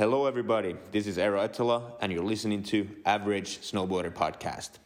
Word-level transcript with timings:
Hello, 0.00 0.24
everybody. 0.24 0.76
This 0.92 1.06
is 1.06 1.18
Eero 1.18 1.46
Ettala, 1.46 1.92
and 2.00 2.10
you're 2.10 2.24
listening 2.24 2.62
to 2.62 2.88
Average 3.04 3.58
Snowboarder 3.58 4.10
Podcast. 4.10 4.78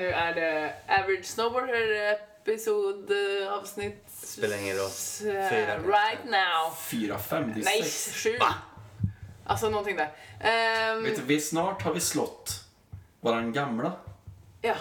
Nu 0.00 0.10
är 0.10 0.34
det 0.34 0.72
Average 0.88 1.24
Snowboarder 1.24 2.12
episod 2.42 3.10
eh, 3.10 3.52
avsnitt... 3.52 4.04
Spelar 4.08 4.56
ingen 4.58 4.76
roll. 4.76 4.84
eh, 4.86 5.50
Fyra. 5.50 5.78
Right 5.78 6.24
now. 6.24 6.74
Fyra, 6.90 7.18
fem, 7.18 7.52
det 7.54 7.60
är 7.60 7.64
Nej, 7.64 7.82
sex. 7.82 8.16
sju. 8.22 8.38
Alltså 9.46 9.68
någonting 9.70 9.96
där. 9.96 10.10
Ehm, 10.40 11.02
Vet 11.02 11.16
du, 11.16 11.22
vi, 11.22 11.40
snart 11.40 11.82
har 11.82 11.94
vi 11.94 12.00
slått 12.00 12.64
våran 13.20 13.52
gamla. 13.52 13.92
ja. 14.62 14.74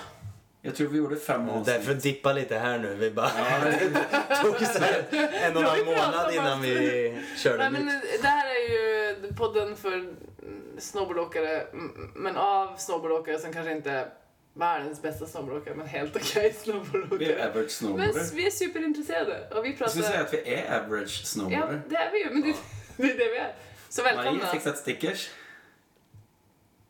Jag 0.61 0.75
tror 0.75 0.87
vi 0.87 0.97
gjorde 0.97 1.15
fem 1.15 1.49
avsnitt. 1.49 1.65
Därför 1.65 1.93
dippa 1.93 2.33
lite 2.33 2.57
här 2.57 2.79
nu. 2.79 2.95
Vi 2.95 3.11
bara 3.11 3.29
tog 4.43 4.57
så 4.57 4.79
här 4.79 5.05
en 5.11 5.55
och 5.57 5.61
en 5.63 5.67
halv 5.69 5.85
månad 5.85 6.33
innan 6.33 6.61
vi 6.61 7.17
körde 7.37 7.57
Nej, 7.57 7.71
men 7.71 7.85
nytt. 7.85 8.03
eh, 8.03 8.21
det 8.21 8.27
här 8.27 8.47
är 8.47 8.69
ju 8.69 9.15
podden 9.37 9.75
för 9.77 10.13
snowboardåkare, 10.77 11.67
men 12.15 12.35
av 12.37 12.77
snowboardåkare 12.77 13.39
som 13.39 13.53
kanske 13.53 13.71
inte 13.71 14.07
världens 14.53 15.01
bästa 15.01 15.25
snowboardåkare, 15.25 15.75
men 15.75 15.87
helt 15.87 16.15
okej 16.15 16.41
Vi 16.43 16.49
är 16.49 16.53
snowboardåkare. 16.53 17.43
average 17.49 17.55
Men 17.55 17.69
snowboarder. 17.69 18.35
vi 18.35 18.45
är 18.47 18.51
superintresserade 18.51 19.49
och 19.55 19.65
vi 19.65 19.69
Jag 19.69 19.77
pratar... 19.77 19.91
skulle 19.91 20.05
säga 20.07 20.21
att 20.21 20.33
vi 20.33 20.53
är 20.53 20.79
average 20.79 21.19
Ja, 21.21 21.25
snowboarder. 21.25 21.81
det 21.89 21.95
är 21.95 22.11
vi 22.11 22.23
ju, 22.23 22.29
men 22.29 22.41
det, 22.41 22.55
det 22.97 23.03
är 23.03 23.17
det 23.17 23.31
vi 23.31 23.37
är. 23.37 23.55
Så 23.89 24.01
Marie 24.03 24.15
välkomna. 24.15 24.45
har 24.45 24.53
fixat 24.53 24.77
stickers. 24.77 25.29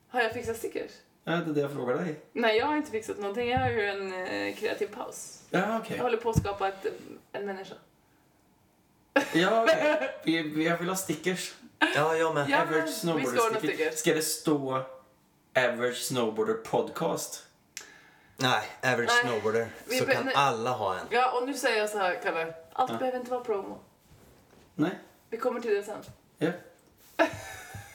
Har 0.10 0.22
jag 0.22 0.34
fixat 0.34 0.58
stickers? 0.58 0.92
Ja, 1.24 1.32
det 1.32 1.52
är 1.52 1.54
det 1.54 1.62
jag 1.62 1.72
frågar 1.72 1.96
dig. 1.98 2.20
Nej, 2.34 2.58
jag 2.58 2.66
har 2.66 2.78
inte 2.78 2.92
fixat 2.92 3.18
någonting. 3.18 3.50
Jag 3.50 3.60
har 3.60 3.70
ju 3.70 3.86
en 3.86 4.14
eh, 4.28 4.56
kreativ 4.56 4.88
paus. 4.88 5.42
Ja, 5.50 5.80
okej. 5.80 5.98
Jag 5.98 6.04
håller 6.04 6.18
på 6.18 6.30
att 6.30 6.38
skapa 6.40 6.68
ett, 6.68 6.86
en 7.32 7.46
människa. 7.46 7.76
Ja, 9.34 9.64
okej. 9.68 10.10
Vi, 10.24 10.42
vi, 10.42 10.66
jag 10.66 10.78
vill 10.78 10.90
ha 10.90 10.96
stickers. 10.96 11.54
Ja, 11.96 12.16
jag 12.16 12.34
med. 12.34 12.50
Ja, 12.50 12.58
men 12.66 12.68
average 12.68 12.90
snowboarder 12.96 13.58
stickers. 13.60 13.96
Ska 13.96 14.14
det 14.14 14.22
stå 14.22 14.84
average 15.58 15.98
snowboarder 15.98 16.54
podcast? 16.54 17.46
Nej, 18.42 18.94
average 18.94 19.10
Nej. 19.24 19.32
snowboarder. 19.32 19.68
Vi 19.86 19.98
Så 20.00 20.06
be- 20.06 20.14
kan 20.14 20.26
nej. 20.26 20.34
alla 20.38 20.70
ha 20.72 20.96
en. 21.00 21.06
Ja, 21.10 21.40
och 21.40 21.48
nu 21.48 21.54
säger 21.54 21.78
jag 21.78 21.90
så 21.90 21.98
här, 21.98 22.20
Kalle. 22.24 22.54
Allt 22.74 22.92
Ja. 22.92 22.98
behöver 22.98 23.20
inte 23.20 23.32
vara 23.32 23.44
promo. 23.44 23.80
Nej? 24.76 24.92
Vi 25.30 25.38
kommer 25.38 25.60
till 25.62 25.74
det 25.74 25.84
sen. 25.84 26.04
Ja. 26.38 26.52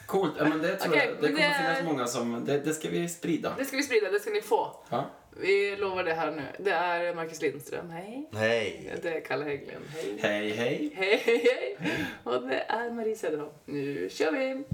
Coolt. 0.07 0.33
Ja, 0.39 0.45
men 0.45 0.63
det 0.63 0.77
tror 0.77 0.93
Okej, 0.95 1.07
jag. 1.07 1.17
Det 1.17 1.21
men 1.23 1.31
kommer 1.37 1.49
det- 1.49 1.55
finnas 1.77 1.83
många 1.93 2.07
som... 2.07 2.45
Det, 2.45 2.59
det 2.61 2.75
ska 2.75 2.89
vi 2.89 3.09
sprida. 3.09 3.55
Det 3.59 3.65
ska 3.65 3.77
vi 3.77 3.83
sprida, 3.83 4.11
det 4.11 4.21
ska 4.21 4.31
ni 4.31 4.43
få. 4.43 4.77
Ja. 4.91 5.05
Vi 5.41 5.77
lovar 5.77 6.05
det 6.05 6.15
här 6.15 6.31
nu. 6.31 6.43
Det 6.59 6.71
är 6.71 7.15
Marcus 7.15 7.41
Lindström, 7.43 7.91
hej. 7.91 8.29
Hej. 8.33 8.99
Det 9.03 9.09
är 9.17 9.21
Kalle 9.21 9.45
Hägglund, 9.45 9.85
hej. 9.95 10.19
Hej, 10.23 10.51
hej. 10.51 10.93
Hej, 10.97 11.23
hej, 11.25 11.77
hej. 11.81 12.07
Och 12.25 12.43
det 12.43 12.59
är 12.61 12.91
Marie 12.91 13.17
Söderholm. 13.17 13.51
Nu 13.65 14.09
kör 14.13 14.33
vi! 14.33 14.65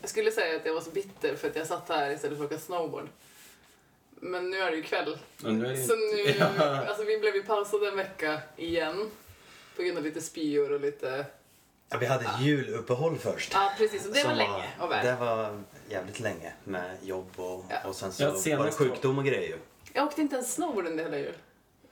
Jag 0.00 0.10
skulle 0.10 0.30
säga 0.30 0.56
att 0.56 0.66
jag 0.66 0.74
var 0.74 0.80
så 0.80 0.90
bitter 0.90 1.36
för 1.36 1.48
att 1.48 1.56
jag 1.56 1.66
satt 1.66 1.88
här 1.88 2.10
istället 2.10 2.38
för 2.38 2.44
att 2.44 2.52
åka 2.52 2.60
snowboard. 2.60 3.08
Men 4.24 4.50
nu 4.50 4.58
är 4.58 4.70
det 4.70 4.76
ju 4.76 4.82
kväll. 4.82 5.18
Nu 5.38 5.66
är 5.66 5.70
det 5.70 5.76
Så 5.76 5.94
nu, 5.96 6.34
Ja. 6.58 6.86
alltså 6.86 7.04
vi 7.04 7.18
blev 7.18 7.34
ju 7.34 7.42
pausade 7.42 7.88
en 7.88 7.96
vecka 7.96 8.40
igen. 8.56 9.10
På 9.76 9.82
grund 9.82 9.98
av 9.98 10.04
lite 10.04 10.20
spyor 10.20 10.72
och 10.72 10.80
lite... 10.80 11.26
Ja, 11.88 11.98
vi 11.98 12.06
hade 12.06 12.24
juluppehåll 12.40 13.18
först. 13.18 13.52
Ja 13.54 13.72
precis, 13.78 14.06
och 14.06 14.14
det 14.14 14.24
var 14.24 14.34
länge 14.34 14.64
och 14.80 14.90
väl. 14.90 15.06
Det 15.06 15.16
var 15.20 15.62
jävligt 15.88 16.20
länge 16.20 16.52
med 16.64 16.96
jobb 17.02 17.30
och, 17.36 17.64
Ja. 17.68 17.76
och 17.88 17.94
sen 17.94 18.12
så 18.12 18.22
Ja, 18.22 18.58
var 18.58 18.66
det 18.66 18.72
sjukdom 18.72 19.18
och 19.18 19.24
grejer 19.24 19.48
ju. 19.48 19.58
Jag 19.92 20.06
åkte 20.06 20.20
inte 20.20 20.34
ens 20.36 20.54
snowboard 20.54 20.86
under 20.86 21.04
hela 21.04 21.18
jul. 21.18 21.34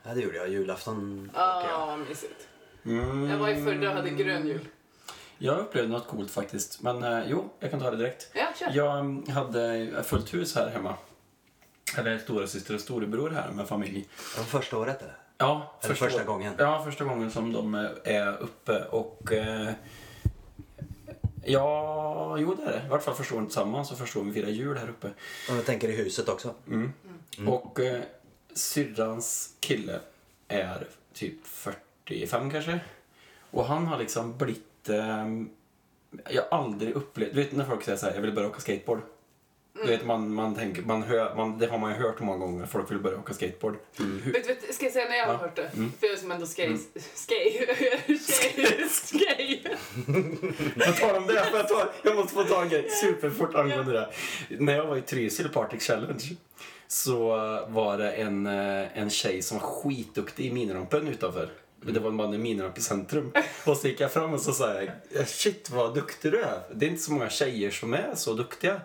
Ja, 0.02 0.14
det 0.14 0.20
gjorde 0.20 0.36
jag. 0.36 0.48
Julafton 0.48 1.30
Ja, 1.34 1.86
vad 1.86 1.98
mysigt. 1.98 2.48
Mm. 2.84 3.30
Jag 3.30 3.38
var 3.38 3.48
i 3.48 3.64
förra 3.64 3.90
och 3.90 3.96
hade 3.96 4.10
grön 4.10 4.46
jul. 4.46 4.68
Jag 5.38 5.58
upplevde 5.58 5.92
något 5.92 6.06
coolt 6.06 6.30
faktiskt. 6.30 6.82
Men 6.82 7.02
eh, 7.04 7.22
jo, 7.28 7.50
jag 7.60 7.70
kan 7.70 7.80
ta 7.80 7.90
det 7.90 7.96
direkt. 7.96 8.30
Ja, 8.32 8.46
kör. 8.58 8.70
Jag 8.74 8.98
mm, 8.98 9.26
hade 9.30 10.02
fullt 10.04 10.34
hus 10.34 10.54
här 10.54 10.68
hemma. 10.68 10.94
Eller 11.98 12.18
stora 12.18 12.46
syster 12.46 12.74
och 12.74 12.80
storebror 12.80 13.30
här 13.30 13.50
med 13.52 13.68
familj. 13.68 14.08
Var 14.36 14.44
första 14.44 14.78
året 14.78 15.02
eller? 15.02 15.16
Ja, 15.38 15.78
Eller 15.82 15.94
första 15.94 16.24
gången? 16.24 16.54
Ja, 16.58 16.84
första 16.84 17.04
gången 17.04 17.30
som 17.30 17.52
de 17.52 17.74
eh, 17.74 17.90
är 18.04 18.36
uppe 18.42 18.84
och... 18.84 19.32
Eh, 19.32 19.72
ja, 21.44 22.36
jo 22.38 22.54
det 22.54 22.62
är 22.62 22.72
det. 22.72 22.86
I 22.86 22.88
vart 22.88 23.02
fall 23.02 23.14
första 23.14 23.34
året 23.34 23.46
tillsammans 23.48 23.92
och 23.92 23.98
första 23.98 24.18
gången 24.18 24.34
vi 24.34 24.40
firar 24.40 24.52
jul 24.52 24.78
här 24.78 24.88
uppe. 24.88 25.10
Om 25.50 25.56
jag 25.56 25.66
tänker 25.66 25.88
i 25.88 25.96
huset 25.96 26.28
också. 26.28 26.54
Mm. 26.68 26.92
Och 27.46 27.80
eh, 27.80 28.00
syrrans 28.54 29.56
kille 29.60 30.00
är 30.48 30.86
typ 31.12 31.46
45 31.46 32.50
kanske. 32.50 32.80
Och 33.50 33.64
han 33.64 33.86
har 33.86 33.98
liksom 33.98 34.38
blivit... 34.38 34.88
Eh, 34.88 35.26
jag 36.30 36.42
har 36.50 36.58
aldrig 36.58 36.94
upplevt... 36.94 37.34
Du 37.34 37.42
vet 37.42 37.52
när 37.52 37.64
folk 37.64 37.82
säger 37.82 37.98
så 37.98 38.06
här, 38.06 38.14
jag 38.14 38.22
vill 38.22 38.32
börja 38.32 38.48
åka 38.48 38.60
skateboard. 38.60 39.00
Du 39.72 39.86
vet, 39.86 40.04
man, 40.06 40.34
man 40.34 40.54
tänker, 40.54 40.82
man 40.82 41.02
hör, 41.02 41.34
man, 41.34 41.58
det 41.58 41.66
har 41.66 41.78
man 41.78 41.90
ju 41.92 41.96
hört 41.96 42.20
många 42.20 42.38
gånger, 42.38 42.66
folk 42.66 42.90
vill 42.90 42.98
börja 42.98 43.18
åka 43.18 43.34
skateboard. 43.34 43.76
Hur, 43.96 44.32
Vet, 44.32 44.48
vet, 44.48 44.74
ska 44.74 44.84
jag 44.84 44.92
säga 44.92 45.08
när 45.08 45.16
jag 45.16 45.26
har 45.26 45.32
Ja. 45.32 45.38
hört 45.38 45.56
det? 45.56 45.70
Mm. 45.76 45.92
För 46.00 46.06
jag 46.06 46.18
som 46.18 46.30
ändå 46.30 46.46
skej... 46.46 46.78
Skej? 47.28 47.66
Skej? 48.06 48.88
Skej? 48.88 49.76
På 50.86 50.92
tal 50.92 51.16
om 51.16 51.26
det, 51.26 51.34
jag, 51.34 51.68
ta, 51.68 51.88
jag 52.02 52.16
måste 52.16 52.34
få 52.34 52.44
ta 52.44 52.62
en 52.62 52.68
grej 52.68 52.90
superfort 52.90 53.54
angående 53.54 53.92
det. 53.92 54.10
När 54.58 54.76
jag 54.76 54.86
var 54.86 54.96
i 54.96 55.02
Trysil 55.02 55.48
Partic 55.48 55.82
Challenge 55.86 56.24
så 56.88 57.28
var 57.68 57.98
det 57.98 58.10
en, 58.12 58.46
eh, 58.46 58.98
en 58.98 59.10
tjej 59.10 59.42
som 59.42 59.58
var 59.58 59.66
skitduktig 59.66 60.46
i 60.46 60.52
minirampen 60.52 61.08
utanför. 61.08 61.50
Det 61.82 62.00
var 62.00 62.08
en 62.10 62.16
man 62.16 62.34
i 62.34 62.38
miniramp 62.38 62.78
i 62.78 62.80
centrum. 62.80 63.32
Och 63.66 63.76
så 63.76 63.88
gick 63.88 64.00
jag 64.00 64.12
fram 64.12 64.34
och 64.34 64.40
så 64.40 64.52
sa 64.52 64.74
jag, 65.12 65.28
shit 65.28 65.70
vad 65.70 65.94
duktig 65.94 66.32
du 66.32 66.40
är. 66.40 66.60
Det 66.74 66.86
är 66.86 66.90
inte 66.90 67.02
så 67.02 67.12
många 67.12 67.30
tjejer 67.30 67.70
som 67.70 67.94
är 67.94 68.14
så 68.14 68.32
duktiga. 68.34 68.80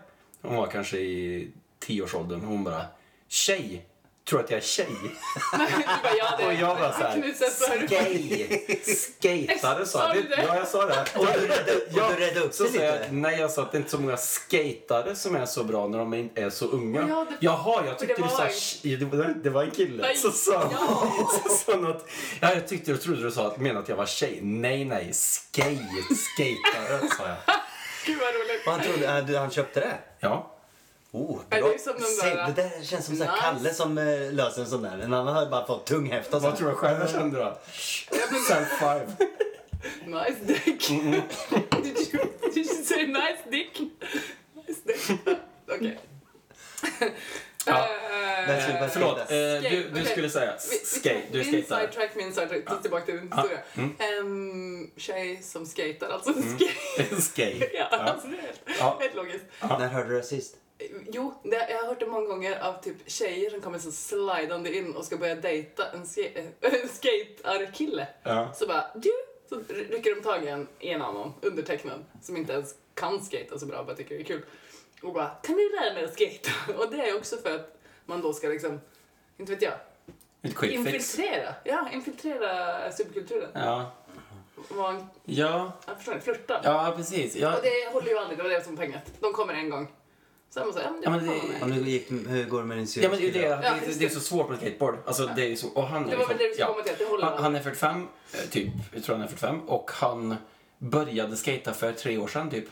Hon 0.47 0.55
var 0.57 0.67
kanske 0.67 0.97
i 0.97 1.51
tioårsåldern 1.79 2.41
och 2.41 2.47
hon 2.47 2.63
bara, 2.63 2.85
tjej? 3.29 3.85
Tror 4.29 4.39
att 4.39 4.49
jag 4.51 4.57
är 4.57 4.61
tjej? 4.61 4.87
Bara, 5.51 5.67
ja, 6.39 6.45
Och 6.47 6.53
jag 6.53 6.77
bara 6.77 6.93
såhär, 6.93 7.87
skej, 7.87 8.83
skatare 8.85 9.85
sa 9.85 10.13
du 10.13 10.21
det? 10.21 10.43
Ja, 10.47 10.55
jag 10.55 10.67
sa 10.67 10.85
det. 10.85 11.05
Och 11.15 11.25
du 11.25 11.47
räddade, 11.47 11.75
och 11.75 12.19
du 12.19 12.39
upp 12.41 12.53
Så 12.53 12.63
det 12.63 12.69
sa 12.69 12.83
jag, 12.83 12.99
lite. 12.99 13.11
nej 13.11 13.39
jag 13.39 13.51
sa 13.51 13.61
att 13.61 13.71
det 13.71 13.77
är 13.77 13.79
inte 13.79 13.91
så 13.91 13.99
många 13.99 14.17
skatare 14.17 15.15
som 15.15 15.35
är 15.35 15.45
så 15.45 15.63
bra 15.63 15.87
när 15.87 15.97
de 15.97 16.13
inte 16.13 16.41
är 16.41 16.49
så 16.49 16.65
unga. 16.65 17.05
Ja, 17.09 17.25
det- 17.29 17.35
Jaha, 17.45 17.83
jag 17.85 17.99
tyckte 17.99 18.21
du 18.21 18.29
sa 18.29 18.49
det 18.97 19.05
var, 19.05 19.33
det 19.43 19.49
var 19.49 19.63
en 19.63 19.71
kille. 19.71 20.01
Nej, 20.03 20.15
Så 20.15 20.31
sa 20.31 20.69
ja. 20.71 21.11
så 21.43 21.49
sa 21.49 21.89
att, 21.89 22.05
ja 22.41 22.53
jag 22.53 22.67
tyckte 22.67 22.91
jag 22.91 23.01
trodde 23.01 23.21
du 23.23 23.31
sa 23.31 23.47
att 23.47 23.59
menade 23.59 23.79
att 23.79 23.89
jag 23.89 23.95
var 23.95 24.05
tjej. 24.05 24.39
Nej 24.41 24.85
nej, 24.85 25.09
skate, 25.13 25.79
skatare 26.33 26.99
sa 27.17 27.23
jag. 27.27 27.55
Gud 28.05 28.17
vad 28.19 28.33
roligt. 28.33 28.65
Och 28.67 28.71
han, 28.71 28.81
trodde, 28.81 29.17
äh, 29.17 29.25
du- 29.25 29.37
han 29.37 29.51
köpte 29.51 29.79
det? 29.79 29.97
Ja. 30.19 30.51
Oh, 31.11 31.39
det 31.49 31.79
Se, 31.79 31.91
där- 31.91 32.47
det 32.55 32.61
där 32.61 32.83
känns 32.83 33.05
som 33.05 33.15
så 33.15 33.23
Nice. 33.23 33.35
Kalle 33.41 33.73
som 33.73 33.97
eh, 33.97 34.31
löser 34.33 34.61
en 34.61 34.67
sån 34.67 34.81
där. 34.81 34.99
En 34.99 35.13
annan 35.13 35.35
har 35.35 35.45
bara 35.45 35.67
fått 35.67 35.85
tunghäfta. 35.85 36.39
Vad 36.39 36.57
tror 36.57 36.69
du 36.69 36.75
själv 36.75 36.99
jag 36.99 37.09
kände 37.09 37.39
då? 37.39 37.57
Self 38.47 38.69
five. 38.79 39.05
Nice 40.05 40.39
dick. 40.41 40.89
Mm, 40.89 41.11
did, 41.83 41.97
you, 42.13 42.23
did 42.53 42.57
you 42.57 42.83
say 42.85 43.07
nice 43.07 43.39
dick? 43.51 43.79
Nice 44.67 44.81
dick. 44.85 45.19
Okej. 45.71 45.99
Ja. 47.65 47.77
Eh, 47.79 48.47
Men 48.47 48.61
skulle 48.61 48.79
bara- 48.79 48.89
Förlåt, 48.89 49.17
eh, 49.19 49.71
du, 49.71 49.89
du 49.93 50.05
skulle 50.05 50.29
säga 50.29 50.53
skate, 50.83 51.21
du 51.31 51.37
Min 51.37 51.63
skatare. 51.63 51.81
sidetrack, 51.87 52.15
min 52.15 52.33
sidetrack. 52.33 52.81
Tillbaka 52.81 53.05
till 53.05 53.15
din 53.15 53.27
Ja. 53.31 53.35
historia. 53.41 53.59
Mm. 53.73 53.95
En 53.99 54.91
tjej 54.97 55.41
som 55.43 55.65
skater, 55.65 56.07
alltså 56.13 56.33
skate. 56.33 57.15
Skate. 57.21 57.69
Ja, 57.73 57.87
Ja. 57.91 57.97
alltså 57.97 58.27
det 58.27 58.37
är 58.37 58.41
helt, 58.41 58.61
Ja. 58.79 58.97
helt 59.01 59.15
logiskt. 59.15 59.45
När 59.61 59.87
hörde 59.87 60.09
du 60.09 60.15
det 60.17 60.23
sist? 60.23 60.55
Jo, 61.11 61.33
det, 61.43 61.69
jag 61.69 61.77
har 61.77 61.87
hört 61.87 61.99
det 61.99 62.05
många 62.07 62.25
gånger 62.27 62.59
av 62.63 62.81
typ 62.83 62.95
tjejer 63.05 63.49
som 63.49 63.61
kommer 63.61 63.79
så 63.79 63.91
slidande 63.91 64.77
in 64.77 64.95
och 64.95 65.05
ska 65.05 65.17
börja 65.17 65.35
dejta 65.35 65.91
en, 65.91 66.07
ska- 66.07 66.21
en 66.61 66.89
skatearkille. 66.93 68.07
Ja. 68.23 68.53
Så 68.55 68.67
bara, 68.67 68.85
du! 68.95 69.11
Så 69.49 69.61
rycker 69.69 70.15
de 70.15 70.21
tag 70.21 70.43
i 70.43 70.47
en, 70.47 70.67
i 70.79 70.89
en 70.89 71.01
annan, 71.01 71.33
undertecknad, 71.41 72.05
som 72.21 72.37
inte 72.37 72.53
ens 72.53 72.75
kan 72.93 73.25
skata 73.25 73.59
så 73.59 73.65
bra, 73.65 73.83
bara 73.83 73.95
tycker 73.95 74.15
det 74.15 74.21
är 74.21 74.25
kul. 74.25 74.41
Och 75.03 75.13
bara, 75.13 75.27
kan 75.27 75.55
du 75.55 75.71
lära 75.75 75.93
mig 75.93 76.03
att 76.05 76.13
skata? 76.13 76.73
Och 76.83 76.91
det 76.91 77.09
är 77.09 77.15
också 77.17 77.37
för 77.37 77.55
att 77.55 77.77
man 78.05 78.21
då 78.21 78.33
ska 78.33 78.47
liksom, 78.47 78.79
inte 79.37 79.51
vet 79.51 79.61
jag, 79.61 79.73
Ett 80.41 80.55
quick 80.55 80.71
fix. 80.71 80.73
infiltrera. 80.73 81.55
Ja, 81.63 81.89
infiltrera 81.93 82.91
subkulturen. 82.91 83.49
Ja. 83.53 83.91
En, 84.69 85.07
Ja. 85.25 85.71
jag 85.87 85.95
förstår 85.97 86.13
inte, 86.13 86.25
flörta. 86.25 86.61
Ja, 86.63 86.93
precis. 86.97 87.35
Ja. 87.35 87.55
Och 87.57 87.63
det 87.63 87.93
håller 87.93 88.07
ju 88.09 88.17
aldrig, 88.17 88.37
det 88.39 88.43
var 88.43 88.49
det 88.49 88.63
som 88.63 88.75
var 88.75 88.83
poängen. 88.83 88.99
De 89.19 89.33
kommer 89.33 89.53
en 89.53 89.69
gång. 89.69 89.87
Så 90.49 90.65
måste 90.65 90.81
säga, 90.81 90.93
ja 91.03 91.09
men 91.09 91.25
det, 91.25 91.25
Ja, 91.25 91.31
men 91.35 91.41
får 91.41 91.47
det- 91.53 91.59
fan 91.59 91.69
med. 91.69 91.77
Du 91.83 91.89
gick, 91.89 92.11
hur 92.11 92.45
går 92.45 92.59
det 92.59 92.65
med 92.65 92.77
din 92.77 92.87
Ja 92.95 93.09
men 93.09 93.17
det 93.19 93.23
är 93.23 93.27
ju 93.27 93.31
det, 93.31 93.39
syrra? 93.39 93.55
det, 93.57 93.67
Ja, 93.67 93.73
det, 93.81 93.85
just 93.87 93.99
det 93.99 94.05
är 94.05 94.09
det. 94.09 94.15
så 94.15 94.19
svårt 94.21 94.49
med 94.49 94.57
skateboard. 94.59 94.95
Alltså 95.05 95.25
det 95.35 95.41
är 95.43 95.47
ju 95.47 95.55
så, 95.55 95.67
och 95.69 95.87
han 95.87 96.05
är 96.05 96.11
Det 96.11 96.17
var 96.17 96.27
väl 96.27 96.37
det 96.37 96.43
du 96.47 96.53
skulle 96.53 96.65
ja. 96.67 96.71
komma 96.73 96.83
till, 96.83 96.91
att 96.93 96.99
det 96.99 97.05
håller 97.05 97.25
han, 97.25 97.43
han 97.43 97.55
är 97.55 97.59
45, 97.59 98.07
eh, 98.33 98.39
typ, 98.49 98.73
jag 98.93 99.03
tror 99.03 99.15
han 99.15 99.23
är 99.23 99.27
45 99.27 99.69
och 99.69 99.91
han 99.93 100.35
började 100.77 101.35
skata 101.35 101.73
för 101.73 101.91
tre 101.91 102.17
år 102.17 102.27
sedan 102.27 102.49
typ. 102.49 102.65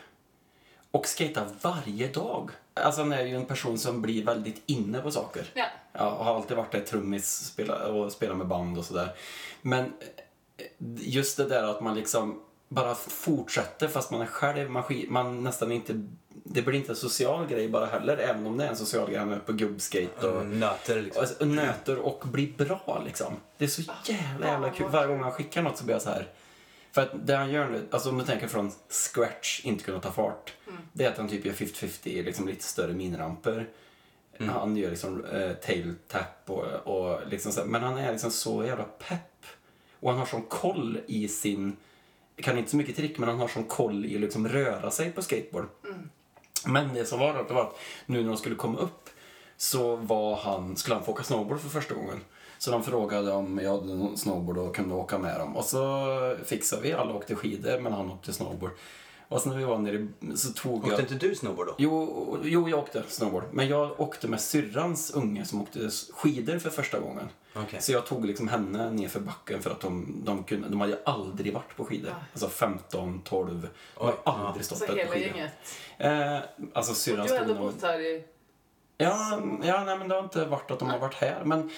Och 0.94 1.08
skata 1.08 1.46
varje 1.62 2.08
dag. 2.08 2.50
Alltså 2.74 3.02
han 3.02 3.12
är 3.14 3.24
ju 3.26 3.36
en 3.36 3.46
person 3.46 3.78
som 3.78 4.02
blir 4.02 4.26
väldigt 4.26 4.62
inne 4.66 5.00
på 5.00 5.12
saker. 5.12 5.46
Ja. 5.54 5.66
Ja, 5.94 6.12
och 6.12 6.26
har 6.26 6.36
alltid 6.36 6.58
varit 6.58 6.76
ett 6.76 6.86
trummis 6.88 7.46
spela, 7.46 7.88
och 7.88 8.12
spelat 8.12 8.38
med 8.38 8.48
band 8.48 8.78
och 8.78 8.86
sådär. 8.86 9.14
Men 9.62 9.84
eh, 10.58 10.66
just 10.96 11.38
det 11.38 11.46
där 11.46 11.64
att 11.64 11.82
man 11.82 11.96
liksom 11.96 12.42
bara 12.70 12.96
fortsätter 12.96 13.88
fast 13.88 14.12
man 14.12 14.22
är 14.22 14.26
själv, 14.26 14.70
man, 14.70 14.84
man 15.08 15.44
nästan 15.44 15.72
inte, 15.72 16.08
det 16.44 16.62
blir 16.62 16.76
inte 16.76 16.92
en 16.92 16.96
social 16.96 17.48
grej 17.48 17.70
bara 17.70 17.86
heller, 17.86 18.18
även 18.18 18.48
om 18.48 18.58
det 18.58 18.66
är 18.66 18.70
en 18.70 18.76
social 18.76 19.08
grej, 19.10 19.18
han 19.20 19.34
är 19.34 19.40
på 19.40 19.54
gubbskate 19.54 20.28
och, 20.28 20.42
Mm, 20.42 20.60
Nöter 20.60 21.02
liksom. 21.02 21.24
och, 21.24 21.42
och 21.42 21.48
nöter 21.48 21.98
och 22.00 22.24
blir 22.28 22.54
bra 22.58 23.02
liksom. 23.06 23.34
Det 23.58 23.66
är 23.66 23.70
så 23.70 23.82
jävla 24.06 24.48
jävla 24.48 24.70
kul. 24.70 24.88
Varje 24.90 25.08
gång 25.08 25.24
han 25.24 25.32
skickar 25.32 25.62
något 25.62 25.78
så 25.78 25.84
blir 25.86 25.96
jag 25.96 26.02
så 26.02 26.10
här. 26.10 26.28
För 26.94 27.02
att 27.02 27.28
det 27.28 27.36
han 27.36 27.52
gör 27.52 27.70
nu, 27.70 27.88
alltså 27.92 28.10
om 28.10 28.18
du 28.18 28.26
tänker 28.26 28.48
från 28.48 28.72
scratch, 28.90 29.62
inte 29.66 29.84
kunna 29.84 30.00
ta 30.00 30.12
fart. 30.12 30.54
Det 30.94 31.06
är 31.06 31.12
att 31.12 31.18
han 31.18 31.30
typ 31.30 31.46
gör 31.46 31.54
50-50, 31.54 32.24
liksom 32.24 32.48
lite 32.48 32.64
större 32.64 32.94
miniramper. 32.94 33.70
Han 34.40 34.78
gör 34.78 34.90
liksom 34.90 35.26
eh, 35.26 35.54
tail 35.54 35.96
tap 36.08 36.50
och, 36.50 36.64
och 36.64 37.28
liksom 37.28 37.52
så 37.52 37.66
men 37.66 37.84
han 37.84 37.98
är 37.98 38.12
liksom 38.12 38.32
så 38.32 38.66
jävla 38.66 38.84
pepp. 38.84 39.46
Och 40.00 40.10
han 40.10 40.20
har 40.20 40.26
sån 40.26 40.42
koll 40.42 41.00
i 41.08 41.28
sin, 41.28 41.78
kan 42.36 42.58
inte 42.58 42.72
så 42.72 42.78
mycket 42.78 42.96
trick, 42.96 43.18
men 43.18 43.30
han 43.30 43.40
har 43.40 43.48
sån 43.48 43.64
koll 43.64 44.06
i 44.06 44.16
att 44.16 44.22
liksom 44.22 44.48
röra 44.48 44.92
sig 44.92 45.12
på 45.12 45.22
skateboard. 45.22 45.66
Men 46.66 46.94
det 46.94 47.06
som 47.06 47.20
var 47.20 47.34
då, 47.34 47.44
det 47.44 47.54
var 47.54 47.62
att 47.62 47.80
nu 48.06 48.22
när 48.22 48.28
de 48.28 48.38
skulle 48.38 48.56
komma 48.56 48.80
upp 48.80 49.10
så 49.58 49.96
var 49.96 50.36
han, 50.36 50.78
skulle 50.78 50.96
han 50.96 51.06
få 51.06 51.12
åka 51.12 51.24
snowboard 51.24 51.60
för 51.60 51.70
första 51.70 51.94
gången. 51.94 52.22
Så 52.64 52.72
de 52.72 52.84
frågade 52.84 53.32
om 53.32 53.60
jag 53.64 53.72
hade 53.72 53.94
någon 53.94 54.18
snowboard 54.18 54.58
och 54.58 54.76
kunde 54.76 54.96
åka 54.96 55.18
med 55.18 55.40
dem. 55.40 55.56
Och 55.56 55.66
så 55.66 56.38
fixade 56.46 56.82
vi, 56.82 56.94
alla 56.94 57.14
åkte 57.14 57.36
skidor 57.36 57.80
men 57.80 57.94
han 57.94 58.12
åkte 58.12 58.34
snowboard. 58.34 58.72
Och 59.28 59.42
sen 59.42 59.52
när 59.52 59.58
vi 59.60 59.64
var 59.66 59.78
nere 59.78 59.96
i- 59.96 60.38
så 60.38 60.54
tog 60.54 60.84
jag... 60.88 60.92
Åkte 60.92 61.02
inte 61.14 61.28
du 61.28 61.36
snowboard 61.36 61.68
då? 61.68 61.76
Jo, 61.78 62.38
jo, 62.44 62.70
jag 62.70 62.80
åkte 62.80 63.04
snowboard. 63.08 63.44
Men 63.52 63.68
jag 63.68 64.00
åkte 64.00 64.28
med 64.28 64.42
syrrans 64.42 65.12
unge 65.12 65.46
som 65.46 65.62
åkte 65.62 65.90
skidor 66.14 66.60
för 66.60 66.70
första 66.70 67.00
gången. 67.00 67.30
Okej. 67.56 67.82
Så 67.82 67.92
jag 67.92 68.06
tog 68.06 68.26
liksom 68.26 68.48
henne 68.48 68.92
ner 68.92 69.08
för 69.08 69.20
backen 69.20 69.62
för 69.62 69.70
att 69.72 69.80
de, 69.82 70.22
de 70.26 70.44
kunde, 70.44 70.70
de 70.70 70.82
hade 70.82 70.94
ju 70.94 71.00
aldrig 71.06 71.54
varit 71.54 71.76
på 71.78 71.86
skidor. 71.86 72.14
Alltså 72.34 72.50
15, 72.50 73.22
12. 73.24 73.68
De 73.98 74.04
har 74.24 74.46
aldrig 74.48 74.66
stått 74.66 74.82
Alltså 74.82 74.96
där 74.96 75.06
på 75.06 75.14
hela 75.14 75.26
skidor. 75.26 75.38
gänget. 75.38 75.54
Eh, 75.98 76.68
alltså 76.74 76.94
syrran 76.94 77.28
Du 77.28 77.34
har 77.34 77.40
ändå 77.40 77.54
bott 77.56 77.82
här 77.82 78.00
i... 78.00 78.24
Ja, 78.98 79.42
ja 79.64 79.84
nej, 79.84 79.98
men 79.98 80.08
det 80.10 80.16
har 80.16 80.24
inte 80.24 80.46
varit 80.46 80.72
att 80.72 80.80
de 80.80 80.90
har 80.90 81.00
varit 81.00 81.16
här. 81.16 81.42
Men 81.46 81.70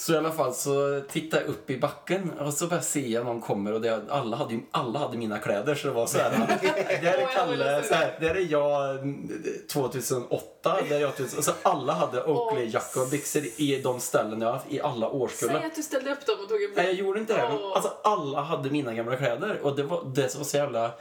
så 0.00 0.12
i 0.12 0.16
alla 0.16 0.32
fall 0.32 0.54
så 0.54 1.00
tittar 1.08 1.40
jag 1.40 1.46
upp 1.46 1.70
i 1.70 1.78
backen 1.78 2.30
och 2.38 2.54
så 2.54 2.66
bara 2.66 2.80
ser 2.80 3.06
jag 3.06 3.24
någon 3.24 3.40
kommer 3.40 3.72
och 3.72 3.80
det, 3.80 4.00
alla, 4.08 4.36
hade 4.36 4.60
alla 4.70 4.98
hade 4.98 5.16
mina 5.16 5.38
kläder 5.38 5.74
så 5.74 5.88
det 5.88 5.94
var 5.94 6.06
så 6.06 6.18
här. 6.18 6.30
Där 7.02 7.18
är 7.18 7.26
Kalle, 7.34 7.82
så 7.82 7.94
här, 7.94 8.16
där 8.20 8.34
är 8.34 8.52
jag 8.52 8.98
mm, 8.98 9.30
2008, 9.72 10.78
där 10.88 10.96
är 10.96 11.00
jag 11.00 11.16
2000, 11.16 11.38
och 11.38 11.44
så 11.44 11.52
alla 11.62 11.92
hade 11.92 12.24
Oakley-jacka 12.24 13.00
och 13.00 13.08
byxor 13.08 13.42
i 13.56 13.80
de 13.82 14.00
ställen 14.00 14.40
jag 14.40 14.52
haft 14.52 14.72
i 14.72 14.80
alla 14.80 15.10
Säg 15.10 15.18
årskullar. 15.20 15.62
att 15.66 15.76
du 15.76 15.82
ställde 15.82 16.12
upp 16.12 16.26
dem 16.26 16.36
och 16.42 16.48
tog 16.48 16.62
en 16.62 16.68
bild. 16.68 16.76
Nej, 16.76 16.86
jag 16.86 16.94
gjorde 16.94 17.20
inte 17.20 17.32
det. 17.32 17.48
Men, 17.48 17.72
alltså, 17.74 17.92
alla 18.04 18.40
hade 18.40 18.70
mina 18.70 18.94
gamla 18.94 19.16
kläder. 19.16 19.60
Och 19.62 19.76
det 19.76 19.82
var 19.82 20.12
det 20.14 20.28
som 20.28 20.40
var 20.40 20.46
så 20.46 20.56
jävla 20.56 20.92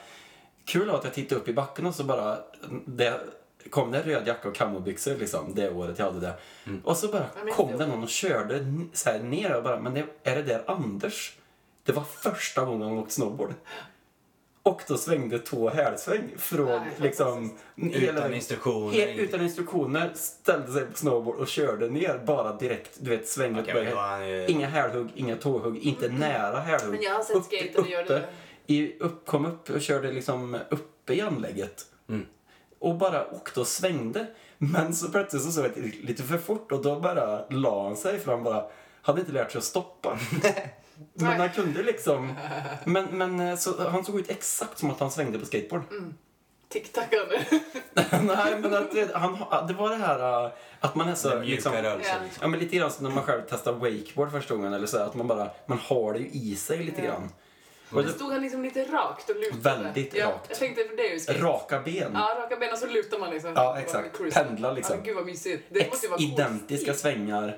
kul 0.66 0.90
var 0.90 0.98
att 0.98 1.04
jag 1.04 1.14
tittade 1.14 1.42
upp 1.42 1.48
i 1.48 1.54
backen 1.54 1.86
och 1.86 1.96
så 1.96 2.04
bara... 2.04 2.38
Det 2.86 3.20
kom 3.70 3.92
det 3.92 3.98
en 3.98 4.04
röd 4.04 4.28
jacka 4.28 4.50
och 4.50 4.56
kamobyxor 4.56 5.16
liksom, 5.16 5.54
det 5.56 5.70
året 5.72 6.00
jag 6.00 6.06
hade 6.06 6.20
det. 6.20 6.34
Och 6.84 6.98
så 6.98 7.08
bara 7.08 7.26
kom 7.52 7.78
det. 7.78 7.86
någon 7.88 8.04
och 8.04 8.10
körde 8.10 8.74
så 8.94 9.10
här 9.10 9.20
ner 9.20 9.56
och 9.56 9.64
bara, 9.64 9.80
men 9.80 9.94
det, 9.94 10.06
är 10.24 10.36
det 10.36 10.44
där 10.44 10.64
Anders? 10.68 11.38
Det 11.84 11.92
var 11.92 12.04
första 12.04 12.66
gången 12.66 12.88
han 12.88 12.98
åkte 12.98 13.14
snowboard. 13.14 13.54
Och 14.64 14.82
då 14.88 14.98
svängde 14.98 15.40
två 15.40 15.70
hälsväng 15.70 16.24
från 16.38 16.66
Nej, 16.66 16.82
liksom... 16.98 17.52
hela 17.76 18.20
Utan 18.20 18.34
instruktioner? 18.34 18.94
Helt 18.94 19.20
utan 19.20 19.42
instruktioner, 19.42 20.12
ställde 20.16 20.72
sig 20.72 20.86
på 20.86 20.98
snowboard 20.98 21.36
och 21.36 21.48
körde 21.48 21.90
ner 21.90 22.22
bara 22.26 22.56
direkt. 22.56 22.98
Du 23.00 23.10
vet, 23.10 23.28
svänget 23.28 23.62
Okej, 23.64 23.74
började- 23.74 24.52
Inga 24.52 24.68
hälhugg, 24.68 25.08
inga 25.16 25.36
tåhugg, 25.36 25.78
inte 25.78 26.10
nära 26.10 26.60
hälhugg. 26.60 26.92
Men 26.92 27.02
jag 27.02 27.14
har 27.14 27.24
sett 27.24 27.46
skater 27.46 27.90
göra 27.90 28.04
uppe, 28.04 28.14
det. 28.14 28.74
I, 28.74 28.98
upp, 29.00 29.26
kom 29.26 29.46
upp 29.46 29.70
och 29.70 29.82
körde 29.82 30.12
liksom 30.12 30.58
uppe 30.70 31.14
i 31.14 31.22
anlägget. 31.22 31.86
Mm. 32.10 32.26
Och 32.80 32.96
bara 32.96 33.32
åkte 33.32 33.60
och 33.60 33.68
svängde. 33.68 34.28
Men 34.58 34.96
så 34.96 35.10
plötsligt 35.10 35.44
så 35.44 35.52
såg 35.52 35.66
jag 35.66 35.78
lite 35.78 36.24
för 36.24 36.38
fort 36.38 36.72
och 36.72 36.82
då 36.82 37.00
bara 37.00 37.50
la 37.50 37.84
han 37.84 37.98
sig 37.98 38.20
för 38.20 38.32
han 38.32 38.44
bara 38.44 38.66
hade 39.02 39.20
inte 39.20 39.32
lärt 39.32 39.52
sig 39.52 39.60
att 39.60 39.66
stoppa. 39.66 40.20
men 41.14 41.40
han 41.40 41.50
kunde 41.50 41.84
liksom... 41.84 42.34
Men, 42.86 43.06
men 43.06 43.40
eh, 43.40 43.56
så, 43.56 43.90
han 43.90 44.06
såg 44.06 44.20
ut 44.20 44.30
exakt 44.32 44.78
som 44.78 44.92
att 44.92 45.00
han 45.00 45.12
svängde 45.12 45.40
på 45.40 45.46
skateboard. 45.46 45.82
Mm. 45.92 46.14
Tick-tackande. 46.70 47.40
Nej, 48.22 48.60
men 48.62 48.74
att 48.74 48.92
det, 48.92 49.16
han, 49.16 49.68
det 49.68 49.74
var 49.74 49.90
det 49.90 49.96
här 49.96 50.46
eh, 50.46 50.52
att 50.80 50.96
man 50.96 51.10
är 51.10 51.16
så... 51.16 51.30
Den 51.30 51.40
mjuka 51.40 51.54
Liksom, 51.56 51.72
rörelsen. 51.74 52.16
Ja. 52.18 52.24
Liksom. 52.24 52.42
Ja, 52.42 52.48
men 52.48 52.60
lite 52.60 52.76
grann 52.76 52.92
som 52.92 53.04
när 53.08 53.16
man 53.16 53.24
själv 53.24 53.42
testar 53.50 53.74
wakeboard 53.74 54.32
första 54.32 54.56
gången. 54.56 54.74
Eller 54.74 54.88
så 54.88 54.98
här, 54.98 55.06
att 55.06 55.16
man 55.16 55.28
bara, 55.28 55.50
man 55.66 55.80
har 55.80 56.14
det 56.14 56.20
ju 56.20 56.30
i 56.30 56.56
sig 56.56 56.84
lite 56.84 57.02
Ja. 57.02 57.08
grann. 57.08 57.30
Och 57.90 57.96
Men 57.96 58.06
det, 58.06 58.12
stod 58.12 58.32
han 58.32 58.42
liksom 58.42 58.64
lite 58.64 58.84
rakt 58.84 59.30
och 59.30 59.36
lutade? 59.36 59.62
Väldigt 59.62 60.16
ja, 60.16 60.26
rakt. 60.30 60.46
Jag 60.50 60.60
tänkte, 60.60 60.84
för 60.84 60.96
det 60.98 61.14
är 61.14 61.34
ju 61.36 61.42
raka 61.42 61.80
ben. 61.82 62.12
Ja, 62.14 62.38
raka 62.40 62.56
ben 62.56 62.72
och 62.74 62.78
så 62.78 62.88
lutar 62.88 63.20
man 63.20 63.30
liksom. 63.30 63.54
Ja, 63.56 63.80
exakt. 63.80 64.20
Pendlar 64.34 64.74
liksom. 64.74 64.96
Ja, 64.98 65.04
gud 65.04 65.16
vad 65.16 65.26
mysigt. 65.26 65.64
Det 65.70 65.80
Ex 65.80 65.90
måste 65.92 66.06
ju 66.06 66.10
vara 66.12 66.22
identiska 66.22 66.94
stil. 66.94 67.02
svängar. 67.02 67.58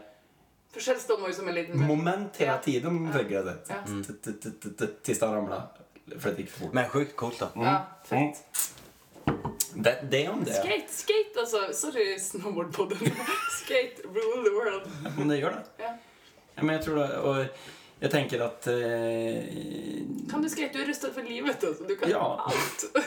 För 0.73 0.79
själv 0.81 0.97
står 0.97 1.17
man 1.17 1.29
ju 1.29 1.33
som 1.35 1.47
en 1.47 1.55
liten... 1.55 1.77
Moment 1.79 2.37
hela 2.37 2.51
Ja. 2.51 2.57
tiden, 2.61 3.11
tänker 3.13 3.35
jag. 3.35 3.45
Ja. 3.67 3.75
Mm. 3.87 4.03
Tills 5.03 5.21
han 5.21 5.33
ramlade. 5.33 5.61
För 6.19 6.29
att 6.29 6.35
det 6.35 6.41
gick 6.41 6.51
för 6.51 6.59
fort. 6.59 6.73
Men 6.73 6.89
sjukt 6.89 7.15
coolt 7.15 7.39
då. 7.39 7.47
Ja, 7.55 7.85
Mm. 8.09 8.33
fett. 8.33 8.45
Det, 9.73 10.03
det 10.11 10.25
är 10.25 10.31
om 10.31 10.43
det. 10.43 10.53
Skate, 10.53 10.87
skate 10.89 11.39
alltså. 11.39 11.73
Sorry, 11.73 12.19
snowboardpodden. 12.19 12.97
skate, 13.65 13.95
rule 14.03 14.43
the 14.43 14.49
world. 14.49 14.91
Men 15.17 15.27
det 15.27 15.37
gör 15.37 15.49
det. 15.49 15.83
Ja. 15.83 15.97
Ja, 16.55 16.63
men 16.63 16.75
jag 16.75 16.83
tror 16.83 16.95
det. 16.95 17.17
Och 17.17 17.45
jag 17.99 18.11
tänker 18.11 18.39
att... 18.39 18.67
Eh, 18.67 18.73
Kan 20.31 20.41
du 20.41 20.49
skate? 20.49 20.69
Du 20.73 20.81
är 20.81 20.85
rustad 20.87 21.11
för 21.13 21.23
livet 21.23 21.63
alltså. 21.63 21.83
Du 21.83 21.95
kan 21.95 22.09
Ja. 22.09 22.43
allt. 22.45 23.05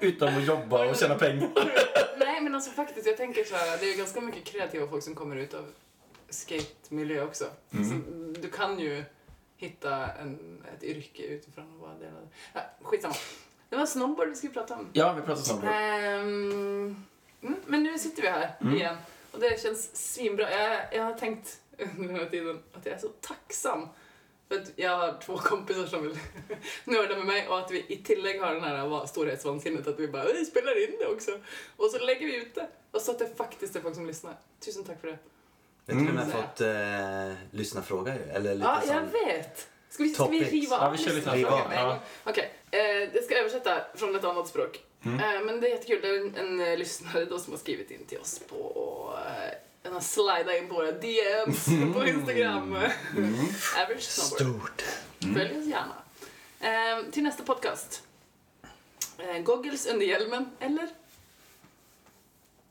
utan 0.00 0.28
att 0.36 0.44
jobba 0.46 0.88
och 0.90 0.96
tjäna 0.96 1.14
pengar. 1.14 1.48
Nej, 2.18 2.40
men 2.40 2.54
alltså 2.54 2.70
faktiskt, 2.70 3.06
jag 3.06 3.16
tänker 3.16 3.44
så 3.44 3.54
här. 3.54 3.78
Det 3.78 3.84
är 3.86 3.90
ju 3.90 3.96
ganska 3.98 4.20
mycket 4.20 4.44
kreativa 4.44 4.86
folk 4.88 5.04
som 5.04 5.14
kommer 5.14 5.36
ut 5.36 5.54
av 5.54 5.64
skate-miljö 6.30 7.24
också. 7.24 7.44
Mm. 7.72 7.88
Så 7.88 7.94
du 8.40 8.50
kan 8.50 8.78
ju 8.80 9.04
hitta 9.56 10.06
en, 10.12 10.62
ett 10.76 10.82
yrke 10.84 11.22
utifrån 11.22 11.74
och 11.74 11.80
vara 11.80 11.94
del 11.94 12.08
av 12.08 12.20
det. 12.22 12.28
Ja, 12.54 12.60
skitsamma. 12.82 13.14
Det 13.68 13.76
var 13.76 13.86
snowboard 13.86 14.28
vi 14.28 14.34
skulle 14.36 14.52
prata 14.52 14.74
om. 14.74 14.86
Ja, 14.92 15.12
vi 15.12 15.22
pratar 15.22 15.42
snowboard. 15.42 15.70
Mm, 15.72 17.04
men 17.66 17.82
nu 17.82 17.98
sitter 17.98 18.22
vi 18.22 18.28
här 18.28 18.56
Mm. 18.60 18.76
igen 18.76 18.96
och 19.32 19.40
det 19.40 19.62
känns 19.62 20.12
svinbra. 20.14 20.50
Jag, 20.50 20.80
jag 20.92 21.04
har 21.04 21.14
tänkt 21.14 21.56
under 21.78 22.08
den 22.08 22.16
här 22.16 22.26
tiden 22.30 22.62
att 22.72 22.86
jag 22.86 22.94
är 22.94 22.98
så 22.98 23.08
tacksam 23.08 23.88
för 24.48 24.54
att 24.56 24.70
jag 24.76 24.96
har 24.98 25.18
två 25.26 25.36
kompisar 25.36 25.86
som 25.86 26.02
vill 26.02 26.18
nörda 26.84 27.16
med 27.16 27.26
mig 27.26 27.48
och 27.48 27.58
att 27.58 27.70
vi 27.70 27.84
i 27.88 27.96
tillägg 27.96 28.40
har 28.40 28.54
den 28.54 28.62
här 28.64 28.86
va- 28.88 29.06
storhetsvansinnet 29.06 29.86
att 29.86 29.98
vi 30.00 30.08
bara 30.08 30.24
"Vi 30.24 30.44
spelar 30.44 30.84
in 30.88 30.96
det 30.98 31.06
också 31.06 31.30
och 31.76 31.90
så 31.90 31.98
lägger 31.98 32.26
vi 32.26 32.36
ut 32.36 32.54
det 32.54 32.68
och 32.90 33.00
så 33.00 33.10
att 33.10 33.18
det 33.18 33.36
faktiskt 33.36 33.76
är 33.76 33.80
folk 33.80 33.94
som 33.94 34.06
lyssnar. 34.06 34.34
Tusen 34.64 34.84
tack 34.84 35.00
för 35.00 35.08
det. 35.08 35.18
Vi 35.86 35.94
har 35.94 36.00
till 36.00 36.08
och 36.08 36.14
med 36.14 36.24
Mm. 36.24 36.36
fått 36.42 36.60
eh, 36.60 37.58
lyssna 37.58 37.82
fråga 37.82 38.14
ju. 38.14 38.22
Eller 38.22 38.54
lite 38.54 38.66
Ja, 38.68 38.80
som... 38.86 38.94
jag 38.96 39.26
vet. 39.26 39.68
Ska 39.90 40.02
vi, 40.02 40.08
ska 40.14 40.26
vi 40.26 40.40
riva 40.44 40.76
Ja, 40.76 40.86
av 40.86 40.92
vi 40.92 40.98
kör 40.98 41.12
lite 41.14 41.30
en 41.30 41.40
Ja. 41.40 41.98
Okej, 42.24 42.52
eh, 42.70 42.80
det 43.12 43.22
ska 43.24 43.34
jag 43.34 43.40
översätta 43.40 43.80
från 43.94 44.16
ett 44.16 44.24
annat 44.24 44.48
språk. 44.48 44.84
Mm. 45.04 45.20
Eh, 45.36 45.44
men 45.44 45.60
det 45.60 45.66
är 45.68 45.70
jättekul. 45.70 46.00
Det 46.02 46.08
är 46.08 46.20
en, 46.20 46.36
en 46.36 46.60
eh, 46.72 46.78
lyssnare 46.78 47.24
då 47.24 47.38
som 47.38 47.52
har 47.52 47.58
skrivit 47.60 47.90
in 47.90 48.04
till 48.06 48.18
oss 48.18 48.38
på... 48.48 49.12
Eh, 49.26 49.54
den 49.82 49.92
har 49.92 50.00
slidat 50.00 50.56
in 50.56 50.68
på 50.68 50.74
våra 50.74 50.92
DMs 50.92 51.64
på 51.94 52.06
Instagram. 52.06 52.76
Mm. 53.16 53.34
Average 53.76 54.02
snowboard. 54.02 54.60
Stort. 54.60 54.82
Följ 55.20 55.58
oss 55.58 55.66
gärna. 55.66 55.94
Eh, 56.60 57.10
till 57.10 57.22
nästa 57.22 57.42
podcast. 57.42 58.02
Eh, 59.18 59.38
goggles 59.42 59.86
under 59.86 60.06
hjälmen, 60.06 60.50
eller? 60.60 60.88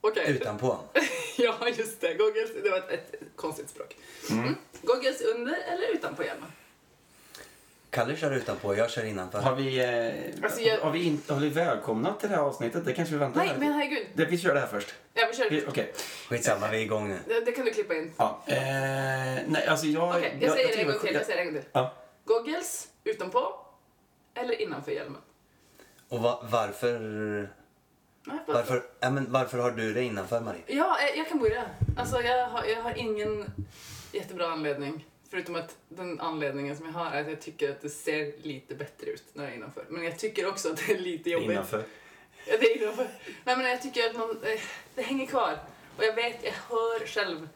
Okej. 0.02 0.32
Utanpå. 0.32 0.80
ja, 1.38 1.70
just 1.70 2.02
det. 2.02 2.14
Goggles, 2.14 2.50
det 2.64 2.70
var 2.70 2.78
ett, 2.78 3.14
ett 3.14 3.22
konstigt 3.36 3.70
språk. 3.70 3.96
Mm. 4.30 4.56
Goggles 4.82 5.22
under 5.22 5.54
eller 5.54 5.88
utanpå 5.88 6.24
hjälmen? 6.24 6.52
Kalle 7.89 8.15
kör 8.15 8.32
utanpå, 8.32 8.75
jag 8.75 8.89
kör 8.91 9.06
innanför. 9.06 9.39
Har 9.39 9.56
vi, 9.56 9.79
eh, 10.38 10.44
Alltså, 10.44 10.62
jag- 10.62 10.79
har, 10.79 10.91
vi 10.91 11.03
in, 11.03 11.22
har 11.29 11.36
vi 11.39 11.50
välkomnat 11.50 12.20
till 12.20 12.29
det 12.29 12.36
här 12.36 12.44
avsnittet? 12.44 12.86
Det 12.86 12.94
kanske 12.94 13.13
vi 13.13 13.20
väntar 13.20 13.39
Nej, 13.39 13.50
med. 13.50 13.60
men 13.60 13.74
herregud. 13.74 14.08
det, 14.13 14.25
Vi 14.25 14.38
kör 14.38 14.53
det 14.53 14.60
här 14.60 14.67
först. 14.67 14.94
Ja, 15.13 15.27
vi 15.32 15.38
kör. 15.38 15.50
Vi- 15.50 15.65
Okej. 15.67 15.94
Skitsamma, 16.29 16.67
vi 16.72 16.77
är 16.77 16.82
igång 16.82 17.10
nu. 17.10 17.20
Det, 17.27 17.39
det 17.46 17.51
kan 17.51 17.65
du 17.65 17.72
klippa 17.72 17.96
in. 17.96 18.13
Ja. 18.17 18.41
Eh, 18.46 18.56
nej, 19.48 19.65
alltså 19.67 19.86
jag... 19.86 20.10
Okej, 20.10 20.38
jag 20.41 20.51
säger 20.51 20.67
det 20.67 20.82
en 20.82 20.88
gång 20.88 21.00
till. 21.00 21.13
Jag 21.13 21.25
säger 21.25 21.38
det 21.38 21.44
en 21.48 21.53
gång 21.53 21.62
till. 21.62 21.70
Ja. 21.74 21.94
Goggles 22.25 22.88
utanpå 23.03 23.60
eller 24.36 24.62
innanför 24.62 24.91
hjälmen? 24.91 25.22
Och 26.10 26.20
va- 26.20 26.39
varför... 26.51 27.00
Nej, 28.25 28.39
Varför, 28.48 28.84
ja, 29.00 29.10
men 29.10 29.32
varför 29.32 29.58
har 29.58 29.72
du 29.72 29.94
det 29.94 30.03
innanför 30.03 30.41
Marie? 30.41 30.62
Ja, 30.67 30.98
eh, 31.00 31.17
jag 31.20 31.27
kan 31.29 31.39
börja. 31.39 31.63
Alltså, 31.98 32.22
jag 32.22 32.48
har, 32.48 32.63
jag 32.65 32.82
har 32.84 32.94
ingen 32.98 33.46
jättebra 34.12 34.48
anledning. 34.48 35.06
Förutom 35.29 35.55
att 35.55 35.75
den 35.89 36.19
anledningen 36.19 36.77
som 36.77 36.86
jag 36.86 36.93
har 36.93 37.12
är 37.12 37.22
att 37.22 37.29
jag 37.29 37.41
tycker 37.41 37.72
att 37.72 37.81
det 37.81 37.89
ser 37.89 38.34
lite 38.41 38.75
bättre 38.75 39.07
ut 39.12 39.24
när 39.34 39.43
det 39.46 39.51
är 39.51 39.55
innanför. 39.55 39.86
Men 39.89 40.03
jag 40.03 40.19
tycker 40.19 40.48
också 40.48 40.72
att 40.72 40.77
det 40.88 40.93
är 40.93 40.98
lite 41.00 41.29
jobbigt. 41.29 41.50
Innanför. 41.51 41.84
Ja, 42.46 42.57
det 42.60 42.65
är 42.65 42.81
innanför. 42.81 43.07
Nej, 43.43 43.57
men 43.57 43.65
jag 43.65 43.81
tycker 43.81 44.10
att 44.10 44.15
man, 44.15 44.29
eh, 44.43 44.60
det 44.96 45.01
hänger 45.01 45.25
kvar. 45.25 45.60
Och 45.98 46.03
jag 46.03 46.13
vet, 46.15 46.43
jag 46.43 46.51
hör 46.51 47.05
själv, 47.07 47.50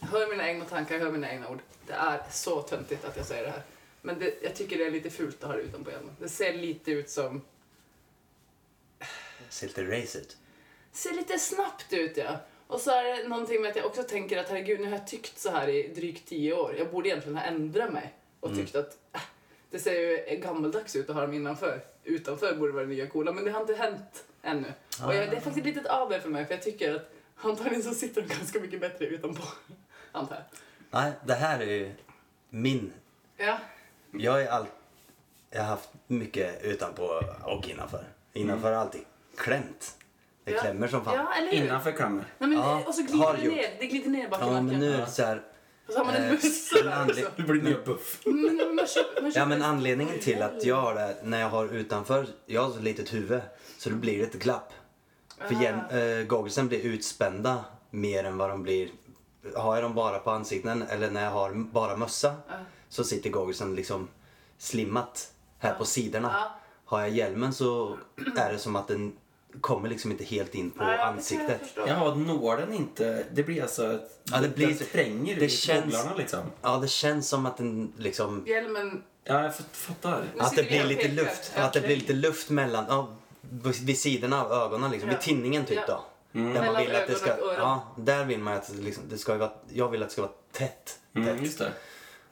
jag 0.00 0.06
hör 0.08 0.26
mina 0.28 0.48
egna 0.48 0.64
tankar, 0.64 0.94
jag 0.94 1.02
hör 1.02 1.12
mina 1.12 1.32
egna 1.32 1.48
ord. 1.48 1.58
Det 1.86 1.92
är 1.92 2.20
så 2.30 2.62
töntigt 2.62 3.04
att 3.04 3.16
jag 3.16 3.26
säger 3.26 3.42
det 3.44 3.50
här. 3.50 3.62
Men 4.02 4.18
det, 4.18 4.34
jag 4.42 4.54
tycker 4.56 4.78
det 4.78 4.84
är 4.86 4.90
lite 4.90 5.10
fult 5.10 5.42
att 5.44 5.50
ha 5.50 5.56
det 5.56 5.62
utanpå 5.62 5.90
hjälmen. 5.90 6.16
Det 6.20 6.28
ser 6.28 6.52
lite 6.54 6.90
ut 6.90 7.10
som, 7.10 7.42
Ser 9.48 9.66
lite 9.66 9.84
race 9.84 10.18
ut. 10.18 10.36
ser 10.92 11.12
lite 11.12 11.38
snabbt 11.38 11.92
ut 11.92 12.16
ja. 12.16 12.40
Och 12.72 12.80
så 12.80 12.90
är 12.90 13.04
det 13.04 13.28
någonting 13.28 13.60
med 13.62 13.70
att 13.70 13.76
jag 13.76 13.86
också 13.86 14.02
tänker 14.02 14.38
att 14.38 14.48
herregud, 14.48 14.80
nu 14.80 14.86
har 14.86 14.92
jag 14.92 15.06
tyckt 15.06 15.38
så 15.38 15.50
här 15.50 15.68
i 15.68 15.88
drygt 15.88 16.28
tio 16.28 16.54
år. 16.54 16.74
Jag 16.78 16.90
borde 16.90 17.08
egentligen 17.08 17.38
ha 17.38 17.44
ändrat 17.44 17.92
mig 17.92 18.14
och 18.40 18.54
tyckt 18.54 18.74
att 18.74 18.98
äh, 19.12 19.20
det 19.70 19.78
ser 19.78 19.92
ju 19.92 20.36
gammaldags 20.36 20.96
ut 20.96 21.10
att 21.10 21.14
ha 21.14 21.22
dem 21.22 21.34
innanför. 21.34 21.80
Utanför 22.04 22.54
borde 22.56 22.72
vara 22.72 22.84
det 22.84 22.90
nya 22.90 23.06
coola, 23.06 23.32
men 23.32 23.44
det 23.44 23.50
har 23.50 23.60
inte 23.60 23.74
hänt 23.74 24.24
ännu. 24.42 24.72
Och 25.06 25.14
jag, 25.14 25.30
det 25.30 25.36
är 25.36 25.40
faktiskt 25.40 25.76
ett 25.76 25.86
AB 25.90 26.12
för 26.22 26.28
mig, 26.28 26.46
för 26.46 26.54
jag 26.54 26.62
tycker 26.62 26.94
att 26.94 27.12
antagligen 27.36 27.82
så 27.82 27.94
sitter 27.94 28.22
de 28.22 28.28
ganska 28.28 28.60
mycket 28.60 28.80
bättre 28.80 29.06
utanpå. 29.06 29.42
Antar 30.12 30.34
jag. 30.34 30.44
Nej, 30.90 31.12
det 31.26 31.34
här 31.34 31.60
är 31.60 31.72
ju 31.72 31.92
min... 32.50 32.92
Ja. 33.36 33.58
Jag 34.10 34.42
är 34.42 34.48
all... 34.48 34.66
Jag 35.50 35.60
har 35.60 35.68
haft 35.68 35.90
mycket 36.06 36.62
utanpå 36.62 37.22
och 37.44 37.68
innanför. 37.68 38.04
Innanför 38.32 38.72
har 38.72 38.80
alltid 38.80 39.04
klämt. 39.36 39.96
Det 40.44 40.52
Ja. 40.52 40.60
klämmer 40.60 40.88
som 40.88 41.04
fan. 41.04 41.14
Ja, 41.14 41.32
eller 41.38 41.50
hur? 41.52 41.64
Innanför 41.66 41.92
klämmer. 41.92 42.24
Nej, 42.38 42.48
men, 42.50 42.58
Ja, 42.58 42.82
och 42.86 42.94
så 42.94 43.02
glider 43.02 43.18
har 43.26 43.34
det 43.36 43.42
gjort. 43.42 43.54
ner. 43.54 43.76
Det 43.80 43.86
glider 43.86 44.10
ner 44.10 44.28
bak 44.28 44.40
i 44.40 44.44
Ja, 44.44 44.50
men 44.60 44.66
nu 44.80 44.94
är 44.94 44.98
det 44.98 45.06
så 45.06 45.22
här... 45.22 45.42
Och 45.86 45.92
så 45.92 45.98
har 45.98 46.04
man 46.06 46.14
en 46.14 46.24
eh, 46.24 46.30
där 46.30 47.04
också. 47.08 47.20
Det 47.36 47.42
blir 47.42 47.62
nya 47.62 47.76
buff. 47.84 48.20
Men, 48.24 48.56
men 48.56 48.74
man 48.74 48.86
köper, 48.86 49.22
man 49.22 49.30
köper 49.30 49.40
Ja, 49.40 49.46
men 49.46 49.62
anledningen 49.62 50.18
till 50.20 50.42
att 50.42 50.64
jag 50.64 50.76
har 50.76 50.94
det, 50.94 51.16
när 51.22 51.40
jag 51.40 51.48
har 51.48 51.68
utanför, 51.68 52.26
jag 52.46 52.62
har 52.62 52.70
så 52.70 52.80
litet 52.80 53.14
huvud, 53.14 53.40
så 53.78 53.90
då 53.90 53.96
blir 53.96 54.18
det 54.18 54.24
ett 54.24 54.32
glapp. 54.42 54.72
För 55.48 55.54
Ah. 55.54 55.62
hjälm, 55.62 55.78
äh, 56.20 56.26
gogglesen 56.26 56.68
blir 56.68 56.80
utspända 56.80 57.64
mer 57.90 58.24
än 58.24 58.38
vad 58.38 58.50
de 58.50 58.62
blir, 58.62 58.88
har 59.56 59.74
jag 59.74 59.84
dem 59.84 59.94
bara 59.94 60.18
på 60.18 60.30
ansikten 60.30 60.82
eller 60.82 61.10
när 61.10 61.24
jag 61.24 61.30
har 61.30 61.54
bara 61.54 61.96
mössa 61.96 62.28
Ah. 62.28 62.52
så 62.88 63.04
sitter 63.04 63.30
gogglesen 63.30 63.74
liksom 63.74 64.08
slimmat 64.58 65.32
här 65.58 65.74
på 65.74 65.84
sidorna. 65.84 66.30
Ja. 66.34 66.58
Har 66.84 67.00
jag 67.00 67.10
hjälmen 67.10 67.52
så 67.52 67.98
är 68.36 68.52
det 68.52 68.58
som 68.58 68.76
att 68.76 68.88
den 68.88 69.16
kommer 69.60 69.88
liksom 69.88 70.10
inte 70.10 70.24
helt 70.24 70.54
in 70.54 70.70
på 70.70 70.84
Nej, 70.84 70.92
ja, 70.96 71.04
jag 71.04 71.08
ansiktet. 71.08 71.60
Jaha, 71.86 72.14
når 72.14 72.56
den 72.56 72.72
inte... 72.72 73.24
Det 73.32 73.42
blir 73.42 73.62
alltså... 73.62 73.92
Ett, 73.94 74.18
Ja, 74.32 74.38
det 74.40 74.48
blir- 74.48 74.66
den 74.66 74.76
spränger 74.76 75.36
det 75.36 75.44
ut 75.44 75.52
känns- 75.52 75.94
liksom. 76.18 76.40
Ja, 76.62 76.76
det 76.78 76.88
känns 76.88 77.28
som 77.28 77.46
att 77.46 77.56
den 77.56 77.92
liksom 77.98 78.42
Ja, 78.46 78.52
Hjälmen... 78.54 79.02
jag 79.24 79.56
fatt- 79.56 79.66
fattar. 79.76 80.24
Att 80.38 80.56
det 80.56 80.62
blir 80.62 80.84
lite 80.84 81.02
pekar. 81.02 81.14
luft, 81.14 81.52
Ja, 81.56 81.62
att 81.62 81.72
det 81.72 81.80
blir 81.80 81.96
lite 81.96 82.12
luft 82.12 82.50
mellan, 82.50 82.84
ja, 82.88 83.08
vid 83.82 83.98
sidorna 83.98 84.44
av 84.44 84.52
ögonen 84.52 84.90
liksom, 84.90 85.10
Ja. 85.10 85.16
vid 85.16 85.24
tinningen 85.24 85.64
typ 85.64 85.78
Ja. 85.88 86.02
då. 86.32 86.38
Mm. 86.40 86.52
Där 86.54 86.60
man 86.60 86.66
Mellan 86.72 86.86
vill 86.86 86.96
att 86.96 87.06
det 87.06 87.14
ska, 87.14 87.36
ja, 87.58 87.82
där 87.96 88.24
vill 88.24 88.38
man 88.38 88.54
att 88.54 88.72
det 88.76 88.82
liksom, 88.82 89.04
det 89.08 89.18
ska 89.18 89.36
vara, 89.36 89.50
jag 89.68 89.88
vill 89.88 90.02
att 90.02 90.08
det 90.08 90.12
ska 90.12 90.22
vara 90.22 90.32
tätt. 90.52 90.98
Mm, 91.14 91.28
tätt. 91.36 91.44
just 91.44 91.58
det. 91.58 91.72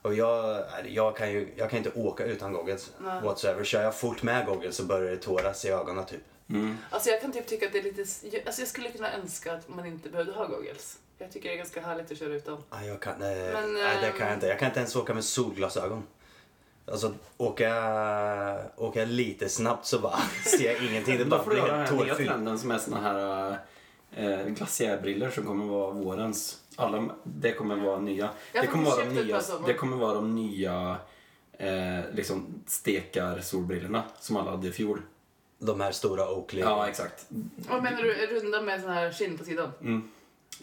Och 0.02 0.14
jag, 0.14 0.64
jag 0.88 1.16
kan 1.16 1.32
ju, 1.32 1.52
jag 1.56 1.70
kan 1.70 1.76
inte 1.78 1.90
åka 1.94 2.24
utan 2.24 2.52
goggles 2.52 2.90
Nej. 3.00 3.20
whatsoever. 3.22 3.64
Kör 3.64 3.82
jag 3.82 3.94
fort 3.98 4.22
med 4.22 4.46
goggles 4.46 4.76
så 4.76 4.84
börjar 4.84 5.10
det 5.10 5.16
tåras 5.16 5.64
i 5.64 5.68
ögonen 5.68 6.06
typ. 6.06 6.20
Mm. 6.50 6.76
Alltså 6.90 7.10
jag 7.10 7.20
kan 7.20 7.32
typ 7.32 7.46
tycka 7.46 7.66
att 7.66 7.72
det 7.72 7.78
är 7.78 7.82
lite... 7.82 8.00
Alltså 8.46 8.62
jag 8.62 8.68
skulle 8.68 8.90
kunna 8.90 9.12
önska 9.12 9.52
att 9.52 9.68
man 9.68 9.86
inte 9.86 10.08
behövde 10.08 10.32
ha 10.32 10.46
goggles. 10.46 10.98
Jag 11.18 11.32
tycker 11.32 11.48
det 11.48 11.54
är 11.54 11.58
ganska 11.58 11.80
härligt 11.80 12.12
att 12.12 12.18
köra 12.18 12.34
utan. 12.34 12.62
Ja, 12.70 12.84
jag 12.84 13.00
kan, 13.00 13.14
nej, 13.18 13.52
Men, 13.52 13.74
nej, 13.74 13.96
det 14.00 14.18
kan 14.18 14.26
jag 14.26 14.36
inte. 14.36 14.46
Jag 14.46 14.58
kan 14.58 14.68
inte 14.68 14.80
ens 14.80 14.96
åka 14.96 15.14
med 15.14 15.24
solglasögon. 15.24 16.02
Alltså 16.86 17.14
åka, 17.36 17.72
åka 18.76 19.04
lite 19.04 19.48
snabbt 19.48 19.86
så 19.86 19.98
bara 19.98 20.18
ser 20.58 20.72
jag 20.72 20.84
ingenting. 20.84 21.18
Det 21.18 21.24
Då 21.24 21.30
bara 21.30 21.42
får 21.42 21.50
du 21.50 21.62
blir 21.62 21.72
helt 21.72 21.90
här 21.90 21.96
nya 21.96 22.08
tårfyllt. 22.08 22.28
trenden 22.30 22.58
som 22.58 22.70
är 22.70 22.78
såna 22.78 23.00
här 23.00 23.58
eh, 24.12 24.46
glaciärbriller 24.46 25.30
som 25.30 25.46
kommer 25.46 25.64
vara 25.64 25.90
vårens. 25.90 26.60
Alla, 26.76 27.10
det 27.24 27.52
kommer 27.52 27.76
vara 27.76 27.98
nya. 27.98 28.30
Det 28.52 28.66
kommer 28.66 28.84
vara 28.84 29.04
de 29.04 29.14
nya, 29.14 29.40
det 29.66 29.74
kommer 29.74 29.96
vara 29.96 30.14
de 30.14 30.34
nya 30.34 30.96
eh, 31.52 32.00
liksom 32.12 32.62
stekar 32.66 33.40
solbrillorna 33.40 34.02
som 34.20 34.36
alla 34.36 34.50
hade 34.50 34.68
i 34.68 34.72
fjol. 34.72 35.02
De 35.62 35.80
här 35.80 35.92
stora 35.92 36.30
Oakley. 36.30 36.62
Ja, 36.62 36.88
exakt. 36.88 37.26
Vad 37.70 37.82
menar 37.82 38.02
du? 38.02 38.12
Runda 38.26 38.60
med 38.60 38.80
sån 38.80 38.90
här 38.90 39.12
skinn 39.12 39.38
på 39.38 39.44
sidan? 39.44 39.72
Mm. 39.80 40.10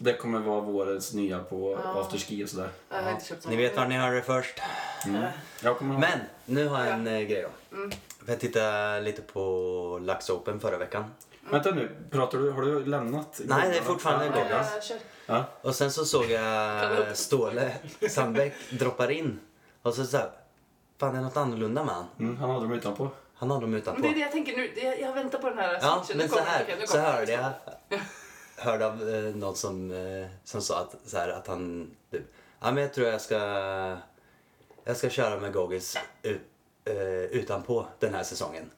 Det 0.00 0.14
kommer 0.16 0.38
vara 0.40 0.60
vårens 0.60 1.12
nya 1.14 1.38
på 1.38 1.80
Ja. 1.84 2.00
afterski 2.00 2.44
och 2.44 2.48
sådär. 2.48 2.68
Jag 2.90 3.02
har 3.02 3.10
inte 3.10 3.24
köpt 3.24 3.48
Ni 3.48 3.56
vet 3.56 3.76
var 3.76 3.86
ni 3.86 3.96
hörde 3.96 4.16
det 4.16 4.22
först. 4.22 4.60
Mm. 5.06 5.24
Jag 5.62 5.78
kommer 5.78 5.94
ha... 5.94 6.00
Men 6.00 6.18
nu 6.44 6.66
har 6.68 6.84
jag 6.84 6.94
en 6.94 7.06
eh, 7.06 7.20
grej 7.20 7.46
då. 7.70 7.76
Mm. 7.76 7.90
Jag 8.26 8.40
tittade 8.40 9.00
lite 9.00 9.22
på 9.22 9.98
Lux 10.02 10.30
Open 10.30 10.60
förra 10.60 10.78
veckan. 10.78 11.04
Vänta 11.50 11.70
nu, 11.70 11.90
pratar 12.10 12.38
du, 12.38 12.50
har 12.50 12.62
du 12.62 12.84
lämnat? 12.84 13.40
Nej, 13.44 13.70
det 13.70 13.78
är 13.78 13.82
fortfarande 13.82 14.26
Ja, 14.26 14.32
Ja, 14.36 14.42
goggles. 14.42 14.92
ja. 15.26 15.44
Och 15.62 15.74
sen 15.74 15.92
så 15.92 16.04
såg 16.04 16.24
jag 16.30 17.16
Ståle 17.16 17.72
Sandbäck 18.10 18.54
droppar 18.70 19.10
in. 19.10 19.40
Och 19.82 19.94
så 19.94 20.04
såhär, 20.04 20.30
fan 20.98 21.12
det 21.12 21.18
är 21.18 21.22
något 21.22 21.36
annorlunda 21.36 21.84
med 21.84 21.94
han. 21.94 22.04
Mm, 22.18 22.36
han 22.36 22.50
hade 22.50 22.62
dem 22.62 22.72
utanpå. 22.72 23.10
Han 23.38 23.50
har 23.50 23.60
dem 23.60 23.70
Men 23.70 23.80
utanpå. 23.80 24.02
det 24.02 24.08
är 24.08 24.14
det 24.14 24.20
jag 24.20 24.32
tänker 24.32 24.56
nu. 24.56 24.72
Jag, 24.82 25.00
jag 25.00 25.12
väntar 25.12 25.38
på 25.38 25.48
den 25.48 25.58
här 25.58 25.78
Ja, 25.82 26.04
switchen. 26.06 26.18
men 26.18 26.26
Nu 26.26 26.32
så 26.32 26.38
här, 26.44 26.76
nu 26.80 26.86
så 26.86 26.98
hörde 26.98 27.32
jag. 27.32 27.50
Hörde 28.56 28.86
av 28.86 29.08
eh, 29.08 29.34
någon 29.34 29.56
som, 29.56 29.90
eh, 29.90 30.26
som 30.44 30.62
sa 30.62 30.80
att, 30.80 30.94
så 31.10 31.16
här, 31.18 31.28
att 31.28 31.46
han, 31.46 31.90
typ, 32.10 32.22
ja 32.60 32.70
men 32.72 32.82
jag 32.82 32.94
tror 32.94 33.06
jag 33.08 33.20
ska, 33.20 33.36
jag 34.84 34.96
ska 34.96 35.10
köra 35.10 35.40
med 35.40 35.52
goggles 35.52 35.96
ut, 36.22 36.40
eh, 36.84 36.94
utanpå 37.22 37.86
den 37.98 38.14
här 38.14 38.22
säsongen. 38.22 38.70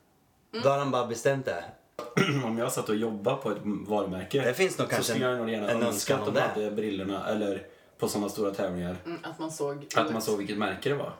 Mm. 0.53 0.63
Då 0.65 0.71
har 0.71 0.79
han 0.79 0.91
bara 0.91 1.07
bestämt 1.07 1.47
det. 1.47 1.65
Om 2.45 2.59
jag 2.59 2.73
satt 2.73 2.89
och 2.89 2.97
jobbade 2.97 3.37
på 3.37 3.51
ett 3.51 3.59
varumärke 3.65 4.43
Det 4.45 4.55
finns 4.55 4.79
nog 4.79 4.87
så 4.87 4.91
kanske 4.91 5.13
skulle 5.13 5.27
jag 5.29 5.39
nog 5.39 5.51
gärna 5.51 5.71
en 5.71 5.83
önska 5.83 6.17
att 6.17 6.25
de 6.27 6.35
det. 6.35 6.41
hade 6.41 6.71
brillorna 6.71 7.29
eller 7.29 7.67
på 7.99 8.09
sådana 8.09 8.29
stora 8.29 8.55
tävlingar. 8.55 8.97
Mm, 9.07 9.19
att 9.23 9.39
man 9.39 9.51
såg... 9.51 9.87
Att 9.97 10.13
man 10.13 10.23
såg 10.23 10.39
vilket 10.39 10.59
märke 10.59 10.89
det 10.89 10.95
var. 10.95 11.13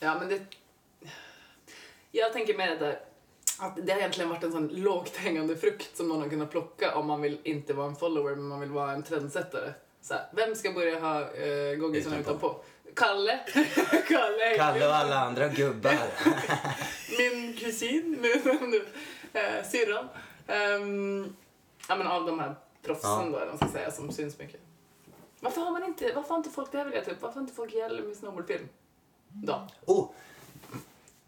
Ja, 0.00 0.16
men 0.18 0.28
det... 0.28 0.40
Jag 2.10 2.32
tänker 2.32 2.56
med 2.56 2.68
det 2.68 2.76
där 2.86 3.00
att 3.58 3.86
det 3.86 3.92
har 3.92 3.98
egentligen 3.98 4.30
varit 4.30 4.44
en 4.44 4.52
sån 4.52 4.68
lågt 4.68 5.16
hängande 5.16 5.56
frukt 5.56 5.96
som 5.96 6.08
någon 6.08 6.22
har 6.22 6.28
kunnat 6.28 6.50
plocka 6.50 6.94
om 6.94 7.06
man 7.06 7.20
vill 7.22 7.38
inte 7.44 7.74
vara 7.74 7.86
en 7.86 7.96
follower 7.96 8.34
men 8.34 8.48
man 8.48 8.60
vill 8.60 8.70
vara 8.70 8.92
en 8.92 9.02
trendsättare. 9.02 9.72
Så 10.00 10.14
här, 10.14 10.26
vem 10.32 10.54
ska 10.54 10.72
börja 10.72 11.00
ha 11.00 11.20
uh, 11.20 11.74
gogglesarna 11.76 12.18
Utanpå. 12.18 12.56
Kalle. 12.96 13.40
Kalle. 14.08 14.56
Kalle 14.56 14.86
och 14.86 14.94
alla 14.94 15.18
andra 15.18 15.48
gubbar. 15.48 15.98
Min 17.18 17.56
kusin. 17.56 18.18
Min? 18.20 18.74
Uh, 18.74 19.64
syrran. 19.70 20.08
Ehm, 20.46 21.36
ja, 21.88 21.96
men 21.96 22.06
av 22.06 22.26
de 22.26 22.38
här 22.38 22.54
proffsen 22.82 23.10
Ja. 23.10 23.38
då, 23.40 23.46
man 23.46 23.56
ska 23.56 23.68
säga, 23.68 23.90
som 23.90 24.12
syns 24.12 24.38
mycket. 24.38 24.60
Varför 25.40 25.60
har 25.60 25.70
man 25.70 25.84
inte, 25.84 26.12
varför 26.14 26.28
har 26.28 26.36
inte 26.36 26.50
folk, 26.50 26.72
det 26.72 26.78
här 26.78 26.84
vill 26.84 26.94
jag 26.94 27.04
ta 27.04 27.10
upp, 27.10 27.22
varför 27.22 27.34
har 27.34 27.40
inte 27.40 27.54
folk 27.54 27.74
hjälm 27.74 28.10
i 28.10 28.14
snowboardfilm? 28.14 28.68
Då. 29.28 29.66
Oh, 29.86 30.10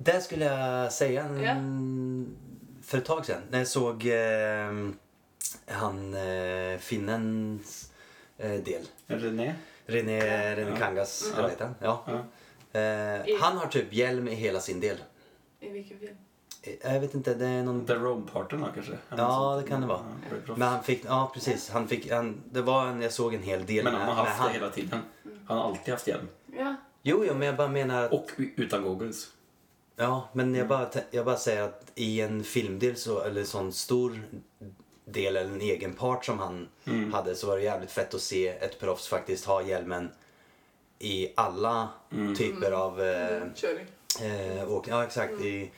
det 0.02 0.20
skulle 0.20 0.44
jag 0.44 0.92
säga 0.92 1.22
en, 1.24 2.36
för 2.82 2.98
ett 2.98 3.04
tag 3.04 3.26
sedan. 3.26 3.42
När 3.50 3.58
jag 3.58 3.68
såg 3.68 4.06
eh, 4.06 4.88
han 5.66 6.14
eh, 6.14 6.78
finnens 6.78 7.92
eh, 8.38 8.50
del. 8.50 8.82
René? 9.06 9.54
René, 9.86 10.20
René 10.56 10.70
Ja. 10.70 10.76
Kangas, 10.76 11.30
eller 11.32 11.42
vad 11.42 11.50
heter 11.50 11.64
han? 11.64 11.74
Ja. 11.80 12.04
Ja. 12.06 12.80
Eh, 12.80 13.40
han 13.40 13.56
har 13.56 13.66
typ 13.66 13.92
hjälm 13.92 14.28
i 14.28 14.34
hela 14.34 14.60
sin 14.60 14.80
del. 14.80 14.96
I 15.60 15.68
vilken 15.68 15.98
film? 15.98 16.16
Eh, 16.62 16.92
Jag 16.94 17.00
vet 17.00 17.14
inte, 17.14 17.34
det 17.34 17.46
är 17.46 17.62
någon... 17.62 17.86
The 17.86 17.94
Road-parten 17.94 18.64
kanske? 18.74 18.92
Eller 19.10 19.22
Ja, 19.22 19.60
det 19.62 19.68
kan 19.68 19.80
det 19.80 19.86
vara. 19.86 20.00
Ja. 20.46 20.54
Men 20.56 20.68
han 20.68 20.82
fick, 20.82 21.04
ja 21.04 21.30
precis. 21.34 21.70
Han 21.70 21.88
fick, 21.88 22.10
han, 22.10 22.40
det 22.50 22.62
var 22.62 22.86
en, 22.86 23.02
jag 23.02 23.12
såg 23.12 23.34
en 23.34 23.42
hel 23.42 23.66
del 23.66 23.84
Men 23.84 23.94
han 23.94 24.02
har 24.08 24.14
haft 24.14 24.38
han. 24.38 24.48
det 24.48 24.54
hela 24.54 24.70
tiden. 24.70 24.98
Han 25.46 25.58
har 25.58 25.64
alltid 25.68 25.94
haft 25.94 26.06
hjälm. 26.08 26.28
Ja. 26.56 26.74
Jo, 27.02 27.24
jo, 27.26 27.34
men 27.34 27.46
jag 27.46 27.56
bara 27.56 27.68
menar 27.68 28.04
att, 28.04 28.12
Och 28.12 28.30
utan 28.56 28.82
goggles. 28.82 29.28
Ja, 30.00 30.28
men 30.32 30.54
jag 30.54 30.68
bara, 30.68 30.84
tä- 30.90 31.04
jag 31.10 31.24
bara 31.24 31.36
säger 31.36 31.62
att 31.62 31.82
i 31.94 32.20
en 32.20 32.44
filmdel 32.44 32.96
så, 32.96 33.20
eller 33.22 33.44
sån 33.44 33.72
stor 33.72 34.22
del 35.04 35.36
eller 35.36 35.50
en 35.50 35.60
egen 35.60 35.92
part 35.94 36.24
som 36.24 36.38
han 36.38 36.68
Mm. 36.86 37.12
hade 37.12 37.34
så 37.34 37.46
var 37.46 37.56
det 37.56 37.62
jävligt 37.62 37.90
fett 37.90 38.14
att 38.14 38.20
se 38.20 38.48
ett 38.48 38.80
proffs 38.80 39.08
faktiskt 39.08 39.44
ha 39.44 39.62
hjälmen 39.62 40.10
i 40.98 41.32
alla 41.34 41.88
Mm. 42.12 42.34
typer 42.36 42.72
av 42.72 43.00
eh, 43.02 43.36
Mm, 43.36 43.54
Körning. 43.54 43.86
Eh, 44.22 44.62
och, 44.64 44.88
ja, 44.88 45.04
exakt. 45.04 45.32
I 45.32 45.70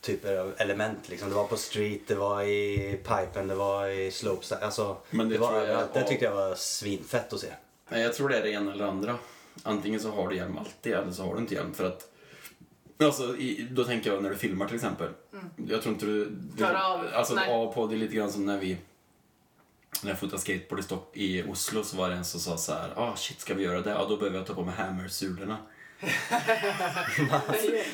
typer 0.00 0.36
av 0.36 0.54
element. 0.58 1.08
Liksom. 1.08 1.28
Det 1.28 1.34
var 1.34 1.44
på 1.46 1.56
street, 1.56 2.00
det 2.06 2.14
var 2.14 2.42
i 2.42 3.00
pipen, 3.04 3.48
det 3.48 3.54
var 3.54 3.88
i 3.88 4.10
slopes. 4.10 4.52
Alltså, 4.52 4.96
Men 5.10 5.28
det 5.28 5.34
det, 5.34 5.40
var 5.40 5.54
jag. 5.56 5.68
Det 5.68 6.00
var- 6.00 6.08
tyckte 6.08 6.24
jag 6.24 6.34
var 6.34 6.54
svinfett 6.54 7.32
att 7.32 7.40
se. 7.40 7.52
Nej, 7.88 8.02
jag 8.02 8.14
tror 8.14 8.28
det 8.28 8.36
är 8.38 8.42
det 8.42 8.50
ena 8.50 8.72
eller 8.72 8.84
andra. 8.84 9.18
Antingen 9.62 10.00
så 10.00 10.10
har 10.10 10.28
du 10.28 10.36
hjälm 10.36 10.58
alltid 10.58 10.92
eller 10.92 11.12
så 11.12 11.22
har 11.22 11.34
du 11.34 11.40
inte 11.40 11.54
hjälm 11.54 11.74
för 11.74 11.84
att 11.84 12.06
Alltså, 13.04 13.36
i, 13.36 13.68
då 13.70 13.84
tänker 13.84 14.12
jag 14.12 14.22
när 14.22 14.30
du 14.30 14.36
filmar 14.36 14.66
till 14.66 14.74
exempel. 14.74 15.08
Jag 15.56 15.82
tror 15.82 15.94
inte 15.94 16.06
du... 16.06 16.24
du 16.30 16.62
Tar 16.64 16.74
av. 16.74 17.06
Alltså 17.14 17.34
Nej. 17.34 17.52
av 17.52 17.72
på 17.72 17.86
det 17.86 17.94
är 17.94 17.98
lite 17.98 18.14
grann 18.14 18.32
som 18.32 18.46
när 18.46 18.58
vi 18.58 18.76
när 20.02 20.10
jag 20.10 20.18
fotade 20.20 20.42
skateboard 20.42 20.80
i, 20.80 20.82
Stock- 20.82 21.16
i 21.16 21.42
Oslo 21.48 21.82
så 21.84 21.96
var 21.96 22.08
det 22.10 22.14
en 22.14 22.24
som 22.24 22.40
sa 22.40 22.56
så 22.56 22.72
här, 22.72 22.90
ah 22.96 23.16
shit 23.16 23.40
ska 23.40 23.54
vi 23.54 23.62
göra 23.62 23.80
det? 23.80 23.90
Ja 23.90 24.06
då 24.08 24.16
behöver 24.16 24.38
jag 24.38 24.46
ta 24.46 24.54
på 24.54 24.64
mig 24.64 24.74
hammersulorna. 24.74 25.56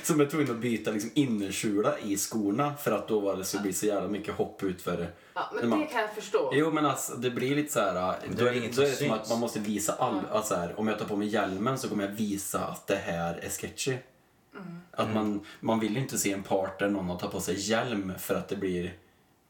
Så 0.02 0.14
jag 0.18 0.30
tvungen 0.30 0.50
att 0.50 0.56
byta 0.56 0.90
liksom 0.90 1.10
innersula 1.14 1.98
i 1.98 2.16
skorna 2.16 2.74
för 2.76 2.92
att 2.92 3.08
då 3.08 3.20
var 3.20 3.36
det 3.36 3.44
så 3.44 3.60
blir 3.62 3.72
så 3.72 3.86
jävla 3.86 4.08
mycket 4.08 4.34
hopp 4.34 4.62
ut 4.62 4.82
för 4.82 5.12
Ja, 5.34 5.50
Men 5.52 5.60
men 5.60 5.70
man- 5.70 5.80
det 5.80 5.86
kan 5.86 6.00
jag 6.00 6.14
förstå. 6.14 6.50
Jo 6.54 6.70
men 6.70 6.86
alltså 6.86 7.14
det 7.16 7.30
blir 7.30 7.56
lite 7.56 7.72
så 7.72 7.80
här. 7.80 7.94
Men 8.26 8.36
Då 8.36 8.44
är 8.44 8.44
det 8.44 8.50
det, 8.50 8.58
inget 8.64 8.76
då 8.76 8.82
är 8.82 8.86
som 8.86 8.92
det 9.08 9.08
som 9.08 9.10
att 9.20 9.28
man 9.30 9.38
måste 9.40 9.60
visa 9.60 9.92
all, 9.92 10.20
alltså 10.30 10.54
så 10.54 10.60
här, 10.60 10.80
om 10.80 10.88
jag 10.88 10.98
tar 10.98 11.06
på 11.06 11.16
mig 11.16 11.28
hjälmen 11.28 11.78
så 11.78 11.88
kommer 11.88 12.04
jag 12.04 12.12
visa 12.12 12.60
att 12.66 12.86
det 12.86 12.96
här 13.06 13.34
är 13.34 13.48
sketchy. 13.48 13.96
Mm. 14.56 14.80
Att 14.90 15.14
man, 15.14 15.46
man 15.60 15.80
vill 15.80 15.94
ju 15.94 16.00
inte 16.00 16.18
se 16.18 16.32
en 16.32 16.42
part 16.42 16.78
där 16.78 16.88
någon 16.88 17.08
har 17.08 17.18
tagit 17.18 17.32
på 17.32 17.40
sig 17.40 17.70
hjälm 17.70 18.12
för 18.18 18.34
att 18.34 18.48
det 18.48 18.56
blir 18.56 18.94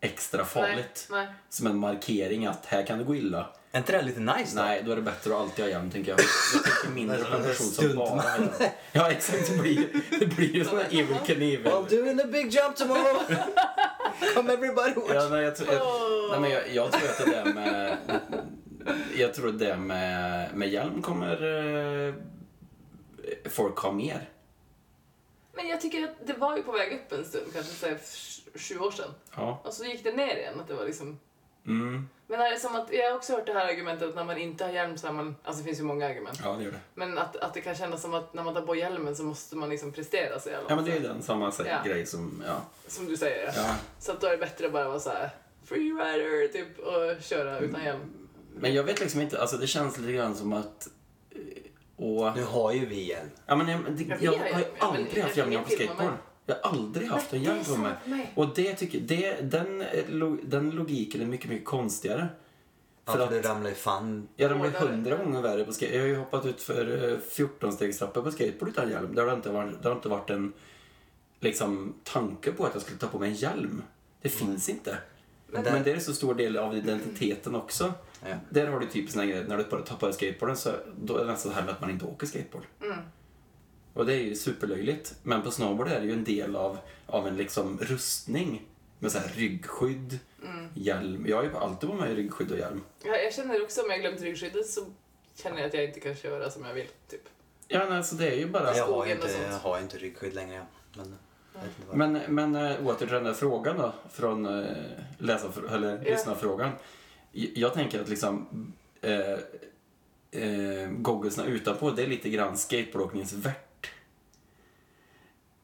extra 0.01 0.45
farligt. 0.45 1.09
Nej, 1.11 1.27
nej. 1.27 1.35
Som 1.49 1.67
en 1.67 1.79
markering 1.79 2.47
att 2.47 2.67
här 2.67 2.87
kan 2.87 2.99
det 2.99 3.05
gå 3.05 3.15
illa. 3.15 3.47
Är 3.73 3.79
inte 3.79 3.93
det 3.93 4.03
lite 4.03 4.21
nice 4.21 4.57
då? 4.57 4.63
Nej, 4.63 4.83
då 4.87 4.93
är 4.93 4.97
det 4.97 5.03
bättre 5.03 5.35
att 5.35 5.41
alltid 5.41 5.65
ha 5.65 5.71
hjälm 5.71 5.91
tänker 5.91 6.11
jag. 6.11 6.21
Jag 6.85 6.93
mindre 6.93 7.19
på 7.19 7.37
en 7.37 7.43
person 7.43 7.67
som 7.67 7.97
bara 7.97 8.09
har 8.09 8.39
hjälm. 8.39 8.49
Ja 8.93 9.11
exakt, 9.11 9.51
det 9.51 9.59
blir 9.59 9.89
det 10.21 10.27
blir 10.27 10.55
ju 10.55 10.65
sån 10.65 10.79
här 10.79 10.87
Evil 10.87 11.17
Knievel. 11.25 11.73
I'll 11.73 11.89
do 11.89 12.11
in 12.11 12.19
the 12.19 12.27
big 12.27 12.55
jump 12.55 12.77
tomorrow! 12.77 13.23
Come 14.35 14.53
everybody 14.53 14.95
watch! 14.95 15.15
Ja, 15.15 15.29
nej, 15.31 15.43
jag, 15.45 15.57
tror, 15.57 15.73
jag, 15.73 15.83
nej, 16.31 16.41
men 16.41 16.51
jag, 16.51 16.75
jag 16.75 16.93
tror 16.93 17.11
att 17.11 17.25
det 17.25 17.31
där 17.31 17.55
med... 17.55 17.97
Jag 19.17 19.35
tror 19.35 19.49
att 19.49 19.59
det 19.59 19.77
med, 19.77 20.55
med 20.55 20.69
hjälm 20.69 21.03
kommer 21.03 21.33
eh, 22.09 22.15
folk 23.51 23.79
ha 23.79 23.93
mer. 23.93 24.29
Men 25.57 25.69
jag 25.69 25.81
tycker 25.81 26.05
att 26.05 26.27
det 26.27 26.33
var 26.33 26.57
ju 26.57 26.63
på 26.63 26.73
väg 26.73 26.93
upp 26.93 27.13
en 27.13 27.25
stund, 27.25 27.47
kanske 27.53 27.73
så 27.73 27.87
här, 27.87 27.99
sju 28.55 28.79
år 28.79 28.91
sedan. 28.91 29.11
Ja. 29.37 29.61
Och 29.65 29.73
så 29.75 29.85
gick 29.85 30.05
det 30.05 30.13
ner 30.13 30.37
igen. 30.37 30.61
Att 30.61 30.69
det 30.69 30.75
var 30.75 30.85
liksom... 30.85 31.19
Mm. 31.67 32.09
Men 32.27 32.41
är 32.41 32.51
det 32.51 32.59
som 32.59 32.77
att, 32.77 32.93
jag 32.93 33.11
har 33.11 33.17
också 33.17 33.33
hört 33.33 33.47
det 33.47 33.53
här 33.53 33.69
argumentet 33.69 34.09
att 34.09 34.15
när 34.15 34.25
man 34.25 34.39
inte 34.39 34.65
har 34.65 34.73
hjälm 34.73 34.99
så 34.99 35.07
är 35.07 35.13
man... 35.13 35.37
Alltså 35.43 35.63
det 35.63 35.67
finns 35.67 35.79
ju 35.81 35.83
många 35.83 36.07
argument. 36.07 36.41
ja, 36.45 36.53
det 36.53 36.65
gör 36.65 36.71
det. 36.71 36.81
Men 36.95 37.19
att, 37.19 37.37
att 37.37 37.55
det 37.55 37.61
kan 37.61 37.75
kännas 37.75 38.03
som 38.03 38.15
att 38.15 38.35
när 38.35 38.43
man 38.43 38.55
tar 38.55 38.63
på 38.63 38.75
hjälmen 38.75 39.17
så 39.17 39.23
måste 39.23 39.57
man 39.57 39.69
liksom 39.69 39.93
prestera 39.93 40.41
så 40.41 40.49
jävla 40.49 40.69
Ja, 40.69 40.77
men 40.77 40.85
det 40.85 40.91
är 40.93 40.97
ju 40.97 41.03
den 41.03 41.23
samma 41.23 41.53
så, 41.53 41.63
Ja. 41.67 41.83
grej 41.85 42.07
som... 42.07 42.43
Ja. 42.47 42.63
Som 42.87 43.07
du 43.07 43.17
säger. 43.17 43.53
Ja. 43.57 43.77
Så 44.01 44.13
att 44.13 44.21
då 44.21 44.27
är 44.27 44.31
det 44.31 44.37
bättre 44.37 44.67
att 44.67 44.73
bara 44.73 44.89
vara 44.89 45.01
så 45.01 45.11
här 45.11 45.31
freerider 45.65 46.49
typ 46.49 46.79
och 46.79 47.23
köra 47.23 47.59
utan 47.59 47.85
hjälm. 47.85 48.01
Men 48.55 48.75
jag 48.75 48.85
vet 48.85 49.01
liksom 49.01 49.21
inte, 49.21 49.41
alltså 49.41 49.57
det 49.57 49.67
känns 49.67 49.99
lite 49.99 50.13
grann 50.13 50.35
som 50.35 50.53
att... 50.53 50.89
eh, 51.99 52.05
Och, 52.05 52.37
Nu 52.37 52.43
har 52.45 52.73
ju 52.73 52.87
vi 52.87 53.09
hjälm. 53.09 53.29
ja, 53.47 53.57
men 53.57 53.69
jag, 53.69 53.81
det, 53.97 54.05
Ja, 54.09 54.17
vi 54.21 54.25
jag 54.27 54.33
har 54.33 54.61
ju 54.61 54.65
aldrig 54.79 55.23
haft 55.23 55.37
jag 55.37 55.37
hjälm 55.37 55.51
när 55.51 55.57
jag 55.57 55.67
kan 55.69 55.77
på 55.79 55.85
skateboard. 55.85 56.13
Jag 56.47 56.57
har 56.63 56.71
aldrig 56.71 57.09
haft 57.09 57.33
en 57.33 57.43
hjälm 57.43 57.65
på 57.65 57.77
mig. 57.77 57.93
för. 58.05 58.43
Och 58.43 58.55
det 58.55 58.75
tycker, 58.75 59.01
det, 59.01 59.51
den, 59.51 59.81
eh, 59.83 60.33
den 60.43 60.71
logiken 60.71 61.21
är 61.21 61.27
mycket, 61.27 61.51
mycket 61.51 61.67
konstigare. 61.67 62.29
Ja, 63.05 63.13
För 63.13 63.19
för 63.19 63.25
att- 63.37 63.43
du 63.43 63.49
ramlar 63.49 63.69
ju 63.71 63.75
fan... 63.77 64.29
Jag 64.37 64.51
ramlar 64.51 64.67
Hårdare. 64.71 64.89
hundra 64.89 65.17
gånger 65.17 65.41
värre 65.43 65.65
på 65.65 65.73
skate. 65.73 65.95
Jag 65.95 66.03
har 66.03 66.09
ju 66.09 66.17
hoppat 66.17 66.47
ut 66.47 66.63
för 66.63 67.19
14-stegstrappor 67.31 68.23
på 68.23 68.31
skateboard 68.31 68.69
utan 68.69 68.91
hjälm. 68.91 69.15
Det 69.15 69.23
har 69.23 69.33
inte 69.33 69.51
varit, 69.51 69.83
det 69.83 69.89
har 69.89 69.97
inte 69.97 70.09
varit 70.09 70.31
en 70.31 70.53
liksom, 71.41 71.95
tanke 72.05 72.53
på 72.53 72.65
att 72.67 72.71
jag 72.75 72.83
skulle 72.83 72.99
ta 72.99 73.07
på 73.07 73.19
mig 73.19 73.29
en 73.31 73.35
hjälm. 73.35 73.83
Det 74.23 74.29
finns 74.29 74.69
inte. 74.69 74.99
Men, 75.47 75.63
Men 75.63 75.83
det 75.83 75.91
är 75.91 75.95
en 75.95 76.01
så 76.01 76.13
stor 76.13 76.35
del 76.35 76.57
av 76.57 76.77
identiteten 76.77 77.55
också. 77.55 77.93
Ja. 78.25 78.35
Där 78.51 78.67
har 78.67 78.81
du 78.81 78.87
typ 78.87 79.11
såna 79.11 79.27
grejer, 79.27 79.45
när 79.45 79.57
du 79.57 79.65
bara 79.65 79.83
dig 80.07 80.15
skateboarden 80.15 80.57
så 80.57 80.71
då 81.01 81.17
är 81.17 81.25
det 81.25 81.33
nästan 81.33 81.53
så 81.53 81.59
här 81.59 81.65
med 81.65 81.75
att 81.75 81.81
man 81.81 81.91
inte 81.91 82.05
åker 82.05 82.27
skateboard. 82.27 82.65
Mm. 82.83 82.99
Och 83.95 84.07
det 84.07 84.15
är 84.15 84.21
ju 84.23 84.35
superlöjligt. 84.35 85.15
Men 85.23 85.43
på 85.43 85.51
snowboard 85.51 85.89
är 85.89 86.01
det 86.01 86.07
ju 86.07 86.13
en 86.13 86.25
del 86.25 86.57
av, 86.57 86.79
av 87.07 87.29
en 87.29 87.37
liksom 87.37 87.79
rustning. 87.83 88.63
Med 88.99 89.13
så 89.13 89.19
här 89.19 89.29
ryggskydd, 89.35 90.19
Mm. 90.45 90.69
hjälm. 90.75 91.25
Jag 91.29 91.37
har 91.37 91.45
ju 91.45 91.57
alltid 91.57 91.89
på 91.91 91.95
mig 91.95 92.15
ryggskydd 92.15 92.53
och 92.53 92.59
hjälm. 92.59 92.81
Ja, 93.05 93.17
jag 93.17 93.35
känner 93.35 93.63
också 93.63 93.83
om 93.83 93.91
jag 93.91 94.01
glömt 94.01 94.21
ryggskyddet 94.21 94.67
så 94.67 94.81
känner 95.43 95.59
jag 95.59 95.67
att 95.67 95.75
jag 95.75 95.85
inte 95.85 96.01
kan 96.01 96.15
köra 96.15 96.51
som 96.51 96.65
jag 96.65 96.75
vill. 96.75 96.87
Typ. 97.11 97.21
Ja, 97.69 97.79
men 97.79 97.93
alltså 97.93 98.15
det 98.15 98.29
är 98.29 98.37
ju 98.37 98.47
bara... 98.47 98.77
Jag 98.77 98.87
har 98.87 98.93
skogen 98.93 99.09
ju 99.09 99.15
och 99.15 99.21
inte, 99.25 99.33
sånt. 99.33 99.47
jag 99.51 99.59
har 99.71 99.79
inte 99.81 99.99
ryggskydd 99.99 100.35
längre. 100.35 100.67
Men. 100.97 101.17
Men, 102.13 102.13
men 102.35 102.57
äh, 102.57 102.87
åter 102.87 102.97
till 102.99 103.09
den 103.09 103.25
där 103.25 103.35
frågan 103.35 103.77
då, 103.79 103.93
från 104.13 104.47
äh, 104.47 104.67
läsa, 105.19 105.49
eller 105.73 105.93
Ja. 106.05 106.11
lyssnarfrågan. 106.11 106.71
Jag 107.55 107.75
tänker 107.75 108.01
att 108.01 108.09
liksom 108.09 108.47
äh, 109.01 109.31
äh, 110.43 110.89
gogglesna 110.91 111.45
utanpå, 111.45 111.91
det 111.91 112.03
är 112.03 112.07
lite 112.07 112.29
grann 112.29 112.57
skateboardåkningens 112.57 113.33
värt. 113.33 113.91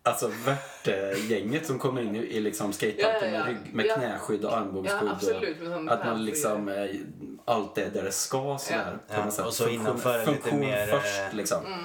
Alltså 0.04 0.30
värt-gänget 0.44 1.66
som 1.66 1.78
kommer 1.78 2.02
in 2.02 2.16
i, 2.16 2.18
i 2.18 2.40
liksom 2.40 2.72
skateparken 2.72 3.32
Ja, 3.32 3.38
ja, 3.38 3.38
ja. 3.38 3.44
med, 3.44 3.46
rygg, 3.46 3.74
med 3.74 3.86
Ja. 3.86 3.94
knäskydd 3.94 4.44
och 4.44 4.56
armbågsskydd. 4.56 5.08
Ja, 5.08 5.12
absolut. 5.12 5.56
Och 5.62 5.92
att 5.92 6.04
man 6.04 6.24
liksom, 6.24 6.68
äh, 6.68 6.90
allt 7.44 7.78
är 7.78 7.90
där 7.90 8.02
det 8.02 8.12
ska 8.12 8.58
sådär. 8.58 8.98
Ja. 9.08 9.30
på. 9.36 9.42
Och 9.42 9.54
så 9.54 9.68
innanför 9.68 10.14
är 10.14 10.18
lite 10.18 10.32
funktion 10.32 10.60
mer, 10.60 10.86
först 10.86 11.20
eh, 11.20 11.36
liksom. 11.36 11.66
Mm. 11.66 11.78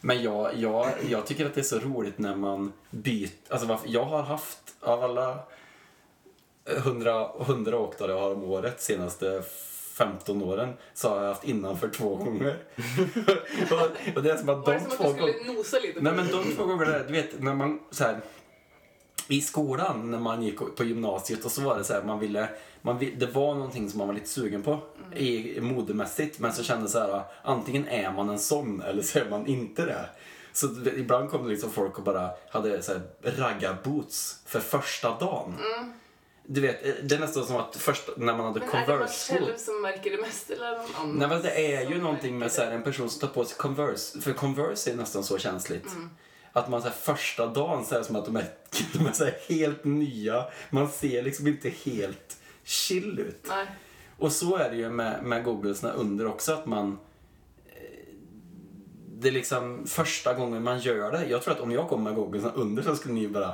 Men 0.00 0.22
jag, 0.22 0.56
jag, 0.56 0.88
jag 1.08 1.26
tycker 1.26 1.46
att 1.46 1.54
det 1.54 1.60
är 1.60 1.62
så 1.62 1.78
roligt 1.78 2.18
när 2.18 2.36
man 2.36 2.72
byter. 2.90 3.30
Alltså 3.48 3.66
varför, 3.66 3.88
jag 3.88 4.04
har 4.04 4.22
haft 4.22 4.58
av 4.80 5.04
alla 5.04 5.38
100, 6.66 7.30
100 7.40 7.78
åkare 7.78 8.12
jag 8.12 8.18
har 8.18 8.32
om 8.32 8.44
året 8.44 8.82
senaste 8.82 9.42
15 9.94 10.42
åren 10.42 10.72
så 10.94 11.08
har 11.08 11.20
jag 11.22 11.28
haft 11.28 11.44
innanför 11.44 11.88
två 11.88 12.16
gånger. 12.16 12.56
och, 13.70 14.16
och 14.16 14.22
det 14.22 14.30
är 14.30 14.36
som 14.36 14.48
att 14.48 14.66
de 14.66 14.80
som 14.80 14.90
två 14.90 15.04
gånger... 15.04 15.34
Nej 16.00 16.12
men 16.12 16.28
de 16.28 16.56
två 16.56 16.66
gångerna, 16.66 16.98
du 16.98 17.12
vet 17.12 17.42
när 17.42 17.54
man 17.54 17.80
så 17.90 18.04
här 18.04 18.20
i 19.28 19.40
skolan 19.40 20.10
när 20.10 20.18
man 20.18 20.42
gick 20.42 20.58
på 20.76 20.84
gymnasiet 20.84 21.44
och 21.44 21.50
så 21.50 21.60
var 21.60 21.78
det 21.78 21.84
så 21.84 21.92
här, 21.92 22.02
man 22.02 22.20
ville, 22.20 22.48
man 22.82 22.98
det 23.16 23.34
var 23.34 23.54
någonting 23.54 23.90
som 23.90 23.98
man 23.98 24.06
var 24.06 24.14
lite 24.14 24.28
sugen 24.28 24.62
på 24.62 24.78
i, 25.16 25.60
modemässigt 25.60 26.38
men 26.38 26.52
så 26.52 26.62
kände 26.62 26.88
så 26.88 26.98
här 26.98 27.22
antingen 27.42 27.88
är 27.88 28.12
man 28.12 28.28
en 28.28 28.38
sån 28.38 28.82
eller 28.82 29.02
så 29.02 29.18
är 29.18 29.30
man 29.30 29.46
inte 29.46 29.84
det. 29.84 30.08
Så 30.52 30.66
ibland 30.96 31.30
kom 31.30 31.44
det 31.44 31.50
liksom 31.50 31.70
folk 31.70 31.98
och 31.98 32.04
bara 32.04 32.30
hade 32.50 32.82
så 32.82 32.92
här 32.92 33.02
ragga-boots 33.22 34.36
för 34.46 34.60
första 34.60 35.18
dagen. 35.18 35.54
Du 36.46 36.60
vet, 36.60 37.08
det 37.08 37.14
är 37.14 37.18
nästan 37.18 37.46
som 37.46 37.56
att 37.56 37.76
först 37.76 38.08
när 38.16 38.36
man 38.36 38.46
hade 38.46 38.60
Men 38.60 38.68
är 38.68 38.86
det 38.86 38.98
man 38.98 39.08
själv 39.08 39.56
som 39.56 39.82
märker 39.82 40.10
det 40.10 40.22
mest 40.22 40.50
eller 40.50 40.70
någon 40.70 40.94
annan? 40.94 41.16
Nej 41.16 41.28
men 41.28 41.42
det 41.42 41.74
är 41.76 41.90
ju 41.90 41.98
någonting 42.02 42.38
med 42.38 42.52
så 42.52 42.62
här, 42.62 42.70
en 42.72 42.82
person 42.82 43.10
som 43.10 43.20
tar 43.20 43.34
på 43.34 43.44
sig 43.44 43.56
Converse. 43.58 44.20
För 44.20 44.32
Converse 44.32 44.90
är 44.90 44.94
nästan 44.96 45.24
så 45.24 45.38
känsligt. 45.38 45.86
Mm. 45.86 46.10
Att 46.52 46.68
man 46.68 46.82
så 46.82 46.88
här, 46.88 46.94
första 46.94 47.46
dagen 47.46 47.84
så 47.84 47.94
är 47.94 47.98
det 47.98 48.04
som 48.04 48.16
att 48.16 48.24
de 48.24 48.36
är, 48.36 48.46
de 48.92 49.06
är 49.06 49.12
så 49.12 49.24
här, 49.24 49.34
helt 49.48 49.84
nya. 49.84 50.44
Man 50.70 50.88
ser 50.88 51.22
liksom 51.22 51.46
inte 51.46 51.68
helt 51.68 52.36
chill 52.64 53.18
ut. 53.18 53.46
Nej. 53.48 53.66
Och 54.18 54.32
så 54.32 54.56
är 54.56 54.70
det 54.70 54.76
ju 54.76 54.90
med, 54.90 55.24
med 55.24 55.44
googlesna 55.44 55.92
under 55.92 56.26
också 56.26 56.52
att 56.52 56.66
man 56.66 56.98
eh, 57.66 58.14
det 59.18 59.28
är 59.28 59.32
liksom 59.32 59.86
första 59.86 60.34
gången 60.34 60.62
man 60.62 60.78
gör 60.78 61.12
det. 61.12 61.26
Jag 61.26 61.42
tror 61.42 61.54
att 61.54 61.60
om 61.60 61.70
jag 61.72 61.88
kommer 61.88 62.04
med 62.04 62.14
googlesna 62.14 62.52
under 62.54 62.82
så 62.82 62.96
skulle 62.96 63.14
ni 63.14 63.28
bara 63.28 63.46
"Ha? 63.46 63.52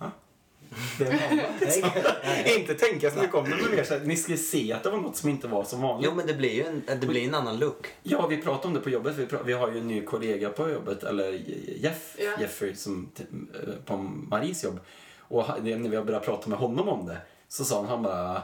det 0.00 0.06
är 0.06 0.10
mamma. 0.10 0.10
liksom. 0.10 0.61
inte 2.58 2.74
tänka 2.74 3.10
så 3.10 3.18
mycket 3.18 3.34
om 3.34 3.44
det, 3.44 3.56
men 3.56 3.70
mer 3.76 3.84
så 3.84 3.94
här, 3.94 4.00
ni 4.04 4.16
skulle 4.16 4.38
se 4.38 4.72
att 4.72 4.82
det 4.82 4.90
var 4.90 4.98
något 4.98 5.16
som 5.16 5.28
inte 5.28 5.48
var 5.48 5.64
som 5.64 5.80
vanligt. 5.80 6.10
Jo 6.10 6.16
men 6.16 6.26
det 6.26 6.34
blir 6.34 6.52
ju 6.52 6.64
en, 6.64 6.82
det 7.00 7.06
blir 7.06 7.28
en 7.28 7.34
annan 7.34 7.58
look. 7.58 7.88
Ja, 8.02 8.26
vi 8.26 8.36
pratade 8.42 8.68
om 8.68 8.74
det 8.74 8.80
på 8.80 8.90
jobbet. 8.90 9.16
Vi, 9.16 9.26
vi 9.44 9.52
har 9.52 9.70
ju 9.70 9.78
en 9.78 9.88
ny 9.88 10.04
kollega 10.04 10.48
på 10.48 10.70
jobbet, 10.70 11.04
eller 11.04 11.32
Jeff, 11.76 12.16
Ja. 12.18 12.40
Jeffrey 12.40 12.74
som, 12.74 13.10
eh, 13.18 13.74
på 13.84 13.96
Maries 13.96 14.64
jobb. 14.64 14.80
Och 15.18 15.44
när 15.62 15.88
vi 15.88 15.96
har 15.96 16.04
börjat 16.04 16.24
prata 16.24 16.48
med 16.48 16.58
honom 16.58 16.88
om 16.88 17.06
det 17.06 17.16
så 17.48 17.64
sa 17.64 17.76
han, 17.76 17.86
han 17.86 18.02
bara 18.02 18.42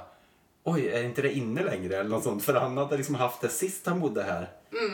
Oj, 0.64 0.88
är 0.88 1.02
inte 1.02 1.22
det 1.22 1.32
inne 1.32 1.62
längre? 1.64 1.96
Eller 1.96 2.10
något 2.10 2.24
sånt. 2.24 2.44
För 2.44 2.54
han 2.54 2.76
hade 2.76 2.96
liksom 2.96 3.14
haft 3.14 3.40
det 3.40 3.48
sist 3.48 3.86
han 3.86 4.00
bodde 4.00 4.22
här. 4.22 4.48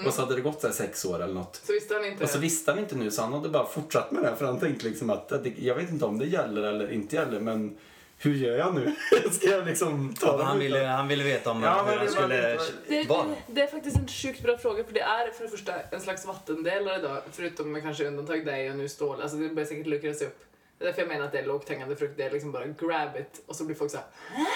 Och 0.07 0.15
så 0.15 0.23
hade 0.23 0.35
det 0.35 0.41
gått 0.41 0.61
så 0.61 0.67
här 0.67 0.75
sex 0.75 1.05
år 1.05 1.23
eller 1.23 1.35
något. 1.35 1.61
Så 1.65 1.73
visste 1.73 1.95
han 1.95 2.05
inte 2.05 2.25
Och 2.25 2.31
så 2.31 2.39
visste 2.39 2.71
han 2.71 2.81
inte 2.81 2.95
nu 2.97 3.11
så 3.11 3.23
han 3.23 3.33
hade 3.33 3.49
bara 3.49 3.67
fortsatt 3.67 4.11
med 4.11 4.23
det. 4.23 4.37
För 4.37 4.45
han 4.47 4.61
tänkte 4.61 4.87
liksom 4.87 5.11
att, 5.11 5.33
jag 5.57 5.75
vet 5.75 5.91
inte 5.91 6.05
om 6.05 6.19
det 6.19 6.27
gäller 6.27 6.63
eller 6.63 6.93
inte 6.93 7.17
gäller 7.17 7.41
men 7.41 7.79
hur 8.19 8.35
gör 8.35 8.57
jag 8.57 8.75
nu? 8.75 8.95
Ska 9.31 9.51
jag 9.51 9.67
liksom 9.67 10.15
ta 10.15 10.27
Ja, 10.27 10.45
han, 10.45 10.59
ville, 10.59 10.79
han 10.79 11.09
ville 11.09 11.25
veta 11.25 11.51
om 11.51 11.63
Ja, 11.63 11.83
hur 11.83 11.97
han 11.97 12.09
skulle 12.09 12.37
Det, 12.37 12.59
det, 12.89 13.35
det 13.47 13.63
är 13.63 13.67
faktiskt 13.67 13.97
en 13.97 14.09
sjukt 14.09 14.43
bra 14.43 14.59
fråga 14.59 14.85
för 14.85 14.93
det 14.93 15.01
är 15.01 15.31
för 15.31 15.45
det 15.45 15.51
första 15.51 15.73
en 15.91 16.01
slags 16.01 16.27
vattendelare 16.27 16.99
då, 16.99 17.23
förutom 17.33 17.73
med 17.73 17.83
kanske 17.83 18.07
undantag 18.07 18.47
dig 18.47 18.71
och 18.71 18.77
nu 18.77 18.89
stål. 18.89 19.23
Alltså 19.23 19.37
det 19.37 19.49
börjar 19.49 19.67
säkert 19.67 19.87
luckras 19.87 20.23
upp. 20.23 20.45
Det 20.79 20.85
är 20.85 20.87
därför 20.87 21.03
jag 21.03 21.09
menar 21.09 21.25
att 21.25 21.33
det 21.33 21.39
är 21.39 21.47
lågt 21.47 21.69
hängande 21.69 21.97
frukt. 21.97 22.17
Det 22.17 22.25
är 22.25 22.31
liksom 22.31 22.53
bara 22.53 22.67
grab 22.67 23.17
it 23.17 23.43
och 23.47 23.57
så 23.57 23.65
blir 23.65 23.77
folk 23.77 23.91
så 23.91 23.97
här 23.97 24.07
Hä? 24.29 24.47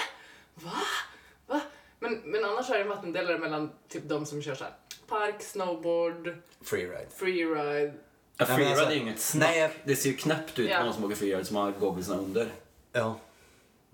Va? 0.53 0.71
Va? 1.47 1.61
Men, 1.99 2.21
men 2.25 2.45
annars 2.45 2.69
är 2.69 2.73
det 2.73 2.81
en 2.81 2.89
vattendelare 2.89 3.37
mellan 3.37 3.71
typ 3.87 4.03
de 4.09 4.25
som 4.25 4.41
kör 4.41 4.55
så 4.55 4.63
här 4.63 4.73
park, 5.09 5.35
snowboard, 5.43 6.35
Freeride. 6.61 7.07
freeride. 7.17 7.93
Ja, 8.37 8.45
freeride 8.45 8.69
alltså- 8.69 8.85
är 8.85 8.91
ju 8.91 8.97
inget 8.99 9.19
snack. 9.19 9.49
Nej, 9.49 9.59
jag- 9.59 9.71
Det 9.83 9.95
ser 9.95 10.09
ju 10.09 10.15
knappt 10.15 10.59
ut 10.59 10.69
Ja. 10.69 10.83
någon 10.83 10.93
som 10.93 11.03
åker 11.05 11.15
freeride 11.15 11.45
som 11.45 11.55
har 11.55 11.71
gogglesna 11.71 12.15
under. 12.15 12.47
Ja. 12.91 13.19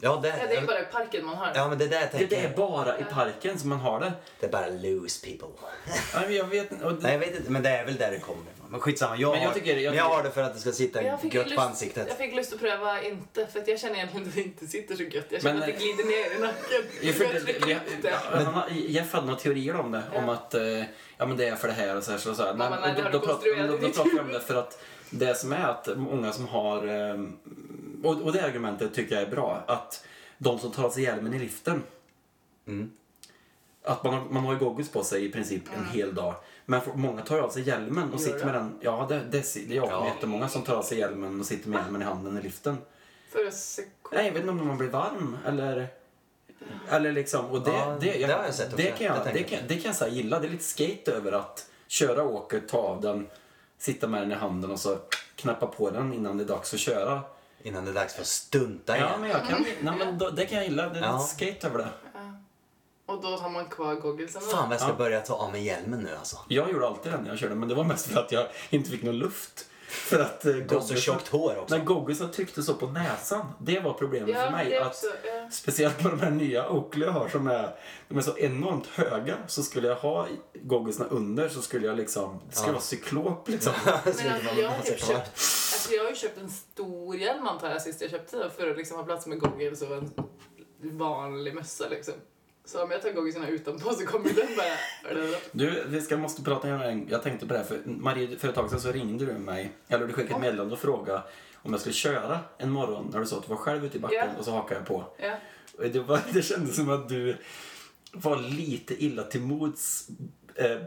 Ja, 0.02 0.20
det, 0.24 0.28
Ja, 0.28 0.36
det 0.50 0.56
är 0.56 0.66
bara 0.68 0.82
i 0.82 0.86
parken 0.86 1.26
man 1.26 1.36
har 1.36 1.52
ja, 1.56 1.68
men 1.70 1.78
det 1.78 1.88
där 1.88 2.00
Det, 2.02 2.08
tänker 2.08 2.28
det 2.28 2.42
är 2.42 2.58
bara 2.58 3.00
i 3.00 3.04
parken 3.04 3.60
som 3.60 3.70
man 3.70 3.80
har 3.80 4.00
det. 4.00 4.14
Det 4.40 4.46
är 4.46 4.52
bara 4.52 4.68
loose 4.68 5.26
people. 5.28 5.48
Men 6.14 6.36
jag 6.36 6.46
vet 6.46 6.72
och 6.84 6.94
det- 6.94 7.02
Nej, 7.02 7.12
jag 7.12 7.20
vet 7.20 7.36
inte, 7.36 7.52
men 7.52 7.64
det 7.64 7.70
är 7.70 7.86
väl 7.86 7.96
där 7.96 8.12
det 8.12 8.20
kommer 8.20 8.42
ifrån. 8.56 8.65
Men 8.70 8.80
skitsamma, 8.80 9.18
jag, 9.18 9.32
Men 9.32 9.42
jag 9.42 9.50
har, 9.50 9.56
tycker- 9.56 9.78
jag 9.78 9.92
men 9.92 9.98
jag 9.98 10.10
har 10.10 10.24
det 10.24 10.32
för 10.32 10.42
att 10.42 10.54
det 10.54 10.60
ska 10.60 10.72
sitta 10.72 11.04
gött 11.04 11.34
lust, 11.34 11.56
på 11.56 11.62
ansiktet. 11.62 12.06
jag 12.08 12.18
fick 12.18 12.36
lust 12.36 12.54
att 12.54 12.60
pröva 12.60 13.04
inte, 13.04 13.48
för 13.48 13.60
att 13.60 13.68
jag 13.68 13.80
känner 13.80 13.96
egentligen 13.96 14.28
att 14.28 14.36
det 14.36 14.42
inte 14.42 14.68
sitter 14.68 14.96
så 14.96 15.04
gött. 15.04 15.26
Jag 15.30 15.42
känner 15.42 15.54
Men, 15.60 15.70
att 15.70 15.80
det 15.80 15.84
glider 15.84 16.04
ner 16.04 16.38
i 16.38 16.40
nacken. 16.40 16.84
Ja, 18.04 18.66
ja, 18.70 18.76
Jeff 18.76 19.14
hade 19.14 19.26
några 19.26 19.40
teorier 19.40 19.76
om 19.76 19.92
det. 19.92 20.04
Ja. 20.14 20.20
Om 20.20 20.30
att 20.30 20.54
eh, 20.54 20.62
ja, 21.18 21.26
men 21.26 21.38
det 21.38 21.48
är 21.48 21.56
för 21.56 21.68
det 21.68 21.74
här 21.74 21.98
och 21.98 22.04
så 22.04 22.12
här. 22.12 22.18
Så, 22.18 22.36
så 22.36 22.44
här. 22.44 22.54
men 22.54 22.74
och 22.74 22.80
det 22.82 23.02
då, 23.04 23.10
då, 23.10 23.20
pratar, 23.20 23.68
då, 23.68 23.78
pratar 23.78 24.14
vi 24.14 24.20
om 24.20 24.32
det 24.32 24.40
för 24.40 24.56
att 24.56 24.84
det 25.10 25.38
som 25.38 25.54
är 25.54 25.68
att 25.68 25.98
många 25.98 26.32
som 26.32 26.48
har... 26.48 26.88
Eh, 26.88 27.26
och, 28.04 28.22
och 28.22 28.32
det 28.32 28.42
argumentet 28.44 28.94
tycker 28.94 29.16
jag 29.16 29.24
är 29.24 29.32
bra. 29.32 29.64
Att 29.68 30.06
de 30.38 30.60
som 30.60 30.72
tar 30.72 30.90
sig 30.90 31.04
hjälmen 31.04 31.34
i 31.34 31.40
liften. 31.40 31.84
Mm. 32.68 32.92
Att 33.84 34.04
man 34.04 34.14
har, 34.14 34.26
man 34.30 34.46
har 34.46 34.54
ju 34.54 34.60
goggles 34.60 34.90
på 34.90 35.04
sig 35.04 35.26
i 35.26 35.32
princip 35.32 35.64
en 35.78 35.86
hel 35.86 36.16
dag. 36.16 36.36
Men 36.66 36.82
för, 36.82 36.94
många 36.94 37.22
tar 37.22 37.36
ju 37.36 37.42
av 37.42 37.50
sig 37.50 37.64
hjälmen 37.64 38.14
och 38.14 38.20
sitter 38.20 38.46
med 38.46 38.54
den. 38.54 38.80
Ja, 38.82 39.06
det, 39.10 39.16
det, 39.20 39.54
det 39.54 39.74
är 39.74 39.76
jag. 39.76 39.88
Ja. 39.92 40.08
Jättemånga 40.08 40.50
som 40.50 40.62
tar 40.62 40.76
av 40.76 40.84
sig 40.84 40.98
hjälmen 41.00 41.40
och 41.40 41.46
sitter 41.46 41.70
med 41.70 41.82
hjälmen 41.82 42.02
i 42.02 42.06
handen 42.06 42.38
i 42.38 42.42
liften. 42.42 42.78
För 43.32 43.46
att 43.48 43.54
se 43.54 43.82
Nej, 44.12 44.26
jag 44.26 44.32
vet 44.34 44.42
inte 44.42 44.52
om 44.52 44.68
man 44.68 44.78
blir 44.78 44.90
varm 44.90 45.38
eller... 45.46 45.88
Eller 46.90 47.12
liksom, 47.12 47.46
och 47.46 47.62
det, 47.62 47.72
Ja, 47.72 47.98
det, 48.02 48.16
jag, 48.16 48.30
det 48.30 48.34
har 48.36 48.44
jag 48.44 48.54
sett 48.54 48.66
också. 48.66 48.78
det 48.78 48.92
kan 48.92 49.08
jag, 49.08 49.26
Det 49.26 49.32
det, 49.34 49.44
kan, 49.44 49.60
jag. 49.60 49.68
det 49.68 49.76
kan 49.76 49.84
jag 49.84 49.96
så 49.96 50.06
här 50.06 50.12
gilla. 50.12 50.40
Det 50.40 50.48
är 50.48 50.52
lite 50.52 50.64
skate 50.64 51.12
över 51.12 51.32
att 51.32 51.66
köra 51.88 52.24
åket, 52.24 52.68
ta 52.70 52.78
av 52.78 53.02
den, 53.02 53.28
sitta 53.78 54.08
med 54.08 54.22
den 54.22 54.32
i 54.32 54.36
handen 54.36 54.72
och 54.72 54.80
så 54.80 54.98
knappa 55.36 55.68
på 55.68 55.90
den 55.90 56.14
innan 56.14 56.38
det 56.38 56.44
är 56.44 56.48
dags 56.48 56.74
att 56.74 56.80
köra. 56.80 57.22
Innan 57.64 57.86
det 57.86 57.92
är 57.92 57.96
dags 57.96 58.14
för 58.14 58.22
att 58.22 58.28
stunta 58.28 58.96
igen. 58.98 59.10
Ja, 59.12 59.18
men 59.18 59.30
jag 59.30 59.46
kan, 59.48 59.66
nej, 59.82 59.96
men 59.98 60.18
då, 60.18 60.30
det 60.30 60.46
kan 60.46 60.58
jag 60.58 60.68
gilla. 60.68 60.90
Det 60.90 61.00
är 61.00 61.04
Ja. 61.04 61.18
lite 61.18 61.30
skate 61.30 61.68
över 61.68 61.78
det. 61.78 61.88
Och 63.06 63.22
då 63.22 63.28
har 63.28 63.50
man 63.50 63.66
kvar 63.66 63.96
gogglesen. 63.96 64.42
Fan 64.42 64.64
vad 64.70 64.74
jag 64.74 64.82
ska 64.82 64.90
Ja. 64.90 64.96
börja 64.96 65.22
ta 65.22 65.34
av 65.34 65.52
mig 65.52 65.64
hjälmen 65.66 66.00
nu 66.00 66.16
alltså. 66.20 66.38
Jag 66.48 66.72
gjorde 66.72 66.88
alltid 66.88 67.12
det 67.12 67.22
när 67.22 67.30
jag 67.30 67.40
körde, 67.40 67.56
men 67.56 67.70
det 67.70 67.76
var 67.76 67.84
mest 67.84 68.08
för 68.12 68.20
att 68.20 68.32
jag 68.32 68.48
inte 68.70 68.90
fick 68.90 69.04
någon 69.04 69.18
luft. 69.18 69.66
För 69.90 70.20
att 70.20 70.46
eh, 70.46 70.54
Du 70.54 70.76
har 70.76 70.82
så 70.82 70.96
tjockt 70.96 71.28
hår 71.28 71.58
också. 71.58 71.78
när 71.78 71.86
gogglesen 71.86 72.32
tryckte 72.32 72.64
så 72.64 72.74
på 72.74 72.88
näsan. 72.88 73.46
Det 73.60 73.80
var 73.80 73.94
problemet 73.94 74.30
Ja, 74.30 74.44
för 74.46 74.52
mig. 74.52 74.70
det 74.70 74.80
att 74.82 74.88
också, 74.88 75.06
ja. 75.26 75.50
Speciellt 75.52 76.04
med 76.04 76.12
de 76.14 76.20
här 76.20 76.30
nya 76.32 76.70
Oakley 76.70 77.06
jag 77.06 77.12
har 77.14 77.30
som 77.30 77.48
är, 77.48 77.76
de 78.08 78.18
är 78.18 78.22
så 78.22 78.38
enormt 78.38 78.88
höga. 78.88 79.36
Så 79.48 79.64
skulle 79.64 79.88
jag 79.88 79.96
ha 79.96 80.28
gogglesna 80.54 81.06
under 81.06 81.50
så 81.50 81.62
skulle 81.62 81.88
jag 81.88 81.98
liksom, 81.98 82.40
det 82.50 82.56
skulle 82.56 82.68
Ja. 82.70 82.74
vara 82.74 82.82
cyklop 82.84 83.50
liksom. 83.50 83.74
Men 83.86 83.94
alltså, 84.06 84.26
jag, 84.62 84.70
har 84.70 84.82
typ 84.82 85.00
köpt, 85.00 85.30
alltså, 85.30 85.94
jag 85.94 86.04
har 86.04 86.10
ju 86.10 86.16
köpt 86.16 86.38
en 86.38 86.50
stor 86.50 87.16
hjälm 87.16 87.48
antar 87.48 87.70
jag 87.70 87.82
sist 87.82 88.02
jag 88.02 88.12
köpte 88.12 88.50
för 88.58 88.72
att 88.72 88.78
liksom 88.78 88.98
ha 88.98 89.04
plats 89.04 89.28
med 89.28 89.40
goggles 89.40 89.82
och 89.82 89.98
en 89.98 90.12
vanlig 90.82 91.56
mössa 91.56 91.88
liksom. 91.90 92.14
Så 92.66 92.84
om 92.84 92.92
jag 92.92 93.02
tar 93.02 93.12
gogglesarna 93.12 93.48
utanpå 93.48 93.94
så 93.94 94.06
kommer 94.06 94.30
den 94.30 94.48
bara... 94.58 95.26
Du, 95.52 95.84
vi 95.88 96.02
ska, 96.02 96.18
måste 96.18 96.44
prata 96.44 96.76
om 96.76 96.82
en 96.82 97.08
Jag 97.10 97.24
tänkte 97.24 97.48
på 97.48 97.54
det 97.54 97.60
här, 97.60 97.66
för 97.66 97.80
Marie, 97.86 98.38
för 98.38 98.50
ett 98.50 98.56
tag 98.56 98.70
sedan 98.70 98.82
så 98.82 98.92
ringde 98.92 99.26
du 99.26 99.34
mig, 99.34 99.72
eller 99.88 100.08
du 100.08 100.14
skickade 100.14 100.36
ett 100.36 100.42
meddelande 100.42 100.74
och 100.74 100.80
frågade 100.80 101.22
om 101.62 101.72
jag 101.72 101.80
skulle 101.80 101.96
köra 101.96 102.40
en 102.58 102.72
morgon 102.72 103.10
när 103.14 103.20
du 103.20 103.26
sa 103.26 103.38
att 103.38 103.44
du 103.44 103.50
var 103.50 103.58
själv 103.58 103.86
ute 103.86 103.98
i 103.98 104.00
backen 104.00 104.30
Ja. 104.34 104.40
och 104.40 104.46
så 104.46 104.52
hakade 104.52 104.76
jag 104.80 104.88
på. 104.88 105.04
Ja. 105.18 105.36
Och 105.78 105.84
det, 105.84 106.00
var, 106.00 106.20
det 106.34 106.42
kändes 106.42 106.76
som 106.76 106.90
att 106.90 107.10
du 107.10 107.38
var 108.12 108.38
lite 108.38 109.04
illa 109.04 109.24
till 109.24 109.42
mods 109.42 110.08
eh, 110.56 110.78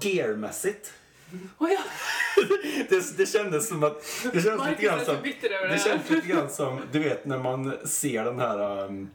gearmässigt. 0.00 0.92
Och 1.58 1.68
jag, 1.68 1.80
Det, 2.88 3.16
det 3.16 3.26
kändes 3.26 3.68
som 3.68 3.84
att... 3.84 4.02
Det 4.32 4.42
känns 4.42 4.68
lite 4.68 4.82
grann 4.82 5.04
som... 5.04 5.16
det 5.22 5.68
Det 5.68 5.78
känns 5.84 6.10
lite 6.10 6.26
grann 6.26 6.50
som, 6.50 6.80
du 6.92 6.98
vet 6.98 7.24
när 7.24 7.38
man 7.38 7.76
ser 7.84 8.24
den 8.24 8.40
här 8.40 8.84
um, 8.84 9.10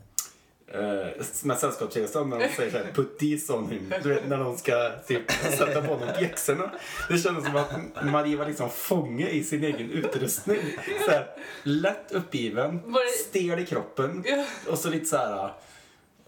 uh, 0.76 1.24
med 1.44 1.58
Sällskapsresan 1.58 2.30
när 2.30 2.40
de 2.40 2.48
säger 2.56 2.72
såhär 2.72 2.92
put 2.94 3.20
these 3.20 3.54
on 3.54 3.70
him. 3.70 3.94
Du 4.04 4.10
vet 4.10 4.28
när 4.28 4.38
de 4.38 4.58
ska 4.58 4.92
typ 5.08 5.32
sätta 5.32 5.82
på 5.82 5.94
honom 5.94 6.10
pjäxorna. 6.20 6.72
Det 7.10 7.18
kändes 7.18 7.46
som 7.46 7.56
att 7.56 8.06
Marie 8.06 8.38
var 8.38 8.46
liksom 8.46 8.70
fånge 8.70 9.28
i 9.30 9.44
sin 9.44 9.64
egen 9.64 9.92
utrustning. 9.92 10.60
Så 11.06 11.12
här, 11.12 11.28
lätt 11.64 12.12
uppgiven, 12.12 12.82
stel 13.30 13.60
i 13.60 13.66
kroppen 13.66 14.24
och 14.68 14.78
så 14.78 14.90
lite 14.90 15.06
så 15.06 15.18
här. 15.18 15.54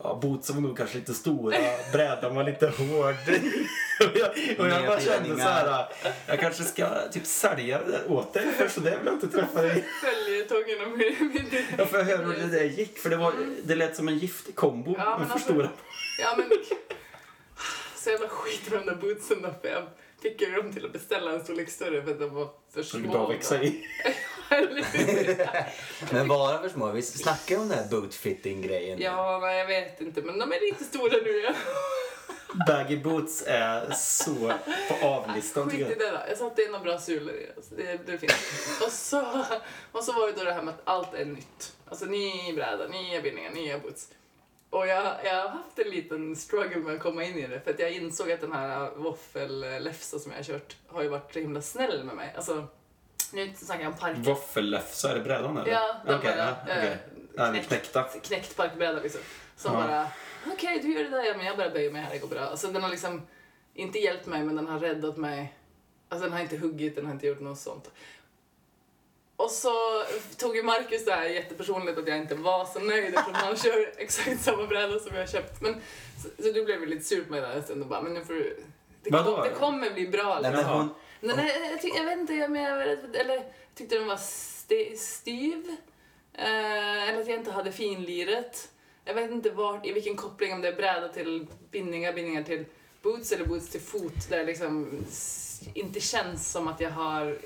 Ja, 0.04 0.20
bootsen 0.22 0.56
var 0.56 0.62
nog 0.62 0.78
kanske 0.78 0.98
lite 0.98 1.14
stora, 1.14 1.58
brädan 1.92 2.36
var 2.36 2.44
lite 2.44 2.68
hård. 2.68 3.16
och 4.00 4.18
jag, 4.18 4.30
och 4.60 4.68
jag 4.68 4.88
bara 4.88 5.00
kände 5.00 5.36
så 5.36 5.42
här, 5.42 5.86
jag 6.28 6.40
kanske 6.40 6.64
ska 6.64 6.88
typ 7.12 7.26
sälja 7.26 7.80
det 7.86 7.92
där 7.92 8.12
åt 8.12 8.34
dig 8.34 8.52
för 8.58 8.68
så 8.68 8.80
där 8.80 8.98
vill 8.98 9.06
jag 9.06 9.14
inte 9.14 9.28
träffa 9.28 9.62
dig. 9.62 9.86
följetongen 10.02 10.86
om 10.86 10.98
min... 10.98 11.66
Jag 11.78 11.90
får 11.90 11.98
höra 12.04 12.26
hur 12.26 12.34
det 12.34 12.58
där 12.58 12.64
gick 12.64 12.98
för 13.00 13.10
det, 13.10 13.16
var, 13.16 13.34
det 13.64 13.76
lät 13.76 13.96
som 13.96 14.08
en 14.08 14.18
giftig 14.18 14.56
kombo 14.56 14.96
Ja, 14.98 15.10
men 15.10 15.20
med 15.20 15.28
för 15.28 15.34
alltså- 15.34 15.50
stora. 15.50 15.70
Ja 16.20 16.36
men... 16.38 16.50
Så 17.96 18.10
jävla 18.10 18.28
skit 18.28 18.72
med 18.72 18.80
de 18.80 18.86
där 18.86 18.96
bootsen 18.96 19.42
då 19.42 19.50
för 19.62 19.68
jag 19.70 19.84
fick 20.24 20.42
ju 20.42 20.52
dem 20.52 20.74
till 20.74 20.86
att 20.86 20.94
beställa 20.94 21.32
en 21.32 21.44
storlek 21.44 21.70
större 21.70 22.04
för 22.04 22.12
att 22.12 22.20
de 22.20 22.34
var 22.34 22.50
för 22.74 22.84
Så 22.84 22.98
små. 22.98 23.12
bra 23.12 23.24
att 23.24 23.30
växa 23.36 23.64
i. 23.64 23.88
Men 26.12 26.28
bara 26.28 26.62
för 26.62 26.70
små. 26.70 26.92
Vi 26.92 27.02
snackar 27.02 27.58
om 27.60 27.70
den 27.70 27.78
här 27.78 27.88
bootfitting-grejen. 27.88 29.02
Ja, 29.02 29.40
nej, 29.42 29.58
jag 29.58 29.68
vet 29.68 30.02
inte 30.02 30.22
men 30.22 30.40
de 30.40 30.52
är 30.52 30.60
lite 30.72 30.84
stora 30.84 31.18
nu. 31.24 31.40
Ja. 31.40 31.54
Baggy 32.68 32.98
boots 32.98 33.44
är 33.48 33.92
så 33.92 34.54
på 34.90 35.06
avlistan 35.08 35.70
Skit 35.70 35.80
i 35.80 35.82
jag. 35.84 36.00
det 36.00 36.10
då. 36.12 36.18
Jag 36.30 36.38
satte 36.38 36.62
in 36.62 36.72
några 36.72 36.84
bra 36.84 37.00
sulor 37.00 37.36
i. 37.36 37.48
Alltså, 37.56 37.76
det, 37.76 38.00
det 38.06 38.12
är 38.14 38.18
fint. 38.18 38.34
Och 38.86 38.92
så, 38.92 39.44
och 39.92 40.04
så 40.04 40.14
var 40.14 40.28
det 40.28 40.34
då 40.38 40.44
det 40.44 40.54
här 40.54 40.62
med 40.62 40.74
att 40.74 40.82
allt 40.84 41.14
är 41.14 41.26
nytt. 41.26 41.74
Alltså 41.90 42.06
ny 42.06 42.54
bräda, 42.56 42.88
nya 42.88 43.22
bindningar, 43.22 43.52
nya 43.52 43.80
boots. 43.80 44.08
Och 44.74 44.88
jag, 44.88 45.16
jag 45.26 45.42
har 45.42 45.50
haft 45.50 45.80
en 45.80 45.90
liten 45.90 46.36
struggle 46.36 46.78
med 46.78 46.96
att 46.96 47.02
komma 47.02 47.24
in 47.24 47.38
i 47.38 47.48
det 47.48 47.60
för 47.60 47.72
att 47.72 47.80
jag 47.80 47.92
insåg 47.92 48.32
att 48.32 48.42
den 48.42 48.52
här 48.52 48.90
våffellefsa 48.96 50.20
som 50.20 50.32
jag 50.32 50.40
har 50.40 50.44
kört 50.44 50.76
har 50.88 51.02
ju 51.04 51.08
varit 51.10 51.34
så 51.34 51.40
himla 51.40 51.62
snäll 51.62 52.04
med 52.04 52.16
mig. 52.16 52.34
Alltså, 52.36 52.68
nu 53.34 53.54
snackar 53.56 53.84
jag 53.84 53.92
om 53.94 53.98
parken. 54.00 54.24
Våffelläfsa, 54.24 55.12
är 55.12 55.16
det 55.16 55.22
brädan 55.22 55.58
eller? 55.58 55.72
Ja, 55.72 55.96
den 56.06 56.16
Okej, 56.20 56.34
bara, 56.38 56.56
ja, 56.68 56.74
eh, 56.74 56.98
den 57.34 57.52
knäckt. 57.54 57.68
knäckta. 57.68 58.04
knäckt 58.04 58.56
parkbräda 58.56 59.00
liksom. 59.02 59.22
Som 59.56 59.74
Ja. 59.74 59.80
bara, 59.88 60.08
okej 60.54 60.80
du 60.80 60.94
gör 60.94 61.04
det 61.04 61.10
där, 61.10 61.24
ja 61.24 61.34
men 61.38 61.46
jag 61.46 61.58
bara 61.58 61.70
böjer 61.70 61.92
mig 61.92 62.02
här, 62.02 62.12
det 62.12 62.20
går 62.20 62.28
bra. 62.28 62.40
Alltså 62.42 62.68
den 62.68 62.84
har 62.84 62.90
liksom 62.90 63.22
inte 63.74 64.00
hjälpt 64.00 64.26
mig 64.26 64.44
men 64.44 64.56
den 64.56 64.68
har 64.68 64.80
räddat 64.80 65.18
mig. 65.18 65.54
Alltså 66.10 66.24
den 66.28 66.34
har 66.34 66.40
inte 66.44 66.58
huggit, 66.58 66.96
den 66.96 67.06
har 67.06 67.14
inte 67.14 67.28
gjort 67.28 67.40
något 67.40 67.60
sånt. 67.60 67.92
Och 69.36 69.52
så 69.52 70.04
tog 70.38 70.56
ju 70.56 70.64
Marcus 70.64 71.06
det 71.06 71.12
här 71.12 71.26
jättepersonligt 71.26 71.98
att 71.98 72.08
jag 72.08 72.18
inte 72.18 72.36
var 72.36 72.66
så 72.66 72.80
nöjd 72.80 73.16
eftersom 73.16 73.34
han 73.34 73.58
kör 73.58 73.92
exakt 73.98 74.42
samma 74.42 74.68
bräda 74.68 75.00
som 75.00 75.16
jag 75.16 75.30
köpt. 75.30 75.62
Men, 75.62 75.76
så, 76.24 76.44
så 76.44 76.52
du 76.52 76.66
blev 76.66 76.80
ju 76.80 76.86
lite 76.86 77.04
sur 77.04 77.24
på 77.24 77.32
mig 77.32 77.42
där 77.42 77.52
en 77.52 77.64
stund 77.64 77.82
och 77.82 77.88
bara, 77.88 78.02
men 78.02 78.14
nu 78.14 78.26
får 78.26 78.34
du... 78.34 78.64
Det, 79.04 79.10
kom, 79.10 79.42
det 79.44 79.50
kommer 79.50 79.90
bli 79.90 80.08
bra. 80.08 80.40
Nej, 80.42 80.52
liksom. 80.52 80.68
men 80.68 80.78
hon, 80.78 80.90
Nej, 81.24 81.36
nej, 81.36 81.70
jag, 81.72 81.82
tyck, 81.82 81.94
jag 81.98 82.06
vet 82.06 82.20
inte, 82.20 82.34
jag, 82.34 82.52
men 82.52 82.64
jag, 82.64 82.82
eller, 83.16 83.44
tyckte 83.76 83.96
den 83.96 84.08
var 84.08 84.18
sti, 84.18 84.98
styv. 84.98 85.76
Eh, 86.34 87.10
eller 87.10 87.22
att 87.22 87.28
jag 87.28 87.38
inte 87.38 87.52
hade 87.52 87.72
finliret. 87.72 88.70
Jag 89.06 89.14
vet 89.14 89.32
inte 89.32 89.50
vart, 89.50 89.86
i 89.86 89.94
vilken 89.94 90.16
koppling, 90.16 90.54
om 90.54 90.62
det 90.62 90.68
är 90.68 90.76
bräda 90.76 91.08
till 91.08 91.48
bindningar, 91.72 92.14
bindningar 92.14 92.44
till 92.44 92.66
boots 93.02 93.32
eller 93.32 93.46
boots 93.46 93.70
till 93.70 93.82
fot. 93.82 94.30
Där 94.30 94.38
det 94.38 94.44
liksom 94.44 95.06
inte 95.74 96.00
känns 96.00 96.52
som 96.52 96.68
att 96.68 96.80
jag 96.80 96.90
har 96.90 97.38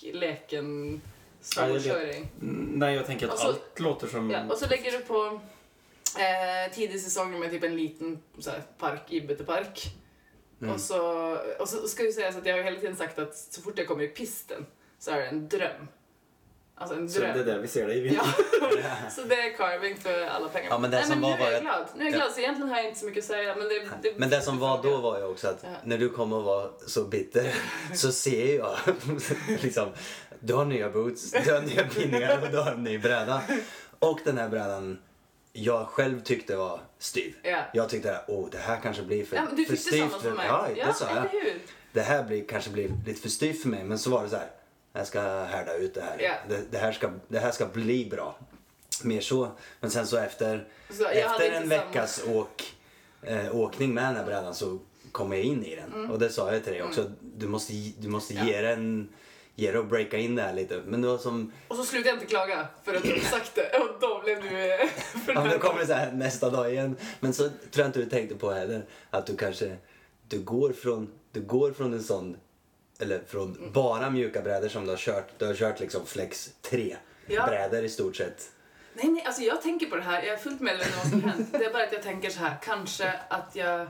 kvickleken 0.00 1.00
snowboardkörning. 1.40 2.28
Mm, 2.42 2.72
Nej, 2.74 2.94
jag 2.94 3.06
tänker 3.06 3.28
att 3.28 3.38
så- 3.38 3.46
allt 3.46 3.80
låter 3.80 4.06
som... 4.06 4.30
Ja, 4.30 4.44
och 4.50 4.58
så 4.58 4.66
lägger 4.68 4.92
du 4.92 4.98
på 4.98 5.40
eh, 6.18 6.74
tidig 6.74 7.00
säsong 7.00 7.40
med 7.40 7.50
typ 7.50 7.62
en 7.62 7.76
liten 7.76 8.22
så 8.38 8.50
här, 8.50 8.62
park, 8.78 9.02
Ibbetepark. 9.08 9.84
Mm. 10.60 10.74
Och 10.74 10.80
så, 10.80 11.32
och 11.58 11.68
så 11.68 11.88
ska 11.88 12.02
ju 12.04 12.12
sägas 12.12 12.36
att 12.36 12.46
jag 12.46 12.56
har 12.56 12.62
hela 12.62 12.80
tiden 12.80 12.96
sagt 12.96 13.18
att 13.18 13.36
så 13.36 13.62
fort 13.62 13.78
jag 13.78 13.88
kommer 13.88 14.04
i 14.04 14.08
pisten 14.08 14.66
så 14.98 15.10
är 15.10 15.16
det 15.16 15.26
en 15.26 15.48
dröm. 15.48 15.88
Alltså 16.78 16.96
en 16.96 17.08
Så 17.10 17.20
det 17.20 17.26
dröm. 17.26 17.40
är 17.40 17.44
där 17.44 17.58
vi 17.58 17.68
ser 17.68 17.86
dig. 17.86 18.14
Ja. 18.14 18.22
så 19.10 19.22
det 19.22 19.34
är 19.34 19.56
carving 19.56 19.96
för 19.96 20.26
alla 20.26 20.48
pengar. 20.48 20.70
Ja, 20.70 20.78
men 20.78 20.90
det 20.90 20.96
Nej, 20.96 21.06
som 21.06 21.20
men 21.20 21.30
var 21.30 21.36
nu 21.38 21.42
är 21.42 21.46
var 21.46 21.52
jag 21.52 21.62
glad. 21.62 21.86
Nu 21.96 22.00
är 22.00 22.04
jag 22.06 22.14
Ja. 22.14 22.18
glad, 22.18 22.32
så 22.32 22.40
egentligen 22.40 22.68
har 22.70 22.76
jag 22.76 22.86
inte 22.86 23.00
så 23.00 23.06
mycket 23.06 23.22
att 23.24 23.28
säga. 23.28 23.56
Men 23.56 23.68
det, 23.68 23.88
det, 24.02 24.18
men 24.18 24.30
det 24.30 24.40
som 24.42 24.58
var 24.58 24.82
då 24.82 24.96
var 24.96 25.18
ju 25.18 25.24
också 25.24 25.48
att 25.48 25.58
Ja. 25.62 25.68
när 25.84 25.98
du 25.98 26.08
kommer 26.08 26.38
att 26.38 26.44
vara 26.44 26.68
så 26.86 27.04
bitter 27.04 27.54
så 27.94 28.12
ser 28.12 28.56
jag 28.56 28.76
liksom, 29.62 29.88
du 30.40 30.54
har 30.54 30.64
nya 30.64 30.90
boots, 30.90 31.30
du 31.30 31.52
har 31.52 31.60
nya 31.62 31.84
bindningar 31.84 32.42
och 32.42 32.50
du 32.50 32.58
har 32.58 32.72
en 32.72 32.84
ny 32.84 32.98
bräda. 32.98 33.42
Och 33.98 34.20
den 34.24 34.38
här 34.38 34.48
brädan 34.48 34.98
jag 35.52 35.86
själv 35.88 36.20
tyckte 36.22 36.56
var 36.56 36.80
styv. 36.98 37.34
Ja. 37.42 37.58
Jag 37.72 37.88
tyckte 37.88 38.20
oh, 38.28 38.50
det 38.50 38.58
här 38.58 38.80
kanske 38.82 39.02
blir 39.02 39.24
för, 39.24 39.36
Ja, 39.36 39.42
men 39.44 39.56
du 39.56 39.64
för 39.64 39.72
tyckte 39.76 39.88
styvt. 39.88 40.10
samma 40.10 40.22
som 40.22 40.32
mig. 40.34 40.46
Ja, 40.48 40.68
det 40.86 40.92
sa 40.94 41.06
jag. 41.14 41.24
Det 41.92 42.00
här 42.00 42.24
blir, 42.24 42.44
kanske 42.48 42.70
blir 42.70 42.90
lite 43.06 43.20
för 43.20 43.28
styvt 43.28 43.62
för 43.62 43.68
mig 43.68 43.84
men 43.84 43.98
så 43.98 44.10
var 44.10 44.22
det 44.22 44.28
så 44.28 44.36
här. 44.36 44.50
Jag 44.96 45.06
ska 45.06 45.20
härda 45.20 45.74
ut 45.74 45.94
det 45.94 46.00
här. 46.00 46.16
Ja. 46.20 46.32
Det, 46.48 46.62
det, 46.70 46.78
här 46.78 46.92
ska, 46.92 47.10
det 47.28 47.38
här 47.38 47.50
ska 47.50 47.66
bli 47.66 48.06
bra. 48.10 48.38
Mer 49.04 49.20
så. 49.20 49.48
Men 49.80 49.90
sen 49.90 50.06
så 50.06 50.16
efter, 50.16 50.68
Så 50.90 51.04
efter 51.06 51.50
en 51.50 51.62
samma- 51.62 51.68
veckas 51.84 52.24
åk, 52.28 52.74
eh, 53.22 53.56
åkning 53.56 53.94
med 53.94 54.04
den 54.04 54.16
här 54.16 54.24
brädan 54.24 54.54
så 54.54 54.78
kom 55.12 55.32
jag 55.32 55.42
in 55.42 55.64
i 55.64 55.76
den. 55.76 56.10
Och 56.10 56.18
det 56.18 56.30
sa 56.30 56.52
jag 56.52 56.64
till 56.64 56.72
dig 56.72 56.82
också. 56.82 57.10
Du 57.20 57.46
måste, 57.48 57.72
du 57.98 58.08
måste 58.08 58.34
Mm. 58.34 58.46
Ja. 58.46 58.52
ge 58.52 58.60
den 58.60 59.08
ge 59.54 59.70
dig 59.70 59.80
att 59.80 59.88
breaka 59.88 60.18
in 60.18 60.34
det 60.34 60.42
här 60.42 60.52
lite. 60.52 60.82
Men 60.86 61.02
det 61.02 61.08
var 61.08 61.18
som, 61.18 61.52
Och 61.68 61.76
så 61.76 61.84
slutade 61.84 62.08
jag 62.08 62.16
inte 62.16 62.26
klaga 62.26 62.66
förrän 62.84 63.02
du 63.02 63.20
sagt 63.20 63.54
det. 63.54 63.78
Och 63.78 63.88
då 64.00 64.20
blev 64.24 64.42
du... 64.42 64.72
eh, 64.74 64.88
för 65.24 65.32
ja, 65.34 65.40
men 65.42 65.50
då 65.50 65.58
kommer 65.58 65.80
det 65.80 65.86
så 65.86 65.92
här 65.92 66.12
nästa 66.12 66.50
dag 66.50 66.72
igen. 66.72 66.96
Men 67.20 67.32
så 67.34 67.42
tror 67.42 67.54
jag 67.72 67.86
inte 67.86 67.98
du 67.98 68.06
tänkte 68.10 68.34
på 68.36 68.50
heller 68.52 68.84
att 69.10 69.26
du 69.26 69.36
kanske, 69.36 69.76
du 70.28 70.38
går 70.40 70.72
från, 70.72 71.12
du 71.32 71.40
går 71.40 71.72
från 71.72 71.92
en 71.92 72.02
sån, 72.02 72.36
eller 72.98 73.20
från 73.26 73.70
bara 73.72 74.10
mjuka 74.10 74.42
brädor 74.42 74.68
som 74.68 74.84
du 74.84 74.90
har 74.90 74.96
kört. 74.98 75.28
Du 75.38 75.46
har 75.46 75.54
kört 75.54 75.80
liksom 75.80 76.06
flex 76.06 76.50
3 76.62 76.96
Ja. 77.26 77.46
brädor 77.46 77.84
i 77.84 77.88
stort 77.88 78.16
sett. 78.16 78.50
Nej, 78.94 79.08
nej, 79.08 79.22
alltså 79.24 79.42
jag 79.42 79.62
tänker 79.62 79.86
på 79.86 79.96
det 79.96 80.02
här. 80.02 80.22
Jag 80.22 80.32
är 80.32 80.36
fullt 80.36 80.60
medveten 80.60 80.92
om 80.92 80.98
vad 80.98 81.10
som 81.10 81.22
hänt. 81.30 81.48
Det 81.52 81.64
är 81.64 81.72
bara 81.72 81.82
att 81.84 81.92
jag 81.92 82.02
tänker 82.02 82.30
så 82.30 82.38
här, 82.38 82.56
kanske 82.62 83.12
att 83.28 83.56
jag 83.56 83.88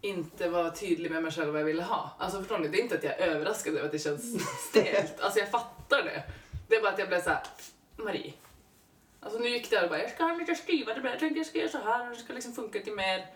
inte 0.00 0.48
var 0.48 0.70
tydlig 0.70 1.10
med 1.10 1.22
mig 1.22 1.32
själv 1.32 1.52
vad 1.52 1.60
jag 1.60 1.66
ville 1.66 1.82
ha. 1.82 2.16
Alltså 2.18 2.38
förstår 2.38 2.58
ni? 2.58 2.68
Det 2.68 2.78
är 2.78 2.82
inte 2.82 2.94
att 2.94 3.04
jag 3.04 3.20
är 3.20 3.26
överraskad 3.26 3.74
över 3.76 3.86
att 3.86 3.92
det 3.92 3.98
känns 3.98 4.22
stelt. 4.70 5.20
Alltså 5.20 5.38
jag 5.38 5.48
fattar 5.50 6.02
det. 6.02 6.22
Det 6.68 6.76
är 6.76 6.82
bara 6.82 6.92
att 6.92 6.98
jag 6.98 7.08
blev 7.08 7.22
så 7.22 7.30
här, 7.30 7.42
Marie. 7.96 8.32
Alltså 9.20 9.38
nu 9.38 9.48
gick 9.48 9.70
det 9.70 9.82
och 9.82 9.88
bara, 9.88 10.02
jag 10.02 10.10
ska 10.10 10.24
ha 10.24 10.36
lite 10.36 10.54
styvare 10.54 11.18
tänkte 11.18 11.38
jag 11.38 11.46
ska 11.46 11.58
göra 11.58 11.68
så 11.70 11.78
här 11.78 12.10
och 12.10 12.16
det 12.16 12.22
ska 12.22 12.32
liksom 12.32 12.52
funka 12.54 12.80
till 12.80 12.92
mer. 12.92 13.26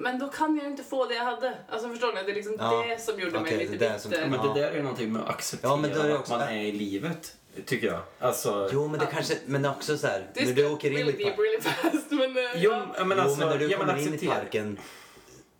Men 0.00 0.18
då 0.18 0.28
kan 0.28 0.56
jag 0.56 0.66
inte 0.66 0.82
få 0.82 1.06
det 1.06 1.14
jag 1.14 1.24
hade. 1.24 1.54
Alltså 1.68 1.88
förstår 1.88 2.12
ni? 2.12 2.22
Det 2.22 2.30
är 2.30 2.34
liksom 2.34 2.56
Ja, 2.58 2.84
det 2.88 3.00
som 3.02 3.20
gjorde 3.20 3.38
okej, 3.38 3.56
mig 3.56 3.66
lite 3.66 3.76
det 3.84 3.88
där 3.88 3.98
som- 3.98 4.10
bitter. 4.10 4.26
Men 4.28 4.46
det 4.54 4.60
där 4.60 4.70
är 4.70 4.74
ju 4.76 4.82
någonting 4.82 5.12
med 5.12 5.22
att 5.22 5.28
acceptera 5.28 5.70
Ja, 5.70 5.76
men 5.76 5.90
då 5.92 6.00
är 6.00 6.08
det 6.08 6.14
att 6.14 6.20
också- 6.20 6.32
man 6.32 6.42
är 6.48 6.62
i 6.62 6.72
livet, 6.72 7.36
tycker 7.66 7.86
jag. 7.86 8.00
Alltså, 8.18 8.68
Jo 8.72 8.88
men 8.88 9.00
det 9.00 9.06
kanske, 9.06 9.34
men 9.46 9.64
också 9.66 9.98
så 9.98 10.06
här, 10.06 10.26
när 10.34 10.52
du 10.52 10.70
åker 10.70 10.90
in 10.90 10.96
really 10.96 11.12
i 11.12 11.24
parken. 11.24 11.44
really 11.44 11.60
fast. 11.60 12.10
Men, 12.10 12.36
eh, 12.36 12.42
jo, 12.62 12.70
ja. 12.70 13.04
men 13.04 13.16
jo, 13.18 13.22
alltså, 13.24 13.38
men 13.38 13.48
när 13.48 13.58
du 13.58 13.68
kommer 13.76 13.96
in 13.98 14.14
i 14.14 14.26
parken 14.26 14.78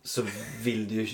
så 0.05 0.23
vill 0.63 0.89
du 0.89 1.07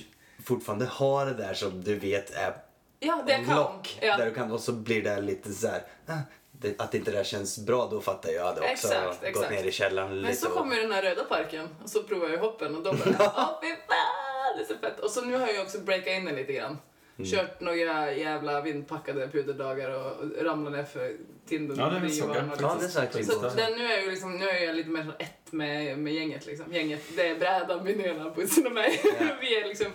fortfarande 0.45 0.85
ha 0.85 1.25
det 1.25 1.35
där 1.35 1.55
som 1.55 1.83
du 1.85 1.95
vet 1.95 2.31
är 2.35 2.55
ja, 3.01 3.23
det 3.27 3.33
jag 3.33 3.41
en 3.41 3.47
kan. 3.47 3.57
lock. 3.57 3.99
Ja. 4.03 4.17
Där 4.17 4.27
du 4.27 4.35
kan, 4.35 4.53
och 4.53 4.61
så 4.61 4.73
blir 4.73 5.03
det 5.03 5.21
lite 5.21 5.53
så 5.53 5.69
här, 5.69 5.83
ah, 6.07 6.19
det, 6.64 6.81
att 6.81 6.94
inte 6.94 7.11
det 7.11 7.16
där 7.16 7.24
känns 7.24 7.59
bra, 7.59 7.88
då 7.90 8.00
fattar 8.00 8.29
jag. 8.31 8.40
Jag 8.40 8.44
hade 8.46 8.61
också 8.61 8.72
Exakt, 8.72 9.07
gått 9.07 9.22
exakt. 9.22 9.50
ner 9.50 9.64
i 9.64 9.72
källaren 9.72 10.09
Men 10.11 10.18
lite. 10.22 10.35
så 10.37 10.48
och- 10.48 10.55
kom 10.55 10.72
ju 10.72 10.81
den 10.83 10.92
här 10.92 11.03
röda 11.03 11.24
parken 11.24 11.68
och 11.83 11.90
så 11.90 12.03
provade 12.03 12.33
jag 12.33 12.40
hoppen 12.40 12.77
och 12.77 12.83
då 12.83 12.92
bara, 12.92 13.00
åh 13.18 13.61
fy 13.62 13.68
fan, 13.68 14.57
det 14.57 14.62
är 14.62 14.66
så 14.66 14.74
fett. 14.74 15.00
Och 15.00 15.11
så 15.11 15.20
nu 15.20 15.37
har 15.37 15.48
jag 15.48 15.62
också 15.62 15.79
breakat 15.79 16.09
in 16.09 16.24
den 16.24 16.37
lite 16.37 16.53
grann. 16.53 16.79
Mm. 17.18 17.31
Kört 17.31 17.61
några 17.61 18.12
jävla 18.12 18.61
vindpackade 18.61 19.29
puderdagar 19.29 19.90
och 19.90 20.44
ramlat 20.44 20.72
ner 20.72 20.85
för 20.85 21.12
Tinden. 21.48 21.77
Ja, 21.79 21.90
det 22.03 22.11
såg 22.11 22.29
jag. 22.31 22.37
Ja, 22.37 22.42
liksom. 22.50 22.79
det 22.79 22.88
såg 22.88 23.05
jag 23.44 23.53
Så 23.53 23.57
den, 23.57 23.72
nu, 23.79 23.85
är 23.92 23.98
jag 24.00 24.09
liksom, 24.11 24.37
nu 24.38 24.48
är 24.48 24.64
jag 24.64 24.77
lite 24.77 24.88
mer 24.90 25.03
som 25.03 25.12
ett 25.18 25.53
med, 25.53 25.98
med 25.98 26.14
gänget. 26.14 26.46
Liksom. 26.46 26.72
Gänget, 26.72 27.00
det 27.16 27.29
är 27.29 27.35
brädan, 27.38 27.85
Linnea, 27.85 28.31
Pussen 28.35 28.66
och 28.66 28.72
mig. 28.72 29.00
Ja. 29.05 29.27
Vi 29.40 29.61
är 29.61 29.68
liksom 29.68 29.87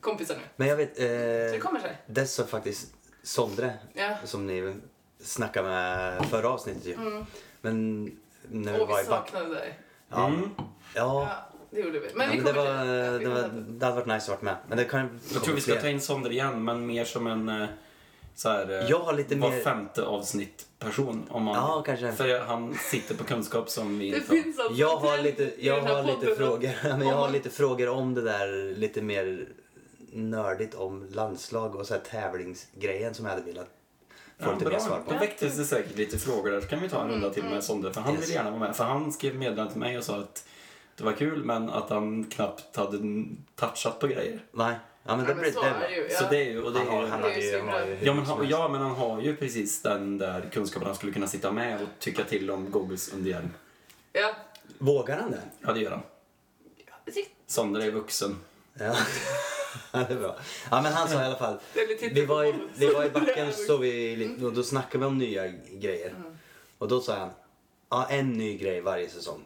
kompisar 0.00 0.34
nu. 0.34 0.40
Men 0.56 0.68
jag 0.68 0.76
vet, 0.76 0.96
Så 0.96 1.02
det 1.02 1.54
eh, 1.54 1.58
kommer 1.60 1.80
sig. 1.80 1.96
det 2.06 2.26
sa 2.26 2.44
faktiskt 2.44 2.94
Sondre, 3.22 3.72
Ja. 3.92 4.16
som 4.24 4.46
ni 4.46 4.74
snackade 5.24 5.68
med 5.68 6.26
förra 6.26 6.48
avsnittet 6.48 6.86
ju. 6.86 6.94
Mm. 6.94 7.26
Men 7.60 8.04
när 8.48 8.72
vi 8.72 8.80
Och 8.80 8.88
var 8.88 8.96
vi 8.96 9.02
i 9.02 9.06
saknade 9.06 9.54
dig. 9.54 9.78
Ja, 10.08 10.26
Mm. 10.26 10.50
ja. 10.58 10.68
Ja, 10.94 11.28
det 11.70 11.80
gjorde 11.80 11.98
vi. 12.00 12.08
Men 12.14 12.26
ja, 12.26 12.32
vi 12.32 12.40
men 12.40 12.44
det, 12.46 12.52
var, 12.52 12.84
det, 13.18 13.28
var, 13.28 13.42
hade 13.86 13.94
varit 14.00 14.06
nice 14.06 14.32
att 14.32 14.42
vara 14.42 14.52
med. 14.54 14.56
Men 14.68 14.78
det 14.78 14.84
kan 14.84 15.20
Jag 15.32 15.42
tror 15.42 15.54
vi 15.54 15.60
ska 15.60 15.80
ta 15.80 15.88
in 15.88 16.00
Sonder 16.00 16.30
igen, 16.32 16.64
men 16.64 16.86
mer 16.86 17.04
som 17.04 17.26
en 17.26 17.48
eh, 17.48 17.66
så 18.34 18.48
här, 18.48 18.70
eh, 18.82 18.90
Jag 18.90 18.98
har 18.98 19.12
lite 19.12 19.34
var 19.36 19.50
mer- 19.50 19.60
femte 19.60 20.02
avsnitt 20.02 20.66
person. 20.78 21.26
Om 21.30 21.42
man, 21.44 21.54
Ja, 21.54 21.82
kanske. 21.86 22.12
För 22.12 22.38
han 22.40 22.74
sitter 22.74 23.14
på 23.14 23.24
kunskap 23.24 23.70
som 23.70 23.98
vi 23.98 24.10
Det 24.10 24.16
inte 24.16 24.36
har. 24.36 24.42
finns 24.42 24.58
alltså 24.58 24.74
Jag 24.80 24.96
har 24.96 25.18
lite, 25.18 25.52
jag 25.58 25.80
har 25.82 26.02
lite 26.02 26.34
frågor. 26.36 26.70
Men 26.98 27.08
jag 27.08 27.16
har 27.16 27.30
lite 27.30 27.50
frågor 27.50 27.88
om 27.88 28.14
det 28.14 28.22
där 28.22 28.74
lite 28.76 29.02
mer 29.02 29.46
nördigt 30.12 30.74
om 30.74 31.08
landslag 31.12 31.74
och 31.76 31.86
så 31.86 31.94
här 31.94 32.00
tävlingsgrejen 32.00 33.14
som 33.14 33.24
jag 33.24 33.32
hade 33.32 33.44
velat 33.46 33.68
få 34.38 34.44
Ja, 34.50 34.52
lite 34.58 34.70
mer 34.70 34.78
svar 34.78 35.00
på. 35.06 35.12
Då 35.12 35.18
väcktes 35.18 35.56
det 35.56 35.64
säkert 35.64 35.96
lite 35.96 36.18
frågor 36.18 36.50
där. 36.50 36.60
Så 36.60 36.66
kan 36.66 36.80
vi 36.80 36.88
ta 36.88 37.00
en 37.02 37.08
runda 37.08 37.26
Mm, 37.26 37.34
till 37.34 37.44
med 37.44 37.64
Sonder. 37.64 37.90
För 37.92 38.00
han 38.00 38.14
Yes. 38.14 38.22
vill 38.28 38.34
gärna 38.34 38.50
vara 38.50 38.60
med. 38.60 38.76
För 38.76 38.84
han 38.84 39.12
skrev 39.12 39.34
meddelande 39.34 39.72
till 39.72 39.80
mig 39.80 39.98
och 39.98 40.04
sa 40.04 40.16
att 40.18 40.48
det 40.96 41.04
var 41.04 41.12
kul 41.12 41.44
men 41.44 41.70
att 41.70 41.90
han 41.90 42.24
knappt 42.24 42.76
hade 42.76 43.24
touchat 43.56 43.98
på 43.98 44.06
grejer. 44.06 44.40
Nej, 44.52 44.74
ja 45.04 45.16
men 45.16 45.26
Ja, 45.28 45.34
det 45.34 45.40
men 45.40 45.52
så 45.52 45.62
det. 45.62 45.68
är 45.68 45.80
det 45.88 45.96
ju. 45.96 46.08
Så 46.10 46.24
det 46.30 46.36
är 46.36 46.44
ju... 46.50 46.62
Och 46.62 46.72
det 46.72 46.78
Han, 46.78 46.88
har, 46.88 47.02
är 47.04 47.06
han, 47.08 47.18
ju 47.20 47.24
hade 47.28 47.40
ju, 47.40 47.58
han 47.60 47.68
har 47.68 47.80
ju 47.86 47.98
ja, 48.02 48.14
men 48.14 48.24
han, 48.24 48.48
ja, 48.48 48.68
men 48.68 48.80
han 48.80 48.90
har 48.90 49.20
ju 49.20 49.36
precis 49.36 49.82
den 49.82 50.18
där 50.18 50.48
kunskapen 50.52 50.86
han 50.86 50.96
skulle 50.96 51.12
kunna 51.12 51.26
sitta 51.26 51.52
med 51.52 51.82
och 51.82 51.88
tycka 51.98 52.24
till 52.24 52.50
om 52.50 52.70
Googles 52.70 53.12
under 53.14 53.30
hjälm. 53.30 53.50
Ja. 54.12 54.34
Vågar 54.78 55.20
han 55.20 55.30
det? 55.30 55.40
Ja, 55.60 55.72
det 55.72 55.80
gör 55.80 55.90
han. 55.90 56.02
Sonder 57.46 57.80
är 57.80 57.90
vuxen. 57.90 58.36
Ja. 58.78 58.96
Ja, 59.92 60.04
det 60.08 60.14
är 60.14 60.18
bra. 60.18 60.36
Ja, 60.70 60.82
men 60.82 60.92
han 60.92 61.08
sa 61.08 61.22
i 61.22 61.24
alla 61.24 61.36
fall. 61.36 61.58
Vi 62.12 62.24
var 62.26 62.44
i, 62.44 62.54
vi 62.76 62.86
var 62.92 63.04
i 63.04 63.10
backen 63.10 63.52
så 63.66 63.76
vi, 63.76 64.36
och 64.42 64.52
då 64.52 64.62
snackade 64.62 64.98
vi 64.98 65.04
om 65.06 65.18
nya 65.18 65.48
grejer. 65.72 66.10
Mm. 66.10 66.38
Och 66.78 66.88
då 66.88 67.00
sa 67.00 67.16
han, 67.16 67.30
ja 67.90 68.06
en 68.10 68.32
ny 68.32 68.58
grej 68.58 68.80
varje 68.80 69.08
säsong 69.08 69.44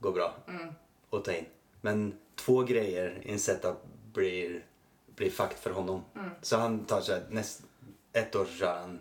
går 0.00 0.12
bra 0.12 0.34
Mm. 0.48 0.68
att 1.10 1.24
ta 1.24 1.32
in. 1.32 1.46
Men 1.80 2.18
två 2.36 2.62
grejer 2.62 3.18
i 3.22 3.32
en 3.32 3.38
setup 3.38 3.76
blir, 4.12 4.64
blir 5.16 5.30
fakt 5.30 5.58
för 5.62 5.70
honom. 5.70 6.04
Mm. 6.16 6.30
Så 6.42 6.56
han 6.56 6.84
tar 6.84 7.00
så 7.00 7.12
här, 7.12 7.22
näst, 7.30 7.62
ett 8.12 8.36
år 8.36 8.44
så 8.44 8.52
kör 8.52 8.78
han 8.78 9.00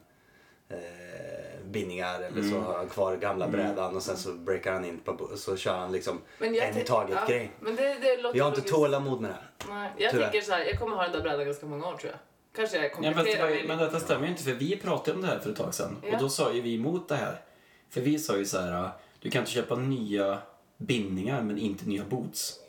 eh, 0.69 1.52
bindningar 1.73 2.15
eller 2.21 2.41
så 2.41 2.47
Mm. 2.55 2.63
har 2.63 2.73
han 2.77 2.89
kvar 2.89 3.15
gamla 3.15 3.45
Mm. 3.45 3.57
brädan 3.59 3.95
och 3.95 4.01
sen 4.03 4.17
så 4.17 4.33
breakar 4.33 4.73
han 4.73 4.85
in 4.85 4.99
på, 4.99 5.29
så 5.37 5.57
kör 5.57 5.77
han 5.77 5.91
liksom 5.91 6.21
en 6.39 6.55
i 6.55 6.83
taget 6.85 7.17
ja, 7.21 7.27
grej. 7.27 7.51
Men 7.59 7.75
det, 7.75 7.93
det 8.01 8.21
låter 8.21 8.37
Jag 8.37 8.43
har 8.45 8.49
inte 8.51 8.59
logiskt. 8.61 8.75
tålamod 8.75 9.21
med 9.21 9.29
det 9.31 9.35
här. 9.35 9.75
Nej, 9.79 9.91
jag 9.97 10.11
Tyvärr. 10.11 10.23
tänker 10.29 10.41
så 10.45 10.51
här, 10.51 10.65
jag 10.65 10.79
kommer 10.79 10.95
ha 10.95 11.03
den 11.03 11.11
där 11.11 11.21
brädan 11.21 11.45
ganska 11.45 11.65
många 11.65 11.87
år 11.87 11.97
tror 11.97 12.11
jag. 12.11 12.19
Kanske 12.55 12.77
jag 12.77 12.85
Ja, 12.85 12.89
kompletterar 12.95 13.49
ju- 13.49 13.67
men 13.67 13.77
detta 13.77 13.99
stämmer 13.99 14.25
ju 14.25 14.31
inte 14.31 14.43
för 14.43 14.51
vi 14.51 14.77
pratade 14.77 15.15
om 15.15 15.21
det 15.21 15.27
här 15.27 15.39
för 15.39 15.49
ett 15.49 15.55
tag 15.57 15.73
sedan. 15.73 15.97
Ja. 16.03 16.13
Och 16.15 16.21
då 16.21 16.29
sa 16.29 16.53
ju 16.53 16.61
vi 16.61 16.75
emot 16.75 17.09
det 17.09 17.15
här. 17.15 17.41
För 17.89 18.01
vi 18.01 18.19
sa 18.19 18.37
ju 18.37 18.45
så 18.45 18.59
här, 18.59 18.89
du 19.19 19.29
kan 19.29 19.39
inte 19.39 19.51
köpa 19.51 19.75
nya 19.75 20.37
bindningar 20.77 21.41
men 21.41 21.57
inte 21.57 21.85
nya 21.89 22.03
boots. 22.09 22.59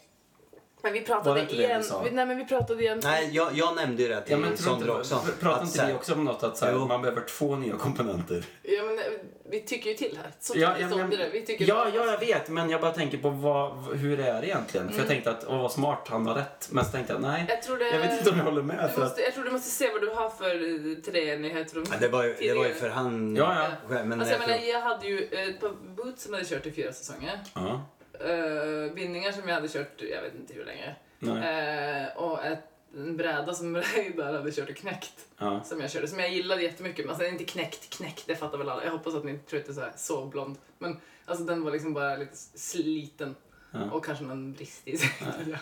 Men 0.84 0.92
vi 0.92 1.00
pratade 1.00 1.34
det 1.34 1.40
inte 1.40 1.54
igen. 1.54 1.82
Vi, 2.04 2.10
nej 2.10 2.26
men 2.26 2.38
vi 2.38 2.44
pratade 2.44 2.82
igen. 2.82 3.00
Nej, 3.04 3.30
jag, 3.32 3.48
jag 3.54 3.76
nämnde 3.76 4.02
ju 4.02 4.08
det 4.08 4.20
till 4.20 4.32
Ja, 4.32 4.38
men 4.38 4.56
Sondre 4.56 4.88
inte, 4.88 4.98
också. 4.98 5.20
Pratar 5.40 5.62
att 5.62 5.66
inte 5.66 5.86
vi 5.86 5.92
också 5.92 6.14
om 6.14 6.24
något 6.24 6.42
att 6.42 6.56
så 6.56 6.66
här, 6.66 6.72
man 6.72 7.02
behöver 7.02 7.20
två 7.20 7.56
nya 7.56 7.76
komponenter? 7.76 8.44
Ja, 8.62 8.82
men, 8.82 8.98
eh, 8.98 9.04
vi 9.50 9.60
tycker 9.60 9.90
ju 9.90 9.96
till 9.96 10.18
här. 10.22 10.32
Så 10.40 10.52
Ja, 10.56 10.74
ja, 10.80 10.88
men, 10.88 11.10
det. 11.10 11.28
Vi 11.32 11.46
tycker 11.46 11.68
ja, 11.68 11.86
ja, 11.94 12.06
jag 12.06 12.18
vet. 12.18 12.48
Men 12.48 12.70
jag 12.70 12.80
bara 12.80 12.90
tänker 12.90 13.18
på 13.18 13.30
vad, 13.30 13.96
hur 13.96 14.16
det 14.16 14.24
är 14.28 14.44
egentligen. 14.44 14.86
Mm. 14.86 14.94
För 14.94 15.00
jag 15.00 15.08
tänkte 15.08 15.30
att, 15.30 15.44
åh 15.48 15.62
vad 15.62 15.72
smart, 15.72 16.06
han 16.08 16.26
har 16.26 16.34
rätt. 16.34 16.68
Men 16.70 16.84
så 16.84 16.90
tänkte 16.90 17.12
jag, 17.12 17.22
nej. 17.22 17.44
Jag 17.48 17.62
tror 17.62 17.76
det... 17.76 17.90
Jag 17.90 17.98
vet 17.98 18.18
inte 18.18 18.30
om 18.30 18.38
jag 18.38 18.44
håller 18.44 18.62
med. 18.62 18.76
Du 18.76 18.80
För 18.80 18.86
att, 18.86 18.98
måste, 18.98 19.22
jag 19.22 19.34
tror 19.34 19.44
du 19.44 19.50
måste 19.50 19.70
se 19.70 19.90
vad 19.92 20.00
du 20.00 20.10
har 20.10 20.30
för 20.30 20.54
eh, 20.54 21.12
treenighet. 21.12 21.72
från 21.72 21.84
Ja, 21.90 21.96
det, 22.00 22.08
var 22.08 22.24
ju, 22.24 22.34
det 22.34 22.54
var 22.54 22.66
ju 22.66 22.74
för 22.74 22.88
han 22.88 23.36
ja, 23.36 23.56
ja. 23.88 24.04
Men 24.04 24.20
Alltså, 24.20 24.34
jag, 24.34 24.42
jag 24.42 24.48
menar, 24.48 24.58
tror, 24.58 24.68
jag 24.68 24.80
hade 24.80 25.06
ju 25.06 25.28
eh, 25.32 25.48
ett 25.48 25.60
par 25.60 25.72
boots 25.96 26.22
som 26.22 26.34
hade 26.34 26.46
kört 26.46 26.66
i 26.66 26.72
fyra 26.72 26.92
säsonger. 26.92 27.40
ja. 27.54 27.82
Uh, 28.20 28.94
bindningar 28.94 29.32
som 29.32 29.48
jag 29.48 29.54
hade 29.54 29.68
kört, 29.68 30.02
jag 30.02 30.22
vet 30.22 30.34
inte 30.34 30.54
hur 30.54 30.64
länge. 30.64 30.94
Eh, 31.26 32.16
och 32.16 32.44
ett, 32.44 32.64
en 32.96 33.16
bräda 33.16 33.54
som 33.54 33.76
Reidar 33.76 34.32
hade 34.32 34.52
kört 34.52 34.70
och 34.70 34.76
knäckt. 34.76 35.26
Ja. 35.38 35.62
Som 35.64 35.80
jag 35.80 35.90
körde, 35.90 36.08
som 36.08 36.18
jag 36.18 36.32
gillade 36.32 36.62
jättemycket. 36.62 37.04
Men 37.04 37.14
alltså, 37.14 37.26
inte 37.26 37.44
knäckt, 37.44 37.90
knäckt, 37.90 38.26
det 38.26 38.36
fattar 38.36 38.58
väl 38.58 38.68
alla. 38.68 38.84
Jag 38.84 38.92
hoppas 38.92 39.14
att 39.14 39.24
ni 39.24 39.38
tror 39.38 39.60
att 39.60 39.66
det 39.66 39.72
är 39.72 39.92
så 39.96 39.98
sovblond. 40.14 40.58
Men 40.78 40.96
alltså 41.24 41.44
den 41.44 41.64
var 41.64 41.72
liksom 41.72 41.94
bara 41.94 42.16
lite 42.16 42.36
sliten. 42.36 43.34
Ja. 43.70 43.90
Och 43.90 44.04
kanske 44.04 44.24
någon 44.24 44.52
brist 44.52 44.88
i 44.88 44.98
sig. 44.98 45.10
Ja. 45.20 45.58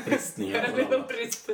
Bristningar. 0.06 0.58
Eller 0.74 1.06
brist. 1.06 1.50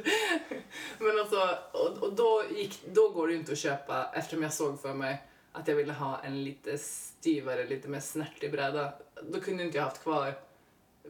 Men 0.99 1.19
alltså, 1.19 1.59
och, 1.73 2.03
och 2.03 2.13
då, 2.13 2.43
gick, 2.57 2.81
då 2.93 3.09
går 3.09 3.27
det 3.27 3.33
ju 3.33 3.39
inte 3.39 3.53
att 3.53 3.59
köpa 3.59 4.11
eftersom 4.15 4.43
jag 4.43 4.53
såg 4.53 4.81
för 4.81 4.95
mig 4.95 5.23
att 5.53 5.69
jag 5.69 5.75
ville 5.75 5.93
ha 5.93 6.21
en 6.25 6.45
lite 6.45 6.79
styvare, 6.79 7.67
lite 7.67 7.89
mer 7.89 8.01
snärtig 8.01 8.53
bräda. 8.53 8.93
Då 9.23 9.41
kunde 9.41 9.63
inte 9.63 9.77
jag 9.79 9.85
haft 9.85 10.03
kvar 10.03 10.35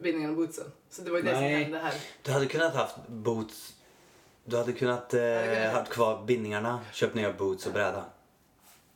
bindningen 0.01 0.29
och 0.29 0.35
bootsen. 0.37 0.71
Så 0.89 1.01
det 1.01 1.11
var 1.11 1.17
ju 1.17 1.23
det 1.23 1.33
som 1.33 1.43
hände 1.43 1.77
här. 1.79 1.93
du 2.23 2.31
hade 2.31 2.45
kunnat 2.45 2.75
haft 2.75 2.95
boots. 3.07 3.73
Du 4.45 4.57
hade 4.57 4.73
kunnat 4.73 5.13
eh, 5.13 5.21
hade 5.21 5.55
kunnat- 5.55 5.73
haft 5.73 5.91
kvar 5.91 6.23
bindningarna, 6.25 6.79
köpt 6.93 7.15
nya 7.15 7.33
boots 7.33 7.65
och 7.65 7.73
bräda. 7.73 8.05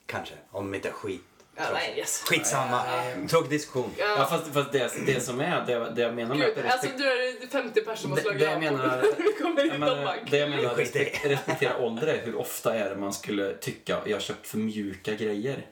Kanske, 0.05 0.33
om 0.51 0.73
inte 0.75 0.91
skit. 0.91 1.21
Ja, 1.55 1.63
nej, 1.73 1.93
yes. 1.97 2.23
Skitsamma. 2.27 2.83
Tråkig 3.29 3.49
diskussion. 3.49 3.91
Ja, 3.97 4.05
Ja, 4.17 4.25
fast, 4.25 4.47
fast 4.53 4.71
det, 4.71 4.91
det 5.05 5.21
som 5.21 5.39
är, 5.41 5.65
det, 5.65 5.91
det 5.95 6.01
jag 6.01 6.13
menar 6.15 6.35
med 6.35 6.55
Gud, 6.55 6.65
att 6.65 6.71
alltså 6.73 6.87
du 6.97 7.03
är 7.11 7.47
50 7.47 7.81
personer 7.81 7.95
som 7.95 8.09
har 8.11 8.15
det, 8.17 8.21
slagit 8.21 8.39
det 8.39 8.45
jag 8.45 8.53
av 8.53 8.59
menar, 8.61 9.01
Vi 9.17 9.33
kommer 9.43 9.57
jag 9.65 9.75
i 9.75 9.79
menar, 9.79 10.17
det 10.29 10.37
jag 10.37 10.49
menar 10.49 10.75
respek- 10.75 11.27
respektera 11.29 11.77
ålder 11.77 12.07
är 12.07 12.25
hur 12.25 12.35
ofta 12.35 12.75
är 12.75 12.89
det 12.89 12.95
man 12.95 13.13
skulle 13.13 13.53
tycka 13.53 14.01
jag 14.05 14.15
har 14.15 14.21
köpt 14.21 14.47
för 14.47 14.57
mjuka 14.57 15.13
grejer. 15.13 15.65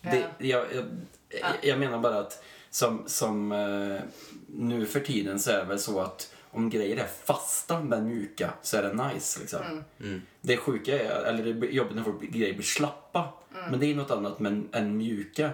Det, 0.00 0.24
jag, 0.38 0.66
jag, 0.74 0.84
Ja. 1.40 1.46
jag 1.62 1.78
menar 1.78 1.98
bara 1.98 2.18
att 2.18 2.44
som, 2.74 3.02
som 3.06 3.52
eh, 3.52 4.00
nu 4.46 4.86
för 4.86 5.00
tiden 5.00 5.40
så 5.40 5.50
är 5.50 5.58
det 5.58 5.64
väl 5.64 5.78
så 5.78 6.00
att 6.00 6.34
om 6.50 6.70
grejer 6.70 6.96
är 6.96 7.06
fasta 7.24 7.80
men 7.80 8.08
mjuka 8.08 8.50
så 8.62 8.76
är 8.76 8.82
det 8.82 8.92
nice 8.92 9.40
liksom. 9.40 9.62
Mm. 9.62 9.84
Mm. 10.00 10.22
Det 10.40 10.56
sjuka 10.56 10.98
är, 11.02 11.24
eller 11.24 11.44
det 11.44 11.54
blir 11.54 11.70
jobbigt 11.70 11.96
när 11.96 12.02
folk, 12.02 12.20
grejer 12.22 12.54
blir 12.54 12.62
slappa. 12.64 13.28
Mm. 13.54 13.70
Men 13.70 13.80
det 13.80 13.86
är 13.86 13.94
något 13.94 14.10
annat 14.10 14.38
men, 14.40 14.68
än 14.72 14.96
mjuka. 14.96 15.50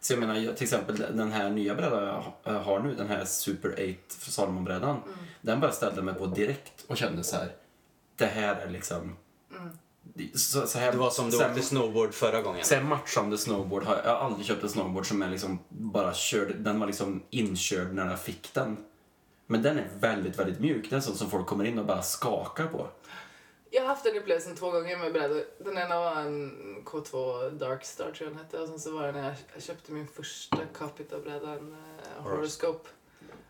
Så 0.00 0.12
jag 0.12 0.20
menar 0.20 0.34
till 0.54 0.64
exempel 0.64 0.96
den 0.96 1.32
här 1.32 1.50
nya 1.50 1.74
brädan 1.74 2.02
jag 2.04 2.22
ha- 2.52 2.58
har 2.58 2.80
nu, 2.80 2.94
den 2.94 3.08
här 3.08 3.24
Super 3.24 3.72
8 3.72 4.30
Salomon-brädan. 4.30 4.96
Mm. 5.06 5.18
Den 5.40 5.60
bara 5.60 5.72
ställde 5.72 6.02
mig 6.02 6.14
på 6.14 6.26
direkt 6.26 6.84
och 6.86 6.96
kände 6.96 7.24
så 7.24 7.36
här. 7.36 7.52
Det 8.16 8.26
här 8.26 8.56
är 8.56 8.70
liksom, 8.70 9.16
Så, 10.34 10.66
så 10.66 10.78
här, 10.78 10.92
Det 10.92 10.98
var 10.98 11.10
som 11.10 11.30
du 11.30 11.38
här- 11.38 11.50
åkte 11.50 11.62
snowboard 11.62 12.14
förra 12.14 12.42
gången. 12.42 12.64
här 12.70 12.82
matchande 12.82 13.38
snowboard 13.38 13.82
har 13.84 13.96
jag, 13.96 14.04
jag 14.04 14.10
har 14.10 14.16
aldrig 14.26 14.46
köpt 14.46 14.62
en 14.62 14.68
snowboard 14.68 15.06
som 15.06 15.22
är 15.22 15.30
liksom 15.30 15.58
bara 15.68 16.14
körd, 16.14 16.56
den 16.56 16.80
var 16.80 16.86
liksom 16.86 17.22
inkörd 17.30 17.94
när 17.94 18.10
jag 18.10 18.20
fick 18.20 18.54
den. 18.54 18.76
Men 19.46 19.62
den 19.62 19.78
är 19.78 19.88
väldigt, 20.00 20.38
väldigt 20.38 20.60
mjuk. 20.60 20.90
Den 20.90 20.96
är 20.96 21.00
sån 21.02 21.16
som 21.16 21.30
folk 21.30 21.46
kommer 21.46 21.64
in 21.64 21.78
och 21.78 21.84
bara 21.86 22.02
skakar 22.02 22.66
på. 22.66 22.86
Jag 23.70 23.80
har 23.82 23.88
haft 23.88 24.04
den 24.04 24.16
upplevelsen 24.16 24.56
två 24.56 24.70
gånger 24.70 24.96
med 24.96 25.12
brädor. 25.12 25.44
Den 25.64 25.78
ena 25.78 26.00
var 26.00 26.16
en 26.16 26.52
K2 26.84 27.50
Darkstar 27.50 28.04
tror 28.04 28.16
jag 28.20 28.28
den 28.28 28.38
hette 28.44 28.58
och 28.58 28.68
sen 28.68 28.80
så 28.80 28.92
var 28.92 29.06
det 29.06 29.12
när 29.12 29.24
jag- 29.24 29.34
jag 29.54 29.62
köpte 29.62 29.92
min 29.92 30.06
första 30.08 30.56
Capita-bräda, 30.78 31.50
en 31.52 31.72
uh, 31.72 32.22
Horoscope. 32.22 32.88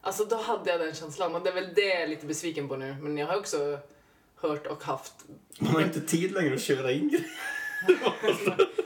Alltså 0.01 0.25
då 0.25 0.37
hade 0.37 0.71
jag 0.71 0.81
den 0.81 0.95
känslan 0.95 1.35
och 1.35 1.43
det 1.43 1.51
är 1.51 1.55
väl 1.55 1.75
det 1.75 1.81
jag 1.89 2.03
är 2.03 2.07
lite 2.09 2.27
besviken 2.27 2.69
på 2.69 2.77
nu. 2.77 2.97
Men 3.01 3.19
jag 3.19 3.27
har 3.27 3.37
också 3.39 3.79
hört 4.41 4.67
och 4.67 4.83
haft 4.83 5.13
Man 5.59 5.73
har 5.73 5.81
inte 5.83 6.01
tid 6.01 6.33
längre 6.33 6.55
att 6.55 6.61
köra 6.63 6.93
in. 6.93 7.25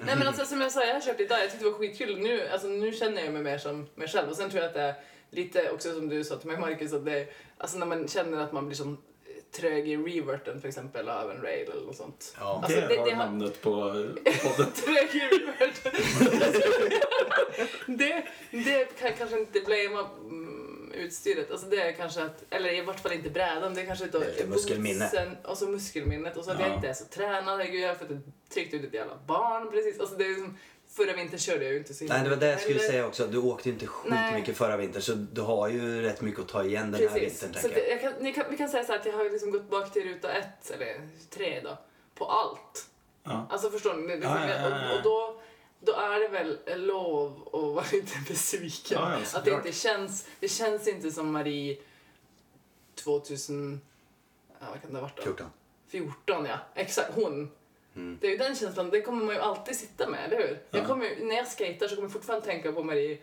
Nej 0.07 0.17
men 0.17 0.27
alltså 0.27 0.45
som 0.45 0.61
jag 0.61 0.73
sa, 0.73 0.85
jag 0.85 0.95
har 0.95 1.01
köpt 1.01 1.21
idag, 1.21 1.39
jag 1.39 1.51
tyckte 1.51 1.65
det 1.65 1.71
var 1.71 1.79
skitkul. 1.79 2.19
Nu, 2.19 2.49
alltså, 2.49 2.69
nu 2.69 2.93
känner 2.93 3.25
jag 3.25 3.33
mig 3.33 3.43
mer 3.43 3.59
som 3.59 3.87
mig 3.95 4.09
själv. 4.09 4.29
Och 4.29 4.37
sen 4.37 4.51
tror 4.51 4.63
jag 4.63 4.69
att 4.69 4.75
det 4.75 4.81
är 4.83 4.95
lite 5.31 5.71
också 5.71 5.93
som 5.95 6.09
du 6.09 6.25
sa 6.25 6.37
till 6.37 6.49
mig 6.51 6.59
Marcus, 6.59 6.93
att 6.93 7.05
det 7.05 7.19
är, 7.21 7.27
alltså 7.59 7.79
när 7.79 7.87
man 7.87 8.09
känner 8.09 8.39
att 8.39 8.53
man 8.53 8.67
blir 8.67 8.77
som 8.77 8.99
trög 9.57 9.89
i 9.89 9.97
reverten 9.97 10.61
för 10.61 10.69
exempel 10.69 11.09
av 11.09 11.31
en 11.31 11.43
rail 11.43 11.71
eller 11.71 11.87
något 11.87 11.97
sånt. 11.97 12.35
Ja. 12.41 12.61
Alltså, 12.65 12.81
det, 12.81 12.87
det- 12.87 12.97
var 12.97 13.11
det 13.11 13.17
namnet 13.17 13.63
på 13.63 13.71
podden. 13.71 14.73
Trög 14.75 15.15
i 15.15 15.21
reverten. 15.21 15.93
det, 17.99 18.25
det 18.51 18.99
kan 19.01 19.13
kanske 19.19 19.39
inte 19.41 19.61
blamea 19.61 20.07
utstyret. 20.95 21.51
Alltså 21.51 21.67
det 21.67 21.81
är 21.83 21.93
kanske 21.93 22.23
att, 22.23 22.45
eller 22.51 22.73
i 22.75 22.81
vart 22.81 23.01
fall 23.01 23.13
inte 23.13 23.31
brädan, 23.31 23.75
det 23.75 23.81
är 23.81 23.87
kanske 23.87 24.05
lite 24.05 24.47
muskelminne. 24.47 25.11
Och 25.45 25.59
så 25.59 25.67
muskelminnet 25.69 26.37
och 26.37 26.45
så 26.45 26.51
att 26.51 26.61
Ja. 26.61 26.67
jag 26.67 26.77
inte 26.77 26.89
är 26.89 26.93
så 26.95 27.05
tränad. 27.05 27.45
Herregud, 27.59 27.81
jag 27.83 27.89
har 27.89 27.95
fått 27.95 28.11
ett 28.11 28.19
tryckt 28.55 28.75
ut 28.75 28.85
ett 28.85 28.95
jävla 28.95 29.19
barn 29.27 29.71
precis. 29.71 30.01
Alltså 30.01 30.17
det 30.17 30.25
är 30.25 30.29
liksom, 30.29 30.59
förra 30.91 31.13
vintern 31.17 31.39
körde 31.39 31.65
jag 31.65 31.73
ju 31.73 31.79
inte 31.79 31.95
så 31.95 32.05
Nej, 32.05 32.23
det 32.25 32.31
var 32.31 32.37
det 32.37 32.47
jag 32.51 32.61
skulle 32.61 32.79
heller. 32.79 32.89
säga 32.91 33.07
också. 33.07 33.27
Du 33.27 33.39
åkte 33.39 33.69
ju 33.69 33.73
inte 33.73 33.87
skitmycket 33.87 34.57
förra 34.57 34.77
vintern 34.77 35.03
så 35.03 35.13
du 35.13 35.41
har 35.41 35.69
ju 35.69 36.03
rätt 36.03 36.21
mycket 36.21 36.41
att 36.41 36.49
ta 36.49 36.65
igen 36.65 36.91
den 36.93 37.01
här 37.01 37.09
Precis. 37.09 37.43
vintern 37.43 37.63
Så 37.63 37.69
tänker 37.69 37.83
det, 37.83 37.89
jag. 37.89 38.03
jag 38.03 38.13
kan, 38.13 38.13
ni 38.25 38.33
kan, 38.33 38.45
vi 38.51 38.57
kan 38.57 38.69
säga 38.69 38.85
så 38.85 38.93
här 38.93 38.99
att 38.99 39.07
jag 39.07 39.13
har 39.13 39.31
liksom 39.31 39.51
gått 39.51 39.71
bak 39.71 39.93
till 39.93 40.03
ruta 40.03 40.33
ett, 40.33 40.71
eller 40.71 41.09
tre 41.31 41.61
då, 41.65 41.79
på 42.15 42.25
allt. 42.25 42.87
Ja. 43.25 43.47
Alltså 43.51 43.71
förstår 43.71 43.95
ni? 43.95 44.21
Ja, 44.23 44.49
ja. 44.49 44.91
Och, 44.91 44.97
och 44.97 45.03
då, 45.03 45.41
då 45.85 45.93
är 45.93 46.21
det 46.21 46.29
väl 46.29 46.59
lov 46.87 47.49
att 47.53 47.75
vara 47.75 47.85
lite 47.93 48.19
besviken. 48.29 48.99
Ja, 49.01 49.19
ja, 49.33 49.39
att 49.39 49.45
det 49.45 49.51
inte 49.51 49.73
känns, 49.73 50.27
det 50.41 50.49
känns 50.49 50.89
inte 50.89 51.11
som 51.11 51.33
Marie 51.33 51.77
2000, 52.95 53.81
ja, 54.61 54.67
vad 54.73 54.83
kan 54.83 54.93
det 54.93 54.97
ha 54.99 55.03
varit 55.03 55.17
då? 55.17 55.23
14. 55.23 55.47
14 55.89 56.45
ja, 56.45 56.59
exakt 56.75 57.11
hon. 57.15 57.51
Mm. 57.97 58.19
Det 58.21 58.27
är 58.27 58.31
ju 58.31 58.37
den 58.37 58.57
känslan, 58.57 58.91
det 58.91 59.01
kommer 59.03 59.25
man 59.25 59.35
ju 59.35 59.41
alltid 59.41 59.77
sitta 59.77 60.09
med, 60.09 60.25
eller 60.25 60.37
hur? 60.49 60.59
Jag 60.71 60.83
Ja. 60.83 60.87
kommer, 60.87 61.05
ju- 61.07 61.25
när 61.27 61.35
jag 61.37 61.49
skater 61.49 61.89
så 61.89 61.95
kommer 61.95 62.09
jag 62.09 62.13
fortfarande 62.13 62.47
tänka 62.47 62.73
på 62.73 62.83
Marie 62.83 63.19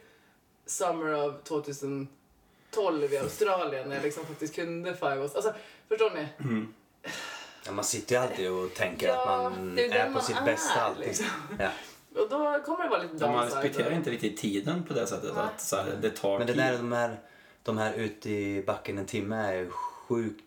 Summer 0.66 1.28
of 1.28 1.44
2012 1.44 3.14
i 3.14 3.18
Australien 3.18 3.90
när 3.90 3.96
jag 3.96 4.04
liksom 4.06 4.26
faktiskt 4.26 4.56
kunde 4.56 4.94
five 4.96 5.16
O's. 5.16 5.36
Alltså, 5.36 5.54
förstår 5.88 6.10
ni? 6.12 6.28
Ja, 7.66 7.72
man 7.72 7.86
sitter 7.86 8.16
ju 8.16 8.22
alltid 8.22 8.52
och 8.52 8.74
tänker 8.74 9.08
Ja, 9.08 9.48
att 9.48 9.58
man 9.58 9.80
är 9.80 9.96
är, 9.96 10.06
på 10.06 10.12
man 10.12 10.22
sitt 10.24 10.38
är, 10.38 10.46
bästa 10.46 10.82
alltid. 10.82 11.08
liksom. 11.08 11.26
Ja. 11.60 11.70
Och 12.16 12.30
då 12.30 12.62
kommer 12.66 12.84
det 12.84 12.90
vara 12.90 13.02
lite 13.02 13.16
Ja, 13.20 13.28
man 13.28 13.40
downside 13.42 13.64
respekterar 13.64 13.96
inte 13.96 14.10
riktigt 14.12 14.38
tiden 14.38 14.84
på 14.84 14.94
det 14.94 15.08
sättet. 15.08 15.32
Nej. 15.36 15.44
Att 15.44 15.62
så 15.62 15.76
här, 15.76 15.98
det 16.02 16.10
tar 16.10 16.38
Men 16.38 16.48
det 16.48 16.54
tid. 16.54 16.62
där, 16.62 16.78
de 16.78 16.92
här, 16.92 17.20
de 17.64 17.78
här 17.78 17.94
ute 17.94 18.30
i 18.30 18.64
backen 18.68 18.98
en 18.98 19.06
timme 19.06 19.36
är 19.36 19.54
ju 19.54 19.70
sjukt 19.72 20.44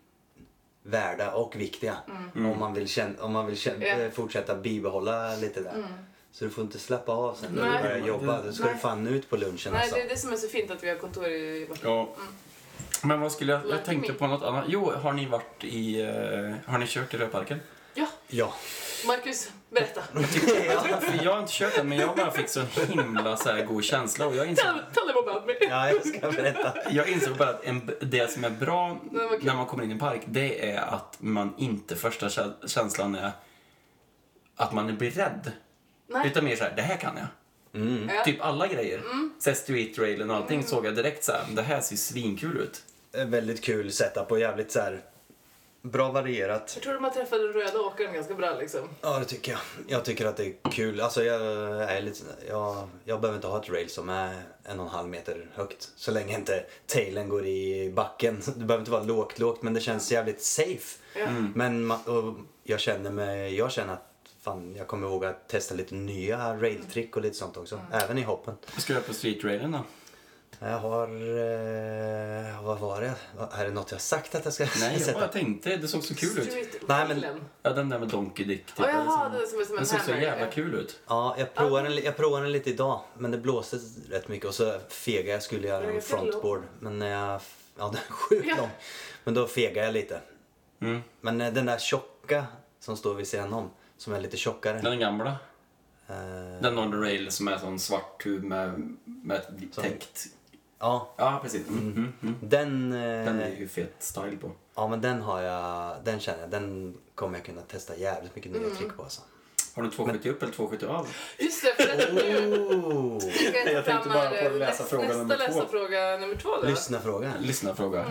värda 0.82 1.32
och 1.32 1.56
viktiga. 1.56 1.96
Om 2.34 2.58
man 2.58 2.74
vill, 2.74 2.88
känna, 2.88 3.22
om 3.22 3.32
man 3.32 3.46
vill 3.46 3.56
känna, 3.56 3.84
Mm. 3.86 4.00
Eh, 4.06 4.10
fortsätta 4.10 4.54
bibehålla 4.54 5.36
lite 5.36 5.60
där. 5.60 5.84
Så 6.32 6.44
du 6.44 6.50
får 6.50 6.64
inte 6.64 6.78
släppa 6.78 7.12
av 7.12 7.34
sen 7.34 7.52
när 7.52 7.62
Nej. 7.70 7.76
du 7.82 7.88
börjar 7.88 8.06
jobba. 8.06 8.42
Då 8.42 8.52
ska 8.52 8.64
Nej. 8.64 8.74
du 8.74 8.80
fan 8.80 9.06
ut 9.06 9.30
på 9.30 9.36
lunchen 9.36 9.72
Nej, 9.72 9.80
alltså. 9.82 9.96
det 9.96 10.02
är 10.02 10.08
det 10.08 10.16
som 10.16 10.32
är 10.32 10.36
så 10.36 10.48
fint 10.48 10.70
att 10.70 10.82
vi 10.84 10.88
har 10.88 10.96
kontor 10.96 11.26
i 11.26 11.66
vårt 11.68 11.82
Ja. 11.84 12.08
Men 13.02 13.20
vad 13.20 13.32
skulle 13.32 13.52
jag... 13.52 13.60
Jag 13.70 13.84
tänkte 13.84 14.12
på 14.12 14.26
något 14.26 14.42
annat. 14.42 14.64
Jo, 14.68 14.90
har 14.90 15.12
ni 15.12 15.26
varit 15.26 15.64
i... 15.64 16.00
eh, 16.00 16.70
har 16.72 16.78
ni 16.78 16.86
kört 16.86 17.14
i 17.14 17.16
Rödparken? 17.16 17.60
Ja, 17.94 18.06
Ja. 18.28 18.54
Marcus, 19.06 19.50
berätta. 19.74 20.00
För 21.00 21.24
jag 21.24 21.32
har 21.32 21.40
inte 21.40 21.52
kört 21.52 21.74
den, 21.76 21.88
men 21.88 21.98
jag 21.98 22.16
bara 22.16 22.30
fick 22.30 22.48
så 22.48 22.60
himla 22.88 23.36
så 23.36 23.48
här 23.50 23.64
god 23.64 23.84
känsla. 23.84 24.26
Och 24.26 24.36
jag 24.36 24.46
insåg, 24.46 24.64
Tell, 24.94 25.06
them 25.06 25.16
about 25.28 25.46
me. 25.46 25.52
ja, 25.60 25.88
jag 25.90 26.06
ska 26.06 26.30
berätta. 26.30 26.72
jag 26.90 27.08
insåg 27.08 27.36
bara 27.36 27.48
att 27.48 27.64
en, 27.64 27.90
det 28.00 28.30
som 28.32 28.44
är 28.44 28.50
bra 28.50 29.00
när 29.40 29.54
man 29.54 29.66
kommer 29.66 29.84
in 29.84 29.90
i 29.90 29.92
en 29.92 29.98
park, 29.98 30.20
det 30.26 30.70
är 30.70 30.80
att 30.80 31.16
man 31.18 31.54
inte 31.58 31.96
första 31.96 32.28
kä- 32.28 32.66
känslan 32.68 33.14
är 33.14 33.32
att 34.56 34.72
man 34.72 34.96
blir 34.96 35.10
rädd. 35.10 35.52
Nej. 36.08 36.26
Utan 36.26 36.44
mer 36.44 36.56
så 36.56 36.64
här, 36.64 36.72
det 36.76 36.82
här 36.82 36.96
kan 36.96 37.16
jag. 37.16 37.26
Mm. 37.82 38.08
Ja. 38.16 38.24
Typ 38.24 38.40
alla 38.44 38.66
grejer. 38.66 39.02
Så 39.38 39.50
här 39.50 39.54
street 39.56 39.98
railen 39.98 40.30
och 40.30 40.36
allting 40.36 40.62
såg 40.62 40.86
jag 40.86 40.94
direkt 40.94 41.24
så 41.24 41.32
här, 41.32 41.40
det 41.50 41.62
här 41.62 41.80
ser 41.80 41.96
svinkul 41.96 42.56
ut. 42.56 42.82
Eh, 43.16 43.26
Väldigt 43.26 43.64
kul 43.64 43.92
setup 43.92 44.30
och 44.30 44.40
jävligt 44.40 44.72
så 44.72 44.80
här 44.80 45.00
bra 45.84 46.10
varierat. 46.10 46.72
Jag 46.74 46.82
tror 46.82 46.94
de 46.94 47.04
har 47.04 47.10
träffat 47.10 47.38
den 47.38 47.52
röda 47.52 47.80
åkaren 47.80 48.14
ganska 48.14 48.34
bra 48.34 48.56
liksom. 48.60 48.80
Ja, 49.00 49.18
det 49.18 49.24
tycker 49.24 49.52
jag. 49.52 49.60
Jag 49.88 50.04
tycker 50.04 50.26
att 50.26 50.36
det 50.36 50.46
är 50.46 50.70
kul. 50.70 51.00
Alltså 51.00 51.24
jag 51.24 51.42
är 51.82 52.02
lite, 52.02 52.24
jag, 52.48 52.88
jag 53.04 53.20
behöver 53.20 53.36
inte 53.36 53.46
ha 53.48 53.62
ett 53.62 53.70
rail 53.70 53.90
som 53.90 54.08
är 54.08 54.42
en 54.64 54.80
och 54.80 54.86
en 54.86 54.92
halv 54.92 55.08
meter 55.08 55.46
högt. 55.54 55.88
Så 55.96 56.10
länge 56.10 56.34
inte 56.38 56.64
tailen 56.86 57.28
går 57.28 57.46
i 57.46 57.92
backen. 57.96 58.42
Det 58.46 58.64
behöver 58.64 58.78
inte 58.78 58.90
vara 58.90 59.02
lågt, 59.02 59.38
lågt, 59.38 59.62
men 59.62 59.74
det 59.74 59.80
känns 59.80 60.12
jävligt 60.12 60.42
safe. 60.42 60.98
Ja. 61.16 61.26
Men 61.54 61.92
jag 62.62 62.80
känner 62.80 63.10
mig, 63.10 63.56
jag 63.56 63.72
känner 63.72 63.92
att 63.92 64.10
fan, 64.40 64.74
jag 64.78 64.86
kommer 64.86 65.08
våga 65.08 65.32
testa 65.32 65.74
lite 65.74 65.94
nya 65.94 66.56
railtrick 66.56 67.16
och 67.16 67.22
lite 67.22 67.36
sånt 67.36 67.56
också. 67.56 67.80
Även 67.92 68.18
i 68.18 68.22
hoppen. 68.22 68.54
Vad 68.72 68.82
ska 68.82 68.92
du 68.92 68.96
göra 68.98 69.06
på 69.06 69.14
street 69.14 69.44
railen 69.44 69.72
då? 69.72 69.80
Jag 70.66 70.78
har, 70.78 71.06
eh, 71.08 72.62
vad 72.64 72.78
var 72.78 73.00
det? 73.00 73.14
Är 73.52 73.64
det 73.64 73.70
något 73.70 73.92
jag 73.92 74.00
sagt 74.00 74.34
att 74.34 74.44
jag 74.44 74.54
ska 74.54 74.64
Nej, 74.80 74.92
jag 74.92 75.00
sätta? 75.02 75.18
bara 75.20 75.28
tänkte, 75.28 75.76
det 75.76 75.88
såg 75.88 76.02
så 76.04 76.14
kul 76.14 76.38
ut. 76.38 76.82
Nej, 76.88 77.08
men-. 77.08 77.24
Ja, 77.62 77.70
den 77.72 77.88
där 77.88 77.98
med 77.98 78.08
Donkey 78.08 78.46
Dick. 78.46 78.66
Typ, 78.66 78.78
eller 78.78 78.88
jaha, 78.88 79.28
det 79.28 79.46
som 79.46 79.64
som 79.64 79.70
en 79.70 79.76
Den 79.76 79.86
såg 79.86 80.00
så 80.00 80.10
jävla 80.10 80.46
kul 80.46 80.74
ut. 80.74 81.00
Ja, 81.06 81.34
jag 81.38 81.54
provade, 81.54 81.88
den, 81.88 82.04
jag 82.04 82.16
provade 82.16 82.42
den 82.44 82.52
lite 82.52 82.70
idag, 82.70 83.00
men 83.18 83.30
det 83.30 83.38
blåste 83.38 83.78
rätt 84.10 84.28
mycket 84.28 84.48
och 84.48 84.54
så 84.54 84.78
fegade 84.88 85.30
jag. 85.30 85.42
skulle 85.42 85.68
göra 85.68 85.84
en 85.92 86.02
frontboard, 86.02 86.62
men 86.80 86.98
när 86.98 87.10
jag... 87.10 87.40
Ja, 87.78 87.86
den 87.88 87.96
är 88.08 88.12
sjukt 88.12 88.46
Ja. 88.48 88.56
lång. 88.56 88.70
Men 89.24 89.34
då 89.34 89.46
fegade 89.46 89.86
jag 89.86 89.92
lite. 89.92 90.20
Mm. 90.80 91.00
Men 91.20 91.40
eh, 91.40 91.52
den 91.52 91.66
där 91.66 91.78
tjocka 91.78 92.46
som 92.80 92.96
står 92.96 93.14
vid 93.14 93.28
sidan 93.28 93.52
om, 93.52 93.70
som 93.96 94.12
är 94.12 94.20
lite 94.20 94.36
tjockare. 94.36 94.80
Den 94.82 94.98
gamla. 94.98 95.28
eh, 96.08 96.16
Den 96.62 96.74
Northern 96.74 97.00
Rail 97.02 97.30
som 97.30 97.48
är 97.48 97.58
sån 97.58 97.78
svart 97.78 98.22
tub 98.22 98.44
med, 98.44 98.96
med 99.04 99.42
täckt... 99.74 100.26
Ja, 100.84 101.14
Ja, 101.16 101.38
precis. 101.42 101.68
Mm. 101.68 101.80
Mm. 101.92 102.12
Mm. 102.22 102.34
den... 102.40 102.92
eh, 102.92 103.24
Den 103.24 103.40
är 103.40 103.50
ju 103.58 103.68
fet 103.68 103.94
style 103.98 104.36
på. 104.36 104.50
Ja, 104.76 104.88
men 104.88 105.00
den 105.00 105.22
har 105.22 105.42
jag... 105.42 105.96
Den 106.04 106.20
känner 106.20 106.40
jag, 106.40 106.50
den 106.50 106.94
kommer 107.14 107.38
jag 107.38 107.46
kunna 107.46 107.60
testa 107.60 107.96
jävligt 107.96 108.36
mycket 108.36 108.52
nya 108.52 108.62
Mm. 108.64 108.76
trick 108.76 108.96
på 108.96 109.02
alltså. 109.02 109.20
Har 109.74 109.82
du 109.82 109.90
270 109.90 110.30
upp 110.30 110.42
eller 110.42 110.52
270 110.52 110.86
av? 110.88 111.08
Just 111.38 111.64
det, 111.64 111.84
för 111.84 111.92
att 111.92 112.14
nu 112.14 112.56
Oh! 112.56 113.18
ska 113.20 113.72
jag 113.72 113.84
tänkte 113.84 114.08
bara 114.08 114.28
på 114.30 114.34
läsa 114.34 114.58
nästa, 114.58 114.84
fråga 114.84 115.02
nästa 115.08 115.18
nummer 115.22 115.36
två. 115.36 115.42
läsa 115.54 115.68
fråga 115.68 116.16
nummer 116.16 116.34
två 116.36 116.48
då. 116.62 116.68
Lyssna 116.68 117.00
fråga. 117.00 117.32
Lyssna 117.40 117.74
fråga. 117.74 118.04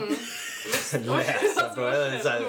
Läsa 0.94 1.74
fråga. 1.76 1.90
Det 1.90 2.06
är 2.06 2.20
så 2.20 2.30
här- 2.30 2.46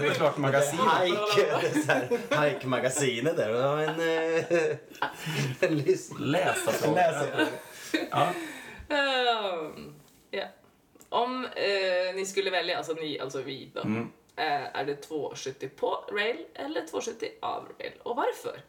Det 0.00 0.06
är 0.06 0.10
klart 0.14 0.36
magasin. 0.36 0.78
Hike, 1.02 1.58
det 1.62 1.78
är 1.78 1.82
så 1.82 1.92
här, 1.92 2.50
Hike-magasinet 2.50 3.36
där. 3.36 3.50
Ja, 3.50 3.80
en, 3.82 3.88
eh, 3.88 4.44
en 5.68 5.78
lys- 5.80 6.18
Läsa 6.20 6.72
fråga. 6.72 6.94
läsa. 7.10 7.26
Ja. 8.10 8.28
Ehm, 8.88 9.94
ja. 10.30 10.44
Om 11.08 11.44
eh, 11.44 12.14
ni 12.14 12.26
skulle 12.26 12.50
välja, 12.50 12.78
alltså 12.78 12.92
ni, 12.92 13.20
alltså 13.20 13.42
vi 13.42 13.70
då. 13.74 13.80
Mm. 13.80 14.12
Eh, 14.36 14.76
är 14.76 14.84
det 14.84 14.94
270 14.94 15.68
på 15.76 16.04
rail 16.12 16.46
eller 16.54 16.86
270 16.86 17.28
av 17.40 17.68
rail? 17.78 17.92
Och 18.02 18.16
varför? 18.16 18.60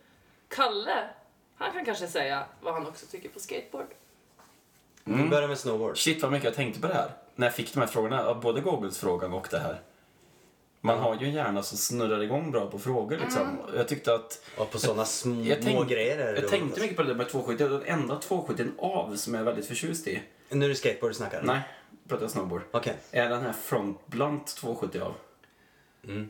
Kalle, 0.47 1.09
han 1.55 1.71
kan 1.71 1.85
kanske 1.85 2.07
säga 2.07 2.45
vad 2.61 2.73
han 2.73 2.87
också 2.87 3.05
tycker 3.05 3.29
på 3.29 3.39
skateboard. 3.39 3.87
Vi 5.03 5.29
börjar 5.29 5.47
med 5.47 5.59
snowboard. 5.59 5.97
Shit 5.97 6.21
vad 6.21 6.31
mycket 6.31 6.45
jag 6.45 6.53
tänkte 6.53 6.81
på 6.81 6.87
det 6.87 6.93
här. 6.93 7.11
När 7.35 7.47
jag 7.47 7.55
fick 7.55 7.73
de 7.73 7.79
här 7.79 7.87
frågorna, 7.87 8.25
av 8.25 8.41
både 8.41 8.61
Googles-frågan 8.61 9.33
och 9.33 9.47
det 9.51 9.59
här. 9.59 9.81
Man 10.81 10.99
har 10.99 11.17
ju 11.19 11.25
en 11.27 11.33
hjärna 11.33 11.63
som 11.63 11.77
snurrar 11.77 12.23
igång 12.23 12.51
bra 12.51 12.65
på 12.71 12.79
frågor 12.79 13.17
liksom. 13.17 13.57
Jag 13.75 13.87
tyckte 13.87 14.15
att... 14.15 14.45
Och 14.57 14.71
på 14.71 14.79
sådana 14.79 15.05
små 15.05 15.43
Jag 15.43 15.61
tänkte, 15.61 15.93
grejer 15.93 16.17
jag 16.19 16.35
tänkte 16.35 16.55
alltså. 16.65 16.81
mycket 16.81 16.97
på 16.97 17.03
det 17.03 17.09
där 17.09 17.15
med 17.15 17.29
270. 17.29 17.67
Den 17.69 17.83
enda 18.01 18.15
270 18.15 18.65
av 18.77 19.15
som 19.15 19.33
jag 19.33 19.41
är 19.41 19.45
väldigt 19.45 19.65
förtjust 19.65 20.07
i. 20.07 20.21
Nu 20.49 20.65
är 20.65 20.69
det 20.69 20.75
skateboard 20.75 21.09
du 21.11 21.15
snackar? 21.15 21.41
Nej, 21.41 21.61
pratar 22.07 22.23
jag 22.23 22.31
snowboard. 22.31 22.61
Okej. 22.71 22.95
Är 23.11 23.29
den 23.29 23.41
här 23.41 23.53
front 23.53 24.07
blunt 24.07 24.47
270 24.55 25.01
av. 25.01 25.13
Mm. 26.03 26.29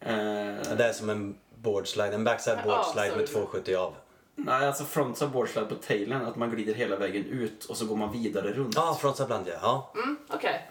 Eh, 0.00 0.76
Det 0.76 0.84
är 0.84 0.92
som 0.92 1.10
en 1.10 1.36
boardslide, 1.54 2.14
en 2.14 2.24
backside 2.24 2.58
boardslide 2.64 3.10
med 3.16 3.18
det. 3.18 3.26
270 3.26 3.74
av. 3.76 3.94
nej, 4.34 4.66
alltså 4.66 4.84
frontside 4.84 5.30
boardslide 5.30 5.66
på 5.66 5.74
tailen, 5.74 6.26
att 6.26 6.36
man 6.36 6.50
glider 6.50 6.74
hela 6.74 6.96
vägen 6.96 7.24
ut 7.24 7.64
och 7.64 7.76
så 7.76 7.86
går 7.86 7.96
man 7.96 8.12
vidare 8.12 8.52
runt. 8.52 8.74
Ja, 8.74 8.90
ah, 8.90 8.94
frontside 8.94 9.26
bland 9.26 9.48
ja. 9.48 9.54
ja. 9.62 9.92
Mm, 10.02 10.16
Okej. 10.28 10.70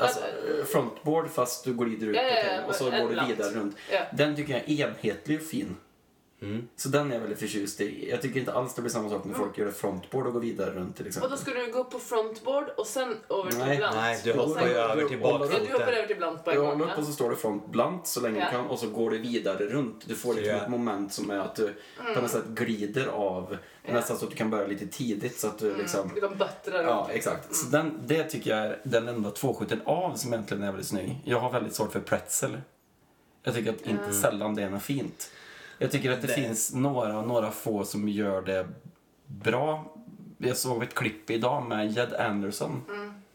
Alltså, 0.00 0.20
frontboard 0.66 1.30
fast 1.30 1.64
du 1.64 1.74
glider 1.74 2.06
ut 2.06 2.16
Ja, 2.16 2.22
ja, 2.22 2.52
ja, 2.52 2.64
och 2.66 2.74
så 2.74 2.84
går 2.84 3.08
du 3.08 3.26
vidare 3.26 3.54
runt. 3.54 3.76
Den 4.12 4.36
tycker 4.36 4.52
jag 4.52 4.62
är 4.62 4.88
enhetlig 4.88 5.40
och 5.40 5.46
fin. 5.46 5.76
Mm. 6.42 6.68
Så 6.76 6.88
den 6.88 7.10
är 7.10 7.14
jag 7.14 7.20
väldigt 7.20 7.38
förtjust 7.38 7.80
i. 7.80 8.10
Jag 8.10 8.22
tycker 8.22 8.40
inte 8.40 8.52
alls 8.52 8.74
det 8.74 8.82
blir 8.82 8.92
samma 8.92 9.10
sak 9.10 9.24
när 9.24 9.34
folk 9.34 9.58
gör 9.58 9.66
det 9.66 9.72
frontboard 9.72 10.26
och 10.26 10.32
går 10.32 10.40
vidare 10.40 10.70
runt 10.70 10.96
till 10.96 11.04
Och 11.04 11.08
exempel. 11.08 11.30
då 11.30 11.36
skulle 11.36 11.60
du 11.60 11.72
gå 11.72 11.78
upp 11.78 11.90
på 11.90 11.98
frontboard 11.98 12.68
och 12.76 12.86
sen 12.86 13.16
över 13.30 13.50
till 13.50 13.58
Nej, 13.58 13.76
blant. 13.76 13.96
Nej, 13.96 14.20
du 14.24 14.32
Och 14.32 14.48
hoppar 14.48 14.66
ju 14.66 14.72
över 14.74 15.08
till 15.08 15.18
du 15.18 15.24
Ja, 15.24 15.28
du 15.28 15.32
hoppar 15.32 15.38
bakfoten. 15.38 15.88
över 15.94 16.06
till 16.06 16.16
blant 16.16 16.44
på 16.44 16.50
en 16.50 16.56
Du 16.56 16.62
gång. 16.62 16.70
håller 16.70 16.84
upp 16.84 16.90
ja. 16.94 17.00
och 17.00 17.06
så 17.06 17.12
står 17.12 17.30
det 17.30 17.36
front 17.36 17.66
blunt 17.70 18.06
så 18.06 18.20
länge 18.20 18.38
Ja. 18.38 18.44
du 18.44 18.50
kan 18.50 18.66
och 18.66 18.78
så 18.78 18.88
går 18.88 19.10
du 19.10 19.18
vidare 19.18 19.66
runt. 19.66 20.08
Du 20.08 20.14
får 20.14 20.34
liksom 20.34 20.54
Ja. 20.56 20.62
ett 20.62 20.68
moment 20.70 21.12
som 21.12 21.30
är 21.30 21.38
att 21.38 21.54
du 21.56 21.74
på 22.14 22.20
något 22.20 22.30
sätt 22.30 22.44
glider 22.46 23.06
av. 23.06 23.46
Mm. 23.48 23.58
Ja. 23.84 23.92
Nästan 23.92 24.16
så 24.18 24.24
att 24.24 24.30
du 24.30 24.36
kan 24.36 24.50
börja 24.50 24.66
lite 24.66 24.86
tidigt 24.86 25.38
så 25.40 25.46
att 25.46 25.58
du 25.58 25.74
liksom... 25.76 26.10
Du 26.14 26.20
kan 26.20 26.38
böttra 26.38 26.78
runt. 26.78 26.86
Ja, 26.88 27.08
exakt. 27.12 27.54
Så 27.54 27.66
den, 27.66 28.00
det 28.06 28.24
tycker 28.24 28.50
jag 28.50 28.66
är 28.66 28.80
den 28.84 29.08
enda 29.08 29.30
270 29.30 29.78
av 29.84 30.14
som 30.14 30.32
egentligen 30.32 30.62
är 30.62 30.66
väldigt 30.66 30.86
snygg. 30.88 31.20
Jag 31.24 31.40
har 31.40 31.52
väldigt 31.52 31.74
svårt 31.74 31.92
för 31.92 32.00
pretzel. 32.00 32.60
Jag 33.42 33.54
tycker 33.54 33.70
att 33.70 33.80
inte 33.86 34.12
sällan 34.12 34.54
det 34.54 34.62
är 34.62 34.70
något 34.70 34.82
fint. 34.82 35.30
Jag 35.78 35.90
tycker 35.90 36.10
att 36.10 36.20
det, 36.20 36.26
Det- 36.26 36.32
finns 36.32 36.74
några, 36.74 37.22
några 37.22 37.50
få 37.50 37.84
som 37.84 38.08
gör 38.08 38.42
det 38.42 38.66
bra. 39.26 39.84
Jag 40.38 40.56
såg 40.56 40.82
ett 40.82 40.94
klipp 40.94 41.30
idag 41.30 41.62
med 41.68 41.90
Jed 41.92 42.14
Anderson. 42.14 42.82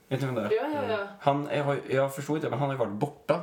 Vet 0.07 0.19
ni 0.21 0.25
vem 0.25 0.35
det 0.35 0.41
är? 0.41 0.51
Ja, 0.51 0.69
ja, 0.73 0.97
ja. 0.97 1.07
Han 1.19 1.47
är, 1.47 1.63
har- 1.63 1.79
jag 1.89 2.15
förstår 2.15 2.35
inte, 2.37 2.49
men 2.49 2.59
han 2.59 2.67
har 2.69 2.73
ju 2.75 2.79
varit 2.79 2.91
borta. 2.99 3.39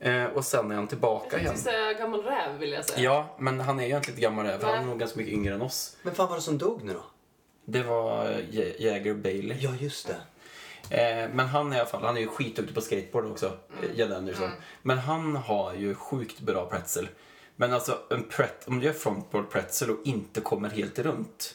Eh, 0.00 0.24
och 0.24 0.44
sen 0.44 0.70
är 0.70 0.74
han 0.74 0.82
Jag 0.82 0.88
tillbaka 0.88 1.30
tänkte 1.30 1.44
igen. 1.46 1.58
säga 1.58 1.92
gammal 1.92 2.22
räv 2.22 2.58
vill 2.58 2.72
jag 2.72 2.84
säga. 2.84 3.02
Ja, 3.04 3.26
men 3.38 3.60
han 3.60 3.78
är 3.78 3.82
ju 3.82 3.88
egentligen 3.88 4.20
gammal 4.20 4.46
räv. 4.46 4.62
Han 4.64 4.74
är 4.78 4.82
nog 4.86 4.98
ganska 4.98 5.18
mycket 5.18 5.34
yngre 5.34 5.54
än 5.54 5.62
oss. 5.62 5.96
Men 6.02 6.14
fan 6.14 6.28
var 6.28 6.36
det 6.36 6.42
som 6.42 6.58
dog 6.58 6.84
nu 6.84 6.92
då? 6.92 7.02
Det 7.64 7.82
var 7.82 8.24
Jä- 8.50 8.74
Jäger 8.78 9.14
Bailey. 9.14 9.56
Ja, 9.60 9.70
just 9.80 10.08
det. 10.08 10.16
Eh, 10.90 11.28
men 11.34 11.46
han 11.46 11.72
är 11.72 11.76
i 11.76 11.80
alla 11.80 11.88
fall, 11.88 12.02
han 12.04 12.16
är 12.16 12.20
ju 12.20 12.28
skitduktig 12.28 12.74
på 12.74 12.80
skateboard 12.80 13.24
också, 13.26 13.46
mm. 13.46 13.96
Jed 13.96 14.12
Anderson. 14.12 14.50
Men 14.82 14.98
han 14.98 15.36
har 15.36 15.74
ju 15.74 15.94
sjukt 15.94 16.40
bra 16.40 16.66
pretzel. 16.66 17.08
Men 17.60 17.72
alltså, 17.72 17.98
en 18.10 18.22
pret, 18.24 18.68
om 18.68 18.78
du 18.80 18.86
gör 18.86 18.92
frontboard 18.92 19.50
pretzel 19.50 19.90
och 19.90 19.98
inte 20.04 20.40
kommer 20.40 20.70
helt 20.70 20.98
runt 20.98 21.54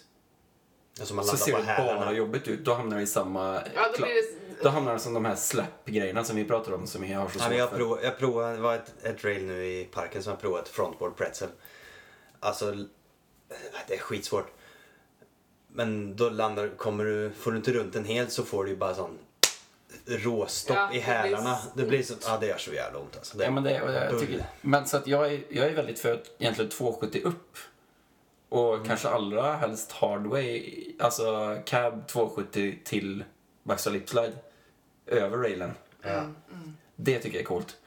Alltså 1.00 1.14
man 1.16 1.26
så 1.26 1.38
ser 1.38 1.58
det 1.58 1.64
bara 1.78 2.14
jobbigt 2.14 2.48
ut. 2.48 2.66
Då 2.66 2.74
hamnar 2.74 2.98
det 2.98 3.04
i 3.04 3.08
samma... 3.08 3.62
Ja, 3.76 3.86
då 3.98 4.06
det... 4.06 4.64
då 4.64 4.70
hamnar 4.70 4.94
det 4.94 5.00
som 5.00 5.14
de 5.14 5.26
här 5.26 5.36
slap-grejerna 5.36 6.24
som 6.24 6.36
vi 6.36 6.46
pratar 6.46 6.72
om 6.74 6.88
som 6.88 7.02
vi 7.02 7.14
har 7.14 7.28
så 7.30 7.32
Ja, 7.36 7.40
svårt 7.40 7.50
men 7.50 7.58
jag, 7.58 7.72
prov, 7.72 8.00
jag 8.04 8.18
provade, 8.18 8.56
det 8.56 8.62
var 8.62 8.76
ett, 8.76 8.94
ett 9.06 9.24
rail 9.26 9.46
nu 9.46 9.66
i 9.66 9.86
parken 9.86 10.24
som 10.24 10.32
jag 10.32 10.40
provat, 10.42 10.70
frontboard 10.70 11.16
pretzel. 11.18 11.50
Alltså, 12.40 12.70
l- 12.72 12.90
det 13.88 13.94
är 13.96 14.00
skitsvårt. 14.00 14.52
Men 15.68 16.16
då 16.16 16.30
landar, 16.30 16.70
kommer 16.78 17.06
du, 17.06 17.32
får 17.32 17.52
du 17.52 17.58
inte 17.58 17.74
runt 17.74 17.94
den 17.94 18.06
helt 18.06 18.32
så 18.32 18.44
får 18.44 18.64
du 18.64 18.70
ju 18.70 18.78
bara 18.78 18.96
sån 18.96 19.18
råstopp 20.06 20.78
Ja, 20.78 20.84
i 20.94 20.94
det 20.94 20.94
blir 20.94 21.02
hälarna. 21.14 21.58
Det 21.76 21.84
blir 21.84 22.04
så, 22.04 22.14
ja 22.26 22.38
det 22.38 22.48
gör 22.48 22.58
så 22.58 22.74
jävla 22.74 23.00
ont 23.00 23.16
alltså. 23.18 23.38
Det, 23.38 23.44
Ja, 23.44 23.52
men, 23.52 23.64
det, 23.64 23.72
jag 23.72 24.12
bull. 24.12 24.20
tycker, 24.20 24.46
men 24.62 24.86
så 24.86 24.98
att 24.98 25.08
jag, 25.08 25.34
är, 25.34 25.44
jag 25.50 25.66
är 25.68 25.76
väldigt 25.76 26.00
för 26.00 26.14
att 26.14 26.32
egentligen 26.40 26.72
270 26.72 27.22
upp. 27.24 27.58
Och 28.50 28.74
Mm. 28.76 28.88
kanske 28.88 29.10
allra 29.10 29.54
helst 29.56 29.92
hardway, 29.92 30.74
alltså 31.00 31.58
cab 31.66 32.08
270 32.08 32.80
till 32.84 33.24
backstall 33.64 33.94
lipslide 33.94 34.34
över 35.06 35.38
railen. 35.38 35.72
ja. 36.02 36.24
Det 36.96 37.20
tycker 37.20 37.38
jag 37.38 37.42
är 37.42 37.48
coolt. 37.48 37.78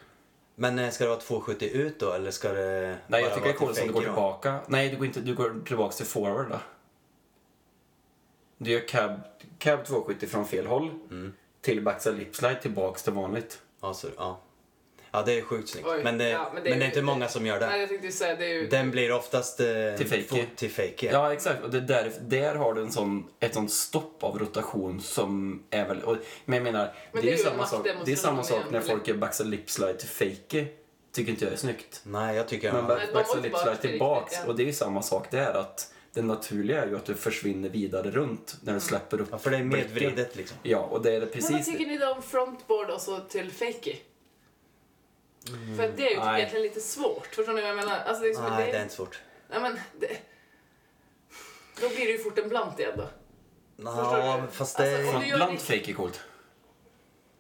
Men 0.55 0.79
eh, 0.79 0.91
ska 0.91 1.05
det 1.05 1.11
vara 1.11 1.21
270 1.21 1.69
ut 1.73 2.01
då 2.01 2.13
eller 2.13 2.31
ska 2.31 2.53
det 2.53 2.99
Nej, 3.07 3.23
jag 3.23 3.35
tycker 3.35 3.47
det 3.49 3.53
är 3.55 3.57
coolt 3.59 3.81
om 3.81 3.87
du 3.87 3.93
går 3.93 4.01
fake 4.01 4.07
då? 4.09 4.15
tillbaka. 4.15 4.59
Nej, 4.67 4.89
du 4.91 4.97
går, 4.97 5.07
inte, 5.07 5.21
du 5.21 5.35
går 5.35 5.63
tillbaka 5.67 5.93
till 5.97 6.07
forward 6.07 6.51
då. 6.51 6.59
Du 8.59 8.71
gör 8.71 8.89
cab, 8.89 9.21
cab 9.59 9.85
270 9.85 10.29
från 10.29 10.47
fel 10.47 10.67
håll 10.67 10.91
Mm. 11.11 11.33
Till 11.67 11.83
backstall 11.83 12.17
lipslide 12.17 12.55
tillbaks 12.63 13.03
till 13.03 13.13
vanligt. 13.13 13.59
Ja, 13.83 13.95
så, 13.95 14.09
ja. 14.17 14.41
ja, 15.11 15.23
det 15.23 15.39
är 15.39 15.43
sjukt 15.43 15.69
snyggt. 15.69 15.87
Oj, 15.89 16.01
men, 16.05 16.19
det, 16.19 16.29
ja, 16.29 16.51
men, 16.55 16.65
det 16.65 16.71
är 16.71 16.85
inte 16.85 17.03
många 17.03 17.29
som 17.29 17.47
gör 17.47 17.61
det. 17.61 17.67
Nej, 17.67 17.81
jag 17.81 17.89
tänkte 17.89 18.13
säga 18.13 18.37
det 18.37 18.45
är 18.45 18.55
ju... 18.55 18.67
Den 18.67 18.91
blir 18.91 19.13
oftast 19.13 19.61
eh, 19.61 19.67
Till 19.97 20.07
fake. 20.07 20.47
till 20.57 20.71
fake. 20.71 21.11
Ja, 21.13 21.33
exakt. 21.33 21.65
Och 21.65 21.71
det 21.71 21.81
där, 21.81 22.13
där 22.21 22.55
har 22.55 22.75
du 22.75 22.83
en 22.83 22.93
sån, 22.93 23.29
ett 23.41 23.55
sånt 23.55 23.73
stopp 23.73 24.25
av 24.25 24.39
rotation 24.39 25.01
som 25.01 25.63
är 25.71 25.89
väl... 25.89 26.03
Och, 26.03 26.17
men 26.45 26.57
jag 26.57 26.65
menar, 26.65 26.95
Men 27.13 27.13
det, 27.13 27.19
är 27.19 27.23
det 27.23 27.29
ju 27.29 27.33
är 27.35 27.39
ju 27.39 27.45
samma 27.45 27.67
sak, 27.67 27.87
det 28.05 28.13
är 28.13 28.17
samma 28.17 28.43
sak 28.43 28.63
när 28.71 28.81
folk 28.81 29.09
gör 29.09 29.17
backside 29.17 29.51
lipslide 29.51 29.99
till 29.99 30.09
fake 30.09 30.67
tycker 31.13 31.33
inte 31.33 31.45
jag 31.45 31.53
är 31.53 31.59
snyggt. 31.59 32.01
Nej, 32.03 32.37
jag 32.37 32.49
tycker 32.49 32.73
Men 32.73 32.87
backside 32.87 33.43
lipslide 33.43 33.77
till 33.77 33.91
tillbaks, 33.91 34.33
riktigt, 34.33 34.41
ja. 34.45 34.51
och 34.51 34.57
det 34.57 34.63
är 34.63 34.67
ju 34.67 34.73
samma 34.73 35.03
sak 35.03 35.31
där 35.31 35.53
att 35.53 35.93
det 36.17 36.23
naturliga 36.23 36.83
är 36.83 36.87
ju 36.87 36.97
att 36.97 37.05
du 37.05 37.15
försvinner 37.15 37.69
vidare 37.69 38.11
runt 38.11 38.57
när 38.63 38.75
du 38.75 38.81
släpper 38.81 39.21
upp 39.21 39.29
ja, 39.31 39.39
för 39.39 39.51
det 39.51 39.57
är 39.57 39.63
medvridet 39.63 40.37
liksom. 40.37 40.59
Ja, 40.63 40.79
och 40.79 41.03
det 41.03 41.11
är 41.11 41.21
det 41.21 41.21
Men 41.21 41.43
vad 41.43 41.51
precis 41.53 41.67
tycker 41.67 41.87
ni 41.87 41.99
då 41.99 42.13
om 42.13 42.23
frontboard 42.23 42.91
och 42.91 43.01
så 43.01 43.21
till 43.21 43.53
fakey? 43.53 43.97
För 45.77 45.85
att 45.85 45.97
det 45.97 46.07
är 46.07 46.11
ju 46.11 46.15
typ 46.15 46.25
Nej. 46.25 46.39
egentligen 46.39 46.63
lite 46.63 46.81
svårt. 46.81 47.27
Förstår 47.27 47.53
ni 47.53 47.61
vad 47.61 47.71
jag 47.71 47.77
menar? 47.77 47.99
Alltså 47.99 48.23
det 48.23 48.31
är 48.31 48.35
som, 48.35 48.45
Nej, 48.45 48.67
det, 48.67 48.73
det 48.73 48.79
är 48.79 48.83
inte 48.83 48.95
svårt. 48.95 49.21
Nej, 49.51 49.61
men 49.61 49.79
det, 49.99 50.17
då 51.81 51.89
blir 51.89 52.07
det 52.07 52.13
ju 52.13 52.19
fort 52.19 52.39
en 52.39 52.49
blant 52.49 52.79
igen 52.79 52.93
då. 52.97 53.09
Ja, 53.77 54.43
fast 54.53 54.77
det... 54.77 54.97
Alltså, 54.97 55.13
Frontblunt 55.13 55.67
det- 55.67 55.79
fake 55.79 55.91
är 55.91 55.95
coolt. 55.95 56.21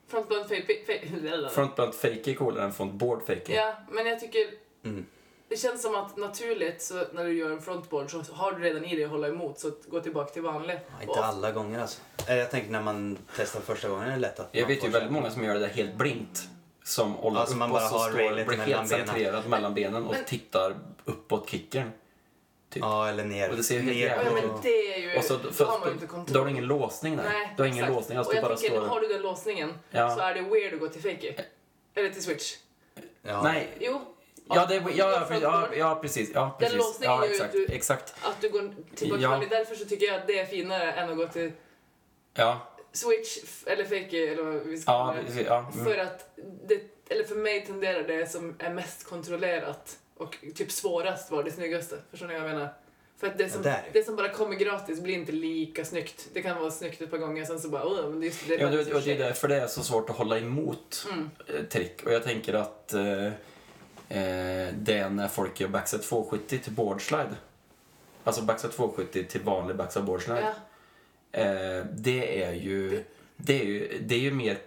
Frontblunt 0.09 0.49
fakey. 0.49 0.85
Fake, 0.87 1.49
Frontblunt 1.51 1.95
fake 1.95 2.31
är 2.31 2.35
coolare 2.35 2.65
än 2.65 2.73
frontboard 2.73 3.27
fake. 3.27 3.55
Ja, 3.55 3.77
men 3.91 4.07
jag 4.07 4.21
tycker... 4.21 4.47
Mm. 4.85 5.07
Det 5.49 5.57
känns 5.57 5.83
som 5.83 5.95
att 5.95 6.17
naturligt 6.17 6.83
så 6.83 7.05
när 7.13 7.25
du 7.25 7.33
gör 7.33 7.51
en 7.51 7.63
frontboard 7.63 8.11
så 8.11 8.23
har 8.33 8.53
du 8.53 8.63
redan 8.65 8.85
i 8.85 8.95
dig 8.97 9.05
att 9.05 9.11
hålla 9.11 9.29
emot 9.29 9.59
så 9.59 9.71
gå 9.89 10.01
tillbaka 10.01 10.33
till 10.33 10.43
vanlig. 10.43 10.81
Ja, 10.97 11.03
inte 11.09 11.25
alla 11.25 11.53
gånger 11.53 11.81
alltså. 11.81 12.01
Eh, 12.29 12.37
Jag 12.37 12.51
tänker 12.51 12.71
när 12.71 12.83
man 12.83 13.19
testar 13.37 13.61
första 13.61 13.89
gången 13.89 14.09
är 14.09 14.11
det 14.13 14.17
lätt 14.19 14.41
att 14.41 14.49
Jag 14.53 14.67
vet 14.67 14.85
ju 14.85 14.89
väldigt 14.89 15.13
många 15.13 15.31
som 15.31 15.45
gör 15.45 15.55
det 15.55 15.61
där 15.61 15.69
helt 15.69 15.95
blint. 15.95 16.49
Som 16.85 17.13
håller 17.13 17.41
Alltså 17.41 17.55
upp 17.55 17.59
man 17.59 17.71
och 17.71 17.75
bara 17.77 17.89
så 17.89 17.95
har 17.99 18.09
står, 18.09 18.19
blir 18.19 18.57
helt 18.57 18.67
benen. 18.67 18.89
centrerad 18.89 19.49
mellan 19.49 19.75
benen 19.75 20.05
och 20.07 20.13
Men- 20.15 20.25
tittar 20.25 20.77
uppåt 21.05 21.51
kicken. 21.51 21.91
Typ. 22.71 22.83
Ja, 22.83 23.09
eller 23.09 23.25
ner. 23.25 23.51
Och 23.51 23.57
det 23.57 23.63
ser 23.63 23.81
helt 23.81 23.99
Ja, 23.99 24.31
på- 24.31 24.39
ut. 24.39 24.45
men 24.45 24.61
det 24.63 24.69
är 24.95 24.99
ju... 24.99 25.19
Och 25.19 25.25
så, 25.25 25.37
då 25.59 25.65
har 25.65 25.79
man 25.79 25.89
ju 25.89 25.95
inte 25.95 26.07
då 26.07 26.13
kontroll. 26.13 26.39
har 26.39 26.45
du 26.45 26.51
ingen 26.51 26.65
låsning 26.67 27.17
där. 27.17 27.25
Nej, 27.25 27.55
du 27.57 27.63
har 27.63 27.67
ingen 27.69 27.79
exakt. 27.85 27.97
låsning, 27.97 28.19
alltså 28.19 28.31
och 28.33 28.37
jag 28.37 28.45
bara 28.45 28.57
tänker, 28.57 28.77
står... 28.77 28.87
har 28.89 29.01
du 29.01 29.09
den 29.09 29.23
låsningen 29.23 29.73
Ja. 29.91 30.15
så 30.17 30.21
är 30.21 30.35
det 30.35 30.43
weird 30.43 30.75
att 30.75 30.81
gå 30.81 30.89
till 30.89 31.03
fakey. 31.03 31.35
Eller 31.95 32.11
till 32.11 32.23
switch. 32.23 32.55
Ja. 33.23 33.43
Nej, 33.43 33.69
jo. 33.81 34.01
Ja, 34.49 34.67
det, 34.67 34.75
ja, 34.75 35.27
ja, 35.31 35.39
ja, 35.43 35.69
ja, 35.77 35.99
precis. 36.03 36.31
Ja, 36.35 36.57
Den 36.59 36.69
precis. 36.69 36.79
låsningen 36.79 37.15
ja, 37.15 37.21
gör 37.25 37.29
ju 37.29 37.35
exakt, 37.35 37.55
att 37.55 37.69
du- 37.69 37.75
exakt. 37.75 38.15
Att 38.23 38.41
du 38.41 38.49
går 38.49 38.75
tillbaka 38.95 39.23
Ja. 39.23 39.41
till 39.41 39.49
Därför 39.49 39.75
så 39.75 39.85
tycker 39.85 40.07
jag 40.07 40.15
att 40.17 40.27
det 40.27 40.39
är 40.39 40.47
finare 40.47 40.93
än 40.93 41.11
att 41.11 41.17
gå 41.17 41.27
till 41.29 41.53
Ja, 42.35 42.61
switch 42.93 43.39
eller 43.67 43.85
fakey 43.85 44.27
eller 44.27 44.43
vad 44.43 44.55
vi 44.55 44.79
ska 44.79 44.93
ja, 44.93 45.15
det. 45.19 45.27
precis, 45.27 45.47
ja. 45.47 45.71
Mm. 45.75 45.85
För 45.85 45.99
att 45.99 46.31
det, 46.67 46.81
eller 47.09 47.25
för 47.25 47.35
mig 47.35 47.67
tenderar 47.67 48.03
det 48.03 48.31
som 48.31 48.55
är 48.59 48.71
mest 48.71 49.05
kontrollerat 49.09 49.99
och 50.17 50.37
typ 50.55 50.71
svårast 50.73 51.31
vara 51.31 51.43
det 51.43 51.51
snyggaste. 51.51 51.97
Förstår 52.11 52.27
ni 52.27 52.35
vad 52.35 52.43
jag 52.49 52.55
menar? 52.55 52.69
För 53.21 53.27
att 53.27 53.39
det 53.39 53.49
som, 53.49 53.63
Ja, 53.65 53.75
det 53.93 54.05
som 54.05 54.17
bara 54.17 54.29
kommer 54.29 54.55
gratis 54.57 55.01
blir 55.01 55.15
inte 55.15 55.33
lika 55.33 55.85
snyggt. 55.85 56.29
Det 56.33 56.43
kan 56.43 56.59
vara 56.61 56.71
snyggt 56.71 57.01
ett 57.03 57.11
par 57.11 57.19
gånger 57.19 57.45
sen 57.45 57.61
så 57.61 57.69
bara, 57.69 58.03
men 58.09 58.21
det 58.21 58.27
är 58.27 58.29
just 58.29 58.49
det. 58.49 58.55
Ja, 58.55 58.67
det, 58.69 58.77
faktiskt 58.77 58.97
och 58.97 59.03
det 59.03 59.11
är 59.13 59.15
för 59.15 59.17
sig." 59.17 59.17
därför 59.17 59.49
det 59.49 59.57
är 59.57 59.67
så 59.67 59.83
svårt 59.83 60.11
att 60.11 60.17
hålla 60.17 60.39
emot 60.39 61.07
Mm. 61.13 61.31
eh, 61.49 61.65
trick. 61.65 62.03
Och 62.07 62.13
jag 62.13 62.25
tänker 62.25 62.55
att 62.55 62.95
eh, 62.95 63.03
eh, 64.09 64.75
det 64.75 64.99
är 64.99 65.11
när 65.11 65.29
folk 65.29 65.61
gör 65.61 65.69
backside 65.69 66.03
270 66.03 66.59
till 66.65 66.73
boardslide. 66.73 67.37
Alltså 68.25 68.43
backside 68.43 68.73
270 68.73 69.25
till 69.29 69.41
vanlig 69.41 69.77
backside 69.77 70.05
boardslide. 70.05 70.55
Ja. 71.33 71.41
Eh, 71.41 71.85
det 71.93 72.43
är 72.45 72.53
ju... 72.53 73.05
Det 73.37 73.61
är 73.61 73.65
ju, 73.65 73.99
det 74.01 74.15
är 74.15 74.19
ju 74.19 74.33
mer 74.33 74.59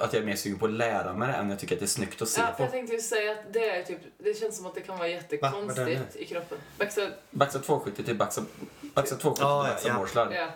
att 0.00 0.12
jag 0.12 0.22
är 0.22 0.26
mer 0.26 0.36
sugen 0.36 0.58
på 0.58 0.64
att 0.66 0.72
lära 0.72 1.12
mig 1.12 1.28
det 1.28 1.34
än 1.34 1.50
jag 1.50 1.58
tycker 1.58 1.74
att 1.74 1.80
det 1.80 1.84
är 1.84 1.88
snyggt 1.88 2.22
att 2.22 2.28
se 2.28 2.40
Ja, 2.40 2.46
på. 2.56 2.62
jag 2.62 2.70
tänkte 2.70 2.94
ju 2.94 3.00
säga 3.00 3.32
att 3.32 3.52
det 3.52 3.70
är 3.70 3.82
typ, 3.82 3.98
det 4.18 4.34
känns 4.38 4.56
som 4.56 4.66
att 4.66 4.74
det 4.74 4.80
kan 4.80 4.98
vara 4.98 5.08
Va? 5.08 5.14
Jättekonstigt 5.14 6.16
i 6.16 6.24
kroppen. 6.26 6.58
Backside, 6.78 7.12
Backside 7.30 7.64
270 7.64 8.04
till 8.04 8.16
backside, 8.16 8.46
backside 8.94 9.20
270 9.20 9.42
Ja, 9.44 9.62
till 9.64 9.70
backside 9.72 9.92
ja. 9.92 9.98
boardslide. 9.98 10.34
ja. 10.40 10.48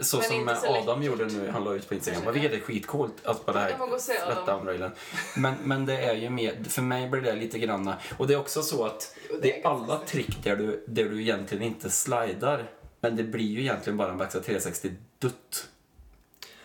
Så 0.00 0.16
Men 0.16 0.24
som 0.26 0.34
inte 0.36 0.56
så 0.56 0.66
Adam 0.66 1.00
läckert. 1.00 1.20
gjorde 1.20 1.26
nu, 1.34 1.50
han 1.50 1.64
la 1.64 1.74
ut 1.74 1.88
på 1.88 1.94
Instagram, 1.94 2.22
Kanske, 2.22 2.40
vilket 2.40 2.60
är 2.60 2.64
skitcoolt. 2.64 3.12
Alltså 3.24 3.42
på 3.44 3.52
det 3.52 3.58
här 3.58 3.70
Jag 3.70 3.78
må 3.78 3.86
gå 3.86 3.94
och 3.94 4.00
se 4.00 4.12
Adam. 4.18 4.32
flat-down-railen. 4.34 4.90
Men, 5.36 5.54
men 5.64 5.86
det 5.86 5.96
är 5.98 6.14
ju 6.14 6.30
mer, 6.30 6.64
för 6.68 6.82
mig 6.82 7.08
blir 7.08 7.20
det 7.20 7.32
lite 7.34 7.58
granna, 7.58 7.96
och 8.18 8.26
det 8.26 8.34
är 8.34 8.38
också 8.38 8.62
så 8.62 8.84
att 8.84 9.14
Jo, 9.30 9.34
det 9.36 9.40
det 9.42 9.62
är 9.62 9.66
alla 9.66 9.98
trick 9.98 10.44
där 10.44 10.56
du, 10.56 10.84
där 10.86 11.04
du 11.04 11.20
egentligen 11.22 11.64
inte 11.64 11.90
slidar. 11.90 12.70
Men 13.00 13.16
det 13.16 13.22
blir 13.22 13.46
ju 13.46 13.60
egentligen 13.60 13.96
bara 13.96 14.10
en 14.10 14.18
backside 14.18 14.44
360 14.44 14.92
dutt. 15.18 15.68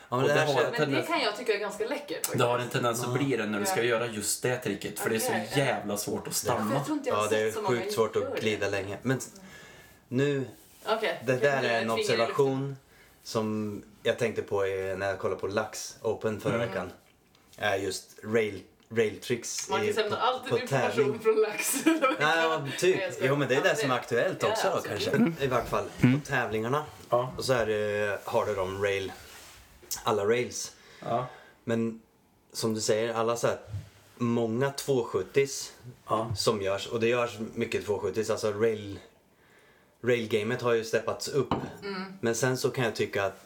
Ja, 0.10 0.18
men 0.18 0.28
det 0.28 0.34
det 0.34 0.46
Men 0.46 0.72
det 0.72 0.78
tendens- 0.78 1.08
kan 1.08 1.22
jag 1.22 1.38
tycka 1.38 1.54
är 1.54 1.58
ganska 1.60 1.86
läckert 1.88 2.10
faktiskt. 2.16 2.38
Det 2.38 2.44
har 2.46 2.60
en 2.60 2.70
tendens 2.70 3.04
att 3.04 3.14
bli 3.14 3.38
det 3.38 3.46
när 3.46 3.60
du 3.60 3.66
ska 3.66 3.78
Ja. 3.78 3.84
göra 3.84 4.08
just 4.08 4.44
det 4.44 4.58
tricket, 4.58 5.00
för 5.00 5.10
det 5.10 5.16
är 5.16 5.20
så 5.20 5.60
jävla 5.60 5.98
svårt 5.98 6.28
att 6.28 6.34
stanna. 6.36 6.74
jag 6.74 6.86
tror 6.86 6.98
inte 6.98 7.10
jag 7.10 7.16
har 7.16 7.24
Ja, 7.24 7.30
det 7.30 7.42
är 7.42 7.52
sjukt 7.52 7.94
svårt 7.94 8.16
att 8.16 8.36
det. 8.36 8.42
glida 8.42 8.70
länge. 8.70 8.98
Men 9.02 9.20
nu, 10.08 10.46
Okej. 10.86 11.22
det 11.26 11.38
där 11.38 11.64
är 11.64 11.82
en 11.82 11.90
observation 11.92 12.78
som 13.24 13.82
jag 14.04 14.20
tänkte 14.20 14.42
på 14.42 14.62
när 14.98 15.08
jag 15.08 15.20
kollade 15.20 15.42
på 15.42 15.48
Lax 15.48 15.98
Open 16.02 16.40
förra 16.42 16.56
Mm. 16.56 16.68
veckan. 16.68 16.92
Är 17.58 17.76
just 17.78 18.20
rail, 18.24 18.62
rail 18.90 19.20
tricks 19.20 19.70
Marcus 19.70 19.96
lämnar 19.96 20.18
på, 20.18 20.24
alltid 20.24 20.50
på 20.52 20.58
information 20.58 21.20
från 21.20 21.36
Lax. 21.42 21.86
Nej, 21.86 22.16
ja, 22.20 22.68
typ. 22.80 23.00
Jo, 23.22 23.36
men 23.36 23.48
det 23.48 23.56
är 23.56 23.58
Ja, 23.58 23.64
det 23.64 23.76
som 23.76 23.92
är 23.92 23.96
aktuellt 23.96 24.38
Ja, 24.44 24.50
också 24.52 24.68
då, 24.70 24.78
absolut. 24.78 25.10
kanske. 25.10 25.44
I 25.46 25.48
vart 25.48 25.70
fall 25.70 25.86
på 26.02 26.20
tävlingarna. 26.26 26.86
Ja. 27.10 27.34
Och 27.38 27.46
så 27.46 27.54
är 27.54 27.66
det, 27.66 28.20
har 28.26 28.46
du 28.46 28.56
de 28.56 28.84
rail, 28.84 29.12
alla 30.04 30.26
rails. 30.26 30.72
Ja. 31.00 31.28
Men 31.64 32.02
som 32.54 32.74
du 32.74 32.82
säger, 32.82 33.14
alla 33.14 33.36
så 33.38 33.48
här, 33.48 33.58
många 34.18 34.70
270s 34.72 35.72
Ja. 36.08 36.36
som 36.38 36.62
görs. 36.62 36.88
Och 36.88 37.00
det 37.00 37.08
görs 37.08 37.38
mycket 37.54 37.86
270s. 37.88 38.32
Alltså 38.32 38.52
rail, 38.52 39.00
railgamet 40.04 40.62
har 40.62 40.74
ju 40.74 40.84
steppats 40.84 41.28
upp. 41.28 41.54
Men 42.22 42.36
sen 42.36 42.58
så 42.58 42.70
kan 42.70 42.84
jag 42.84 42.96
tycka 42.96 43.24
att 43.26 43.46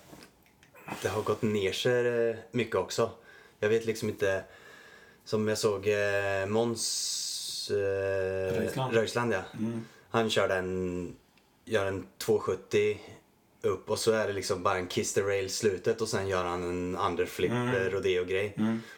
det 1.02 1.08
har 1.08 1.22
gått 1.22 1.42
ner 1.42 1.72
sig 1.72 2.30
eh, 2.30 2.36
mycket 2.52 2.76
också. 2.76 3.12
Jag 3.60 3.70
vet 3.70 3.86
liksom 3.86 4.10
inte. 4.10 4.44
Som 5.26 5.48
jag 5.48 5.58
såg 5.58 5.88
eh, 5.88 6.46
Måns 6.48 7.72
eh, 7.72 8.56
Röisland. 8.60 8.94
Röisland 8.94 9.34
ja. 9.34 9.42
Mm. 9.60 9.86
Han 10.10 10.30
körde 10.30 10.56
en, 10.56 11.16
gör 11.66 11.86
en 11.86 12.06
270 12.18 13.00
upp 13.62 13.90
och 13.90 14.00
så 14.00 14.12
är 14.12 14.28
det 14.28 14.34
liksom 14.34 14.64
bara 14.64 14.78
en 14.78 14.88
kiss 14.88 15.14
the 15.14 15.22
rail 15.22 15.50
slutet 15.50 16.02
och 16.02 16.10
sen 16.10 16.28
gör 16.28 16.44
han 16.44 16.64
en 16.64 16.98
underflip 16.98 17.52
Mm. 17.52 17.76
eh, 17.76 17.82
rodeo-grej 17.90 18.56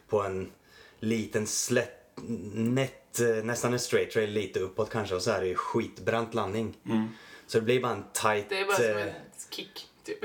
på 0.10 0.22
en 0.22 0.52
liten 1.00 1.48
slätt, 1.48 2.20
nätt, 2.54 3.20
nästan 3.44 3.74
en 3.74 3.80
straight 3.80 4.16
rail 4.16 4.30
lite 4.32 4.60
uppåt 4.60 4.90
kanske 4.90 5.16
och 5.16 5.22
så 5.22 5.32
är 5.32 5.42
det 5.42 5.48
ju 5.48 5.56
skitbrant 5.56 6.34
landning. 6.34 6.78
Mm. 6.86 7.08
Så 7.48 7.58
det 7.58 7.66
blir 7.66 7.82
bara 7.82 7.92
en 7.92 8.04
tight... 8.14 8.46
Det 8.50 8.60
är 8.60 8.66
bara 8.66 8.76
som 8.76 8.86
eh, 8.86 9.06
ett 9.08 9.48
kick, 9.50 9.88
typ. 10.04 10.18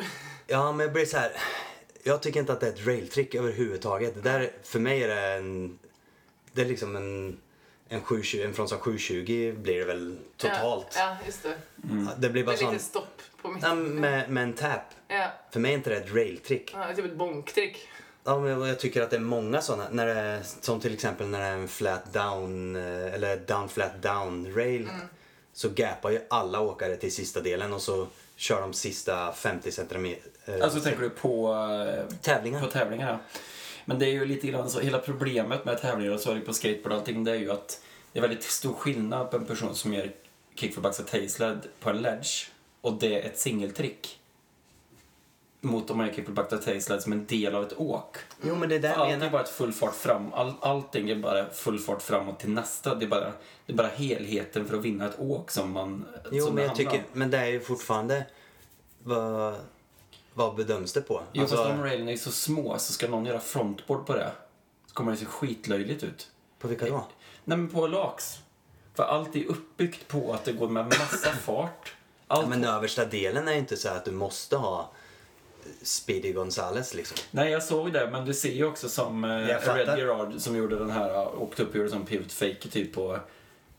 Ja, 0.47 0.73
men 0.73 0.87
det 0.87 0.93
blir 0.93 1.05
så 1.07 1.16
här. 1.16 1.33
Jag 2.03 2.23
tycker 2.23 2.41
inte 2.41 2.53
att 2.53 2.61
det 2.61 2.66
är 2.66 2.73
ett 2.73 2.87
railtrick 2.87 3.35
överhuvudtaget. 3.35 4.14
Det 4.14 4.20
där, 4.20 4.51
för 4.62 4.79
mig 4.79 5.03
är 5.03 5.09
det 5.09 5.20
en... 5.33 5.79
Det 6.53 6.61
är 6.61 6.66
liksom 6.66 6.97
en... 6.97 7.39
En, 7.89 8.01
720, 8.03 8.43
en 8.45 8.55
Fronsa 8.55 8.77
720 8.79 9.55
blir 9.57 9.79
det 9.79 9.85
väl 9.85 10.18
totalt. 10.37 10.87
Ja, 10.97 11.01
ja 11.01 11.16
just 11.27 11.43
det. 11.43 11.55
Det 12.18 12.29
blir 12.29 12.43
Det 12.43 12.47
bara 12.47 12.53
är 12.53 12.59
sån... 12.59 12.73
lite 12.73 12.85
stopp 12.85 13.23
på 13.43 13.49
Ja, 13.49 13.75
mitten. 13.75 13.95
med, 14.01 14.31
med 14.31 14.43
en 14.43 14.53
tap. 14.53 14.81
Ja, 15.09 15.31
För 15.51 15.61
mig 15.61 15.70
är 15.73 15.75
inte 15.77 15.91
det 15.91 15.97
ett 15.97 16.14
railtrick. 16.14 16.70
ja, 16.75 16.95
typ 16.97 17.05
ett 17.05 17.16
bonktrick. 17.16 17.89
Ja, 18.25 18.39
men 18.41 18.61
jag 18.68 18.79
tycker 18.81 19.03
att 19.03 19.11
det 19.11 19.16
är 19.16 19.20
många 19.20 19.61
sådana. 19.61 19.89
När 19.91 20.07
det 20.07 20.12
är, 20.12 20.41
som 20.61 20.81
till 20.81 20.95
exempel 20.95 21.29
när 21.29 21.41
det 21.41 21.47
är 21.47 21.53
en 21.53 21.68
flat 21.68 22.12
down 22.12 22.77
eh, 22.77 23.14
eller 23.14 23.37
down 23.37 23.68
flat 23.68 24.03
down 24.03 24.55
rail. 24.55 24.89
Så 25.53 25.69
gapar 25.69 26.11
ju 26.11 26.21
alla 26.31 26.61
åkare 26.61 26.97
till 26.97 27.13
sista 27.13 27.41
delen 27.41 27.73
och 27.73 27.83
så 27.83 28.07
kör 28.37 28.61
de 28.61 28.73
sista 28.73 29.33
50 29.33 29.73
centimeter. 29.73 30.63
Alltså 30.63 30.81
tänker 30.81 31.01
du 31.01 31.11
på, 31.11 31.55
eh, 31.55 32.17
Tävlingar. 32.23 32.61
på 32.61 32.67
tävlingar? 32.67 33.11
ja. 33.11 33.19
Men 33.85 33.99
det 33.99 34.07
är 34.07 34.11
ju 34.13 34.25
lite 34.25 34.47
grann 34.47 34.71
så, 34.71 34.81
hela 34.81 34.99
problemet 34.99 35.65
med 35.65 35.81
tävlingar 35.81 36.13
och 36.13 36.21
så 36.21 36.31
är 36.31 36.35
det 36.35 36.41
på 36.41 36.53
skateboard 36.53 36.93
och 36.93 36.99
allting, 36.99 37.25
det 37.25 37.31
är 37.31 37.37
ju 37.37 37.53
att 37.53 37.81
det 38.13 38.19
är 38.19 38.21
väldigt 38.21 38.43
stor 38.43 38.75
skillnad 38.75 39.31
på 39.31 39.37
en 39.37 39.47
person 39.47 39.75
som 39.75 39.95
gör 39.95 40.13
kickflip 40.55 40.83
backs 40.83 40.99
och 41.01 41.07
tailsled 41.07 41.67
på 41.81 41.91
en 41.91 42.03
ledge 42.03 42.49
och 42.81 42.93
det 42.93 43.23
är 43.23 43.27
ett 43.27 43.39
singeltrick. 43.39 44.19
Mot 45.65 45.91
om 45.91 46.07
kickflip 46.07 46.29
backs 46.29 46.53
och 46.53 46.63
tailsled 46.63 47.03
som 47.03 47.13
en 47.13 47.27
del 47.27 47.55
av 47.55 47.63
ett 47.63 47.81
åk. 47.81 48.17
Jo 48.43 48.55
men 48.55 48.69
det 48.69 48.75
är 48.75 48.79
där 48.79 48.89
jag 48.89 49.13
Allt 49.13 49.23
är 49.23 49.31
bara 49.31 49.43
ett 49.43 49.49
full 49.49 49.73
fart 49.73 49.95
fram. 49.95 50.33
All, 50.33 50.55
allting 50.61 51.11
är 51.11 51.17
bara 51.17 51.51
full 51.51 51.79
fart 51.79 52.03
framåt 52.03 52.41
till 52.41 52.51
nästa. 52.51 52.95
Det 52.95 53.05
är 53.05 53.09
bara, 53.09 53.33
det 53.67 53.73
är 53.73 53.77
bara 53.77 53.89
helheten 53.89 54.69
för 54.69 54.77
att 54.77 54.83
vinna 54.83 55.07
ett 55.07 55.19
åk 55.19 55.51
som 55.51 55.73
man 55.73 56.07
Jo 56.31 56.47
som 56.47 56.55
men 56.55 56.65
jag 56.65 56.75
tycker, 56.75 56.99
om. 56.99 57.05
men 57.13 57.31
det 57.31 57.39
är 57.39 57.47
ju 57.47 57.61
fortfarande 57.61 58.27
vad, 59.03 59.55
vad 60.35 60.55
bedöms 60.55 60.93
det 60.93 61.03
på? 61.03 61.23
Jo 61.33 61.43
Alltså, 61.43 61.57
fast 61.57 61.69
de 61.69 61.83
railen 61.83 62.09
är 62.09 62.17
så 62.17 62.31
små 62.31 62.79
så 62.79 62.93
ska 62.93 63.09
någon 63.09 63.27
göra 63.27 63.41
frontboard 63.41 64.07
på 64.07 64.15
det 64.15 64.31
så 64.87 64.95
kommer 64.95 65.13
det 65.13 65.19
se 65.19 65.25
skitlöjligt 65.25 66.03
ut. 66.03 66.31
På 66.59 66.69
vilka 66.69 66.87
då? 66.87 67.07
Nej 67.45 67.59
men 67.59 67.69
på 67.69 67.87
lax. 67.87 68.39
För 68.95 69.03
allt 69.03 69.37
är 69.37 69.45
uppbyggt 69.47 70.09
på 70.09 70.33
att 70.33 70.45
det 70.45 70.53
går 70.53 70.69
med 70.69 70.85
massa 70.85 71.31
fart. 71.31 71.95
Allt 72.27 72.43
Ja, 72.43 72.49
men 72.49 72.65
översta 72.65 73.05
delen 73.05 73.49
är 73.49 73.53
inte 73.53 73.77
så 73.77 73.89
att 73.89 74.05
du 74.05 74.13
måste 74.13 74.57
ha 74.57 74.91
Speedy 75.83 76.33
Gonzales 76.33 76.95
liksom. 76.95 77.17
Nej, 77.31 77.53
jag 77.53 77.63
såg 77.63 77.93
det, 77.93 78.09
men 78.13 78.25
du 78.25 78.35
ser 78.35 78.53
ju 78.53 78.65
också 78.65 78.89
som 78.89 79.25
eh. 79.25 79.75
Red 79.75 79.99
Gerard 79.99 80.35
som 80.39 80.57
gjorde 80.57 80.79
den 80.79 80.91
här, 80.91 81.15
eh, 81.15 81.43
åkte 81.43 81.63
upp 81.63 81.71
och 81.71 81.77
gjorde 81.77 81.91
som 81.91 82.07
pivot 82.07 82.33
fake 82.33 82.69
typ 82.69 82.95
på... 82.95 83.19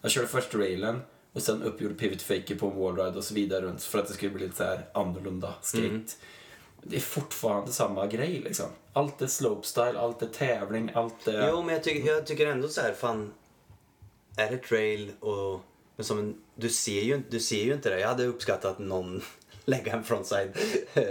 Jag 0.01 0.11
körde 0.11 0.27
först 0.27 0.55
railen 0.55 1.01
och 1.33 1.41
sen 1.41 1.63
upp 1.63 1.81
gjorde 1.81 1.95
pivot 1.95 2.21
fake 2.21 2.55
på 2.55 2.67
en 2.67 2.79
wallride 2.79 3.17
och 3.17 3.23
så 3.23 3.33
vidare 3.33 3.61
runt 3.61 3.83
för 3.83 3.99
att 3.99 4.07
det 4.07 4.13
skulle 4.13 4.31
bli 4.31 4.43
lite 4.43 4.57
så 4.57 4.63
här 4.63 4.85
annorlunda 4.93 5.53
skate. 5.61 5.87
Mm. 5.87 6.05
Det 6.83 6.95
är 6.95 7.01
fortfarande 7.01 7.71
samma 7.71 8.07
grej 8.07 8.41
liksom. 8.43 8.65
Allt 8.93 9.21
är 9.21 9.27
slopestyle, 9.27 9.99
allt 9.99 10.21
är 10.21 10.27
tävling, 10.27 10.91
allt 10.93 11.27
är... 11.27 11.49
Jo 11.49 11.61
men 11.61 11.73
jag, 11.73 11.83
tycker 11.83 12.11
jag 12.11 12.25
tycker 12.25 12.47
ändå 12.47 12.67
så 12.67 12.81
här, 12.81 12.93
fan. 12.93 13.33
Är 14.37 14.51
det 14.51 14.57
trail 14.57 15.11
och... 15.19 15.61
Men 15.95 16.05
som 16.05 16.19
en, 16.19 16.35
du, 16.55 16.69
ser 16.69 17.01
ju, 17.01 17.21
du 17.29 17.39
ser 17.39 17.63
ju 17.63 17.73
inte 17.73 17.89
det. 17.89 17.99
Jag 17.99 18.07
hade 18.07 18.25
uppskattat 18.25 18.79
någon 18.79 19.21
lägga 19.65 19.93
en 19.93 20.03
frontside 20.03 20.57
eh, 20.93 21.03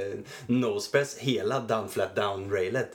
nosepress 0.47 1.17
hela 1.19 1.61
down 1.61 1.89
flat 1.89 2.17
down 2.17 2.51
railet. 2.53 2.91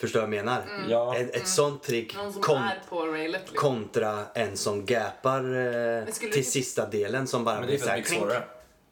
Förstår 0.00 0.20
vad 0.20 0.24
jag 0.28 0.44
menar? 0.44 0.62
Ja. 0.88 1.16
Ett, 1.16 1.36
ett 1.36 1.48
sånt 1.48 1.82
trick 1.82 2.16
Någon 2.16 2.32
som 2.32 2.42
kon, 2.42 2.56
är 2.56 2.82
på 2.88 3.06
railet. 3.06 3.40
Liksom. 3.40 3.56
kontra 3.56 4.24
en 4.34 4.56
som 4.56 4.86
gapar 4.86 5.40
eh, 5.98 6.04
till 6.04 6.30
du- 6.32 6.42
sista 6.42 6.86
delen 6.86 7.26
som 7.26 7.44
bara 7.44 7.60
Men 7.60 7.62
det 7.62 7.66
är 7.66 7.68
blir 7.68 7.78
så 7.78 7.84
för 7.84 7.90
här 7.90 7.98
att 7.98 8.04
det 8.04 8.08
är 8.08 8.14
klink. 8.16 8.22
svårare. 8.22 8.44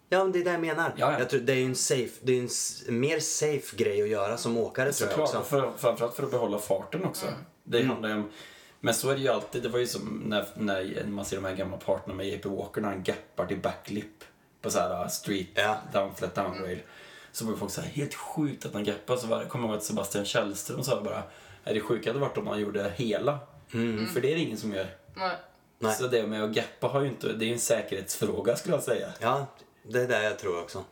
Ja, 0.08 0.18
men 0.24 0.32
det 0.32 0.38
är 0.38 0.44
det 0.44 0.50
jag 0.50 0.60
menar. 0.60 0.92
Ja, 0.96 1.12
ja. 1.12 1.18
Jag 1.18 1.30
tror, 1.30 1.40
det 1.40 1.52
är 1.52 1.56
ju 1.56 1.64
en 1.64 1.74
safe, 1.74 2.12
det 2.22 2.32
är 2.32 2.40
en 2.88 3.00
mer 3.00 3.18
safe 3.20 3.76
grej 3.76 4.02
att 4.02 4.08
göra 4.08 4.36
som 4.36 4.56
åkare 4.58 4.92
tror 4.92 5.10
jag 5.10 5.18
Såklart, 5.28 5.42
också. 5.44 5.50
för, 5.56 5.72
framförallt 5.78 6.14
för 6.16 6.22
att 6.22 6.30
behålla 6.30 6.58
farten 6.58 7.04
också. 7.04 7.26
Det 7.64 7.82
handlar 7.82 8.08
ju 8.08 8.14
om, 8.14 8.30
men 8.80 8.94
så 8.94 9.10
är 9.10 9.14
det 9.14 9.20
ju 9.20 9.28
alltid, 9.28 9.62
det 9.62 9.68
var 9.68 9.78
ju 9.78 9.86
som 9.86 10.22
när, 10.26 10.46
när 10.54 11.04
man 11.06 11.24
ser 11.24 11.36
de 11.36 11.44
här 11.44 11.54
gamla 11.56 11.76
parterna 11.76 12.14
med 12.14 12.26
JP 12.28 12.48
Walker 12.48 12.80
när 12.80 12.88
han 12.88 13.02
gappar 13.02 13.46
till 13.46 13.58
backlip 13.60 14.24
på 14.66 14.72
så 14.72 14.78
här 14.78 15.02
uh, 15.02 15.08
street, 15.08 15.46
Ja. 15.54 15.76
down, 15.92 16.14
flat 16.14 16.34
down 16.34 16.58
rail. 16.62 16.78
Så 17.32 17.44
var 17.44 17.52
ju 17.52 17.58
folk 17.58 17.72
så 17.72 17.80
här, 17.80 17.88
helt 17.88 18.14
sjukt 18.14 18.66
att 18.66 18.74
han 18.74 18.84
gappar. 18.84 19.16
Så 19.16 19.26
var, 19.26 19.38
jag 19.40 19.48
kommer 19.48 19.68
ihåg 19.68 19.76
att 19.76 19.82
Sebastian 19.84 20.24
Källström 20.24 20.82
sa 20.82 21.00
bara, 21.02 21.22
är 21.64 21.74
det 21.74 21.80
sjuka 21.80 22.10
hade 22.10 22.20
varit 22.20 22.38
om 22.38 22.46
han 22.46 22.60
gjorde 22.60 22.92
hela. 22.96 23.38
För 24.14 24.20
det 24.20 24.30
är 24.32 24.34
det 24.34 24.40
ingen 24.40 24.58
som 24.58 24.72
gör. 24.72 24.86
Nej. 25.78 25.94
Så 25.94 26.06
det 26.06 26.26
med 26.26 26.44
att 26.44 26.50
gappa 26.50 26.86
har 26.86 27.00
ju 27.00 27.08
inte, 27.08 27.32
det 27.32 27.44
är 27.48 27.52
en 27.52 27.58
säkerhetsfråga 27.58 28.56
skulle 28.56 28.74
jag 28.74 28.82
säga. 28.82 29.08
Ja, 29.20 29.46
det 29.82 30.00
är 30.02 30.08
det 30.08 30.22
jag 30.24 30.38
tror 30.38 30.60
också. 30.62 30.84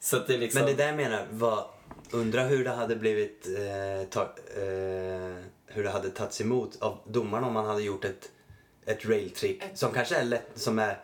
Så 0.00 0.16
att 0.16 0.26
det 0.26 0.34
är 0.34 0.38
liksom... 0.38 0.60
Men 0.60 0.70
det 0.70 0.74
där 0.76 0.86
jag 0.86 0.96
menar, 0.96 1.26
vad, 1.30 1.64
undra 2.10 2.42
hur 2.42 2.64
det 2.64 2.70
hade 2.70 2.96
blivit, 2.96 3.46
eh, 3.46 4.08
ta, 4.10 4.22
eh, 4.22 5.44
hur 5.66 5.82
det 5.82 5.90
hade 5.90 6.10
tagits 6.10 6.40
emot 6.40 6.82
av 6.82 6.98
domarna 7.06 7.46
om 7.46 7.52
man 7.52 7.66
hade 7.66 7.82
gjort 7.82 8.04
ett, 8.04 8.30
ett 8.86 9.06
railtrick 9.06 9.62
Ett- 9.62 9.78
som 9.78 9.92
kanske 9.92 10.16
är 10.16 10.24
lätt, 10.24 10.50
som 10.54 10.78
är 10.78 10.98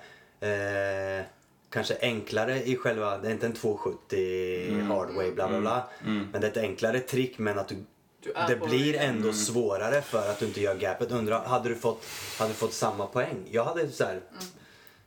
eh, 1.20 1.24
kanske 1.72 1.96
enklare 2.00 2.62
i 2.62 2.76
själva, 2.76 3.18
det 3.18 3.28
är 3.28 3.32
inte 3.32 3.46
en 3.46 3.52
270 3.52 4.82
hardway 4.88 5.30
bla 5.32 5.48
bla 5.48 5.60
bla. 5.60 5.88
Men 6.04 6.40
det 6.40 6.46
är 6.46 6.50
ett 6.50 6.56
enklare 6.56 7.00
trick 7.00 7.38
men 7.38 7.58
att 7.58 7.68
du, 7.68 7.76
Du 8.24 8.32
det 8.48 8.56
blir 8.66 8.94
ändå 8.96 9.32
svårare 9.32 10.02
för 10.02 10.30
att 10.30 10.38
du 10.38 10.46
inte 10.46 10.60
gör 10.60 10.74
gapet. 10.74 11.10
Undra, 11.10 11.38
hade 11.38 11.68
du 11.68 11.74
fått, 11.74 12.04
hade 12.38 12.50
du 12.50 12.54
fått 12.54 12.72
samma 12.72 13.06
poäng? 13.06 13.36
Jag 13.50 13.64
hade 13.64 13.88
så 13.88 14.04
här, 14.04 14.20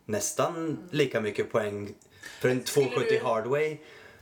nästan 0.05 0.77
lika 0.91 1.21
mycket 1.21 1.51
poäng 1.51 1.93
för 2.41 2.49
en 2.49 2.65
Skulle 2.65 2.85
270 2.85 3.19
du- 3.19 3.25
hardway 3.27 3.77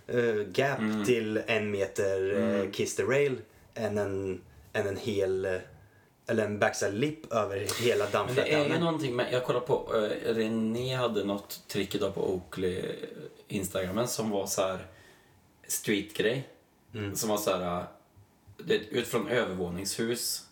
eh, 0.07 0.35
gap 0.53 0.79
Mm. 0.79 1.05
till 1.05 1.41
en 1.47 1.71
meter 1.71 2.21
uh, 2.31 2.71
kiss 2.71 2.95
the 2.95 3.03
rail 3.03 3.37
än 3.75 3.97
en, 3.97 4.41
än 4.73 4.87
en 4.87 4.97
hel 4.97 5.45
eh, 5.45 5.51
eller 6.27 6.45
en 6.45 6.59
backside 6.59 6.93
lip 6.93 7.33
över 7.33 7.83
hela 7.83 8.05
Men 8.25 8.35
det 8.35 8.41
är 8.41 8.45
ju 8.45 8.55
dammflätan. 8.57 8.83
någonting 8.83 9.15
med, 9.15 9.33
jag 9.33 9.45
kollar 9.45 9.59
på, 9.59 9.93
uh, 9.93 10.33
René 10.33 10.95
hade 10.95 11.23
något 11.23 11.67
trick 11.67 11.95
idag 11.95 12.15
på 12.15 12.33
Oakley 12.33 12.79
eh, 12.79 12.95
Instagramen 13.47 14.07
som 14.07 14.29
var 14.29 14.45
så 14.45 14.61
här 14.61 14.87
streetgrej. 15.67 16.49
Som 17.15 17.29
var 17.29 17.37
så 17.37 17.51
här, 17.51 17.79
uh, 17.79 17.83
det, 18.57 18.75
ut 18.75 19.07
från 19.07 19.27
övervåningshus, 19.27 20.43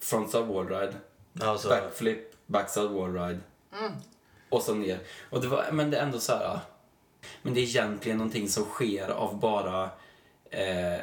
frontside 0.00 0.46
wallride, 0.46 0.94
Alltså, 1.40 1.68
backflip, 1.68 2.46
backside 2.46 2.90
wallride 2.90 3.40
och 4.48 4.62
så 4.62 4.74
ner. 4.74 4.98
Och 5.30 5.40
det 5.40 5.48
var, 5.48 5.66
men 5.72 5.90
det 5.90 5.96
är 5.96 6.02
ändå 6.02 6.18
så 6.18 6.32
här, 6.32 6.58
men 7.42 7.54
det 7.54 7.60
är 7.60 7.62
egentligen 7.62 8.18
någonting 8.18 8.48
som 8.48 8.64
sker 8.64 9.08
av 9.08 9.40
bara 9.40 9.90
eh, 10.50 11.00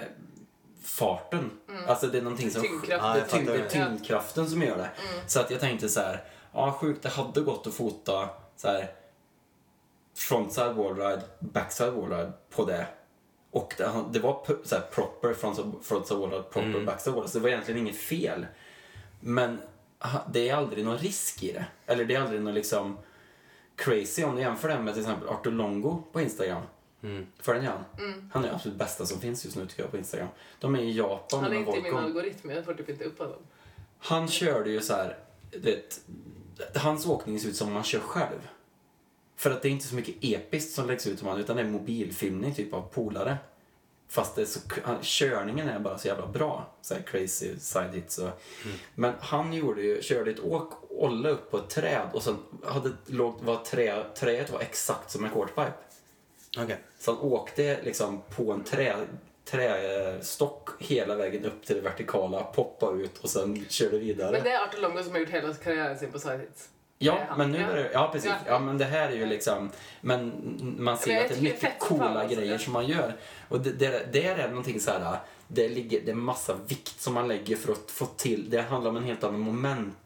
farten. 0.85 1.51
Alltså 1.87 2.07
det 2.07 2.17
är 2.17 2.21
någonting 2.21 2.51
som... 2.51 2.61
Tyngdkraften. 2.61 3.07
Ja, 3.07 3.13
det, 3.13 3.19
är 3.19 3.25
tyngd, 3.25 3.47
fattar 3.47 3.53
det 3.53 3.59
är 3.59 3.63
det. 3.63 3.69
tyngdkraften 3.69 4.49
som 4.49 4.61
gör 4.61 4.77
det. 4.77 4.89
Så 5.27 5.39
att 5.39 5.51
jag 5.51 5.59
tänkte 5.59 5.89
så 5.89 5.99
här, 5.99 6.23
ja 6.53 6.77
sjukt, 6.81 7.03
det 7.03 7.09
hade 7.09 7.41
gått 7.41 7.67
att 7.67 7.73
fota 7.73 8.29
så 8.55 8.67
här 8.67 8.91
frontside 10.15 10.75
wallride, 10.75 11.21
backside 11.39 11.93
wallride 11.93 12.31
på 12.49 12.65
det. 12.65 12.87
Och 13.51 13.73
det, 13.77 13.91
det 14.11 14.19
var 14.19 14.45
så 14.63 14.75
här 14.75 14.83
proper 14.91 15.33
frontside, 15.33 15.73
frontside 15.83 16.19
wallride, 16.19 16.43
proper 16.43 16.85
backside 16.85 17.13
wallride. 17.13 17.31
Så 17.31 17.37
det 17.37 17.41
var 17.41 17.49
egentligen 17.49 17.81
inget 17.81 17.97
fel. 17.97 18.45
Men 19.19 19.61
det 20.31 20.49
är 20.49 20.55
aldrig 20.55 20.85
någon 20.85 20.97
risk 20.97 21.43
i 21.43 21.51
det. 21.51 21.65
Eller 21.85 22.05
det 22.05 22.15
är 22.15 22.21
aldrig 22.21 22.41
någon 22.41 22.53
liksom 22.53 22.97
crazy 23.75 24.23
om 24.23 24.35
du 24.35 24.41
jämför 24.41 24.69
det 24.69 24.79
med 24.79 24.93
till 24.93 25.03
exempel 25.03 25.29
Artur 25.29 25.51
Longo 25.51 26.03
på 26.11 26.21
Instagram. 26.21 26.63
Mm. 27.05 27.27
Följer 27.39 27.61
ni 27.61 27.67
han? 27.67 27.83
Han 28.33 28.45
är 28.45 28.53
absolut 28.53 28.77
bästa 28.77 29.05
som 29.05 29.19
finns 29.19 29.45
just 29.45 29.57
nu 29.57 29.65
tycker 29.65 29.83
jag 29.83 29.91
på 29.91 29.97
Instagram. 29.97 30.27
De 30.59 30.75
är 30.75 30.79
i 30.79 30.97
Japan 30.97 31.43
Han 31.43 31.53
är 31.53 31.57
inte 31.57 31.77
i 31.77 31.81
min 31.81 31.95
algoritm, 31.95 32.49
jag 32.49 32.65
får 32.65 32.73
typ 32.73 32.89
inte 32.89 33.03
upp 33.03 33.19
honom. 33.19 33.39
Han 33.99 34.27
körde 34.27 34.69
ju 34.69 34.81
så 34.81 34.93
här, 34.93 35.17
det, 35.51 36.01
hans 36.75 37.05
åkning 37.05 37.39
ser 37.39 37.49
ut 37.49 37.55
som 37.55 37.73
man 37.73 37.83
kör 37.83 37.99
själv. 37.99 38.47
För 39.35 39.51
att 39.51 39.61
det 39.61 39.67
är 39.67 39.71
inte 39.71 39.87
så 39.87 39.95
mycket 39.95 40.15
episkt 40.21 40.73
som 40.73 40.87
läggs 40.87 41.07
ut 41.07 41.21
om 41.21 41.27
han, 41.27 41.39
utan 41.39 41.55
det 41.55 41.61
är 41.61 41.67
mobilfilmning 41.67 42.53
typ 42.53 42.73
av 42.73 42.81
polare. 42.81 43.37
Fast 44.07 44.35
det 44.35 44.41
är 44.41 44.45
så, 44.45 44.59
han, 44.83 44.97
körningen 45.01 45.69
är 45.69 45.79
bara 45.79 45.97
så 45.97 46.07
jävla 46.07 46.27
bra. 46.27 46.75
Så 46.81 46.93
här 46.93 47.01
crazy 47.01 47.59
side 47.59 47.93
hits 47.93 48.17
och, 48.17 48.29
Men 48.95 49.13
han 49.19 49.53
gjorde 49.53 49.81
ju, 49.81 50.01
körde 50.01 50.31
ett 50.31 50.39
åk 50.39 50.71
Olle 50.89 51.29
upp 51.29 51.51
på 51.51 51.57
ett 51.57 51.69
träd 51.69 52.09
och 52.13 52.23
sen 52.23 52.37
hade, 52.63 52.91
låg, 53.05 53.41
var 53.41 53.57
trä, 53.57 54.03
träet 54.03 54.49
var 54.49 54.59
exakt 54.59 55.11
som 55.11 55.25
en 55.25 55.31
quarterpipe. 55.31 55.73
Okej. 56.57 56.77
Så 56.99 57.11
han 57.11 57.21
åkte 57.21 57.81
liksom 57.83 58.21
på 58.29 58.51
en 58.51 58.63
trä, 58.63 58.95
trästock 59.45 60.69
hela 60.79 61.15
vägen 61.15 61.45
upp 61.45 61.65
till 61.65 61.75
det 61.75 61.81
vertikala, 61.81 62.43
poppade 62.43 63.03
ut 63.03 63.17
och 63.17 63.29
sen 63.29 63.65
körde 63.69 63.97
vidare. 63.97 64.31
Men 64.31 64.43
det 64.43 64.51
är 64.51 64.63
Artur 64.63 64.81
Longo 64.81 65.03
som 65.03 65.11
har 65.11 65.19
gjort 65.19 65.29
hela 65.29 65.53
karriären 65.53 65.99
sin 65.99 66.11
på 66.11 66.19
side 66.19 66.39
hits. 66.39 66.69
Det 66.97 67.07
är 67.07 67.09
Ja, 67.29 67.35
men 67.37 67.51
nu 67.51 67.57
är 67.57 67.75
det, 67.75 67.89
ja 67.93 68.09
precis. 68.13 68.31
Ja. 68.47 68.59
Men 68.59 68.77
det 68.77 68.85
här 68.85 69.09
är 69.09 69.15
ju 69.15 69.25
liksom, 69.25 69.71
men 70.01 70.31
man 70.79 70.97
ser 70.97 71.13
Men 71.13 71.23
att 71.23 71.29
det 71.29 71.37
är 71.37 71.41
mycket 71.41 71.79
coola 71.79 72.19
alltså. 72.21 72.35
grejer 72.35 72.57
som 72.57 72.73
man 72.73 72.87
gör. 72.87 73.15
Och 73.49 73.61
det, 73.61 73.71
det, 73.71 74.07
det 74.11 74.25
är 74.25 74.47
någonting 74.47 74.79
så 74.79 74.91
här, 74.91 75.17
det 75.47 75.69
ligger, 75.69 76.01
det 76.01 76.11
är 76.11 76.15
massa 76.15 76.55
vikt 76.67 77.01
som 77.01 77.13
man 77.13 77.27
lägger 77.27 77.55
för 77.55 77.71
att 77.71 77.91
få 77.91 78.05
till, 78.05 78.49
det 78.49 78.61
handlar 78.61 78.89
om 78.89 78.97
en 78.97 79.03
helt 79.03 79.23
annan 79.23 79.39
moment. 79.39 79.97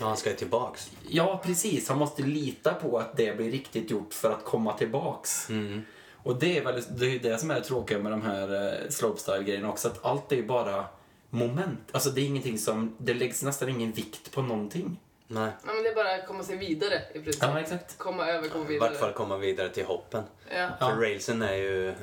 Ja, 0.00 0.06
han 0.06 0.16
ska 0.16 0.30
ju 0.30 0.36
tillbaks. 0.36 0.90
Ja, 1.08 1.40
precis. 1.44 1.88
Han 1.88 1.98
måste 1.98 2.22
lita 2.22 2.74
på 2.74 2.98
att 2.98 3.16
det 3.16 3.36
blir 3.36 3.50
riktigt 3.50 3.90
gjort 3.90 4.14
för 4.14 4.30
att 4.30 4.44
komma 4.44 4.72
tillbaks. 4.72 5.50
Mm. 5.50 5.82
Och 6.24 6.36
det 6.38 6.58
är 6.58 6.64
väl 6.64 6.82
det, 6.90 7.06
är 7.06 7.10
ju 7.10 7.18
det 7.18 7.38
som 7.38 7.50
är 7.50 7.54
det 7.54 7.60
tråkiga 7.60 7.98
med 7.98 8.12
de 8.12 8.22
här 8.22 8.68
eh, 8.68 8.88
slopestyle-grejerna 8.88 9.68
också, 9.68 9.88
att 9.88 10.04
allt 10.04 10.32
är 10.32 10.36
ju 10.36 10.46
bara 10.46 10.84
moment. 11.30 11.88
Alltså 11.92 12.10
det 12.10 12.20
är 12.20 12.24
ingenting 12.24 12.58
som, 12.58 12.96
det 12.98 13.14
läggs 13.14 13.42
nästan 13.42 13.68
ingen 13.68 13.92
vikt 13.92 14.32
på 14.32 14.42
någonting. 14.42 15.00
Nej. 15.26 15.50
Nej, 15.62 15.74
men 15.74 15.82
det 15.82 15.88
är 15.88 15.94
bara 15.94 16.14
att 16.14 16.26
komma 16.26 16.42
sig 16.42 16.56
vidare 16.56 16.94
i 17.14 17.18
princip. 17.18 17.42
Ja, 17.42 17.60
exakt. 17.60 17.98
Komma 17.98 18.26
över, 18.26 18.48
komma 18.48 18.64
I 18.64 18.68
vidare. 18.68 18.90
vart 18.90 18.98
fall 18.98 19.12
komma 19.12 19.36
vidare 19.36 19.68
till 19.68 19.84
hoppen. 19.84 20.22
Ja. 20.54 20.68
Ja. 20.80 20.88
För 20.88 20.96
railsen 20.96 21.42
är 21.42 21.54
ju 21.54 21.94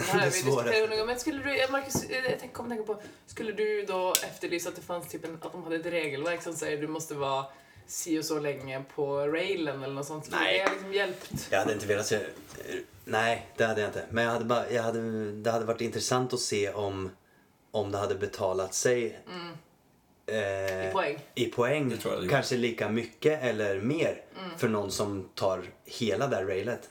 Det 0.00 0.12
här 0.12 0.18
har 0.18 0.18
det 0.18 0.24
vi 0.24 0.30
diskuterat 0.30 0.54
svåraste. 0.64 0.86
någon 0.86 0.98
gång. 0.98 1.06
Men 1.06 1.20
skulle 1.20 1.42
du, 1.42 1.60
eh, 1.62 1.70
Marcus, 1.70 2.04
eh, 2.04 2.24
jag 2.24 2.36
tänk- 2.40 2.52
kommer 2.52 2.70
tänka 2.76 2.94
på, 2.94 3.02
skulle 3.26 3.52
du 3.52 3.84
då 3.86 4.12
efterlysa 4.12 4.68
att 4.68 4.76
det 4.76 4.82
fanns 4.82 5.08
typ 5.08 5.24
en, 5.24 5.38
att 5.42 5.52
de 5.52 5.62
hade 5.64 5.76
ett 5.76 5.86
regelverk 5.86 6.42
som 6.42 6.54
säger 6.54 6.78
du 6.80 6.88
måste 6.88 7.14
vara 7.14 7.44
si 7.86 8.18
och 8.20 8.24
så 8.24 8.38
länge 8.38 8.82
på 8.94 9.18
railen 9.26 9.82
eller 9.82 9.94
något 9.94 10.06
sånt? 10.06 10.24
Skulle 10.24 10.40
Nej. 10.40 10.58
det 10.66 10.70
liksom 10.72 10.92
hjälpt? 10.94 11.48
Jag 11.50 11.58
hade 11.58 11.72
inte 11.72 11.86
velat 11.86 12.06
se... 12.06 12.18
Nej, 13.04 13.46
det 13.56 13.64
hade 13.64 13.80
jag 13.80 13.88
inte. 13.88 14.04
Men 14.10 14.24
jag 14.24 14.32
hade 14.32 14.44
bara, 14.44 14.70
jag 14.70 14.82
hade, 14.82 15.32
det 15.32 15.50
hade 15.50 15.64
varit 15.64 15.80
intressant 15.80 16.32
att 16.32 16.40
se 16.40 16.70
om, 16.72 17.10
om 17.70 17.90
det 17.92 17.98
hade 17.98 18.14
betalat 18.14 18.74
sig 18.74 19.18
eh, 20.26 20.88
I 20.88 20.92
poäng. 20.92 21.18
i 21.34 21.44
poäng. 21.46 21.88
Det 21.88 21.96
tror 21.96 22.14
jag 22.14 22.22
det 22.22 22.26
gör. 22.26 22.30
Kanske 22.30 22.56
lika 22.56 22.88
mycket 22.88 23.42
eller 23.42 23.80
mer 23.80 24.22
Mm. 24.44 24.58
för 24.58 24.68
någon 24.68 24.90
som 24.90 25.28
tar 25.34 25.62
hela 25.84 26.26
det 26.26 26.36
här 26.36 26.44
railet. 26.44 26.90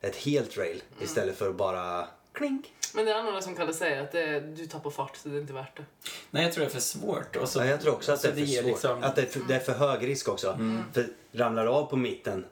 Ett 0.00 0.16
helt 0.16 0.56
rail 0.58 0.82
Mm. 0.92 1.04
istället 1.04 1.38
för 1.38 1.48
att 1.48 1.54
bara 1.56 2.08
klink. 2.40 2.72
Men 2.94 3.04
det 3.04 3.12
är 3.12 3.22
några 3.22 3.40
som 3.42 3.54
kallar 3.56 3.72
säga 3.72 4.02
att 4.02 4.12
det, 4.12 4.40
du 4.40 4.66
tappar 4.66 4.90
fart 4.90 5.16
så 5.16 5.28
det 5.28 5.36
är 5.36 5.40
inte 5.40 5.52
värt 5.52 5.76
det. 5.76 5.84
Nej, 6.30 6.42
jag 6.44 6.52
tror 6.52 6.64
det 6.64 6.70
är 6.70 6.72
för 6.72 6.80
svårt. 6.80 7.36
Och 7.36 7.48
så, 7.48 7.58
Ja, 7.58 7.64
jag 7.64 7.80
tror 7.80 7.92
också 7.92 8.12
att 8.12 8.22
det 8.22 8.28
är 8.28 8.32
för 8.34 8.46
svårt. 8.46 8.64
liksom- 8.64 9.02
Att 9.02 9.16
det 9.16 9.22
är 9.22 9.26
för, 9.26 9.40
det 9.48 9.54
är 9.54 9.60
för 9.60 9.72
hög 9.72 10.08
risk 10.08 10.28
också. 10.28 10.58
För 10.92 11.06
ramlar 11.32 11.64
du 11.64 11.70
av 11.70 11.86
på 11.86 11.96
mitten, 11.96 12.44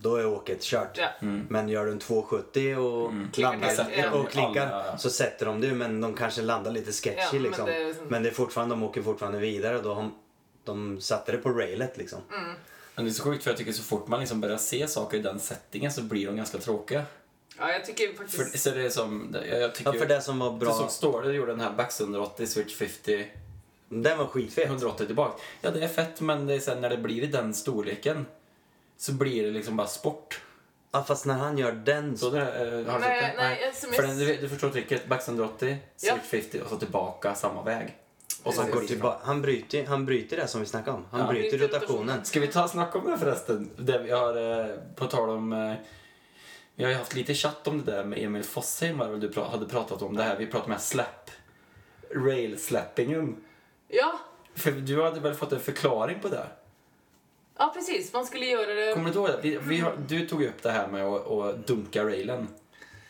då 0.00 0.16
är 0.16 0.26
åket 0.26 0.62
kört. 0.62 0.98
Ja. 0.98 1.08
Men 1.48 1.68
gör 1.68 1.86
du 1.86 1.92
en 1.92 1.98
270 1.98 2.76
och 2.76 3.12
Klickar 3.32 3.50
landar 3.52 4.50
och 4.50 4.56
ja. 4.56 4.98
så 4.98 5.10
sätter 5.10 5.46
de 5.46 5.60
det 5.60 5.72
men 5.74 6.00
de 6.00 6.14
kanske 6.14 6.42
landar 6.42 6.70
lite 6.70 6.92
sketchy 6.92 7.22
men 7.32 7.42
liksom. 7.42 7.66
det 7.66 7.74
är 7.76 7.86
liksom- 7.86 8.06
Men 8.06 8.22
det 8.22 8.28
är 8.28 8.32
fortfarande, 8.34 8.74
de 8.74 8.82
åker 8.82 9.02
fortfarande 9.02 9.38
vidare 9.38 9.76
och 9.76 9.82
då 9.82 9.94
har 9.94 10.10
de 10.64 11.00
satte 11.00 11.32
det 11.32 11.38
på 11.38 11.48
railet 11.50 11.96
liksom. 11.98 12.18
Men 12.94 13.04
det 13.04 13.10
är 13.10 13.12
så 13.12 13.22
sjukt 13.22 13.44
för 13.44 13.50
jag 13.50 13.58
tycker 13.58 13.72
så 13.72 13.82
fort 13.82 14.08
man 14.08 14.20
liksom 14.20 14.40
börjar 14.40 14.56
se 14.56 14.88
saker 14.88 15.18
i 15.18 15.22
den 15.22 15.38
settingen 15.40 15.92
så 15.92 16.02
blir 16.02 16.26
de 16.26 16.36
ganska 16.36 16.58
tråkiga. 16.58 17.02
Ja, 17.60 17.72
jag 17.72 17.84
tycker 17.84 18.12
För, 18.12 18.24
faktiskt... 18.38 18.64
så 18.64 18.70
det 18.70 18.82
är 18.84 18.90
som, 18.90 19.36
jag, 19.48 19.60
jag 19.60 19.74
tycker 19.74 19.92
Ja, 19.92 19.98
för 19.98 20.06
det 20.06 20.20
som 20.20 20.38
var 20.38 20.50
Du 20.52 20.58
bra, 20.58 20.72
såg 20.72 20.90
Ståhle 20.90 21.32
gjorde 21.32 21.52
den 21.52 21.60
här 21.60 21.72
Bax 21.72 22.00
180, 22.00 22.46
Switch 22.46 22.74
50, 22.76 23.26
den 23.88 24.18
var 24.18 24.26
skitfet. 24.26 24.66
180 24.66 25.06
tillbaka. 25.06 25.42
Ja, 25.60 25.70
det 25.70 25.84
är 25.84 25.88
fett 25.88 26.20
men 26.20 26.46
det 26.46 26.54
är 26.54 26.60
sen 26.60 26.80
när 26.80 26.90
det 26.90 26.96
blir 26.96 27.22
i 27.22 27.26
den 27.26 27.54
storleken 27.54 28.26
så 28.98 29.12
blir 29.12 29.44
det 29.44 29.50
liksom 29.50 29.76
bara 29.76 29.86
sport. 29.86 30.40
Ja, 30.92 31.02
fast 31.04 31.26
när 31.26 31.34
han 31.34 31.58
gör 31.58 31.72
den 31.72 32.18
Så 32.18 32.30
det, 32.30 32.40
eh, 32.40 32.92
har 32.92 32.98
du 32.98 33.04
sett 33.04 33.10
Nej, 33.10 33.34
det? 33.36 33.42
nej, 33.42 33.62
sms. 33.72 33.96
För 33.96 34.02
den, 34.02 34.18
du, 34.18 34.36
du 34.36 34.48
förstår 34.48 34.70
tricket, 34.70 35.08
Bax 35.08 35.28
180, 35.28 35.76
Ja. 36.00 36.12
Switch 36.12 36.44
50 36.44 36.60
och 36.64 36.68
så 36.70 36.76
tillbaka 36.76 37.34
samma 37.34 37.62
väg. 37.62 37.96
Och 38.42 38.54
så 38.54 38.62
han, 38.62 38.70
går 38.70 38.80
det 38.80 38.86
tillbaka, 38.86 39.18
han, 39.22 39.42
bryter, 39.42 39.86
han 39.86 40.06
bryter 40.06 40.36
det 40.36 40.46
som 40.46 40.60
vi 40.60 40.66
snackade 40.66 40.96
om. 40.96 41.04
Han 41.10 41.20
Ja. 41.20 41.26
bryter 41.26 41.58
Bryter 41.58 41.78
rotationen. 41.78 42.24
Ska 42.24 42.40
vi 42.40 42.46
ta 42.46 42.64
och 42.64 42.70
snacka 42.70 42.98
om 42.98 43.10
det 43.10 43.18
förresten? 43.18 43.70
Det 43.76 43.98
vi 43.98 44.10
har, 44.10 44.60
eh, 44.60 44.66
på 44.96 45.06
tal 45.06 45.30
om... 45.30 45.52
eh, 45.52 45.74
Vi 46.80 46.84
har 46.84 46.90
ju 46.90 46.98
haft 46.98 47.14
lite 47.14 47.34
chatt 47.34 47.66
om 47.68 47.84
det 47.84 47.92
där 47.92 48.04
med 48.04 48.18
Emil 48.18 48.42
Fossheim 48.42 48.98
väl 48.98 49.20
du 49.20 49.40
hade 49.40 49.66
pratat 49.66 50.02
om 50.02 50.16
det 50.16 50.22
här. 50.22 50.36
Vi 50.36 50.46
pratade 50.46 50.70
med 50.70 50.80
slap. 50.80 51.30
Rail 52.14 52.58
slappingen. 52.60 53.44
Ja, 53.88 54.20
För 54.54 54.70
du 54.70 55.02
hade 55.02 55.20
väl 55.20 55.34
fått 55.34 55.52
en 55.52 55.60
förklaring 55.60 56.20
på 56.20 56.28
det? 56.28 56.46
ja, 57.58 57.72
precis. 57.74 58.12
Man 58.12 58.26
skulle 58.26 58.46
göra 58.46 58.74
det... 58.74 58.94
Kommer 58.94 59.10
du 59.10 59.18
ihåg 59.18 59.28
det? 59.28 59.40
Vi, 59.42 59.58
vi 59.62 59.78
har, 59.78 59.96
du 60.08 60.26
tog 60.26 60.42
upp 60.42 60.62
det 60.62 60.70
här 60.70 60.88
med 60.88 61.04
att, 61.04 61.30
att 61.30 61.66
dunka 61.66 62.04
railen. 62.04 62.48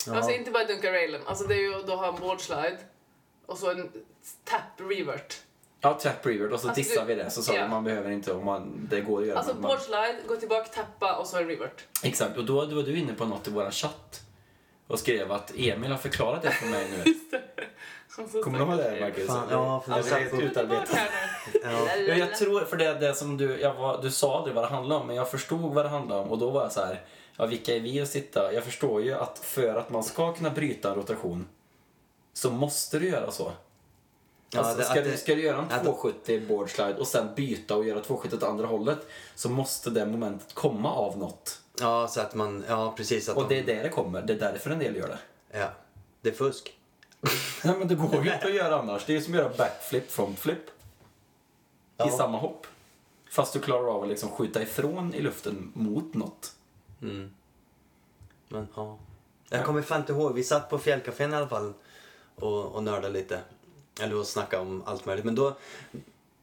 Alltså 0.09 0.31
inte 0.31 0.51
bara 0.51 0.65
dunka 0.65 0.93
railen. 0.93 1.21
Alltså 1.27 1.45
det 1.45 1.55
är 1.55 1.63
ju 1.63 1.83
då 1.83 1.97
ha 1.97 2.15
en 2.15 2.21
board 2.21 2.41
slide 2.41 2.79
och 3.47 3.59
så 3.59 3.71
en 3.71 3.93
tap 4.45 4.91
revert. 4.91 5.37
Ja, 5.81 5.99
trap 6.03 6.27
revert 6.27 6.53
och 6.53 6.61
så 6.61 6.69
Alltså, 6.69 6.83
dissade 6.83 7.07
du- 7.07 7.15
vi 7.15 7.23
det. 7.23 7.31
Så 7.31 7.43
sa 7.43 7.55
ja. 7.55 7.69
man 7.69 7.85
behöver 7.85 8.11
inte 8.11 8.33
om 8.33 8.45
man, 8.45 8.87
det 8.91 9.01
går 9.01 9.21
att 9.21 9.27
göra. 9.27 9.39
Alltså 9.39 9.53
man, 9.55 9.63
board 9.63 9.81
slide, 9.81 10.17
gå 10.29 10.37
tillbaka, 10.37 10.69
tappa 10.75 11.17
och 11.17 11.27
så 11.27 11.37
en 11.39 11.47
revert. 11.47 11.85
exakt, 12.03 12.37
och 12.39 12.45
då, 12.45 12.65
då 12.67 12.77
var 12.77 12.83
du 12.83 12.99
inne 12.99 13.15
på 13.15 13.25
något 13.25 13.49
i 13.49 13.51
våran 13.51 13.73
chatt. 13.73 14.21
Och 14.87 14.99
skrev 14.99 15.33
att 15.33 15.53
Emil 15.57 15.91
har 15.91 15.99
förklarat 15.99 16.43
det 16.43 16.51
för 16.51 16.67
mig 16.67 16.87
nu. 16.91 17.15
Alltså, 18.19 18.43
Kommer 18.43 18.59
du 18.59 18.65
ihåg 18.65 18.77
det 18.77 19.01
Marcus? 19.01 19.27
Fan, 19.27 19.49
ja, 19.51 19.81
för 19.81 19.91
det 19.91 19.97
jag 19.97 20.05
satt 20.07 20.21
är 20.21 20.29
på- 20.31 20.43
utarbetat. 20.43 20.99
Ja. 21.63 21.71
Ja, 22.07 22.15
jag 22.15 22.37
tror, 22.37 22.61
för 22.65 22.77
det, 22.77 22.95
det 22.95 23.15
som 23.15 23.37
du, 23.37 23.61
jag 23.61 23.75
var, 23.75 24.03
du 24.03 24.11
sa 24.11 24.39
aldrig 24.39 24.55
vad 24.55 24.65
det 24.65 24.69
handlade 24.69 25.01
om, 25.01 25.07
men 25.07 25.17
jag 25.17 25.31
förstod 25.31 25.75
vad 25.75 25.85
det 25.85 25.89
handlade 25.89 26.21
om 26.21 26.31
och 26.31 26.39
då 26.39 26.51
var 26.51 26.63
jag 26.63 26.73
så 26.73 26.81
här, 26.85 27.01
ja 27.37 27.47
vilka 27.47 27.77
är 27.77 27.81
vi 27.81 28.01
att 28.01 28.09
sitta? 28.09 28.53
Jag 28.53 28.65
förstår 28.65 29.03
ju 29.03 29.13
att 29.15 29.39
för 29.39 29.75
att 29.75 29.91
man 29.91 30.03
ska 30.05 30.33
kunna 30.35 30.51
bryta 30.51 30.89
en 30.91 30.95
rotation 30.95 31.49
så 32.33 32.51
måste 32.51 32.99
du 32.99 33.09
göra 33.09 33.31
så. 33.31 33.53
Ja, 34.53 34.61
Alltså, 34.61 34.77
det- 34.79 34.85
ska, 34.85 35.01
du, 35.01 35.17
ska 35.17 35.35
du 35.35 35.43
göra 35.43 35.57
en 35.59 35.65
att- 35.65 35.85
270 35.85 36.47
board 36.49 36.71
slide 36.71 36.95
och 36.95 37.07
sen 37.07 37.29
byta 37.37 37.77
och 37.77 37.85
göra 37.85 38.01
270 38.01 38.37
åt 38.37 38.43
andra 38.43 38.67
hållet 38.67 38.99
så 39.35 39.49
måste 39.49 39.91
det 39.91 40.07
momentet 40.07 40.55
komma 40.55 40.93
av 40.95 41.19
något. 41.19 41.61
ja, 41.81 42.09
så 42.09 42.21
att 42.21 42.35
man, 42.35 42.65
ja 42.69 42.95
precis. 42.97 43.29
Att 43.29 43.37
Och 43.37 43.49
det 43.49 43.59
är 43.59 43.65
de, 43.65 43.75
där 43.75 43.83
det 43.83 43.89
kommer, 43.89 44.23
det 44.23 44.33
är 44.33 44.39
därför 44.39 44.71
en 44.71 44.79
del 44.79 44.97
gör 44.97 45.09
det. 45.09 45.19
ja, 45.59 45.69
det 46.21 46.29
är 46.29 46.33
fusk. 46.35 46.73
Nej 47.65 47.75
men 47.79 47.89
det 47.89 47.95
går 47.95 48.25
ju 48.25 48.33
inte 48.33 48.47
att 48.47 48.55
göra 48.55 48.79
annars. 48.79 49.05
Det 49.07 49.13
är 49.13 49.15
ju 49.17 49.23
som 49.23 49.35
att 49.35 49.41
göra 49.41 49.53
backflip, 49.59 50.11
frontflip. 50.11 50.59
I 50.69 50.71
Ja. 51.97 52.09
samma 52.11 52.39
hopp. 52.39 52.67
Fast 53.31 53.53
du 53.53 53.61
klarar 53.61 53.95
av 53.95 54.03
att 54.03 54.09
liksom 54.09 54.31
skjuta 54.31 54.63
ifrån 54.63 55.15
i 55.15 55.21
luften 55.21 55.73
mot 55.75 56.15
något. 56.15 56.53
Mm. 57.03 57.31
Men 58.49 58.69
ja. 58.77 58.99
Jag 59.49 59.65
kommer 59.65 59.83
fan 59.83 60.01
inte 60.01 60.13
ihåg, 60.13 60.35
vi 60.35 60.45
satt 60.45 60.71
på 60.71 60.79
fjällcafén 60.79 61.33
i 61.33 61.37
alla 61.37 61.49
fall 61.49 61.73
och, 62.37 62.65
och 62.67 62.83
nördade 62.83 63.09
lite. 63.13 63.41
Eller 64.01 64.19
och 64.19 64.27
snackade 64.27 64.63
om 64.63 64.83
allt 64.87 65.07
möjligt. 65.07 65.25
Men 65.25 65.35
då, 65.35 65.57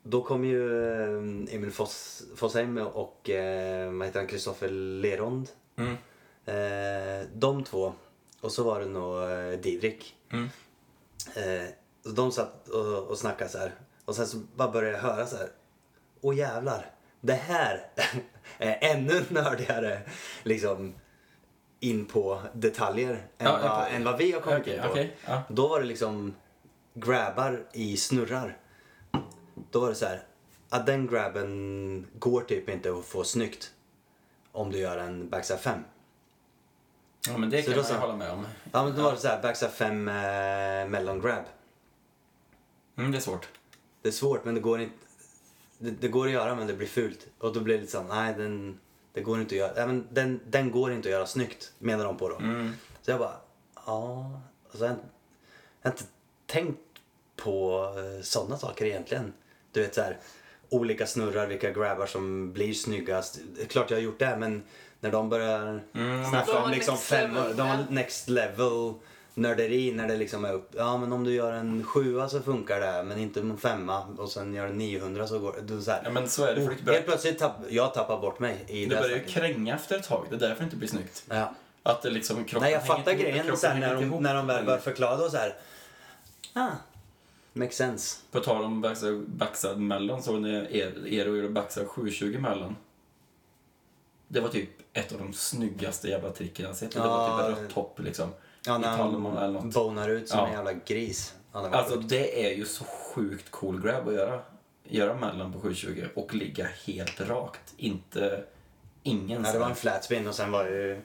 då 0.03 0.23
kom 0.23 0.45
ju 0.45 0.83
eh, 0.93 1.55
Emil 1.55 1.71
Foss, 1.71 2.23
Fossheim 2.35 2.77
och 2.77 3.29
eh, 3.29 3.91
vad 3.93 4.07
heter 4.07 4.19
han, 4.19 4.27
Kristoffer 4.27 4.69
Lerond. 4.69 5.49
Mm. 5.75 5.97
Eh, 6.45 7.27
de 7.33 7.63
två. 7.63 7.93
Och 8.41 8.51
så 8.51 8.63
var 8.63 8.79
det 8.79 8.85
nog 8.85 9.23
eh, 9.23 9.59
Didrik. 9.59 10.15
Mm. 10.31 10.49
Eh, 11.35 11.69
så 12.03 12.09
de 12.09 12.31
satt 12.31 12.69
och, 12.69 13.03
och 13.03 13.17
snackade 13.17 13.49
så 13.49 13.57
här. 13.57 13.71
Och 14.05 14.15
sen 14.15 14.27
så 14.27 14.37
bara 14.55 14.71
började 14.71 14.95
jag 14.97 15.03
höra 15.03 15.25
så 15.25 15.37
här. 15.37 15.49
Åh 16.21 16.37
jävlar. 16.37 16.91
Det 17.21 17.33
här 17.33 17.89
är 18.57 18.95
ännu 18.95 19.23
nördigare. 19.29 20.01
Liksom 20.43 20.95
in 21.79 22.05
på 22.05 22.41
detaljer 22.53 23.13
än, 23.37 23.47
Ja, 23.47 23.59
vad, 23.63 23.87
än 23.95 24.03
vad 24.03 24.17
vi 24.17 24.31
har 24.31 24.41
kommit 24.41 24.61
Okej, 24.61 24.75
in 24.75 24.81
på. 24.81 24.89
okej, 24.89 25.15
ja. 25.25 25.43
Då 25.49 25.67
var 25.67 25.79
det 25.79 25.85
liksom 25.85 26.35
grabbar 26.99 27.65
i 27.73 27.97
snurrar. 27.97 28.57
Då 29.71 29.79
var 29.79 29.89
det 29.89 29.95
så 29.95 30.05
här. 30.05 30.23
Att 30.69 30.85
den 30.85 31.07
grabben 31.07 32.07
går 32.19 32.41
typ 32.41 32.69
inte 32.69 32.93
att 32.93 33.05
få 33.05 33.23
snyggt. 33.23 33.73
Om 34.51 34.71
du 34.71 34.77
gör 34.77 34.97
en 34.97 35.29
backside 35.29 35.59
5. 35.59 35.79
Ja 37.27 37.37
men 37.37 37.49
det 37.49 37.63
Så 37.63 37.71
kan 37.71 37.83
ju 37.83 37.93
hålla 37.93 38.15
med 38.15 38.31
om. 38.31 38.47
Ja 38.71 38.83
men 38.83 38.95
då 38.95 39.03
var 39.03 39.11
det 39.11 39.17
så 39.17 39.27
här 39.27 39.41
backside 39.41 39.71
5 39.71 40.07
eh, 40.07 40.13
mellan 40.87 41.21
grab. 41.21 41.43
Mm, 42.97 43.11
det 43.11 43.17
är 43.17 43.21
svårt. 43.21 43.47
Det 44.01 44.07
är 44.07 44.13
svårt 44.13 44.45
men 44.45 44.55
det 44.55 44.61
går 44.61 44.79
inte. 44.79 44.95
Det, 45.77 45.91
det 45.91 46.07
går 46.07 46.25
att 46.25 46.31
göra 46.31 46.55
men 46.55 46.67
det 46.67 46.73
blir 46.73 46.87
fult. 46.87 47.27
Och 47.37 47.53
då 47.53 47.59
blir 47.59 47.75
det 47.75 47.81
lite 47.81 47.91
så 47.91 48.03
nej 48.03 48.33
den, 48.33 48.79
det 49.13 49.21
går 49.21 49.41
inte 49.41 49.55
att 49.55 49.59
göra. 49.59 49.71
Ja, 49.75 49.87
men 49.87 50.07
den, 50.11 50.39
den 50.45 50.71
går 50.71 50.91
inte 50.91 51.07
att 51.07 51.13
göra 51.13 51.25
snyggt 51.25 51.73
menar 51.79 52.05
de 52.05 52.17
på 52.17 52.29
då. 52.29 52.35
Mm. 52.35 52.73
Så 53.01 53.11
jag 53.11 53.19
bara, 53.19 53.35
ja. 53.85 54.41
Alltså, 54.69 54.85
jag, 54.85 54.95
jag 55.81 55.89
har 55.89 55.91
inte 55.91 56.03
tänkt 56.45 56.79
på 57.43 57.87
sådana 58.21 58.57
saker 58.57 58.85
egentligen. 58.85 59.33
Du 59.71 59.81
vet 59.81 59.95
så 59.95 60.01
här, 60.01 60.17
olika 60.69 61.07
snurrar, 61.07 61.47
vilka 61.47 61.71
grabbar 61.71 62.05
som 62.05 62.53
blir 62.53 62.73
snyggast. 62.73 63.39
Klart 63.69 63.89
jag 63.89 63.97
har 63.97 64.01
gjort 64.03 64.19
det 64.19 64.37
men 64.39 64.63
när 64.99 65.11
de 65.11 65.29
börjar 65.29 65.81
Mm, 65.93 66.25
snacka 66.25 66.51
De 66.53 66.63
om 66.63 66.71
liksom 66.71 66.93
next 66.93 67.07
fem, 67.07 67.33
level, 67.33 67.55
de 67.57 67.67
ja. 67.67 67.77
next 67.89 68.29
level 68.29 68.93
nörderi 69.33 69.91
när 69.91 70.07
det 70.07 70.15
liksom 70.15 70.45
är 70.45 70.53
upp. 70.53 70.69
Ja 70.77 70.97
men 70.97 71.13
om 71.13 71.23
du 71.23 71.33
gör 71.33 71.51
en 71.53 71.83
sjua 71.83 72.29
så 72.29 72.41
funkar 72.41 72.79
det 72.79 73.03
men 73.03 73.19
inte 73.19 73.39
en 73.39 73.57
femma 73.57 74.05
och 74.17 74.31
sen 74.31 74.53
gör 74.53 74.67
en 74.67 74.77
900 74.77 75.27
så 75.27 75.39
går 75.39 75.53
det. 75.53 75.75
Du, 75.75 75.81
så 75.81 75.91
här. 75.91 76.01
Ja, 76.03 76.09
men 76.09 76.29
så 76.29 76.45
är 76.45 76.55
det. 76.55 76.61
För 76.61 76.75
du 76.75 76.83
börjar, 76.83 76.99
helt 76.99 77.07
plötsligt 77.07 77.39
tapp, 77.39 77.57
jag 77.69 77.93
tappar 77.93 78.21
bort 78.21 78.39
mig 78.39 78.65
i 78.67 78.85
du 78.85 78.95
det. 78.95 79.01
börjar 79.01 79.17
ju 79.17 79.23
kränga 79.23 79.75
efter 79.75 79.95
ett 79.95 80.07
tag. 80.07 80.25
Det 80.29 80.35
är 80.35 80.39
därför 80.39 80.59
det 80.59 80.63
inte 80.63 80.75
blir 80.75 80.87
snyggt. 80.87 81.23
Ja. 81.29 81.53
Att 81.83 82.01
det 82.01 82.09
liksom 82.09 82.45
kroppen 82.45 82.61
Nej 82.61 82.71
jag 82.71 82.79
hänger 82.79 82.95
fattar 82.95 83.13
grejen 83.13 83.57
sen 83.57 83.79
när 83.79 83.95
de, 83.95 84.23
när 84.23 84.35
de 84.35 84.47
väl 84.47 84.65
börjar 84.65 84.79
förklara 84.79 85.17
då 85.17 85.29
så 85.29 85.37
här. 85.37 85.55
Ah, 86.53 86.71
makes 87.57 87.75
sense. 87.77 88.17
På 88.31 88.39
tal 88.39 88.63
om 88.63 88.81
backside, 88.81 89.23
backside 89.27 89.77
mellan 89.77 90.23
så 90.23 90.39
när 90.39 90.71
er, 90.75 91.07
er 91.07 91.29
och 91.29 91.37
er 91.37 91.49
backside 91.49 91.85
720 91.87 92.39
mellan. 92.39 92.75
Det 94.27 94.39
var 94.39 94.49
typ 94.49 94.69
ett 94.93 95.11
av 95.11 95.17
de 95.19 95.33
snyggaste 95.33 96.07
jävla 96.07 96.29
tricken 96.31 96.65
jag 96.65 96.75
sett. 96.75 96.95
Och 96.95 97.01
det 97.01 97.07
var 97.07 97.39
Ja. 97.39 97.47
typ 97.47 97.57
ett 97.57 97.63
rött 97.63 97.71
hopp 97.71 97.99
liksom. 97.99 98.29
Ja, 98.65 98.77
när 98.77 98.93
eller 98.93 99.03
han 99.39 99.53
något. 99.53 99.73
bonar 99.73 100.09
ut 100.09 100.29
som 100.29 100.39
Ja. 100.39 100.47
en 100.47 100.53
jävla 100.53 100.73
gris. 100.73 101.33
Ja, 101.53 101.61
det 101.61 101.69
Alltså 101.69 101.95
sjukt. 101.95 102.09
det 102.09 102.45
är 102.51 102.55
ju 102.57 102.65
så 102.65 102.83
sjukt 102.83 103.51
cool 103.51 103.81
grab 103.81 104.07
att 104.07 104.13
göra. 104.13 104.39
Göra 104.89 105.15
mellan 105.15 105.53
på 105.53 105.59
720 105.59 106.05
och 106.15 106.33
ligga 106.33 106.67
helt 106.85 107.21
rakt. 107.21 107.73
Inte... 107.77 108.43
Ingen 109.03 109.41
Nej, 109.41 109.53
det 109.53 109.59
var 109.59 109.69
en 109.69 109.75
flat 109.75 110.03
spin 110.03 110.27
och 110.27 110.35
sen 110.35 110.51
var 110.51 110.63
det 110.63 110.69
ju... 110.71 111.01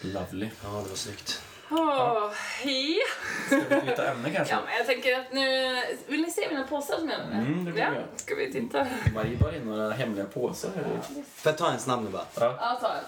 lovely. 0.00 0.50
Ja, 0.64 0.68
det 0.68 0.88
var 0.88 0.96
snyggt. 0.96 1.42
Åh, 1.72 2.30
hej. 2.32 2.98
Ska 3.46 3.56
vi 3.56 3.80
byta 3.80 4.10
ämne 4.10 4.30
kanske? 4.30 4.54
Ja, 4.54 4.60
men 4.66 4.76
jag 4.76 4.86
tänker 4.86 5.20
att 5.20 5.32
nu... 5.32 5.76
Vill 6.06 6.22
ni 6.22 6.30
se 6.30 6.48
mina 6.48 6.66
påsar 6.66 6.98
som 6.98 7.08
jag 7.08 7.18
har 7.18 7.26
med? 7.26 7.38
Mm, 7.38 7.64
det 7.64 7.70
vill 7.70 7.80
ja, 7.80 7.94
jag. 7.94 8.20
Ska 8.20 8.34
vi 8.34 8.52
titta? 8.52 8.86
Marie 9.14 9.36
bar 9.36 9.52
in 9.52 9.62
några 9.62 9.90
hemliga 9.90 10.24
påsar 10.24 10.70
här. 10.74 11.00
Får 11.34 11.50
jag 11.50 11.58
ta 11.58 11.72
en 11.72 11.80
snabb 11.80 12.04
nu 12.04 12.10
bara? 12.10 12.26
Ja. 12.34 12.56
Ja, 12.60 12.78
ta 12.80 12.88
en. 12.88 13.04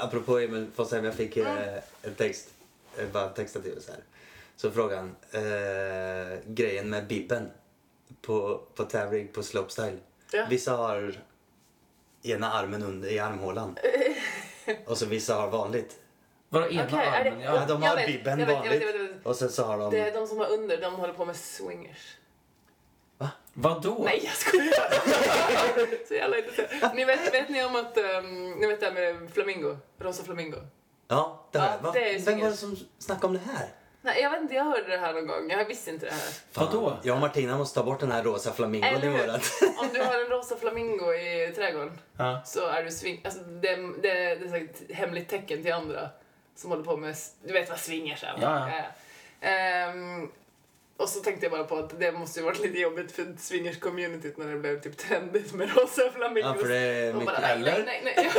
Apropå 0.00 0.38
Emil 0.38 0.66
Fossheim, 0.74 1.04
jag 1.04 1.14
fick 1.14 1.36
eh, 1.36 1.78
en 2.02 2.14
text, 2.14 2.48
eh, 2.96 3.06
bara 3.12 3.28
texta 3.28 3.60
till 3.60 3.82
så 3.82 3.92
här. 3.92 4.00
Så 4.56 4.70
frågan, 4.70 5.16
eh, 5.32 6.38
grejen 6.46 6.90
med 6.90 7.06
bibben 7.06 7.50
på, 8.22 8.60
på 8.74 8.84
tävling 8.84 9.28
på 9.28 9.42
slopestyle. 9.42 9.98
Ja. 10.32 10.46
Vissa 10.50 10.72
har 10.76 11.14
ena 12.22 12.52
armen 12.52 12.82
under 12.82 13.08
i 13.08 13.18
armhålan. 13.18 13.76
Och 14.86 14.98
så 14.98 15.06
vissa 15.06 15.34
har 15.34 15.50
vanligt. 15.50 15.96
Vadå 16.54 16.68
ena 16.70 16.84
Okej, 16.84 16.98
är 16.98 17.24
det- 17.24 17.30
armen? 17.30 17.40
Ja, 17.40 17.64
de 17.68 17.82
har 17.82 17.96
vet, 17.96 18.06
bibben 18.06 18.38
vet, 18.38 18.48
vanligt. 18.48 18.72
jag 18.72 18.80
vet, 18.80 18.94
jag 18.96 19.02
vet. 19.08 19.26
Och 19.26 19.36
sen 19.36 19.48
så 19.48 19.64
har 19.64 19.78
de... 19.78 19.90
Det 19.90 19.98
är 20.00 20.12
de 20.12 20.26
som 20.26 20.38
har 20.38 20.50
under, 20.52 20.80
de 20.80 20.94
håller 20.94 21.12
på 21.14 21.24
med 21.24 21.36
swingers. 21.36 22.16
Vadå? 23.56 24.02
Nej, 24.04 24.20
jag 24.24 24.34
skojar! 24.34 26.06
Så 26.08 26.14
jävla 26.14 26.38
intresserad. 26.38 26.94
Ni 26.94 27.04
vet, 27.04 27.34
vet 27.34 27.48
ni 27.48 27.64
om 27.64 27.76
att, 27.76 27.96
um, 27.98 28.50
ni 28.52 28.66
vet 28.66 28.80
det 28.80 28.86
här 28.86 28.92
med 28.92 29.30
flamingo? 29.32 29.76
Rosa 29.98 30.24
flamingo? 30.24 30.56
Ja, 31.08 31.48
det 31.50 31.58
här. 31.58 31.70
Ja, 31.76 31.82
Va? 31.82 31.90
det 31.94 32.14
är 32.14 32.18
Vem 32.18 32.40
var 32.40 32.50
det 32.50 32.56
som 32.56 32.76
snackade 32.98 33.26
om 33.26 33.32
det 33.32 33.52
här? 33.52 33.68
Nej, 34.02 34.22
jag 34.22 34.30
vet 34.30 34.40
inte, 34.42 34.54
jag 34.54 34.64
hörde 34.64 34.88
det 34.88 34.96
här 34.98 35.12
någon 35.12 35.26
gång. 35.26 35.50
Jag 35.50 35.64
visste 35.64 35.90
inte 35.90 36.06
det 36.06 36.12
här. 36.12 36.32
Vadå? 36.54 36.96
Jag 37.02 37.14
och 37.14 37.20
Martina 37.20 37.58
måste 37.58 37.78
ta 37.80 37.84
bort 37.86 38.00
den 38.00 38.12
här 38.12 38.22
rosa 38.22 38.52
flamingon 38.52 39.04
i 39.04 39.08
vårat. 39.08 39.42
Om 39.78 39.88
du 39.92 40.02
har 40.02 40.20
en 40.20 40.26
rosa 40.30 40.56
flamingo 40.56 41.12
i 41.14 41.52
trädgården 41.56 41.98
Ja. 42.16 42.42
så 42.46 42.66
är 42.66 42.82
du 42.84 42.90
swing... 42.90 43.20
Alltså, 43.24 43.40
det, 43.40 43.76
det, 43.76 44.34
det 44.34 44.46
är 44.56 44.64
ett 44.64 44.96
hemligt 44.96 45.28
tecken 45.28 45.62
till 45.62 45.72
andra 45.72 46.08
som 46.56 46.70
håller 46.70 46.84
på 46.84 46.96
med... 46.96 47.16
Du 47.44 47.52
vet 47.52 47.68
vad 47.70 47.78
swingers 47.78 48.24
är 48.24 48.32
va? 48.32 48.38
Ja, 48.42 48.68
ja. 48.68 48.84
Ehm, 49.48 50.28
och 50.96 51.08
så 51.08 51.20
tänkte 51.20 51.44
jag 51.46 51.52
bara 51.52 51.64
på 51.64 51.76
att 51.78 52.00
det 52.00 52.12
måste 52.12 52.40
ju 52.40 52.44
varit 52.46 52.60
lite 52.62 52.78
jobbigt 52.78 53.12
för 53.12 53.22
swingers-communityt 53.24 54.32
när 54.36 54.46
det 54.46 54.56
blev 54.58 54.80
typ 54.80 54.96
trendigt 54.96 55.54
med 55.54 55.68
rosa 55.76 56.10
flamingos. 56.16 56.56
Ja, 56.56 56.62
för 56.62 56.68
det 56.68 56.76
är 56.78 57.12
mycket... 57.12 57.26
bara, 57.26 57.40
nej, 57.40 57.58
nej, 57.62 57.82
nej, 57.86 58.02
nej. 58.04 58.30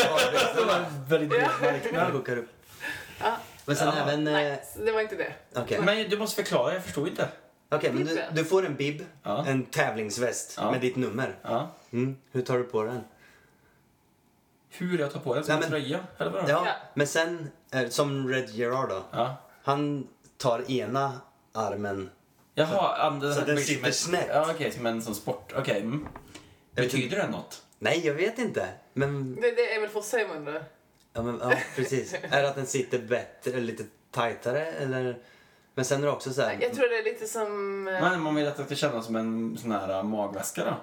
Det 0.55 0.61
var 0.65 1.09
väldigt 1.09 1.29
bred 1.29 1.47
marknad. 1.61 2.37
upp. 2.37 2.47
Ja, 3.21 3.37
Men 3.65 3.75
sen 3.75 3.87
Ja. 3.87 4.03
även... 4.03 4.27
eh, 4.27 4.33
nej, 4.33 4.61
så 4.73 4.79
det 4.79 4.91
var 4.91 5.01
inte 5.01 5.15
det. 5.15 5.33
Okej, 5.55 5.79
Men 5.81 6.09
du 6.09 6.17
måste 6.17 6.43
förklara, 6.43 6.73
jag 6.73 6.83
förstod 6.83 7.07
inte. 7.07 7.27
Okej, 7.69 7.91
men 7.93 8.05
du, 8.05 8.21
du 8.31 8.45
får 8.45 8.65
en 8.65 8.75
bib, 8.75 9.05
Ja. 9.23 9.45
en 9.47 9.65
tävlingsväst 9.65 10.53
Ja. 10.57 10.71
med 10.71 10.81
ditt 10.81 10.95
nummer. 10.95 11.35
Ja. 11.41 11.71
Mm. 11.93 12.17
Hur 12.31 12.41
tar 12.41 12.57
du 12.57 12.63
på 12.63 12.83
den? 12.83 13.03
Hur 14.77 14.99
jag 14.99 15.11
tar 15.13 15.19
på 15.19 15.35
den 15.35 15.43
som 15.43 15.55
Nej, 15.55 15.63
en 15.65 15.71
men- 15.71 15.81
tröja? 15.81 15.99
Eller 16.17 16.31
vadå? 16.31 16.45
Ja, 16.49 16.63
Ja. 16.65 16.73
men 16.93 17.07
sen, 17.07 17.51
eh, 17.71 17.89
som 17.89 18.29
Red 18.29 18.49
Gerard 18.49 18.89
då. 18.89 19.03
Ja. 19.11 19.35
Han 19.63 20.07
tar 20.37 20.71
ena 20.71 21.21
armen. 21.53 22.09
Jaha, 22.55 22.97
andra... 22.97 23.33
Så 23.33 23.41
den 23.41 23.57
som- 23.57 23.65
sitter 23.65 23.91
snett. 23.91 24.25
Ja, 24.29 24.47
okej, 24.51 24.73
men 24.81 25.01
som 25.01 25.15
sport. 25.15 25.53
Okej. 25.57 25.81
Mm. 25.81 26.07
Betyder 26.71 27.17
det 27.17 27.27
något? 27.27 27.61
Nej, 27.79 28.01
jag 28.07 28.13
vet 28.13 28.39
inte. 28.39 28.67
Men, 28.93 29.35
Det, 29.35 29.41
det 29.51 29.71
är 29.73 29.77
Emil 29.77 29.89
Fossheim 29.89 30.31
undrar. 30.31 30.63
ja, 31.13 31.21
men 31.21 31.39
ja, 31.43 31.53
precis. 31.75 32.13
är 32.31 32.41
det 32.41 32.49
att 32.49 32.55
den 32.55 32.65
sitter 32.65 32.99
bättre, 32.99 33.59
lite 33.59 33.83
tajtare 34.11 34.65
eller? 34.65 35.17
Men 35.75 35.85
sen 35.85 36.01
är 36.01 36.05
det 36.05 36.11
också 36.11 36.33
så 36.33 36.41
här. 36.41 36.57
Jag 36.61 36.73
tror 36.73 36.89
det 36.89 36.97
är 36.97 37.03
lite 37.03 37.27
som... 37.27 37.87
eh, 37.87 37.93
Men 38.01 38.21
man 38.21 38.35
vill 38.35 38.47
att 38.47 38.57
det 38.57 38.65
ska 38.65 38.75
kännas 38.75 39.05
som 39.05 39.15
en 39.15 39.57
sån 39.57 39.71
här 39.71 39.89
äh, 39.97 40.03
magväska 40.03 40.65
då? 40.65 40.73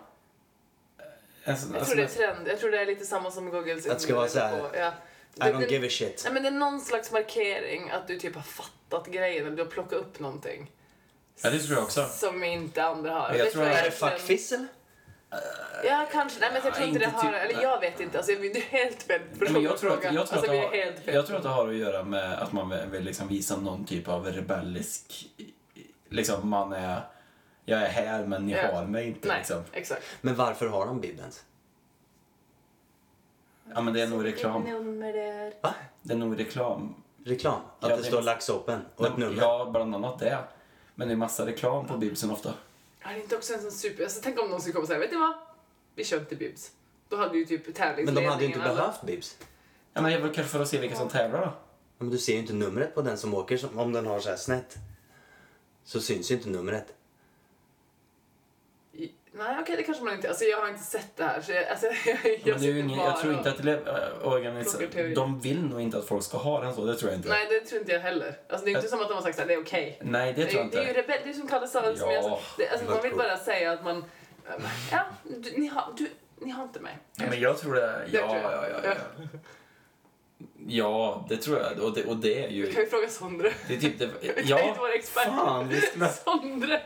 Sån, 1.45 1.75
Jag 1.75 1.87
tror 1.87 1.97
det 1.97 2.03
är 2.03 2.07
trend. 2.07 2.49
Jag 2.49 2.61
tror 2.61 2.71
det 2.71 2.79
är 2.81 2.87
lite 2.87 3.05
samma 3.05 3.31
som 3.31 3.51
Googles. 3.51 3.87
Att 3.87 3.93
det 3.99 4.01
ska 4.01 4.15
vara 4.15 4.29
så 4.29 4.39
här, 4.39 4.59
på- 4.61 4.77
Ja. 4.77 4.93
I 5.37 5.41
don't 5.53 5.67
give 5.71 5.87
a 5.87 5.91
shit. 5.91 6.21
Nej, 6.25 6.33
men 6.33 6.43
det 6.43 6.49
är 6.49 6.53
någon 6.53 6.81
slags 6.81 7.13
markering 7.13 7.91
att 7.91 8.07
du 8.09 8.19
typ 8.19 8.35
har 8.35 8.43
fattat 8.43 9.07
grejen 9.07 9.47
eller 9.47 9.57
du 9.57 9.63
har 9.63 9.71
plockat 9.71 9.93
upp 9.99 10.19
någonting. 10.21 10.71
Ja, 11.43 11.51
det 11.51 11.59
tror 11.59 11.75
jag 11.77 11.85
också. 11.85 12.07
Som 12.13 12.45
inte 12.45 12.85
andra 12.85 13.11
har. 13.15 13.35
Jag 13.35 13.47
Det 13.47 13.51
tror- 13.51 13.65
jag 13.65 13.73
Är 13.73 13.77
det 13.77 13.87
egentligen- 13.89 14.11
fuckfiss 14.19 14.53
eller? 14.53 14.67
Ja, 15.85 16.07
kanske. 16.13 16.41
Nej, 16.41 16.51
men 16.53 16.63
jag 16.63 16.71
Ja, 16.73 16.75
tror 16.77 16.87
inte 16.89 16.99
det 16.99 17.07
har... 17.07 17.23
typ- 17.23 17.35
Eller 17.51 17.63
jag 17.63 17.81
vet 17.81 18.01
inte. 18.01 18.19
Alltså, 18.19 18.33
det 18.33 18.47
är 18.57 18.61
helt 18.61 19.03
fel 19.03 19.21
Nej, 19.21 19.39
person 19.39 19.53
men 19.53 19.63
jag, 19.63 19.79
tror 19.79 19.93
att, 19.93 20.01
fråga. 20.03 20.15
jag, 20.15 20.27
tror 20.27 20.39
alltså, 20.39 20.53
att 20.53 20.73
det 20.73 21.11
har, 21.11 21.15
jag 21.15 21.27
tror 21.27 21.37
att 21.37 21.43
det 21.43 21.49
har 21.49 21.69
att 21.69 21.75
göra 21.75 22.03
med 22.05 22.33
att 22.43 22.53
man 22.53 22.71
vill, 22.71 22.79
vill 22.91 23.03
liksom 23.05 23.29
visa 23.29 23.57
någon 23.57 23.85
typ 23.85 24.09
av 24.09 24.27
rebellisk... 24.27 25.27
Liksom, 26.09 26.49
man 26.49 26.73
är... 26.73 27.01
Jag 27.65 27.83
är 27.83 27.87
här, 27.89 28.27
men 28.27 28.47
ni 28.47 28.53
Ja. 28.53 28.73
har 28.75 28.85
mig 28.87 29.07
inte. 29.07 29.29
Nej, 29.29 29.39
Liksom. 29.39 29.63
exakt. 29.73 30.03
Men 30.21 30.35
varför 30.35 30.67
har 30.67 30.87
de 30.87 31.01
bibbens? 31.01 31.45
Ja, 33.75 33.81
men 33.81 33.95
det 33.95 34.01
är 34.03 34.09
nog 34.09 34.25
reklam. 34.25 34.63
nummer. 34.63 35.53
Va? 35.63 35.75
Det 36.03 36.13
är 36.13 36.19
nog 36.19 36.39
reklam. 36.41 36.95
Reklam? 37.25 37.55
Att 37.55 37.63
Ja, 37.81 37.89
det 37.89 37.97
det 37.97 38.03
står 38.05 38.23
Lax 38.23 38.49
Open 38.51 38.81
och 38.97 39.07
ett 39.07 39.17
nummer? 39.17 39.43
Ja, 39.43 39.69
bland 39.73 39.95
annat 39.95 40.19
det. 40.19 40.39
Men 40.95 41.09
det 41.09 41.15
är 41.15 41.17
massa 41.17 41.47
reklam 41.47 41.87
på 41.87 41.97
Bibsen 41.97 42.31
ofta. 42.31 42.55
Är 43.01 43.15
det 43.15 43.21
inte 43.21 43.37
också 43.37 43.55
en 43.55 43.61
sån 43.63 43.71
super... 43.73 44.03
Alltså, 44.05 44.21
tänk 44.23 44.41
om 44.41 44.51
någon 44.51 44.61
skulle 44.61 44.73
komma 44.73 44.83
och 44.83 44.89
säga, 44.89 44.99
vet 45.01 45.11
ni 45.11 45.17
vad? 45.19 45.35
Vi 45.95 46.05
kör 46.05 46.19
inte 46.21 46.37
Bibs. 46.37 46.71
Då 47.09 47.17
hade 47.17 47.39
ju 47.39 47.45
typ 47.45 47.65
Men 47.67 47.75
tävlingsledningen... 47.75 48.25
de 48.29 48.33
hade 48.33 48.45
ju 48.45 48.49
inte 48.55 48.63
alla- 48.65 48.75
behövt 48.75 49.03
bibs. 49.03 49.39
Ja, 49.93 50.01
men 50.03 50.11
det 50.11 50.17
är 50.17 50.21
väl 50.21 50.35
kanske 50.35 50.53
för 50.53 50.63
att 50.63 50.69
se 50.69 50.79
vilka 50.81 50.97
som 50.97 51.09
tävlar 51.09 51.39
då. 51.41 51.45
Ja, 51.47 51.53
Men 51.99 52.11
du 52.11 52.19
ser 52.19 52.33
ju 52.33 52.39
inte 52.39 52.53
numret 52.53 52.95
på 52.95 53.03
den 53.03 53.19
som 53.19 53.35
åker. 53.35 53.57
som- 53.57 53.79
Om 53.79 53.93
den 53.93 54.07
har 54.07 54.21
så 54.21 54.29
här 54.31 54.37
snett 54.37 54.77
så 55.85 56.01
syns 56.01 56.31
ju 56.31 56.35
inte 56.35 56.49
numret. 56.49 56.95
Nej, 59.35 59.57
okej, 59.61 59.77
det 59.77 59.83
kanske 59.83 60.05
man 60.05 60.15
inte... 60.15 60.29
Alltså, 60.29 60.45
jag 60.45 60.61
har 60.61 60.69
inte 60.69 60.83
sett 60.83 61.17
det 61.17 61.25
här. 61.25 61.41
Så 61.41 61.53
jag, 61.53 61.67
alltså, 61.69 61.87
jag, 62.07 62.19
jag, 62.25 62.41
Men 62.45 62.61
det 62.61 62.79
ingen, 62.79 62.99
jag 62.99 63.21
tror 63.21 63.35
inte 63.35 63.51
att 63.51 63.63
det, 63.63 63.73
äh, 63.73 64.29
organisa- 64.29 64.79
Plocka 64.79 64.93
teori. 64.93 65.15
de 65.15 65.41
vill 65.41 65.65
nog 65.65 65.81
inte 65.81 65.99
att 65.99 66.05
folk 66.05 66.25
ska 66.25 66.37
ha 66.37 66.61
den 66.61 66.75
så, 66.75 66.85
det 66.85 66.95
tror 66.95 67.11
jag 67.11 67.19
inte. 67.19 67.29
Nej, 67.29 67.47
det 67.51 67.61
tror 67.61 67.81
inte 67.81 67.93
jag 67.93 68.01
heller. 68.01 68.39
Alltså, 68.49 68.65
det 68.65 68.73
är 68.73 68.77
inte 68.77 68.89
som 68.89 69.01
att 69.01 69.09
de 69.09 69.15
har 69.15 69.23
sagt 69.23 69.39
att 69.41 69.49
det 69.49 69.55
är 69.55 69.61
okej. 69.61 69.99
Nej, 70.03 70.33
det 70.33 70.47
tror 70.47 70.63
jag 70.63 70.71
det 70.71 70.79
är 70.79 70.83
ju 70.83 70.89
inte. 70.89 71.03
rebell, 71.03 71.21
det 71.25 71.31
är 71.31 71.35
som 71.35 71.49
Kalle 71.49 71.69
sa. 71.69 71.85
Ja, 71.85 72.13
jag, 72.13 72.25
sa. 72.25 72.41
det, 72.59 72.69
alltså, 72.69 72.91
man 72.91 73.03
vill 73.03 73.15
bara 73.15 73.37
säga 73.37 73.73
att 73.73 73.85
man... 73.85 74.05
Ja, 74.91 75.05
du, 75.25 75.51
ni, 75.57 75.67
har, 75.67 75.93
du, 75.97 76.09
ni 76.39 76.51
har 76.51 76.63
inte 76.63 76.81
mig. 76.81 76.99
Ja, 77.17 77.25
men 77.31 77.41
jag 77.41 77.59
tror 77.59 77.75
det. 77.75 78.09
Ja, 78.13 78.21
jag. 78.21 78.43
ja, 78.43 78.67
ja. 78.85 78.95
ja. 79.23 79.39
Ja, 80.69 81.27
det 81.29 81.37
tror 81.37 81.59
jag. 81.59 81.79
Och 81.79 81.95
det, 81.95 82.05
och 82.05 82.17
det 82.17 82.45
är 82.45 82.49
Du 82.49 82.55
ju... 82.55 82.73
kan 82.73 82.83
ju 82.83 82.89
fråga 82.89 83.09
Sondre. 83.09 83.53
Det 83.69 83.75
är 83.75 83.81
typ 83.81 83.99
det, 83.99 84.07
Du 84.07 84.13
kan 84.13 84.35
ju 84.35 84.41
inte 84.41 84.51
ja, 84.51 84.75
vara 84.79 84.93
expert. 84.93 85.25
Fan, 85.25 85.69
visst. 85.69 85.93
men- 85.97 86.09
Sondre. 86.25 86.83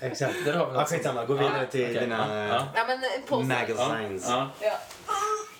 Exakt. 0.00 0.34
där 0.44 0.52
har 0.52 0.66
vi 0.66 0.72
Ja, 0.74 0.80
något. 0.80 0.88
skitsamma. 0.90 1.24
Gå 1.24 1.34
vidare 1.34 1.66
till 1.66 1.84
Okej, 1.84 2.00
dina 2.00 2.48
ja, 2.48 2.66
Ja, 2.74 2.84
men 2.86 2.98
eh, 3.04 3.10
påse. 3.28 3.44
magazines. 3.46 4.26
Ja, 4.28 4.50
Ja. 4.60 4.72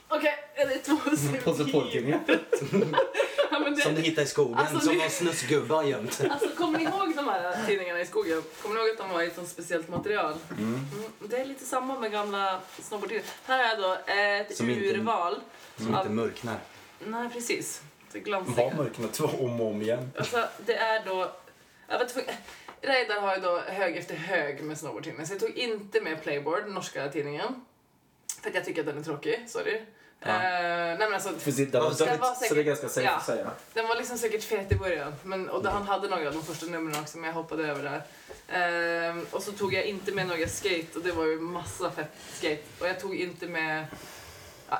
Okej, 0.08 0.34
är 0.54 0.66
det 0.66 0.78
två 0.78 0.96
Påse 1.44 1.64
Poltidningar. 1.72 2.20
ja, 3.50 3.58
men 3.58 3.76
Som 3.76 3.94
du 3.94 4.00
det, 4.00 4.08
hittar 4.08 4.22
i 4.22 4.26
skogen, 4.26 4.56
Alltså, 4.58 4.80
som 4.80 4.92
ni- 4.94 4.98
någon 5.00 5.10
snusgubbe 5.10 5.74
har 5.74 5.82
gömt. 5.84 6.20
Alltså, 6.30 6.48
kommer 6.56 6.78
ni 6.78 6.84
ihåg 6.84 7.12
de 7.16 7.28
här 7.28 7.56
tidningarna 7.66 8.00
i 8.00 8.06
skogen? 8.06 8.42
Kommer 8.62 8.74
ni 8.74 8.80
ihåg 8.80 8.90
att 8.90 8.98
de 8.98 9.10
var 9.10 9.22
i 9.22 9.26
ett 9.26 9.34
sånt 9.34 9.48
speciellt 9.48 9.88
material? 9.88 10.34
Mm, 10.58 10.80
det 11.20 11.36
är 11.40 11.44
lite 11.44 11.64
samma 11.64 11.98
med 11.98 12.12
gamla 12.12 12.58
snowboardtidningar. 12.82 13.30
Här 13.46 13.72
är 13.76 13.82
då 13.82 13.96
ett 14.12 14.56
Som 14.56 14.70
inte- 14.70 14.84
urval. 14.84 15.36
Som 15.76 15.86
inte 15.86 15.98
av, 16.00 16.10
mörknar. 16.10 16.56
Nej, 17.06 17.28
precis. 17.32 17.82
Det 18.12 18.18
är 18.18 18.32
Var 18.32 19.08
två 19.12 19.26
om 19.26 19.60
och 19.60 19.66
om 19.70 19.82
igen. 19.82 20.12
Alltså, 20.18 20.48
det 20.66 20.74
är 20.74 21.04
då... 21.04 21.32
Jag 21.88 21.98
vet, 21.98 22.16
inte, 22.16 22.34
Reidar 22.80 23.20
har 23.20 23.36
ju 23.36 23.42
då 23.42 23.58
hög 23.58 23.96
efter 23.96 24.14
hög 24.14 24.62
med 24.62 24.78
snowboardtidningar. 24.78 25.26
Så 25.26 25.32
jag 25.32 25.40
tog 25.40 25.50
inte 25.50 26.00
med 26.00 26.22
Playboard, 26.22 26.68
norska 26.68 27.08
tidningen. 27.08 27.64
För 28.42 28.48
att 28.48 28.54
jag 28.54 28.64
tycker 28.64 28.80
att 28.80 28.86
den 28.86 28.98
är 28.98 29.02
tråkig, 29.02 29.44
sorry. 29.48 29.80
Ja. 30.20 30.28
Eh, 30.28 30.40
nej 30.42 30.98
men 30.98 31.14
alltså, 31.14 31.30
För 31.38 31.50
sitt, 31.50 31.72
det 31.72 31.78
var, 31.80 31.88
Den 31.88 31.96
så, 31.96 32.04
var 32.04 32.14
så 32.14 32.40
det 32.40 32.46
är 32.46 32.48
säkert- 32.48 32.66
ganska 32.66 32.88
safe 32.88 33.06
ja. 33.06 33.12
att 33.16 33.26
säga. 33.26 33.50
Den 33.74 33.88
var 33.88 33.96
liksom 33.96 34.18
säkert 34.18 34.44
fet 34.44 34.72
i 34.72 34.74
början, 34.74 35.14
men, 35.22 35.48
och 35.50 35.66
han 35.66 35.82
hade 35.82 36.08
några 36.08 36.26
av 36.28 36.34
de 36.34 36.42
första 36.44 36.66
numren 36.66 37.00
också, 37.00 37.18
men 37.18 37.28
jag 37.28 37.34
hoppade 37.34 37.66
över 37.68 37.82
där. 37.82 38.02
Ehm, 38.48 39.26
och 39.30 39.42
så 39.42 39.52
tog 39.52 39.74
jag 39.74 39.84
inte 39.84 40.12
med 40.12 40.26
några 40.26 40.48
skate, 40.48 40.86
och 40.98 41.00
det 41.00 41.12
var 41.12 41.24
ju 41.26 41.40
massa 41.40 41.90
fett 41.90 42.10
skate. 42.32 42.62
Och 42.80 42.88
jag 42.88 43.00
tog 43.00 43.14
inte 43.16 43.46
med... 43.46 43.86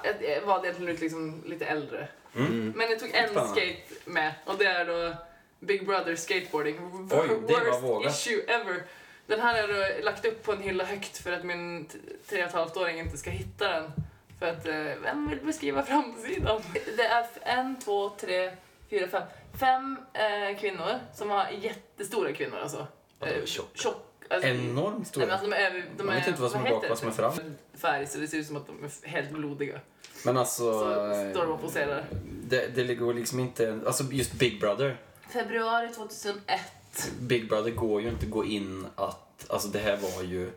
Ja, 0.04 0.10
jag, 0.20 0.40
valde 0.42 0.66
egentligen 0.66 0.94
ut 0.94 1.00
liksom 1.00 1.42
lite 1.46 1.66
äldre. 1.66 2.08
Mm. 2.36 2.72
Men 2.76 2.90
jag 2.90 2.98
tog 2.98 3.10
en 3.14 3.28
Spännande. 3.28 3.50
skate 3.60 3.94
med, 4.10 4.34
och 4.44 4.58
det 4.58 4.64
är 4.64 4.84
då 4.84 5.14
Big 5.58 5.86
Brother 5.86 6.16
skateboarding. 6.16 7.08
Oj, 7.10 7.28
det 7.48 7.70
var 7.70 7.80
Worst 7.80 8.26
issue 8.26 8.42
ever. 8.42 8.82
Den 9.26 9.40
här 9.40 9.62
har 9.68 9.74
jag 9.78 10.04
lagt 10.04 10.24
upp 10.24 10.42
på 10.42 10.52
en 10.52 10.62
hylla 10.62 10.84
högt 10.84 11.18
för 11.18 11.32
att 11.32 11.44
min 11.44 11.84
t- 11.84 11.98
tre 12.28 12.42
och 12.42 12.48
ett 12.48 12.54
halvt 12.54 12.76
åring 12.76 12.98
inte 12.98 13.16
ska 13.16 13.30
hitta 13.30 13.68
den. 13.68 13.92
För 14.38 14.46
att, 14.46 14.66
eh, 14.66 15.02
vem 15.02 15.28
vill 15.28 15.38
beskriva 15.40 15.82
framsidan? 15.82 16.62
Det 16.96 17.02
är 17.02 17.26
en, 17.42 17.80
två, 17.80 18.08
tre, 18.10 18.50
fyra, 18.90 19.08
fem. 19.08 19.22
Fem 19.60 19.98
eh, 20.12 20.58
kvinnor 20.60 20.98
som 21.14 21.30
har 21.30 21.46
jättestora 21.60 22.32
kvinnor 22.32 22.58
alltså. 22.58 22.86
Eh, 23.20 23.44
tjock? 23.44 23.70
Tjock. 23.74 24.11
Alltså, 24.32 24.48
Enormt 24.48 24.96
Nej, 24.98 25.06
stora. 25.06 25.26
men 25.26 25.32
alltså, 25.34 25.50
de 25.50 25.56
är, 25.56 25.84
de 25.96 26.04
Man 26.04 26.14
vet 26.14 26.24
är, 26.24 26.28
inte 26.28 26.42
vad 26.42 26.50
som 26.50 26.66
är 26.66 26.70
bak, 26.70 26.84
vad 26.88 26.98
som 26.98 27.08
är 27.08 27.12
det? 27.12 27.16
fram. 27.16 27.32
Färg, 27.74 28.06
så 28.06 28.18
det 28.18 28.26
ser 28.28 28.38
ut 28.38 28.46
som 28.46 28.56
att 28.56 28.66
de 28.66 28.84
är 28.84 29.08
helt 29.08 29.30
blodiga. 29.30 29.80
Men 30.24 30.36
alltså... 30.36 30.72
Så 30.72 31.12
eh, 31.12 31.30
står 31.30 31.42
de 31.46 31.52
och 31.52 31.60
poserar. 31.60 32.04
Det, 32.48 32.66
det 32.76 32.94
går 32.94 33.14
liksom 33.14 33.40
inte... 33.40 33.80
Alltså 33.86 34.04
just 34.04 34.32
Big 34.32 34.60
Brother. 34.60 34.96
Februari 35.28 35.88
2001. 35.88 36.60
Big 37.20 37.48
Brother 37.48 37.70
går 37.70 38.02
ju 38.02 38.08
inte 38.08 38.26
gå 38.26 38.44
in 38.44 38.86
att... 38.94 39.50
Alltså 39.50 39.68
det 39.68 39.78
här 39.78 39.96
var 39.96 40.22
ju 40.22 40.50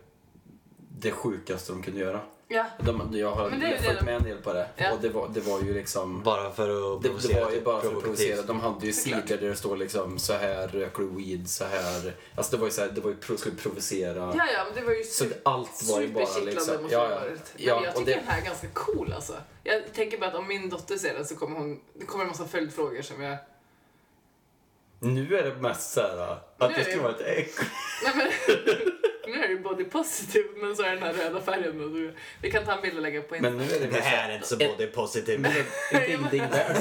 det 0.98 1.10
sjukaste 1.10 1.72
de 1.72 1.82
kunde 1.82 2.00
göra. 2.00 2.20
Ja. 2.48 2.64
De, 2.78 3.10
jag 3.12 3.30
har 3.32 3.50
Men 3.50 3.60
det 3.60 3.66
är 3.66 3.68
ju 3.70 3.74
jag 3.74 3.82
det 3.82 3.86
följt 3.88 4.02
med 4.02 4.16
en 4.16 4.22
del 4.22 4.36
på 4.42 4.52
det. 4.52 4.68
Ja. 4.76 4.92
Och 4.92 5.00
det 5.00 5.08
var, 5.08 5.28
det 5.28 5.40
var 5.40 5.60
ju 5.62 5.74
liksom... 5.74 6.22
Bara 6.22 6.50
för 6.50 6.96
att 6.96 7.02
Det, 7.02 7.08
det 7.28 7.40
var 7.40 7.50
ju 7.50 7.60
bara 7.60 7.80
för 7.80 7.96
att 7.96 8.02
provocera. 8.02 8.42
De 8.42 8.60
hade 8.60 8.86
ju 8.86 8.92
sidor 8.92 9.22
där 9.36 9.48
det 9.48 9.56
står 9.56 9.76
liksom 9.76 10.18
så 10.18 10.32
här 10.32 10.68
röker 10.68 11.02
du 11.02 11.08
weed, 11.08 11.48
så 11.48 11.64
här. 11.64 12.14
Alltså 12.34 12.56
det 12.56 12.60
var 12.60 12.66
ju 12.66 12.72
så 12.72 12.80
här, 12.80 12.88
det 12.88 13.00
var 13.00 13.10
ju 13.30 13.36
skulle 13.36 13.56
provocera. 13.56 14.34
Ja, 14.36 14.44
ja, 14.52 14.64
men 14.64 14.74
det 14.74 14.82
var 14.86 14.92
ju 14.92 15.04
Så 15.04 15.24
allt 15.42 15.82
var 15.90 16.00
ju 16.00 16.08
bara 16.08 16.38
liksom... 16.44 16.82
måste 16.82 16.94
Ja, 16.94 17.10
ja. 17.10 17.20
varit. 17.20 17.52
ja 17.56 17.74
men 17.74 17.84
jag 17.84 17.92
och 17.92 17.98
tycker 17.98 18.12
det, 18.12 18.18
den 18.20 18.28
här 18.28 18.40
är 18.40 18.44
ganska 18.44 18.66
cool 18.72 19.12
alltså. 19.12 19.32
Jag 19.64 19.82
tänker 19.94 20.18
bara 20.18 20.30
att 20.30 20.36
om 20.36 20.48
min 20.48 20.68
dotter 20.70 20.96
ser 20.96 21.14
den 21.14 21.26
så 21.26 21.36
kommer 21.36 21.58
hon, 21.58 21.80
det 21.94 22.04
kommer 22.06 22.24
en 22.24 22.28
massa 22.30 22.44
följdfrågor 22.46 23.02
som 23.02 23.22
jag... 23.22 23.36
nu 24.98 25.36
är 25.36 25.42
det 25.42 25.54
mest 25.56 25.92
så 25.92 26.00
här 26.00 26.18
att 26.58 26.70
Nu 26.70 26.76
det 26.76 26.84
ska 26.84 26.92
det- 26.96 26.98
vara 27.02 27.12
ett 27.12 27.20
äck. 27.20 27.50
Men, 29.26 29.38
nu 29.38 29.44
är 29.44 29.48
det 29.48 29.56
body 29.56 29.84
positive 29.84 30.44
men 30.56 30.76
så 30.76 30.82
är 30.82 30.90
den 30.90 31.02
här 31.02 31.12
röda 31.12 31.40
färgen 31.40 31.80
och 31.84 31.90
så, 31.90 32.10
Vi 32.42 32.50
kan 32.50 32.64
ta 32.64 32.72
en 32.72 32.82
bild 32.82 32.96
och 32.96 33.02
lägga 33.02 33.22
på 33.22 33.36
Men 33.40 33.56
nu 33.56 33.64
är 33.64 33.80
det 33.80 33.86
Det 33.86 34.00
här 34.00 34.30
är 34.30 34.34
inte 34.34 34.46
så 34.46 34.56
body 34.56 34.86
positive. 34.86 35.38
Men 35.38 35.52
är 36.02 36.08
ingenting 36.14 36.42
där. 36.50 36.76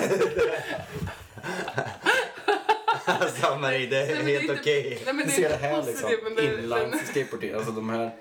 alltså 3.06 3.56
Marie, 3.56 3.88
det 3.88 3.98
är 3.98 4.06
Nej, 4.06 4.16
men 4.16 4.26
det 4.26 4.36
är 4.36 4.40
helt 4.40 4.50
inte- 4.52 4.62
okej. 4.62 5.02
Nej 5.06 5.14
men 5.14 5.18
Du 5.18 5.24
det 5.24 5.32
ser 5.32 5.44
är 5.46 5.50
det 5.50 5.56
inte 5.56 5.68
här 5.68 5.82
positive 5.82 6.10
liksom. 6.10 6.24
men 6.24 6.36
det, 6.36 6.44
Inline 6.64 6.90
men, 6.90 7.00
skateboarding. 7.06 7.54
Alltså 7.54 7.72
de 7.72 7.90
här... 7.90 8.12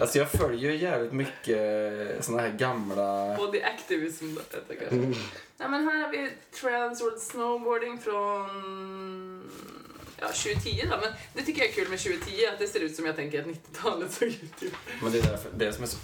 Alltså 0.00 0.18
jag 0.18 0.30
följer 0.30 0.70
ju 0.70 0.76
jävligt 0.76 1.12
mycket 1.12 1.58
såna 2.24 2.42
här 2.42 2.48
gamla... 2.48 3.36
Body 3.36 3.60
activism 3.62 4.34
då, 4.34 4.40
heter 4.40 4.62
det 4.68 4.74
kanske. 4.76 4.96
Mm. 4.96 5.12
Nej 5.58 5.68
men 5.68 5.84
här 5.88 6.00
har 6.02 6.08
vi 6.12 6.30
Transworld 6.60 7.20
Snowboarding 7.20 7.98
från 7.98 9.50
ja, 10.20 10.26
2010 10.26 10.82
då. 10.90 10.96
Men 11.02 11.12
det 11.32 11.42
tycker 11.42 11.60
jag 11.60 11.68
är 11.68 11.74
kul 11.74 11.88
med 11.88 11.98
2010 11.98 12.46
att 12.46 12.58
det 12.58 12.66
ser 12.66 12.80
ut 12.80 12.96
som 12.96 13.06
jag 13.06 13.16
tänker 13.16 13.40
att 13.40 13.46
90-talet 13.46 14.12
såg 14.12 14.28
ut. 14.28 14.60
Typ. 14.60 14.72
Men 15.02 15.12
det 15.12 15.18
är 15.18 15.22
därför, 15.22 15.50
det 15.56 15.72
som 15.72 15.82
är 15.82 15.88
så... 15.88 15.96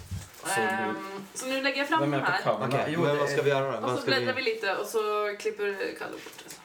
så 0.45 0.61
Ehm, 0.61 1.25
så 1.33 1.45
nu 1.45 1.61
lägger 1.61 1.77
jag 1.77 1.87
fram 1.87 1.99
Vem 1.99 2.11
de 2.11 2.17
är 2.17 2.21
på 2.25 2.31
här. 2.31 2.67
Okej, 2.67 2.85
Jo, 2.87 3.01
men 3.01 3.17
vad 3.17 3.29
ska 3.29 3.41
vi 3.41 3.49
göra 3.49 3.81
då? 3.81 3.87
Och 3.87 3.99
så 3.99 4.05
bläddrar 4.05 4.33
vi... 4.33 4.41
vi 4.41 4.41
lite 4.41 4.75
och 4.75 4.85
så 4.85 5.35
klipper 5.39 5.95
Kalle 5.99 6.11
bort 6.11 6.43
det. 6.47 6.55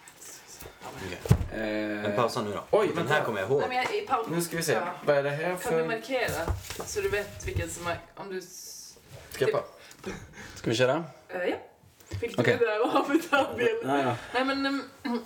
Okej. 1.07 1.19
Eh, 1.53 2.03
Men 2.03 2.17
pausa 2.17 2.43
nu 2.43 2.53
då. 2.53 2.65
Oj, 2.71 2.91
Den 2.97 3.09
här 3.09 3.25
kommer 3.25 3.41
jag 3.41 3.51
ihåg. 3.51 3.61
Nej, 3.61 3.69
men 3.69 3.77
jag, 3.77 3.95
i 3.95 4.07
paus. 4.07 4.27
Nu 4.31 4.43
ska 4.43 4.57
vi 4.57 4.63
se. 4.63 4.73
Ja. 4.73 4.95
Vad 5.05 5.17
är 5.17 5.23
det 5.23 5.31
här 5.31 5.45
Kan 5.45 5.53
du 5.53 5.79
för... 5.79 5.87
markera 5.87 6.47
så 6.87 7.01
du 7.01 7.09
vet 7.09 7.47
vilken 7.47 7.71
som 7.71 7.87
är... 7.87 7.99
Om 8.15 8.29
du... 8.35 8.41
Ska, 9.31 9.47
pa... 9.47 9.65
ska 10.55 10.71
vi 10.71 10.77
köra? 10.77 11.05
Eh, 11.29 11.45
ja. 11.45 11.57
Du 12.11 12.29
Okej. 12.39 12.57
det 12.61 12.67
där 12.67 12.97
avbetalningen? 12.99 13.77
Ja, 13.85 13.99
ja. 14.03 14.17
Nej 14.35 14.45
men 14.45 14.67
um, 14.67 14.83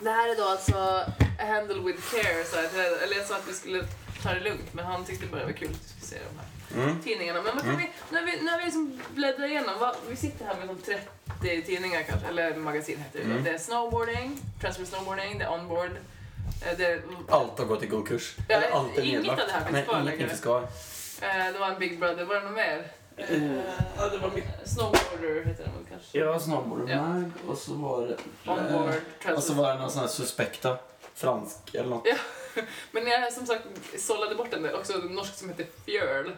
det 0.00 0.10
här 0.10 0.28
är 0.32 0.36
då 0.36 0.44
alltså 0.48 1.04
handle 1.38 1.82
with 1.82 2.10
care. 2.14 2.44
Så 2.44 2.56
här, 2.56 3.02
eller 3.04 3.16
jag 3.16 3.26
sa 3.26 3.36
att 3.36 3.48
vi 3.48 3.52
skulle 3.52 3.84
ta 4.22 4.34
det 4.34 4.40
lugnt 4.40 4.74
men 4.74 4.84
han 4.84 5.04
tyckte 5.04 5.26
bara 5.26 5.40
det 5.40 5.46
var 5.46 5.52
kul 5.52 5.68
att 5.68 5.94
vi 6.00 6.06
se 6.06 6.16
de 6.16 6.38
här 6.38 6.46
Mm. 6.76 7.00
tidningarna. 7.02 7.42
Men 7.42 7.54
vad 7.56 7.64
kan 7.64 7.76
vi, 7.76 7.90
nu 8.10 8.18
har 8.18 8.26
vi, 8.26 8.48
har 8.48 8.58
vi 8.58 8.64
liksom 8.64 9.00
bläddrat 9.14 9.50
igenom. 9.50 9.74
Vad, 9.80 9.96
vi 10.08 10.16
sitter 10.16 10.44
här 10.44 10.54
med 10.56 10.66
som 10.68 10.78
30 11.38 11.62
tidningar 11.62 12.02
kanske, 12.02 12.28
eller 12.28 12.56
magasin 12.56 12.98
heter 12.98 13.18
det. 13.18 13.24
Mm. 13.24 13.44
Det 13.44 13.50
är 13.50 13.58
snowboarding, 13.58 14.38
transfer 14.60 14.84
snowboarding, 14.84 15.38
det 15.38 15.44
är 15.44 15.52
onboard. 15.52 15.90
eh, 16.66 16.76
Det, 16.76 16.84
är- 16.86 17.02
Allt 17.28 17.58
har 17.58 17.64
gått 17.64 17.82
i 17.82 17.86
konkurs. 17.86 18.34
Ja, 18.48 18.56
Eller 18.56 18.70
allt 18.70 18.98
är 18.98 19.02
inget 19.02 19.20
nedlagt. 19.20 19.40
av 19.40 19.46
det 19.46 19.52
här 19.52 19.82
kvar 19.84 20.28
finns 20.28 20.40
kvar. 20.40 20.62
eh, 21.22 21.52
det 21.52 21.58
var 21.58 21.68
en 21.68 21.78
Big 21.78 21.98
Brother, 22.00 22.24
var 22.24 22.34
det 22.34 22.40
något 22.42 22.52
mer? 22.54 22.86
Eh, 23.16 23.54
ja, 23.96 24.08
det 24.08 24.18
var 24.18 24.30
mitt... 24.34 24.44
Snowboarder 24.64 25.44
heter 25.44 25.64
den 25.64 25.72
väl 25.74 25.84
kanske? 25.90 26.18
Ja, 26.18 26.40
snowboard 26.40 26.90
Ja. 26.90 27.02
mag 27.02 27.30
och 27.48 27.58
så 27.58 27.74
var 27.74 28.06
det... 28.06 28.16
Onboard, 28.50 28.94
Eh, 29.26 29.32
och 29.32 29.42
så 29.42 29.54
var 29.54 29.72
det 29.74 29.78
någon 29.80 29.90
sån 29.90 30.00
här 30.00 30.08
suspekta 30.08 30.78
fransk 31.14 31.74
eller 31.74 31.88
något. 31.88 32.06
Ja. 32.06 32.16
Men 32.92 33.06
jag 33.06 33.32
som 33.32 33.46
sagt 33.46 33.64
sållade 33.98 34.34
bort 34.34 34.50
den 34.50 34.62
där, 34.62 34.74
också 34.74 34.92
en 34.92 35.00
norsk 35.06 35.34
som 35.34 35.48
heter 35.48 35.66
Fjörl. 35.86 36.30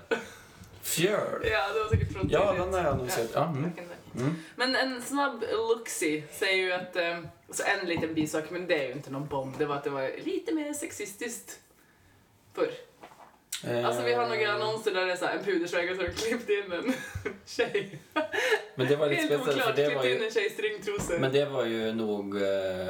Fjörl. 0.83 1.47
Ja, 1.53 1.73
det 1.75 1.81
var 1.81 1.89
säkert 1.91 2.13
från 2.13 2.29
Ja, 2.31 2.53
tidigt. 2.53 2.65
den 2.65 2.75
har 2.75 2.91
jag 2.91 2.99
nog 2.99 3.11
sett. 3.11 3.31
Ja, 3.35 3.45
mm. 3.45 3.73
Mm. 4.17 4.35
Men 4.57 4.77
en 4.77 5.03
snabb 5.03 5.45
looksy 5.53 6.23
säger 6.33 6.57
ju 6.65 6.73
att, 6.73 6.97
eh, 6.97 7.19
alltså 7.49 7.63
en 7.63 7.87
liten 7.89 8.15
bisak, 8.15 8.51
men 8.51 8.67
det 8.67 8.75
är 8.85 8.87
ju 8.87 8.93
inte 8.93 9.11
någon 9.11 9.27
bomb, 9.27 9.55
det 9.59 9.67
var 9.67 9.77
att 9.77 9.85
det 9.85 9.91
var 9.91 10.11
lite 10.25 10.55
mer 10.55 10.73
sexistiskt 10.73 11.59
förr. 12.55 12.71
Alltså 13.85 14.03
vi 14.03 14.13
har 14.13 14.27
några 14.27 14.41
Eh, 14.43 14.55
annonser 14.55 14.91
där 14.95 15.07
det 15.07 15.13
är 15.13 15.17
så 15.17 15.25
här, 15.27 15.37
en 15.39 15.45
pudersvägare 15.45 15.97
som 15.97 16.05
har 16.05 16.13
klippt 16.13 16.51
in 16.51 16.73
en 16.73 16.95
tjej. 17.47 17.99
Men 18.75 18.87
det 18.89 18.97
var 18.97 19.07
lite 19.09 19.21
Helt 19.23 19.33
speciellt 19.43 19.45
för 19.45 19.53
oklart, 19.61 19.77
det 19.77 19.85
klippt 19.85 19.97
var 19.97 20.05
in 20.05 20.11
ju... 20.19 20.25
en 20.27 20.31
tjej 20.33 20.47
i 20.47 20.51
stringtrosor. 20.51 21.19
Men 21.19 21.33
det 21.33 21.45
var 21.45 21.65
ju 21.65 21.93
nog... 21.93 22.37
Eh, 22.43 22.89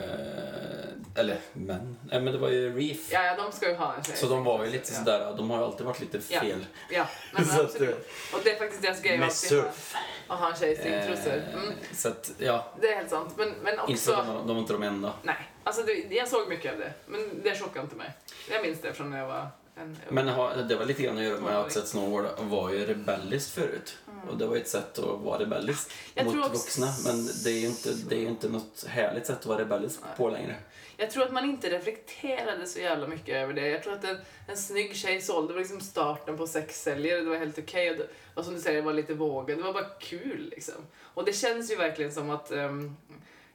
eller 1.17 1.37
men. 1.53 1.97
Nej, 2.11 2.21
men 2.21 2.33
det 2.33 2.39
var 2.39 2.49
ju 2.49 2.77
Reef. 2.79 3.13
Ja, 3.13 3.23
ja, 3.25 3.37
de 3.37 3.53
ska 3.53 3.69
ju 3.69 3.75
ha 3.75 3.95
en 3.95 4.05
tjej 4.05 4.17
Så 4.17 4.27
de 4.27 4.45
var 4.45 4.65
ju 4.65 4.71
lite 4.71 4.93
ja. 4.93 4.99
sådär, 4.99 5.35
de 5.37 5.51
har 5.51 5.59
ju 5.59 5.65
alltid 5.65 5.87
varit 5.87 6.01
lite 6.01 6.19
Ja. 6.29 6.41
fel. 6.41 6.67
Ja, 6.91 7.07
nej, 7.33 7.45
men 7.51 7.61
absolut. 7.65 8.09
Och 8.35 8.41
det 8.45 8.51
är 8.51 8.59
faktiskt 8.59 8.83
deras 8.83 9.03
grej 9.03 9.19
Med 9.19 9.33
surf. 9.33 9.95
att 10.29 10.39
ha 10.39 10.51
en 10.51 10.57
tjej 10.57 10.73
i 10.73 10.77
stringtrosor. 10.77 11.33
Eh, 11.33 11.55
Mm, 11.55 11.73
Så 11.93 12.09
att, 12.09 12.33
ja. 12.39 12.73
det 12.81 12.89
är 12.93 12.97
helt 12.97 13.11
sant. 13.11 13.35
Men, 13.37 13.55
men 13.63 13.73
Inte 13.89 14.03
för 14.03 14.13
också... 14.13 14.13
de, 14.27 14.35
var- 14.35 14.39
de 14.47 14.49
var 14.49 14.59
inte 14.59 14.73
de 14.73 14.83
enda. 14.83 15.13
Nej, 15.23 15.37
alltså 15.65 15.83
det, 15.83 15.93
jag 16.15 16.29
såg 16.29 16.49
mycket 16.49 16.73
av 16.73 16.79
det. 16.79 16.93
Men 17.07 17.41
det 17.45 17.55
chockade 17.59 17.81
inte 17.85 17.97
mig. 17.97 18.11
Jag 18.51 18.63
minns 18.63 18.81
det 18.81 18.93
från 18.93 19.11
när 19.11 19.19
jag 19.19 19.27
var 19.27 19.49
en 19.77 19.97
Men 20.11 20.27
det 20.69 20.77
var 20.77 20.85
lite 20.85 21.03
grann 21.03 21.19
att 21.19 21.25
göra 21.25 21.41
med 21.41 21.57
att 21.59 21.73
Seth 21.73 21.87
Snowboard 21.87 22.27
var 22.41 22.71
ju 22.73 22.87
rebelliskt 22.87 23.51
förut. 23.55 23.99
Och 24.31 24.37
det 24.39 24.47
var 24.47 24.57
ett 24.57 24.69
sätt 24.69 24.99
att 24.99 25.21
vara 25.21 25.39
rebellisk 25.39 25.91
Jag 26.15 26.27
mot 26.27 26.37
också- 26.37 26.49
vuxna. 26.53 26.87
Men 27.05 27.27
det 27.45 27.51
är 27.51 27.59
ju 27.61 27.67
inte, 27.67 27.93
det 28.09 28.17
är 28.17 28.27
inte 28.29 28.49
något 28.49 28.85
härligt 28.89 29.27
sätt 29.27 29.39
att 29.39 29.47
vara 29.47 29.59
rebellisk 29.59 30.01
på 30.17 30.29
längre. 30.31 30.57
Jag 30.97 31.11
tror 31.11 31.23
att 31.25 31.33
man 31.33 31.45
inte 31.45 31.71
reflekterade 31.71 32.67
så 32.67 32.79
jävla 32.79 33.07
mycket 33.07 33.35
över 33.35 33.53
det. 33.55 33.69
Jag 33.69 33.83
tror 33.83 33.93
att 33.95 34.05
en, 34.05 34.17
en 34.49 34.57
snygg 34.57 34.97
tjej 34.97 35.21
sålde, 35.21 35.49
det 35.49 35.53
var 35.53 35.61
liksom 35.61 35.81
starten 35.81 36.37
på 36.37 36.47
sexsäljare, 36.47 37.21
det 37.21 37.31
var 37.31 37.37
helt 37.37 37.59
okej. 37.59 37.91
Och, 37.91 37.97
det- 37.97 38.09
och 38.35 38.45
som 38.45 38.55
du 38.55 38.61
säger, 38.61 38.77
det 38.77 38.87
var 38.87 38.93
lite 38.93 39.15
vågad, 39.15 39.59
det 39.59 39.63
var 39.65 39.73
bara 39.73 39.85
kul 40.01 40.49
liksom. 40.51 40.75
Och 41.01 41.25
det 41.25 41.33
känns 41.33 41.71
ju 41.71 41.77
verkligen 41.77 42.13
som 42.13 42.31
att... 42.31 42.51
ehm, 42.51 42.97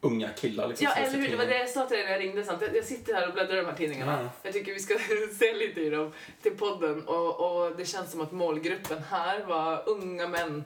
Unga 0.01 0.29
killar 0.29 0.67
liksom. 0.67 0.85
ja, 0.85 0.93
eller 0.93 1.17
hur? 1.17 1.29
Det 1.29 1.35
var 1.35 1.45
det 1.45 1.59
jag 1.59 1.69
sa 1.69 1.85
till 1.85 1.97
dig 1.97 2.05
när 2.05 2.11
jag 2.11 2.21
ringde. 2.21 2.43
Sant? 2.43 2.61
Jag, 2.61 2.75
jag 2.75 2.85
sitter 2.85 3.13
här 3.13 3.27
och 3.27 3.33
bläddrar 3.33 3.53
i 3.53 3.59
de 3.59 3.65
här 3.65 3.75
tidningarna. 3.75 4.19
Ja. 4.23 4.29
Jag 4.43 4.53
tycker 4.53 4.73
vi 4.73 4.79
ska 4.79 4.97
se 5.39 5.53
lite 5.53 5.81
i 5.81 5.89
dem 5.89 6.13
till 6.41 6.57
podden. 6.57 7.07
Och, 7.07 7.39
och 7.39 7.77
det 7.77 7.85
känns 7.85 8.11
som 8.11 8.21
att 8.21 8.31
målgruppen 8.31 9.03
här 9.03 9.43
var 9.43 9.89
unga 9.89 10.27
män 10.27 10.63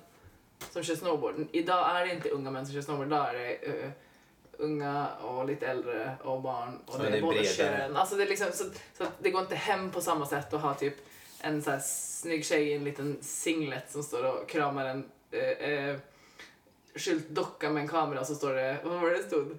som 0.71 0.83
kör 0.83 0.95
snowboard. 0.95 1.47
Idag 1.51 1.97
är 1.97 2.05
det 2.05 2.13
inte 2.13 2.29
unga 2.29 2.51
män 2.51 2.65
som 2.65 2.73
kör 2.73 2.81
snowboard, 2.81 3.07
idag 3.07 3.29
är 3.29 3.33
det 3.33 3.53
eh, 3.53 3.89
unga 4.57 5.07
och 5.21 5.47
lite 5.47 5.67
äldre 5.67 6.17
och 6.23 6.41
barn. 6.41 6.79
Och 6.85 6.99
det 6.99 7.09
det 7.09 7.17
är 7.17 7.21
bredare. 7.21 7.45
könen. 7.45 7.95
Alltså 7.95 8.15
det 8.15 8.23
är 8.23 8.27
liksom, 8.27 8.47
så, 8.53 8.63
så 8.97 9.03
det 9.19 9.31
går 9.31 9.41
inte 9.41 9.55
hem 9.55 9.91
på 9.91 10.01
samma 10.01 10.25
sätt 10.25 10.53
att 10.53 10.61
ha 10.61 10.73
typ 10.73 10.95
en 11.41 11.63
så 11.63 11.71
här 11.71 11.79
snygg 11.79 12.45
tjej 12.45 12.67
i 12.67 12.73
en 12.73 12.83
liten 12.83 13.17
singlet 13.21 13.91
som 13.91 14.03
står 14.03 14.23
och 14.23 14.49
kramar 14.49 14.85
en 14.85 15.05
eh, 15.31 15.69
eh, 15.69 15.95
skyltdocka 16.95 17.69
med 17.69 17.81
en 17.81 17.87
kamera 17.87 18.25
så 18.25 18.35
står 18.35 18.53
det, 18.53 18.77
vad 18.83 19.01
var 19.01 19.09
det 19.09 19.17
det 19.17 19.23
stod? 19.23 19.57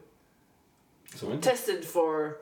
Tested 1.43 1.85
for 1.85 2.33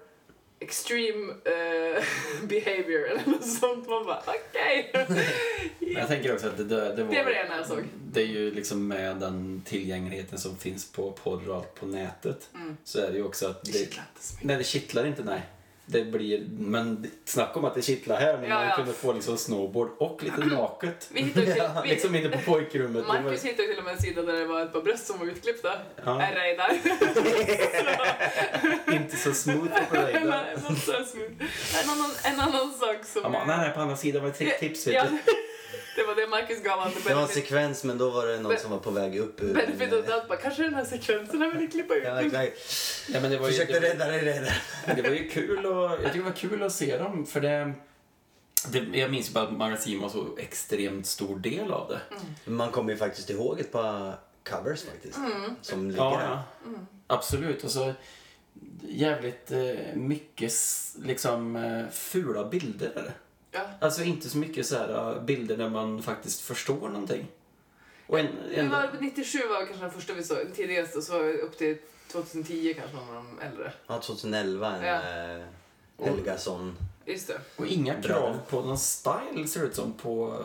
extreme 0.63 1.33
eh, 1.33 2.05
behavior 2.49 3.09
eller 3.09 3.27
något 3.27 3.49
sånt. 3.49 3.89
Man 3.89 4.05
bara 4.05 4.23
okej. 4.27 4.91
Men 5.81 5.93
Jag 5.93 6.09
tänker 6.09 6.35
också 6.35 6.47
att 6.47 6.57
det, 6.57 6.65
det, 6.65 6.95
det 6.97 7.05
var... 7.05 7.15
Det 7.15 7.23
var 7.23 7.31
det 7.31 7.57
jag 7.57 7.67
såg. 7.67 7.85
Det 8.13 8.23
är 8.23 8.27
ju 8.27 8.55
liksom 8.55 8.89
med 8.89 9.17
den 9.17 9.63
tillgängligheten 9.67 10.39
som 10.39 10.57
finns 10.57 10.93
på 10.93 11.13
porr 11.13 11.49
och 11.49 11.57
allt 11.57 11.75
på 11.75 11.87
nätet. 11.87 12.49
Mm. 12.55 12.77
Så 12.85 13.01
är 13.01 13.11
det 13.11 13.17
ju 13.17 13.25
också 13.25 13.47
att 13.47 13.65
Det 13.65 13.73
det, 13.73 13.79
kittlar 13.79 14.05
inte 14.13 14.23
så 14.23 14.35
mycket. 14.35 14.47
Nej, 14.47 14.57
det 14.57 14.65
kittlar 14.65 15.05
inte, 15.07 15.25
nej. 15.25 15.43
Det 15.93 16.05
blir, 16.05 16.47
men 16.59 17.11
snacka 17.25 17.59
om 17.59 17.65
att 17.65 17.75
det 17.75 17.83
kittlar 17.83 18.21
här 18.21 18.39
när 18.39 18.49
Ja, 18.49 18.55
man 18.55 18.69
ja. 18.69 18.77
kunde 18.77 18.93
få 18.93 19.13
liksom 19.13 19.37
snowboard 19.39 19.91
och 19.99 20.23
lite 20.23 20.41
naket. 20.57 21.09
Vi 21.13 21.23
hittade 21.23 21.47
till, 21.55 21.63
vi, 21.85 21.89
liksom 21.95 22.15
inne 22.15 22.29
på 22.29 22.39
pojkrummet. 22.53 23.05
Var- 23.07 23.21
Marcus 23.21 23.45
hittade 23.45 23.69
till 23.69 23.79
och 23.79 23.85
med 23.85 23.93
en 23.95 24.01
sida 24.03 24.23
där 24.23 24.33
det 24.33 24.45
var 24.47 24.63
ett 24.63 24.73
par 24.73 24.83
bröst 24.83 25.07
som 25.07 25.19
var 25.19 25.27
utklippta. 25.27 25.73
Ja. 26.05 26.13
Där? 26.15 26.81
inte 28.93 29.17
så 29.17 29.33
smooth 29.35 29.59
operator. 29.89 30.21
Nej, 30.29 30.55
not 30.69 30.79
so 30.79 30.93
smooth. 31.05 31.33
En 31.85 31.91
annan, 31.91 32.11
en 32.25 32.41
annan 32.41 32.73
sak 32.73 32.97
som... 33.05 33.23
Han 33.23 33.33
bara, 33.33 33.45
nej, 33.45 33.59
nej, 33.59 33.71
på 33.75 33.81
andra 33.81 33.97
sidan 33.97 34.23
var 34.23 34.33
det 34.39 34.51
tips. 34.59 34.87
Vet 34.87 34.95
Ja, 34.95 35.05
du. 35.11 35.19
Det 35.97 36.03
var 36.03 36.15
det 36.15 36.27
Marcus 36.27 36.63
gav 36.63 36.79
honom. 36.79 36.95
Det 37.07 37.15
var 37.15 37.23
en 37.23 37.29
sekvens 37.29 37.85
men 37.85 37.99
då 37.99 38.11
var 38.11 38.27
det 38.27 38.39
någon 38.41 38.59
som 38.59 38.71
var 38.71 38.79
på 38.79 38.91
väg 38.91 39.17
upp 39.19 39.43
ur 39.43 39.55
Benefit 39.55 39.93
of 39.93 40.07
doubt 40.07 40.29
bara, 40.29 40.39
kanske 40.39 40.63
den 40.63 40.75
här 40.75 40.85
sekvensen 40.85 41.41
vill 41.41 41.61
ni 41.61 41.67
klippa 41.67 41.95
ut. 41.95 42.05
Ja. 42.05 42.23
Ja, 43.09 43.21
men 43.21 43.31
det 43.31 43.39
var 43.39 43.47
ju, 43.47 43.53
Försökte 43.53 43.81
det, 43.81 43.89
rädda 43.91 44.07
dig 44.07 44.25
redan. 44.25 44.45
var, 44.87 44.95
det 44.95 45.03
var 45.03 45.11
ju 45.17 45.29
kul 45.29 45.67
och, 45.67 45.91
jag 45.91 45.99
tycker 45.99 46.19
det 46.19 46.23
var 46.25 46.33
kul 46.33 46.63
att 46.63 46.73
se 46.73 46.97
dem 46.99 47.27
för 47.27 47.41
det, 47.41 47.73
det 48.69 48.99
jag 48.99 49.11
minns 49.11 49.29
ju 49.29 49.33
bara 49.33 49.45
att 49.45 49.53
magasin 49.53 50.01
var 50.01 50.09
så 50.09 50.27
extremt 50.39 51.07
stor 51.07 51.39
del 51.39 51.73
av 51.73 51.89
det. 51.89 52.01
Man 52.51 52.71
kommer 52.71 52.93
ju 52.93 52.99
faktiskt 52.99 53.31
ihåg 53.31 53.61
ett 53.61 53.73
par 53.73 54.15
covers 54.51 54.83
faktiskt. 54.85 55.19
Som 55.63 55.91
ligger 55.91 56.03
Ja, 56.05 56.17
här. 56.17 56.29
ja. 56.65 56.71
absolut. 57.07 57.65
Och 57.65 57.71
så 57.71 57.93
jävligt 58.89 59.53
eh, 59.53 59.95
mycket 59.95 60.53
liksom 61.05 61.57
eh, 61.57 61.89
fula 61.93 62.45
bilder. 62.45 63.13
Ja. 63.53 63.61
Alltså 63.81 64.03
inte 64.03 64.29
så 64.29 64.39
mycket 64.39 64.67
så 64.67 64.77
här 64.77 65.13
eh, 65.17 65.23
bilder 65.23 65.57
där 65.57 65.69
man 65.69 66.03
faktiskt 66.03 66.41
förstår 66.41 66.89
någonting. 66.89 67.27
Och 68.07 68.19
en, 68.19 68.27
Det 68.51 68.57
en, 68.61 68.71
var, 68.71 68.91
97 69.01 69.39
var 69.49 69.67
kanske 69.67 69.85
den 69.85 69.91
första 69.93 70.13
vi 70.15 70.23
såg, 70.25 70.37
den 70.39 70.53
tidigaste, 70.53 70.99
och 70.99 71.05
så 71.05 71.13
var 71.19 71.33
upp 71.33 71.59
till 71.59 71.79
2010 72.13 72.75
kanske 72.79 72.97
någon 72.97 73.09
av 73.17 73.25
de 73.39 73.41
äldre. 73.47 73.73
Ja, 73.87 73.99
2011 74.01 74.77
en 74.77 74.85
Ja. 74.85 75.39
eh, 75.39 75.45
Helgason. 76.07 76.77
Just 77.07 77.27
det. 77.29 77.41
och 77.57 77.67
inga 77.67 77.93
Bra. 77.99 78.03
krav 78.03 78.39
på 78.49 78.61
någon 78.63 78.79
style 78.79 79.47
ser 79.49 79.61
det 79.61 79.67
ut 79.67 79.75
som. 79.77 79.93
På, 79.93 80.43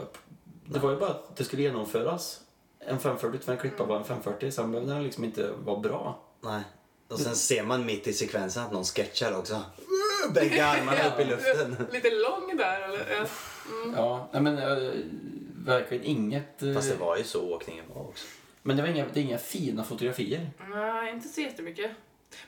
det 0.66 0.80
var 0.80 0.92
ju 0.92 0.98
bara 0.98 1.10
att 1.10 1.36
det 1.38 1.44
skulle 1.44 1.62
genomföras. 1.62 2.42
En 2.80 3.00
540 3.00 3.40
för 3.46 3.52
en 3.52 3.58
klippa 3.58 3.84
var 3.86 3.98
en 3.98 4.04
540, 4.04 4.52
sen 4.52 4.72
behövde 4.72 4.94
den 4.94 5.04
liksom 5.04 5.24
inte 5.24 5.52
vara 5.66 5.80
bra. 5.80 6.20
Nej. 6.42 6.62
Och 7.08 7.20
sen 7.20 7.36
ser 7.36 7.64
man 7.64 7.86
mitt 7.86 8.08
i 8.08 8.14
sekvensen 8.14 8.64
att 8.64 8.72
någon 8.72 8.84
sketchar 8.86 9.38
också. 9.40 9.62
Bägge 10.34 10.66
armarna 10.66 11.08
upp 11.14 11.20
i 11.20 11.26
luften. 11.26 11.76
Lite 11.92 12.10
lång 12.10 12.58
där 12.58 12.82
eller? 12.82 13.06
Ja. 13.20 13.26
Ja, 13.96 14.30
nej 14.34 14.42
men 14.42 14.58
äh, 14.58 14.94
verkligen 15.66 16.04
inget... 16.04 16.64
eh, 16.64 16.74
Fast 16.74 16.90
det 16.90 16.96
var 16.96 17.18
ju 17.18 17.24
så 17.24 17.54
åkningen 17.56 17.86
var 17.96 18.02
också. 18.02 18.26
Men 18.62 18.76
det 18.78 18.82
var 18.84 18.90
inga, 18.90 19.06
det 19.14 19.20
är 19.20 19.24
inga 19.24 19.38
fina 19.38 19.84
fotografier. 19.84 20.50
Nej, 20.70 21.14
inte 21.14 21.28
så 21.28 21.42
jättemycket. 21.42 21.92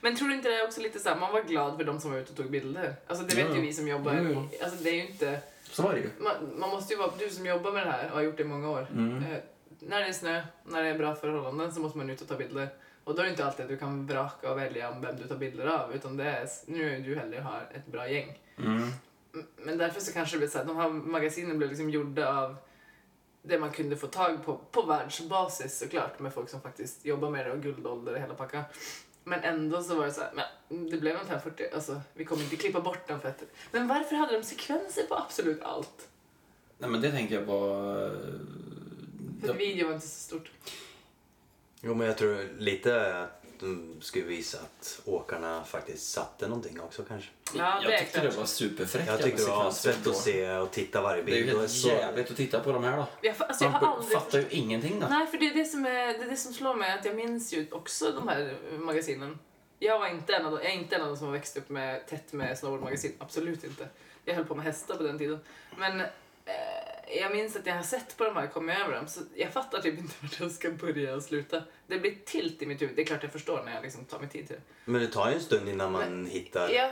Men 0.00 0.16
tror 0.16 0.28
du 0.28 0.34
inte 0.34 0.48
det 0.48 0.54
är 0.54 0.64
också 0.66 0.80
lite 0.80 0.98
så 0.98 1.08
här, 1.08 1.16
man 1.16 1.32
var 1.32 1.42
glad 1.42 1.76
för 1.76 1.84
de 1.84 2.00
som 2.00 2.10
var 2.12 2.18
ute 2.18 2.30
och 2.30 2.36
tog 2.36 2.50
bilder? 2.50 2.94
Alltså 3.06 3.24
det 3.24 3.34
vet 3.36 3.46
Ja. 3.48 3.54
ju 3.56 3.60
vi 3.60 3.72
som 3.72 3.88
jobbar. 3.88 4.14
Jo, 4.24 4.30
jo. 4.34 4.48
Alltså 4.64 4.84
det 4.84 4.90
är 4.90 4.94
ju 4.94 5.06
inte... 5.06 5.40
Så 5.70 5.82
var 5.82 5.92
det 5.92 5.98
ju. 6.00 6.10
Man, 6.18 6.34
man 6.58 6.70
måste 6.70 6.92
ju 6.94 6.98
vara, 6.98 7.10
du 7.18 7.30
som 7.30 7.46
jobbar 7.46 7.72
med 7.72 7.86
det 7.86 7.90
här 7.90 8.08
och 8.10 8.14
har 8.16 8.22
gjort 8.22 8.36
det 8.36 8.42
i 8.42 8.46
många 8.46 8.70
år. 8.70 8.86
Mm. 8.92 9.16
Eh, 9.16 9.38
när 9.80 10.00
det 10.00 10.06
är 10.06 10.12
snö, 10.12 10.42
när 10.64 10.82
det 10.82 10.88
är 10.88 10.98
bra 10.98 11.14
förhållanden 11.14 11.72
så 11.74 11.80
måste 11.80 11.98
man 11.98 12.10
ut 12.10 12.20
och 12.20 12.28
ta 12.28 12.34
bilder. 12.36 12.68
Och 13.10 13.16
då 13.16 13.22
är 13.22 13.26
det 13.26 13.30
inte 13.30 13.44
alltid 13.44 13.64
att 13.64 13.68
du 13.68 13.76
kan 13.76 14.06
vraka 14.06 14.52
och 14.52 14.58
välja 14.58 14.90
vem 15.00 15.16
du 15.16 15.28
tar 15.28 15.36
bilder 15.36 15.66
av. 15.66 15.94
Utan 15.94 16.16
det 16.16 16.24
är, 16.24 16.48
nu 16.66 16.96
är 16.96 17.00
du 17.00 17.16
hellre 17.16 17.40
har 17.40 17.68
ett 17.74 17.86
bra 17.86 18.08
gäng. 18.08 18.38
Mm. 18.58 18.90
Men 19.56 19.78
därför 19.78 20.00
så 20.00 20.12
kanske 20.12 20.36
det 20.36 20.38
blir 20.38 20.48
så 20.48 20.58
här, 20.58 20.64
de 20.64 20.76
här 20.76 20.88
magasinen 20.88 21.58
blev 21.58 21.70
liksom 21.70 21.90
gjorda 21.90 22.38
av 22.38 22.56
det 23.42 23.58
man 23.58 23.70
kunde 23.70 23.96
få 23.96 24.06
tag 24.06 24.44
på, 24.44 24.60
på 24.70 24.82
världsbasis 24.82 25.78
såklart, 25.78 26.18
med 26.18 26.34
folk 26.34 26.48
som 26.48 26.60
faktiskt 26.60 27.04
jobbar 27.04 27.30
med 27.30 27.46
det 27.46 27.52
och 27.52 27.62
guldålder 27.62 28.12
och 28.12 28.20
hela 28.20 28.34
packa. 28.34 28.64
Men 29.24 29.40
ändå 29.40 29.82
så 29.82 29.94
var 29.94 30.06
det 30.06 30.12
så 30.12 30.20
här, 30.20 30.30
men 30.34 30.90
det 30.90 30.96
blev 30.96 31.16
en 31.16 31.26
540, 31.26 31.66
alltså 31.74 32.00
vi 32.14 32.24
kommer 32.24 32.42
inte 32.42 32.56
klippa 32.56 32.80
bort 32.80 33.08
den 33.08 33.20
för 33.20 33.28
att... 33.28 33.42
Men 33.72 33.88
varför 33.88 34.16
hade 34.16 34.32
de 34.32 34.42
sekvenser 34.42 35.02
på 35.02 35.14
absolut 35.14 35.62
allt? 35.62 36.08
Nej 36.78 36.90
men 36.90 37.00
det 37.00 37.10
tänker 37.10 37.34
jag 37.34 37.42
var... 37.42 38.10
För 39.40 39.50
att 39.50 39.56
video 39.56 39.86
var 39.86 39.94
inte 39.94 40.06
så 40.06 40.20
stort. 40.20 40.50
Jo 41.80 41.94
men 41.94 42.06
jag 42.06 42.18
tror 42.18 42.48
lite 42.58 43.14
att 43.22 43.42
de 43.60 43.96
skulle 44.00 44.24
visa 44.24 44.58
att 44.58 45.00
åkarna 45.04 45.64
faktiskt 45.64 46.12
satte 46.12 46.48
någonting 46.48 46.80
också 46.80 47.02
kanske. 47.02 47.30
Ja, 47.54 47.80
jag 47.82 47.98
tyckte 47.98 48.20
klart. 48.20 48.32
det 48.32 48.38
var 48.38 48.46
superfräckt. 48.46 49.06
Jag 49.08 49.22
tyckte 49.22 49.42
det 49.42 49.48
var 49.48 49.70
svett 49.70 50.06
att 50.06 50.16
se 50.16 50.50
och 50.56 50.70
titta 50.70 51.02
varje 51.02 51.22
Det 51.22 51.32
är 51.32 51.36
ju 51.36 51.42
bild. 51.42 51.54
och 51.54 51.60
helt 51.60 51.72
så- 51.72 51.88
jävligt 51.88 52.30
att 52.30 52.36
titta 52.36 52.60
på 52.60 52.72
de 52.72 52.84
här 52.84 52.96
då. 52.96 53.06
Jag, 53.20 53.34
alltså, 53.38 53.64
jag 53.64 53.70
har 53.70 53.94
aldrig... 53.94 54.18
fattar 54.18 54.38
ju 54.38 54.46
ingenting 54.50 55.00
då. 55.00 55.06
Nej, 55.10 55.26
för 55.26 55.38
det 55.38 55.46
är 55.48 55.54
det, 55.54 55.64
som 55.64 55.86
är, 55.86 56.06
det 56.18 56.24
är 56.24 56.30
det 56.30 56.36
som 56.36 56.52
slår 56.52 56.74
mig, 56.74 56.92
att 56.92 57.04
jag 57.04 57.16
minns 57.16 57.52
ju 57.52 57.66
också 57.70 58.12
de 58.12 58.28
här 58.28 58.54
magasinen. 58.78 59.38
Jag, 59.78 59.98
var 59.98 60.06
inte 60.08 60.34
en 60.34 60.46
av 60.46 60.52
de, 60.52 60.56
jag 60.62 60.72
är 60.72 60.76
inte 60.76 60.96
en 60.96 61.02
av 61.02 61.08
de 61.08 61.16
som 61.16 61.26
har 61.26 61.32
växt 61.32 61.56
upp 61.56 61.68
med, 61.68 62.06
tätt 62.06 62.32
med 62.32 62.58
snowboardmagasin, 62.58 63.12
absolut 63.18 63.64
inte. 63.64 63.88
Jag 64.24 64.34
höll 64.34 64.44
på 64.44 64.54
med 64.54 64.64
hästar 64.64 64.96
på 64.96 65.02
den 65.02 65.18
tiden. 65.18 65.38
Men 65.78 66.00
eh, 66.00 66.06
jag 67.20 67.32
minns 67.32 67.56
att 67.56 67.66
jag 67.66 67.74
har 67.74 67.82
sett 67.82 68.16
på 68.16 68.24
de 68.24 68.36
här, 68.36 68.46
kommit 68.46 68.78
över 68.78 68.94
dem, 68.94 69.08
så 69.08 69.20
jag 69.34 69.52
fattar 69.52 69.80
typ 69.80 69.98
inte 69.98 70.14
vart 70.22 70.40
jag 70.40 70.50
ska 70.50 70.70
börja 70.70 71.14
och 71.14 71.22
sluta. 71.22 71.62
Det 71.86 71.98
blir 71.98 72.14
tilt 72.24 72.62
i 72.62 72.66
mitt 72.66 72.82
huvud, 72.82 72.96
det 72.96 73.02
är 73.02 73.06
klart 73.06 73.22
jag 73.22 73.32
förstår 73.32 73.62
när 73.64 73.74
jag 73.74 73.82
liksom 73.82 74.04
tar 74.04 74.18
mig 74.18 74.28
tid 74.28 74.46
till 74.46 74.56
det. 74.56 74.62
Men 74.90 75.00
det 75.00 75.06
tar 75.08 75.28
ju 75.28 75.34
en 75.34 75.40
stund 75.40 75.68
innan 75.68 75.92
man 75.92 76.26
hittar 76.26 76.68
Ja, 76.70 76.90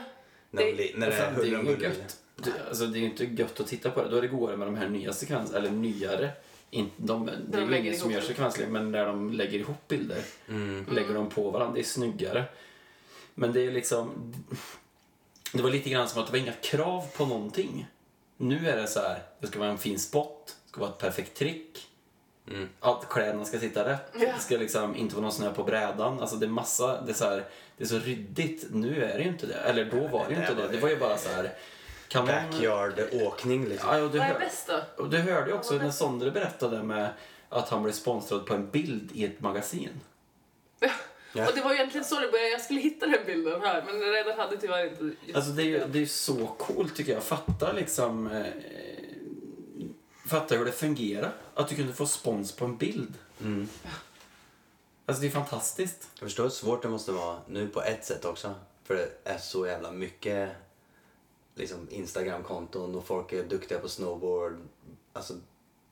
när, 0.51 0.63
det- 0.63 0.69
det, 0.71 0.75
blir- 0.77 0.93
när 0.97 1.07
det 1.07 1.13
För 1.13 1.23
är 1.25 1.29
att 1.29 1.37
det 1.37 1.41
är 1.43 1.45
huller 1.57 1.71
ju 1.71 1.75
om 1.77 1.83
gött. 1.83 2.19
Det, 2.37 2.53
alltså, 2.69 2.87
det 2.87 2.99
är 2.99 3.01
ju 3.01 3.07
inte 3.07 3.25
gött 3.25 3.61
att 3.61 3.67
titta 3.67 3.91
på 3.91 4.03
det. 4.03 4.09
Då 4.09 4.17
är 4.17 4.23
det 4.23 4.29
godare 4.29 4.57
med 4.57 4.69
de 4.69 4.77
här 4.77 4.89
nya 4.89 5.13
sekvenserna, 5.13 5.59
eller 5.59 5.71
nyare. 5.71 6.31
In, 6.71 6.91
de, 6.97 7.31
det 7.49 7.59
är 7.59 7.67
ju 7.71 7.79
ingen 7.79 7.97
som 7.97 8.11
gör 8.11 8.21
det. 8.21 8.27
sekvenslägg, 8.27 8.69
men 8.69 8.93
när 8.93 9.07
de 9.07 9.33
lägger 9.33 9.59
ihop 9.59 9.89
bilder, 9.89 10.23
Mm. 10.49 10.87
lägger 10.93 11.15
de 11.15 11.29
på 11.31 11.51
varandra, 11.51 11.75
det 11.75 11.81
är 11.81 11.85
snyggare. 11.85 12.45
Men 13.35 13.53
det 13.53 13.61
är 13.67 13.71
liksom... 13.71 14.35
Det 15.53 15.63
var 15.63 15.71
lite 15.71 15.91
grann 15.91 16.09
som 16.09 16.21
att 16.21 16.27
det 16.27 16.33
var 16.33 16.39
inga 16.39 16.53
krav 16.53 17.07
på 17.17 17.27
någonting. 17.27 17.87
Nu 18.41 18.69
är 18.69 18.77
det 18.77 18.87
så 18.87 19.01
här, 19.01 19.23
det 19.41 19.47
ska 19.47 19.59
vara 19.59 19.71
en 19.71 19.79
fin 19.79 19.99
spot, 19.99 20.57
det 20.65 20.71
ska 20.71 20.81
vara 20.81 20.91
ett 20.91 20.99
perfekt 20.99 21.37
trick. 21.37 21.89
Mm. 22.51 22.69
Att 22.81 23.09
kläderna 23.09 23.45
ska 23.45 23.59
sitta 23.59 23.89
rätt. 23.89 24.13
Ja. 24.13 24.33
Det 24.37 24.41
ska 24.41 24.57
liksom 24.57 24.97
inte 24.97 25.15
vara 25.15 25.23
någon 25.23 25.33
snö 25.33 25.53
på 25.53 25.65
brädan. 25.65 26.21
Alltså 26.21 26.37
det 26.37 26.47
är 26.47 26.51
massa, 26.51 27.01
det 27.01 27.13
är 27.13 27.15
så 27.15 27.25
här, 27.25 27.45
det 27.77 27.85
är 27.85 27.89
så 27.89 27.99
ryddigt. 27.99 28.67
Nu 28.71 29.05
är 29.05 29.19
det 29.19 29.23
ju 29.23 29.29
inte 29.29 29.47
det. 29.47 29.55
Eller 29.55 29.85
då 29.85 30.09
var 30.09 30.25
det 30.29 30.35
ju 30.35 30.41
inte 30.41 30.55
det. 30.55 30.69
Det 30.69 30.79
var 30.79 30.89
ju 30.89 30.97
bara 30.97 31.17
så 31.17 31.29
här. 31.29 31.55
Kan. 32.09 32.27
Backyard-åkning 32.27 33.69
liksom. 33.69 33.97
Ja, 33.97 34.03
och 34.03 34.11
du, 34.11 34.19
vad 34.19 34.27
är 34.27 34.39
bäst 34.39 34.67
då? 34.67 35.03
och 35.03 35.11
du 35.11 35.19
hörde 35.19 35.51
ju 35.51 35.57
också 35.57 35.75
när? 35.75 35.91
Sondre 35.91 36.31
berättade 36.31 36.83
med 36.83 37.09
att 37.49 37.69
han 37.69 37.83
blev 37.83 37.93
sponsrad 37.93 38.47
på 38.47 38.55
en 38.55 38.71
bild 38.71 39.11
i 39.13 39.25
ett 39.25 39.41
magasin. 39.41 40.01
Ja. 41.33 41.49
Och 41.49 41.55
det 41.55 41.63
var 41.63 41.75
egentligen 41.75 42.05
så 42.05 42.21
det 42.21 42.29
började, 42.29 42.51
jag 42.51 42.61
skulle 42.61 42.81
hitta 42.81 43.07
den 43.07 43.27
bilden 43.27 43.61
här, 43.61 43.83
men 43.87 44.01
redan 44.01 44.39
hade 44.39 44.57
tyvärr 44.57 44.87
inte 44.87 45.05
just 45.05 45.37
Alltså 45.37 45.51
det 45.51 45.63
är 45.63 45.67
ju 45.67 45.85
det 45.87 46.03
är 46.03 46.07
så 46.07 46.47
coolt 46.47 46.97
tycker 46.97 47.13
jag. 47.13 47.23
Fatta 47.23 47.73
liksom... 47.73 48.27
Eh, 48.27 48.47
fatta 50.27 50.57
hur 50.57 50.65
det 50.65 50.73
fungerar. 50.73 51.33
Att 51.55 51.69
du 51.69 51.77
kunde 51.77 51.93
få 51.93 52.07
spons 52.07 52.53
på 52.53 52.65
en 52.65 52.77
bild. 52.77 53.15
Mm. 53.41 53.69
Alltså 55.07 55.23
det 55.23 55.29
är 55.29 55.31
fantastiskt. 55.31 56.09
Jag 56.15 56.29
förstår 56.29 56.43
hur 56.43 56.51
svårt 56.51 56.83
det 56.83 56.89
måste 56.89 57.13
vara 57.13 57.39
nu 57.47 57.69
på 57.69 57.83
ett 57.83 58.05
sätt 58.05 58.25
också. 58.25 58.55
För 58.85 58.95
det 58.95 59.11
är 59.25 59.39
så 59.39 59.67
jävla 59.67 59.93
mycket 59.93 60.51
liksom 61.55 61.89
Instagram-konton 61.91 62.95
och 62.95 63.07
folk 63.07 63.33
är 63.33 63.45
duktiga 63.45 63.79
på 63.79 63.89
snowboard. 63.89 64.59
Alltså 65.13 65.35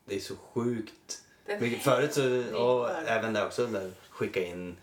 det 0.05 0.17
är 0.17 0.21
så 0.21 0.37
sjukt. 0.37 1.23
Det 1.47 1.53
är 1.53 1.79
förut 1.79 2.15
så, 2.15 2.57
och 2.57 2.91
även 2.91 3.33
där 3.33 3.47
också, 3.47 3.67
där 3.67 3.93
skicka 4.11 4.45
in 4.45 4.77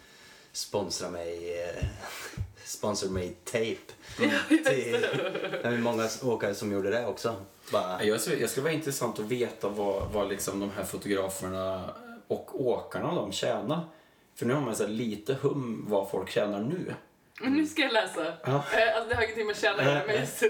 sponsra 0.53 1.09
mig, 1.09 1.61
eh, 1.61 1.83
sponsor 2.65 3.09
mig 3.09 3.35
tape. 3.43 3.75
Till, 4.47 4.91
det 5.51 5.63
är 5.63 5.77
många 5.77 6.09
åkare 6.23 6.55
som 6.55 6.71
gjorde 6.71 6.89
det 6.89 7.05
också. 7.05 7.35
Bara, 7.71 8.03
Jag 8.03 8.21
skulle, 8.21 8.37
jag 8.37 8.49
skulle 8.49 8.63
vara 8.63 8.73
intressant 8.73 9.19
att 9.19 9.25
veta 9.25 9.69
vad, 9.69 10.11
vad 10.11 10.29
liksom 10.29 10.59
de 10.59 10.71
här 10.71 10.83
fotograferna 10.83 11.89
och 12.27 12.61
åkarna 12.65 13.15
de 13.15 13.31
tjänar. 13.31 13.81
För 14.35 14.45
nu 14.45 14.53
har 14.53 14.61
man 14.61 14.75
så 14.75 14.87
lite 14.87 15.33
hum 15.33 15.85
vad 15.87 16.09
folk 16.09 16.29
tjänar 16.29 16.59
nu. 16.59 16.93
Men 17.41 17.53
nu 17.53 17.65
ska 17.67 17.81
jag 17.81 17.93
läsa. 17.93 18.33
Ja. 18.43 18.49
Eh, 18.49 18.95
Alltså 18.95 19.09
det 19.09 19.15
har 19.15 19.23
ingenting 19.23 19.47
med 19.47 19.57
tjäna 19.57 19.77
att 19.79 19.85
göra, 19.85 20.03
men 20.07 20.19
just... 20.19 20.43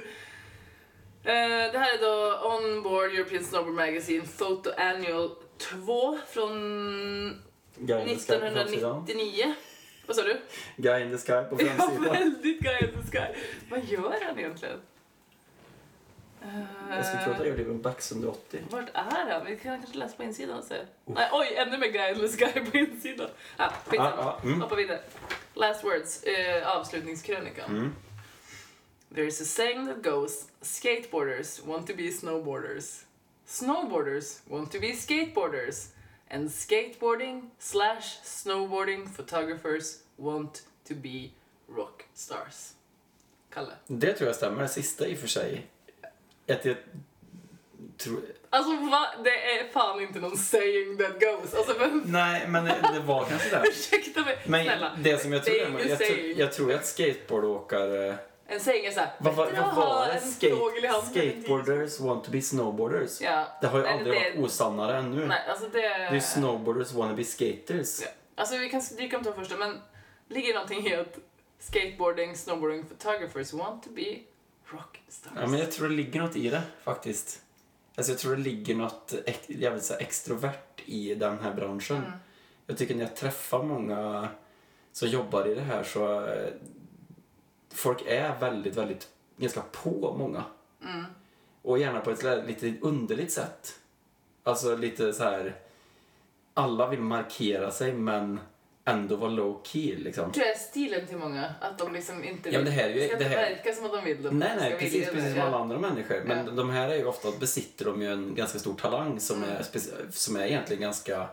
Det 1.24 1.78
här 1.80 1.94
är 1.98 2.02
då 2.02 2.48
Onboard 2.56 3.12
European 3.12 3.44
Snowboard 3.44 3.74
Magazine 3.76 4.24
Photo 4.38 4.72
Annual 4.78 5.30
2 5.58 6.18
från 6.28 7.42
Guy 7.78 8.02
in 8.02 8.08
the 8.08 8.16
Sky 8.16 8.34
på 8.34 8.40
framsidan. 8.40 9.04
1999. 9.04 9.56
Vad 10.06 10.16
sa 10.16 10.24
du? 10.24 10.42
Guy 10.78 11.02
in 11.04 11.12
the 11.12 11.18
Sky 11.18 11.50
på 11.50 11.62
Ja, 11.62 11.68
framsidan. 11.68 12.14
väldigt 12.14 12.60
Guy 12.60 12.78
in 12.82 13.02
the 13.02 13.12
Sky. 13.12 13.40
Vad 13.70 13.84
gör 13.84 14.20
han 14.26 14.40
egentligen? 14.40 14.82
Jag 16.90 17.06
skulle 17.06 17.24
tro 17.24 17.32
att 17.34 17.40
jag 17.40 17.48
gjorde 17.48 17.64
en 17.64 17.82
Bax 17.82 18.12
180. 18.12 18.62
Vart 18.70 18.90
är 18.94 19.30
han? 19.30 19.46
Vi 19.46 19.56
kan 19.58 19.80
kanske 19.82 19.98
läsa 19.98 20.16
på 20.18 20.24
insidan 20.24 20.58
och 20.58 20.64
se. 20.64 20.86
Nej, 21.06 21.30
oj, 21.32 21.56
ännu 21.56 21.78
mer 21.78 21.88
Guy 21.88 22.10
in 22.12 22.20
the 22.20 22.28
Sky 22.28 22.72
på 22.72 22.78
insidan. 22.78 23.30
Ah, 23.58 23.70
skitsamma. 23.86 24.10
Ja, 24.18 24.40
ja, 24.44 24.50
mm. 24.50 24.62
Hoppa 24.62 24.76
vidare. 24.76 25.00
Last 25.54 25.84
words, 25.84 26.24
eh, 26.24 26.68
avslutningskrönikan. 26.78 27.70
Mm. 27.78 27.96
There 29.16 29.28
is 29.28 29.42
a 29.42 29.46
saying 29.46 29.88
that 29.88 30.04
goes, 30.04 30.48
skateboarders 30.62 31.66
want 31.66 31.88
to 31.88 31.94
be 31.96 32.12
snowboarders. 32.12 33.04
Snowboarders 33.48 34.40
want 34.46 34.72
to 34.72 34.80
be 34.80 34.94
skateboarders. 34.94 35.88
And 36.34 36.50
skateboarding 36.50 37.42
slash 37.60 38.20
snowboarding 38.24 39.08
photographers 39.08 39.98
want 40.18 40.62
to 40.88 40.96
be 40.96 41.30
rock 41.68 42.04
stars. 42.14 42.74
Kalle. 43.54 43.74
Det 43.88 44.14
tror 44.14 44.28
jag 44.28 44.36
stämmer, 44.36 44.62
det 44.62 44.68
sista 44.68 45.08
i 45.08 45.16
och 45.16 45.20
för 45.20 45.28
sig. 45.28 45.68
Att 46.48 46.66
jag 46.66 46.76
tror... 47.98 48.22
Alltså 48.50 48.72
va? 48.76 49.08
Det 49.24 49.60
är 49.60 49.72
fan 49.72 50.02
inte 50.02 50.20
någon 50.20 50.38
saying 50.38 50.98
that 50.98 51.20
goes. 51.20 51.54
Alltså 51.54 51.78
vem... 51.80 52.04
Nej, 52.06 52.48
men 52.48 52.66
det 52.66 52.90
det 52.94 53.00
var 53.00 53.26
kanske 53.26 53.50
det. 53.50 53.64
Ursäkta 53.68 54.22
mig. 54.22 54.38
Men 54.46 54.66
Snälla. 54.66 54.98
det 55.04 55.22
som 55.22 55.34
jag 55.34 55.44
tror, 55.44 55.54
det 55.54 55.84
är 55.84 55.90
jag, 55.90 55.98
saying. 55.98 56.38
jag 56.38 56.54
tror 56.54 56.74
att 56.74 56.86
skateboardåkare... 56.86 58.18
En 58.54 58.60
säng 58.60 58.86
är 58.86 58.92
såhär, 58.92 59.10
Vad 59.20 59.36
vad 59.36 59.54
ha 59.54 59.86
var 59.86 60.08
det? 60.08 60.20
Skate, 60.20 61.02
skateboarders 61.12 62.00
want 62.00 62.24
to 62.24 62.32
be 62.32 62.42
snowboarders. 62.42 63.22
Ja. 63.22 63.48
Det 63.62 63.68
har 63.68 63.78
ju 63.78 63.84
Nej, 63.84 63.94
aldrig 63.94 64.14
det- 64.16 64.20
varit 64.20 64.46
osannare 64.46 64.98
än 64.98 65.12
nu. 65.12 65.26
Nej, 65.28 65.48
alltså 65.50 65.66
det... 65.68 65.80
Det 65.82 65.88
är 65.88 66.14
ju 66.14 66.22
snowboarders 66.22 66.92
wanna 66.92 67.14
be 67.14 67.24
skaters. 67.24 68.02
Ja. 68.02 68.08
Alltså 68.36 68.58
vi 68.58 68.70
kan 68.70 68.82
dyka 68.98 69.18
om 69.18 69.24
de 69.24 69.34
första, 69.34 69.58
men 69.58 69.80
ligger 70.28 70.54
någonting 70.54 70.88
i 70.88 70.96
att 70.96 71.18
skateboarding, 71.60 72.36
snowboarding 72.36 72.84
photographers 72.86 73.54
want 73.54 73.84
to 73.84 73.90
be 73.90 74.18
rockstars? 74.66 75.32
Ja, 75.36 75.48
men 75.48 75.60
jag 75.60 75.72
tror 75.72 75.90
det 75.90 75.96
ligger 75.96 76.20
något 76.22 76.36
i 76.36 76.50
det 76.50 76.62
faktiskt. 76.84 77.42
Alltså 77.96 78.12
jag 78.12 78.20
tror 78.20 78.36
det 78.36 78.42
ligger 78.42 78.76
något 78.76 79.14
jävligt 79.48 79.84
så 79.84 79.94
här 79.94 80.02
extrovert 80.02 80.82
i 80.86 81.16
den 81.16 81.40
här 81.40 81.54
branschen. 81.54 81.98
Mm. 81.98 82.12
Jag 82.68 82.78
tycker 82.78 82.96
när 82.96 83.02
jag 83.04 83.16
träffar 83.16 83.64
många 83.64 84.28
som 84.92 85.08
jobbar 85.08 85.48
i 85.48 85.56
det 85.56 85.62
här 85.62 85.84
så 85.84 86.26
eh, 86.26 86.50
folk 87.74 88.02
är 88.08 88.40
väldigt, 88.40 88.76
väldigt 88.76 89.08
ganska 89.38 89.62
på 89.62 90.16
många. 90.18 90.44
Mm. 90.84 91.06
Och 91.62 91.80
gärna 91.80 92.00
på 92.00 92.12
ett 92.12 92.48
lite 92.48 92.74
underligt 92.82 93.32
sätt. 93.32 93.80
Alltså 94.44 94.76
lite 94.76 95.14
så 95.14 95.24
här 95.24 95.56
alla 96.54 96.88
vill 96.88 97.00
markera 97.02 97.72
sig 97.72 97.94
men 97.94 98.40
ändå 98.86 99.16
vara 99.16 99.30
low 99.30 99.62
key 99.64 99.96
liksom. 99.98 100.32
tror 100.32 100.46
jag 100.46 100.58
stilen 100.58 101.08
till 101.08 101.18
många, 101.18 101.54
att 101.62 101.78
de 101.78 101.94
liksom 101.94 102.24
inte 102.24 102.50
Ja, 102.50 102.58
men 102.60 102.66
det 102.66 102.72
här 102.72 102.84
är 102.90 102.94
ju- 102.94 103.08
ska 103.08 103.18
det 103.18 103.24
inte 103.24 103.38
här- 103.38 103.50
verka 103.56 103.74
som 103.74 103.86
att 103.86 103.92
de 103.92 104.04
vill. 104.06 104.24
De 104.24 104.40
Nej, 104.40 104.52
nej, 104.60 104.72
precis, 104.80 104.94
vilja 104.94 105.12
precis 105.12 105.34
som 105.34 105.42
alla 105.42 105.58
andra 105.58 105.80
människor. 105.80 106.24
Men 106.26 106.46
Ja. 106.46 106.52
de 106.52 106.70
här 106.70 106.90
är 106.90 106.96
ju 106.96 107.06
ofta, 107.06 107.32
besitter 107.40 107.86
de 107.86 108.02
ju 108.02 108.12
en 108.14 108.36
ganska 108.36 108.60
stor 108.60 108.74
talang 108.74 109.20
som, 109.20 109.44
Mm. 109.44 109.50
är, 109.56 109.66
som 110.12 110.36
är 110.36 110.46
egentligen 110.46 110.82
ganska 110.82 111.28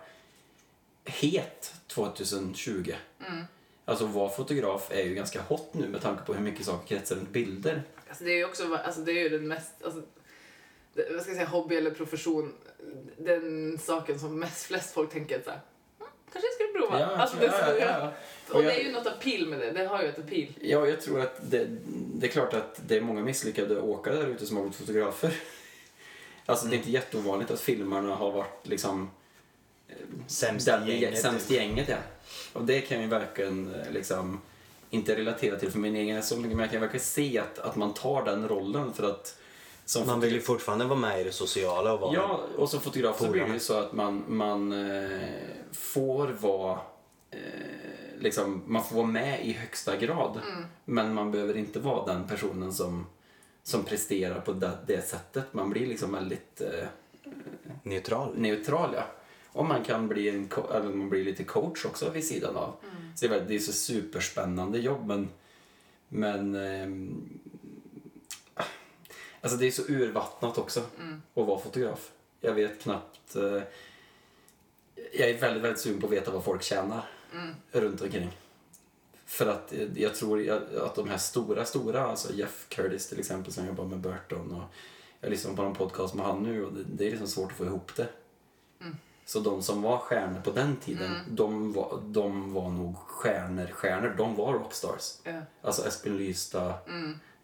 het 1.04 1.74
2020. 1.86 2.94
Mm. 3.26 3.44
Alltså 3.90 4.04
att 4.04 4.10
vara 4.10 4.28
fotograf 4.30 4.90
är 4.90 5.02
ju 5.02 5.14
ganska 5.14 5.40
hot 5.42 5.74
nu 5.74 5.88
med 5.88 6.00
tanke 6.02 6.22
på 6.24 6.34
hur 6.34 6.40
mycket 6.40 6.66
saker 6.66 6.86
kretsar 6.96 7.16
runt 7.16 7.30
bilder. 7.30 7.82
Alltså 8.08 8.24
det 8.24 8.30
är 8.32 8.36
ju 8.36 8.44
också, 8.44 8.74
alltså 8.74 9.00
det 9.00 9.12
är 9.12 9.22
ju 9.22 9.28
den 9.28 9.48
mest, 9.48 9.72
alltså, 9.84 10.02
det, 10.94 11.06
vad 11.12 11.22
ska 11.22 11.30
jag 11.30 11.36
säga, 11.36 11.48
hobby 11.48 11.76
eller 11.76 11.90
profession, 11.90 12.52
den 13.18 13.78
saken 13.78 14.18
som 14.18 14.38
mest, 14.40 14.62
flest 14.66 14.94
folk 14.94 15.10
tänker 15.12 15.38
att 15.38 15.46
"Hm, 15.46 15.54
kanske 16.32 16.46
jag 16.48 16.54
skulle 16.54 16.78
prova. 16.86 17.00
Ja, 17.00 17.06
alltså, 17.06 17.36
ja, 17.36 17.42
det, 17.42 17.52
så- 17.52 17.80
ja, 17.80 17.86
ja. 17.98 18.12
Och, 18.48 18.54
Och 18.56 18.62
det 18.62 18.68
jag- 18.68 18.80
är 18.80 18.84
ju 18.84 18.92
något 18.92 19.06
appeal 19.06 19.46
med 19.46 19.58
det, 19.58 19.70
det 19.70 19.84
har 19.86 20.02
ju 20.02 20.08
ett 20.08 20.18
appeal. 20.18 20.46
Ja, 20.60 20.86
jag 20.86 21.00
tror 21.00 21.20
att 21.20 21.50
det, 21.50 21.66
det 22.14 22.26
är 22.26 22.30
klart 22.30 22.54
att 22.54 22.80
det 22.86 22.96
är 22.96 23.00
många 23.00 23.20
misslyckade 23.22 23.80
åkare 23.80 24.16
där 24.16 24.26
ute 24.26 24.46
som 24.46 24.56
har 24.56 24.64
varit 24.64 24.74
fotografer. 24.76 25.34
Alltså 26.46 26.66
det 26.66 26.74
är 26.74 26.78
inte 26.78 26.90
jätteovanligt 26.90 27.50
att 27.50 27.60
filmarna 27.60 28.14
har 28.14 28.30
varit 28.32 28.66
liksom 28.68 29.10
Sämst 30.26 30.66
den, 30.66 30.88
i 30.88 31.00
gänget. 31.00 31.20
sämst 31.20 31.50
i 31.50 31.54
gänget 31.54 31.88
ja. 31.88 31.96
Och 32.52 32.64
det 32.64 32.80
kan 32.80 32.96
jag 32.96 33.04
ju 33.04 33.10
verkligen 33.10 33.74
eh, 33.74 33.92
liksom 33.92 34.40
inte 34.90 35.16
relatera 35.16 35.56
till 35.56 35.70
för 35.70 35.78
min 35.78 35.96
egen 35.96 36.22
så 36.22 36.36
mycket 36.36 36.56
men 36.56 36.60
jag 36.60 36.70
kan 36.70 36.80
verkligen 36.80 37.04
se 37.04 37.38
att, 37.38 37.58
att 37.58 37.76
man 37.76 37.94
tar 37.94 38.24
den 38.24 38.48
rollen 38.48 38.92
för 38.92 39.10
att 39.10 39.36
som 39.84 40.06
Man 40.06 40.20
vill 40.20 40.32
ju 40.32 40.40
fortfarande 40.40 40.84
vara 40.84 40.98
med 40.98 41.20
i 41.20 41.24
det 41.24 41.32
sociala 41.32 41.92
och 41.92 42.00
vara... 42.00 42.14
Ja, 42.14 42.40
och 42.56 42.68
som 42.70 42.80
fotograf 42.80 43.18
så 43.18 43.30
blir 43.30 43.44
det 43.44 43.52
ju 43.52 43.58
så 43.58 43.78
att 43.78 43.92
man, 43.92 44.24
man 44.28 44.72
eh, 44.72 45.18
får 45.72 46.28
vara 46.28 46.78
eh, 47.30 47.38
liksom, 48.18 48.62
man 48.66 48.84
får 48.84 48.96
vara 48.96 49.06
med 49.06 49.46
i 49.46 49.52
högsta 49.52 49.96
grad. 49.96 50.40
Men 50.84 51.14
man 51.14 51.32
behöver 51.32 51.56
inte 51.56 51.80
vara 51.80 52.14
den 52.14 52.28
personen 52.28 52.72
som, 52.72 53.06
som 53.62 53.84
presterar 53.84 54.40
på 54.40 54.52
det, 54.52 54.70
det 54.86 55.08
sättet. 55.08 55.44
Man 55.52 55.70
blir 55.70 55.86
liksom 55.86 56.12
väldigt 56.12 56.60
eh, 56.60 56.86
Neutral. 57.82 58.34
neutral. 58.36 58.90
Ja. 58.94 59.04
Och 59.52 59.64
man 59.64 59.84
kan 59.84 60.08
bli, 60.08 60.28
en, 60.28 60.48
eller 60.70 60.88
man 60.88 61.08
blir 61.08 61.24
lite 61.24 61.44
coach 61.44 61.84
också 61.84 62.10
vid 62.10 62.24
sidan 62.24 62.56
av. 62.56 62.74
Så 63.14 63.26
det 63.26 63.36
är, 63.36 63.40
det 63.40 63.54
är 63.54 63.58
så 63.58 63.72
superspännande 63.72 64.78
jobb 64.78 65.06
men, 65.06 65.28
men 66.08 66.54
ehm, 66.54 67.28
alltså 69.40 69.58
det 69.58 69.66
är 69.66 69.70
så 69.70 69.82
urvattnat 69.82 70.58
också 70.58 70.80
att 71.34 71.46
vara 71.46 71.60
fotograf. 71.60 72.10
Jag 72.40 72.54
vet 72.54 72.82
knappt 72.82 73.36
eh, 73.36 73.62
jag 75.12 75.30
är 75.30 75.38
väldigt, 75.38 75.62
väldigt 75.62 75.80
sugen 75.80 76.00
på 76.00 76.06
att 76.06 76.12
veta 76.12 76.30
vad 76.30 76.44
folk 76.44 76.62
tjänar 76.62 77.02
runt 77.72 78.00
omkring. 78.02 78.38
För 79.26 79.46
att 79.46 79.72
eh, 79.72 79.88
jag 79.94 80.14
tror 80.14 80.50
att 80.84 80.94
de 80.94 81.08
här 81.08 81.18
stora, 81.18 81.64
stora, 81.64 82.06
alltså 82.06 82.32
Jeff 82.32 82.66
Curtis 82.68 83.08
till 83.08 83.18
exempel 83.18 83.52
som 83.52 83.66
jobbar 83.66 83.84
med 83.84 83.98
Burton 83.98 84.52
och 84.52 84.74
jag 85.20 85.30
lyssnar 85.30 85.54
på 85.54 85.62
en 85.62 85.74
podcast 85.74 86.14
med 86.14 86.26
han 86.26 86.42
nu 86.42 86.64
och 86.64 86.72
det, 86.72 86.84
det 86.84 87.06
är 87.06 87.10
liksom 87.10 87.28
svårt 87.28 87.50
att 87.50 87.58
få 87.58 87.64
ihop 87.64 87.96
det. 87.96 88.08
Så 89.30 89.40
de 89.40 89.62
som 89.62 89.82
var 89.82 89.98
stjärnor 89.98 90.40
på 90.40 90.50
den 90.50 90.76
tiden, 90.76 91.10
de, 91.28 91.72
var, 91.72 92.02
de 92.06 92.52
var 92.52 92.70
nog 92.70 92.96
stjärnor, 92.96 93.66
stjärnor, 93.66 94.14
de 94.16 94.36
var 94.36 94.52
rockstars. 94.52 95.18
Ja. 95.24 95.32
Alltså 95.62 95.86
Espen 95.86 96.16
Lysta, 96.16 96.74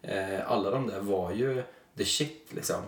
eh, 0.01 0.51
alla 0.51 0.71
de 0.71 0.87
där 0.87 0.99
var 0.99 1.31
ju 1.31 1.63
the 1.97 2.05
shit 2.05 2.45
liksom. 2.49 2.81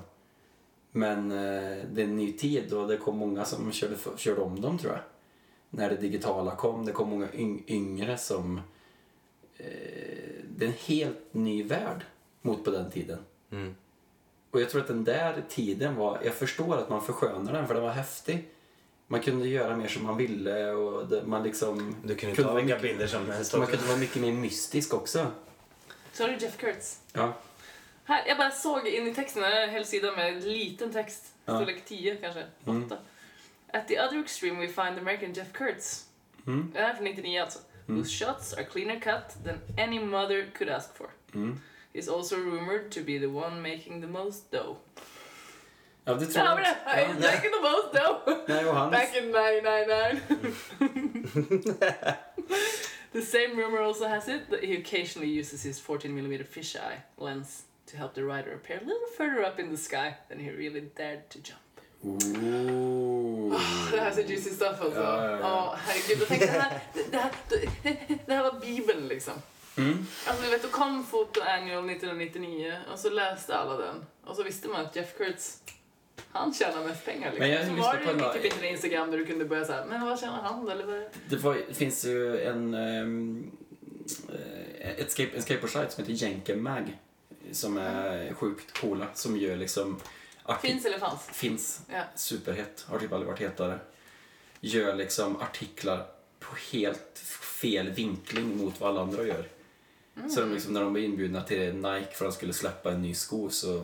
Men 0.91 1.31
eh, 1.31 1.85
det 1.91 2.01
är 2.01 2.03
en 2.03 2.15
ny 2.15 2.33
tid 2.33 2.73
och 2.73 2.87
det 2.87 2.97
kom 2.97 3.17
många 3.17 3.45
som 3.45 3.71
körde, 3.71 3.95
körde 4.17 4.41
om 4.41 4.61
dem 4.61 4.77
tror 4.77 4.93
jag. 4.93 5.01
När 5.69 5.89
det 5.89 5.95
digitala 5.95 6.55
kom, 6.55 6.85
det 6.85 6.91
kom 6.91 7.09
många 7.09 7.33
yng, 7.33 7.63
yngre 7.67 8.17
som... 8.17 8.61
Eh, 9.57 9.65
det 10.57 10.65
är 10.65 10.69
en 10.69 10.73
helt 10.85 11.33
ny 11.33 11.63
värld 11.63 12.05
mot 12.41 12.63
på 12.63 12.71
den 12.71 12.91
tiden. 12.91 13.19
Mm. 13.51 13.75
Och 14.51 14.61
jag 14.61 14.69
tror 14.69 14.81
att 14.81 14.87
den 14.87 15.03
där 15.03 15.43
tiden 15.49 15.95
var, 15.95 16.19
jag 16.23 16.33
förstår 16.33 16.77
att 16.77 16.89
man 16.89 17.01
förskönar 17.01 17.53
den 17.53 17.67
för 17.67 17.73
den 17.73 17.83
var 17.83 17.91
häftig. 17.91 18.49
Man 19.11 19.21
kunde 19.21 19.47
göra 19.47 19.77
mer 19.77 19.87
som 19.87 20.03
man 20.03 20.17
ville 20.17 20.71
och 20.71 21.07
det, 21.07 21.23
man 21.23 21.43
liksom... 21.43 21.95
Du 22.03 22.15
kunde 22.15 22.35
kunde 22.35 22.49
ta 22.49 22.55
vilka 22.55 22.75
mycket, 22.75 22.81
bilder 22.81 23.07
som 23.07 23.29
helst 23.29 23.57
Man 23.57 23.67
kunde 23.67 23.85
vara 23.85 23.97
mycket 23.97 24.21
mer 24.21 24.31
mystisk 24.31 24.93
också. 24.93 25.31
Så 26.13 26.23
har 26.23 26.29
du 26.29 26.37
Jeff 26.37 26.57
Kurtz. 26.57 26.99
Ja. 27.13 27.33
Här, 28.03 28.27
jag 28.27 28.37
bara 28.37 28.51
såg 28.51 28.87
in 28.87 29.07
i 29.07 29.13
texten, 29.13 29.41
det 29.41 29.47
är 29.47 29.63
en 29.63 29.69
hel 29.69 29.85
sida 29.85 30.11
med 30.15 30.43
liten 30.43 30.93
text. 30.93 31.33
Ja. 31.45 31.55
Storlek 31.55 31.85
10 31.85 32.15
kanske, 32.15 32.43
8. 32.61 32.71
Mm. 32.71 32.89
At 33.73 33.87
the 33.87 33.99
other 33.99 34.19
extreme 34.19 34.59
we 34.59 34.67
find 34.67 34.99
American 34.99 35.33
Jeff 35.33 35.53
Kurtz. 35.53 36.05
Mm. 36.47 36.71
Det 36.73 36.79
här 36.79 36.89
är 36.89 36.93
från 36.93 37.05
99 37.05 37.41
alltså. 37.41 37.59
Whose 37.85 38.25
shots 38.25 38.53
are 38.53 38.63
cleaner 38.63 38.99
cut 38.99 39.43
than 39.45 39.85
any 39.85 39.99
mother 39.99 40.51
could 40.57 40.69
ask 40.69 40.95
for. 40.95 41.07
Mm. 41.33 41.59
He's 41.93 42.17
also 42.17 42.35
rumored 42.35 42.91
to 42.91 42.99
be 42.99 43.19
the 43.19 43.27
one 43.27 43.61
making 43.61 44.01
the 44.01 44.07
most 44.07 44.51
dough. 44.51 44.77
Ja, 46.05 46.13
det 46.13 46.25
tror 46.25 46.45
jag. 46.45 46.57
det! 46.57 46.77
I'm 46.85 47.13
making 47.13 47.51
the 47.51 47.61
most 47.61 47.93
dough! 47.93 48.39
Nej, 48.47 48.65
och 48.65 48.75
han... 48.75 48.91
Back 48.91 49.15
in 49.15 49.35
1999. 49.35 50.21
the 53.11 53.21
same 53.21 53.55
rumor 53.55 53.81
also 53.81 54.07
has 54.07 54.27
it 54.27 54.49
that 54.49 54.63
he 54.63 54.77
occasionally 54.77 55.39
uses 55.39 55.63
his 55.63 55.81
14mm 55.81 56.47
fisheye 56.47 57.01
lens 57.17 57.63
to 57.85 57.97
help 57.97 58.13
the 58.13 58.23
rider 58.23 58.53
appear 58.53 58.77
a 58.77 58.85
little 58.85 59.07
further 59.17 59.43
up 59.43 59.59
in 59.59 59.69
the 59.69 59.77
sky 59.77 60.15
than 60.29 60.39
he 60.39 60.51
really 60.51 60.81
dared 60.95 61.29
to 61.29 61.39
jump. 61.39 61.59
Ooh. 62.05 63.59
Det 63.91 63.99
här 63.99 64.07
är 64.07 64.11
så 64.11 64.21
juicy 64.21 64.49
stuff 64.49 64.81
alltså. 64.81 64.99
Ja, 64.99 65.31
ja, 65.31 65.39
ja. 65.39 65.77
herregud. 65.85 66.19
Jag 66.19 66.27
tänkte 66.27 66.45
det 66.45 66.59
här, 66.59 66.79
det, 66.93 67.11
det, 67.11 67.17
här, 67.17 67.31
det 68.25 68.33
här 68.33 68.43
var 68.43 68.59
bibeln 68.59 69.07
liksom. 69.07 69.33
Mm. 69.77 70.05
Alltså 70.27 70.43
du 70.43 70.49
vet, 70.49 70.63
då 70.63 70.69
kom 70.69 71.05
Photo 71.05 71.41
Annual 71.41 71.89
1999 71.89 72.77
och 72.91 72.99
så 72.99 73.09
läste 73.09 73.55
alla 73.55 73.77
den. 73.77 74.05
Och 74.25 74.35
så 74.35 74.43
visste 74.43 74.67
man 74.67 74.85
att 74.85 74.95
Jeff 74.95 75.17
Kurtz, 75.17 75.57
han 76.31 76.53
tjänar 76.53 76.83
mest 76.87 77.05
pengar 77.05 77.31
liksom. 77.31 77.39
Men 77.39 77.49
jag 77.49 77.65
så 77.67 77.71
lyssnar 77.73 77.85
var 77.87 77.93
det 77.93 77.99
på 78.05 78.37
ju 78.37 78.39
en- 78.39 78.45
inte 78.53 78.67
en 78.67 78.73
Instagram 78.73 79.11
där 79.11 79.17
du 79.17 79.25
kunde 79.25 79.45
börja 79.45 79.65
såhär, 79.65 79.85
men 79.85 80.01
vad 80.05 80.19
tjänar 80.19 80.41
han 80.41 80.65
då? 80.65 80.71
Eller 80.71 80.85
vad? 80.85 81.03
Det, 81.29 81.35
var, 81.35 81.57
det 81.67 81.73
finns 81.73 82.05
ju 82.05 82.41
en, 82.43 82.73
um, 82.73 83.51
ett 84.79 85.11
skate, 85.11 85.35
en 85.35 85.41
skateboardsajt 85.41 85.91
som 85.91 86.03
heter 86.03 86.13
Jenken 86.25 86.63
Mag 86.63 86.97
som 87.51 87.77
är 87.77 88.33
sjukt 88.33 88.79
coola 88.81 89.05
som 89.13 89.37
gör 89.37 89.55
liksom 89.57 89.99
Finns 90.61 90.85
eller 90.85 90.99
fanns? 90.99 91.27
finns 91.33 91.81
Ja. 91.91 92.03
superhett, 92.15 92.85
har 92.89 92.99
typ 92.99 93.13
aldrig 93.13 93.27
varit 93.27 93.39
hetare. 93.41 93.79
Gör 94.59 94.95
liksom 94.95 95.35
artiklar 95.41 96.05
på 96.39 96.55
helt 96.71 97.19
fel 97.59 97.89
vinkling 97.89 98.57
mot 98.57 98.79
vad 98.79 98.89
alla 98.89 99.01
andra 99.01 99.23
gör. 99.23 99.45
Så 100.29 100.41
de 100.41 100.51
liksom, 100.53 100.73
när 100.73 100.81
de 100.81 100.93
var 100.93 100.99
inbjudna 100.99 101.41
till 101.43 101.73
Nike 101.75 102.11
för 102.11 102.25
att 102.25 102.31
de 102.31 102.35
skulle 102.37 102.53
släppa 102.53 102.91
en 102.91 103.01
ny 103.01 103.13
sko 103.13 103.49
så, 103.49 103.83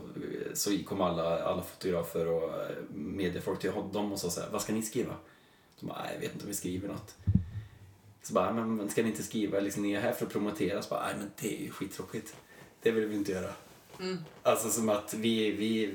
så 0.53 0.77
kom 0.85 1.01
alla, 1.01 1.43
alla 1.43 1.61
fotografer 1.63 2.27
och 2.27 2.43
eh, 2.43 2.75
mediefolk 2.93 3.59
till 3.59 3.71
dem 3.93 4.11
och 4.11 4.19
sa 4.19 4.29
så 4.29 4.41
här, 4.41 4.49
vad 4.51 4.61
ska 4.61 4.73
ni 4.73 4.81
skriva? 4.81 5.15
De 5.79 5.85
bara, 5.87 6.03
"Nej, 6.03 6.11
jag 6.13 6.21
vet 6.21 6.31
inte 6.33 6.43
om 6.43 6.49
vi 6.49 6.55
skriver 6.55 6.87
något. 6.87 7.15
Så 8.23 8.33
bara, 8.33 8.53
men 8.53 8.75
men 8.75 8.89
ska 8.89 9.03
ni 9.03 9.09
inte 9.09 9.23
skriva, 9.23 9.59
liksom, 9.59 9.83
ni 9.83 9.93
är 9.93 10.01
här 10.01 10.11
för 10.11 10.25
att 10.25 10.31
promotera? 10.31 10.81
Så 10.81 10.89
bara, 10.89 11.05
nej 11.05 11.15
men 11.17 11.31
det 11.41 11.57
är 11.57 11.61
ju 11.61 11.69
skittråkigt. 11.71 12.35
Det 12.81 12.91
vill 12.91 13.05
vi 13.05 13.15
inte 13.15 13.31
göra. 13.31 13.49
Alltså 14.43 14.69
som 14.69 14.89
att 14.89 15.13
vi, 15.13 15.51
vi, 15.51 15.93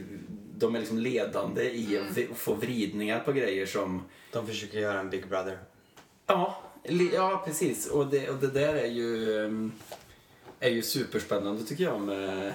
de 0.57 0.75
är 0.75 0.79
liksom 0.79 0.99
ledande 0.99 1.63
i 1.71 1.99
att 1.99 2.17
vi- 2.17 2.29
få 2.35 2.55
vridningar 2.55 3.21
på 3.21 3.33
grejer 3.33 3.67
som 3.67 4.03
De 4.33 4.47
försöker 4.47 4.79
göra 4.79 5.01
en 5.01 5.11
Big 5.11 5.29
Brother. 5.29 5.59
Ja, 6.27 6.63
ja 7.13 7.43
precis. 7.47 7.87
Och 7.87 8.07
det, 8.07 8.29
och 8.31 8.37
det 8.37 8.47
där 8.51 8.75
är 8.75 8.87
ju, 8.87 9.39
ehm, 9.45 9.73
är 10.61 10.71
ju 10.71 10.83
superspännande 10.83 11.65
tycker 11.65 11.85
jag 11.85 12.01
med... 12.01 12.55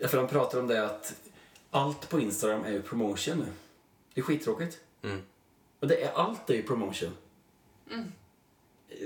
Eh, 0.00 0.08
för 0.08 0.16
de 0.16 0.28
pratar 0.28 0.60
om 0.60 0.66
det 0.66 0.84
att 0.84 1.14
allt 1.70 2.08
på 2.08 2.20
Instagram 2.20 2.64
är 2.64 2.70
ju 2.70 2.82
promotion 2.82 3.38
nu. 3.38 3.46
Det 4.14 4.20
är 4.20 4.24
skittråkigt. 4.24 4.80
Mm. 5.02 5.22
Och 5.80 5.88
det 5.88 6.02
är, 6.02 6.12
allt 6.12 6.50
är 6.50 6.54
ju 6.54 6.62
promotion. 6.62 7.10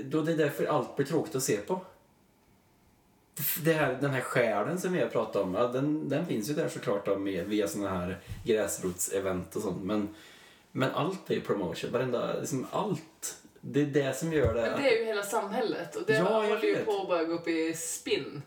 Då 0.03 0.21
det 0.21 0.31
är 0.31 0.37
därför 0.37 0.65
allt 0.65 0.95
blir 0.95 1.05
tråkigt 1.05 1.35
att 1.35 1.43
se 1.43 1.57
på. 1.57 1.81
det 3.63 3.73
här, 3.73 3.97
den 4.01 4.11
här 4.11 4.21
själen 4.21 4.79
som 4.79 4.93
vi 4.93 5.01
har 5.01 5.09
pratat 5.09 5.35
om, 5.35 5.53
ja, 5.53 5.67
den, 5.67 6.09
den 6.09 6.25
finns 6.25 6.49
ju 6.49 6.53
där 6.53 6.69
såklart 6.69 7.05
då 7.05 7.17
med, 7.17 7.47
via 7.47 7.67
såna 7.67 7.89
här 7.89 8.19
gräsrotsevent 8.45 9.55
och 9.55 9.61
sånt. 9.61 9.83
Men, 9.83 10.15
men 10.71 10.91
allt 10.91 11.29
är 11.29 11.35
ju 11.35 11.41
promotion, 11.41 11.91
varenda, 11.91 12.39
liksom 12.39 12.67
allt. 12.71 13.37
Det 13.61 13.81
är 13.81 13.85
det 13.85 14.13
som 14.17 14.33
gör 14.33 14.53
det. 14.53 14.61
Men 14.61 14.81
det 14.81 14.89
är 14.95 14.99
ju 14.99 15.05
hela 15.05 15.23
samhället 15.23 15.95
och 15.95 16.03
det 16.07 16.13
Ja, 16.13 16.23
håller 16.23 16.63
ju 16.63 16.75
på 16.85 17.01
att 17.01 17.07
börja 17.07 17.23
gå 17.23 17.33
upp 17.33 17.47
i 17.47 17.73
spinn. 17.73 18.41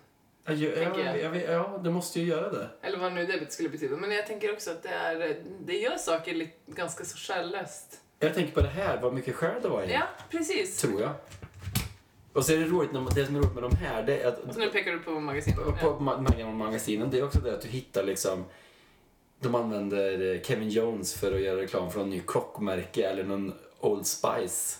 ja, 0.44 0.52
ja, 0.52 1.16
ja, 1.16 1.34
ja, 1.36 1.80
det 1.84 1.90
måste 1.90 2.20
ju 2.20 2.26
göra 2.26 2.50
det. 2.52 2.68
Eller 2.82 2.98
vad 2.98 3.12
nu 3.12 3.26
det 3.26 3.52
skulle 3.52 3.68
betyda. 3.68 3.96
Men 3.96 4.10
jag 4.10 4.26
tänker 4.26 4.52
också 4.52 4.70
att 4.70 4.82
det, 4.82 4.88
är, 4.88 5.36
det 5.60 5.78
gör 5.78 5.96
saker 5.96 6.34
lite, 6.34 6.52
ganska 6.66 7.04
så 7.04 7.16
själlöst. 7.16 8.00
Jag 8.18 8.34
tänker 8.34 8.52
på 8.54 8.60
det 8.60 8.68
här, 8.68 9.00
vad 9.02 9.14
mycket 9.14 9.34
själ 9.34 9.62
det 9.62 9.68
var 9.68 9.82
i 9.82 9.86
det. 9.86 9.92
Ja, 9.92 10.02
precis. 10.30 10.76
Tror 10.80 11.00
jag. 11.00 11.10
Och 12.32 12.44
så 12.44 12.52
är 12.52 12.56
det 12.56 12.64
roligt, 12.64 12.92
när 12.92 13.00
man- 13.00 13.12
det 13.14 13.26
som 13.26 13.36
är 13.36 13.40
roligt 13.40 13.54
med 13.54 13.62
de 13.62 13.76
här, 13.76 14.02
det 14.02 14.18
är 14.22 14.28
att 14.28 14.54
Så 14.54 14.60
nu 14.60 14.70
pekar 14.70 14.92
du 14.92 14.98
på 14.98 15.10
magasinet. 15.10 15.58
på, 15.64 15.72
på 15.72 15.88
ma- 16.04 16.52
magasinen, 16.52 17.10
det 17.10 17.18
är 17.18 17.24
också 17.24 17.38
det 17.38 17.54
att 17.54 17.60
du 17.62 17.68
hittar 17.68 18.04
liksom 18.04 18.44
de 19.42 19.54
använder 19.54 20.40
Kevin 20.44 20.68
Jones 20.68 21.14
för 21.20 21.32
att 21.34 21.40
göra 21.40 21.60
reklam 21.60 21.90
för 21.90 21.98
någon 21.98 22.10
ny 22.10 22.20
klockmärke 22.26 23.02
eller 23.08 23.24
någon 23.24 23.52
Old 23.80 24.06
Spice. 24.06 24.78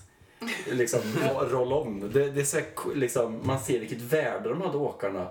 Liksom 0.70 1.00
roll-on. 1.50 2.00
Det, 2.00 2.30
det 2.30 2.40
är 2.40 2.44
så 2.44 2.56
här, 2.56 2.94
liksom, 2.94 3.40
man 3.44 3.60
ser 3.60 3.80
vilket 3.80 4.00
värde 4.00 4.48
de 4.48 4.60
hade 4.60 4.78
åkarna 4.78 5.28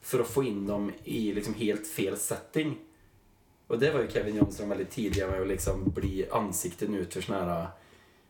för 0.00 0.20
att 0.20 0.28
få 0.28 0.44
in 0.44 0.66
dem 0.66 0.92
i 1.04 1.32
liksom 1.32 1.54
helt 1.54 1.86
fel 1.86 2.16
setting. 2.16 2.78
Och 3.66 3.78
det 3.78 3.90
var 3.90 4.00
ju 4.00 4.10
Kevin 4.10 4.38
var 4.38 4.66
väldigt 4.66 4.90
tidiga 4.90 5.26
med 5.26 5.40
att 5.40 5.48
liksom 5.48 5.90
bli 5.90 6.26
ansikten 6.30 6.94
ut 6.94 7.14
för 7.14 7.20
såna 7.20 7.44
här 7.44 7.66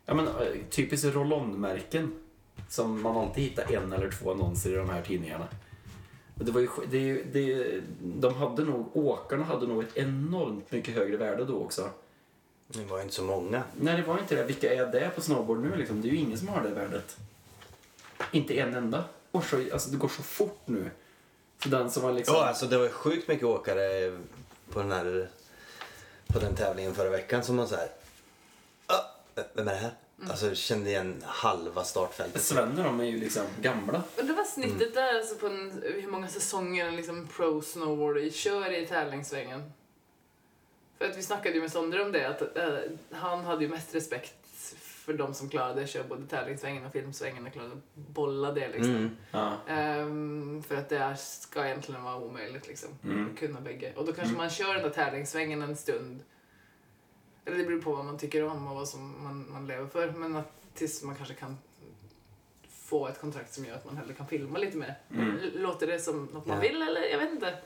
ja, 0.06 0.14
men, 0.14 0.26
eh, 0.26 0.32
typiskt 0.70 1.14
roll-on-märken. 1.14 2.12
Som 2.68 3.02
man 3.02 3.16
alltid 3.16 3.44
hittar 3.44 3.72
en 3.72 3.92
eller 3.92 4.10
två 4.10 4.30
annonser 4.30 4.70
i 4.72 4.74
de 4.74 4.90
här 4.90 5.02
tidningarna. 5.02 5.48
Det 6.34 6.52
var 6.52 6.60
ju, 6.60 6.68
det, 6.90 7.22
det, 7.32 7.80
de 8.00 8.34
hade 8.34 8.64
nog, 8.64 8.96
åkarna 8.96 9.44
hade 9.44 9.66
nog 9.66 9.82
ett 9.82 9.96
enormt 9.96 10.72
mycket 10.72 10.94
högre 10.94 11.16
värde 11.16 11.44
då 11.44 11.56
också. 11.56 11.90
Det 12.72 12.84
var 12.84 12.96
ju 12.96 13.02
inte 13.02 13.14
så 13.14 13.22
många. 13.22 13.62
Nej, 13.80 13.96
det 13.96 14.02
var 14.02 14.18
inte 14.18 14.34
det. 14.34 14.44
Vilka 14.44 14.74
är 14.74 14.86
det 14.86 15.10
på 15.14 15.20
snowboard 15.20 15.58
nu 15.58 15.76
liksom? 15.76 16.02
Det 16.02 16.08
är 16.08 16.10
ju 16.12 16.16
ingen 16.18 16.38
som 16.38 16.48
har 16.48 16.62
det 16.62 16.70
värdet. 16.70 17.16
Inte 18.30 18.54
en 18.58 18.74
enda. 18.74 18.98
Det 18.98 19.38
går 19.38 19.40
så, 19.40 19.72
alltså, 19.72 19.90
det 19.90 19.96
går 19.96 20.08
så 20.08 20.22
fort 20.22 20.60
nu. 20.64 20.90
Så 21.62 21.68
den 21.68 21.90
som 21.90 22.02
var 22.02 22.12
liksom... 22.12 22.34
Ja, 22.34 22.44
alltså 22.46 22.66
det 22.66 22.76
var 22.76 22.84
ju 22.84 22.90
sjukt 22.90 23.28
mycket 23.28 23.44
åkare 23.46 24.18
på 24.72 24.78
den 24.78 24.92
här 24.92 25.28
på 26.26 26.38
den 26.38 26.56
tävlingen 26.56 26.94
förra 26.94 27.10
veckan 27.10 27.44
som 27.44 27.56
man 27.56 27.68
så 27.68 27.76
här. 27.76 27.88
"Ah, 28.86 29.00
vem 29.54 29.68
är 29.68 29.72
det 29.72 29.78
här? 29.78 29.90
Alltså 30.30 30.54
kände 30.54 30.90
igen 30.90 31.22
halva 31.26 31.84
startfältet. 31.84 32.42
Svenne 32.42 32.82
de 32.82 33.00
är 33.00 33.04
ju 33.04 33.18
liksom 33.20 33.42
gamla. 33.60 34.02
Och 34.18 34.24
det 34.24 34.32
var 34.32 34.44
snittet 34.44 34.94
där 34.94 35.14
alltså 35.18 35.34
på 35.34 35.46
en, 35.46 35.82
hur 35.82 36.08
många 36.08 36.28
säsonger 36.28 36.86
en 36.86 36.96
liksom 36.96 37.28
pro 37.36 37.62
snowboarder 37.62 38.30
kör 38.30 38.72
i 38.72 38.86
tävlingssvängen. 38.86 39.72
För 41.02 41.10
att 41.10 41.16
vi 41.16 41.22
snackade 41.22 41.54
ju 41.54 41.60
med 41.60 41.72
Sondre 41.72 42.02
om 42.02 42.12
det, 42.12 42.28
att 42.28 42.56
eh, 42.56 42.78
han 43.10 43.44
hade 43.44 43.64
ju 43.64 43.70
mest 43.70 43.94
respekt 43.94 44.34
för 44.82 45.12
de 45.12 45.34
som 45.34 45.48
klarade 45.48 45.82
att 45.82 45.88
köra 45.88 46.04
både 46.08 46.26
tävlingssvängen 46.26 46.86
och 46.86 46.92
filmsvängen 46.92 47.46
och 47.46 47.52
klarade 47.52 47.72
att 47.72 47.94
bolla 47.94 48.52
det 48.52 48.68
liksom. 48.68 48.94
Mm. 48.96 49.16
Ja. 49.30 49.52
Ehm, 49.68 50.62
för 50.62 50.76
att 50.76 50.88
det 50.88 50.98
är, 50.98 51.14
ska 51.14 51.66
egentligen 51.66 52.02
vara 52.02 52.16
omöjligt 52.16 52.68
liksom. 52.68 52.88
Mm. 53.04 53.30
Att 53.30 53.38
kunna 53.38 53.60
bägge. 53.60 53.92
Och 53.96 54.06
då 54.06 54.12
kanske 54.12 54.36
man 54.36 54.50
kör 54.50 54.74
den 54.74 54.82
där 54.82 54.90
tävlingssvängen 54.90 55.62
en 55.62 55.76
stund. 55.76 56.22
Eller 57.44 57.58
det 57.58 57.64
beror 57.64 57.82
på 57.82 57.92
vad 57.92 58.04
man 58.04 58.18
tycker 58.18 58.44
om 58.44 58.66
och 58.68 58.76
vad 58.76 58.88
som 58.88 59.24
man, 59.24 59.52
man 59.52 59.66
lever 59.66 59.86
för. 59.86 60.10
Men 60.10 60.36
att 60.36 60.52
tills 60.74 61.02
man 61.02 61.14
kanske 61.14 61.34
kan 61.34 61.58
få 62.70 63.08
ett 63.08 63.20
kontrakt 63.20 63.54
som 63.54 63.64
gör 63.64 63.74
att 63.74 63.84
man 63.84 63.96
hellre 63.96 64.14
kan 64.14 64.26
filma 64.26 64.58
lite 64.58 64.76
mer. 64.76 64.98
Mm. 65.10 65.38
Låter 65.54 65.86
det 65.86 65.98
som 65.98 66.24
något 66.24 66.46
man 66.46 66.56
Ja. 66.56 66.62
vill 66.62 66.82
eller 66.82 67.02
jag 67.02 67.18
vet 67.18 67.30
inte. 67.30 67.58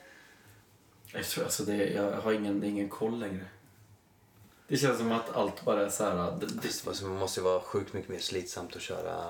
Jag 1.12 1.24
tror 1.24 1.44
alltså 1.44 1.62
det, 1.62 1.76
jag 1.92 2.12
har 2.12 2.32
ingen, 2.32 2.60
det 2.60 2.66
ingen 2.66 2.88
koll 2.88 3.18
längre. 3.20 3.44
Det 4.68 4.76
känns 4.76 4.98
som 4.98 5.12
att 5.12 5.36
allt 5.36 5.64
bara 5.64 5.86
är 5.86 5.88
så 5.88 6.04
här... 6.04 6.36
Det, 6.40 6.46
det, 6.46 6.60
Visst, 6.62 6.88
alltså, 6.88 7.04
det 7.04 7.10
måste 7.10 7.40
ju 7.40 7.44
vara 7.44 7.60
sjukt 7.60 7.92
mycket 7.92 8.08
mer 8.10 8.18
slitsamt 8.18 8.76
att 8.76 8.82
köra 8.82 9.24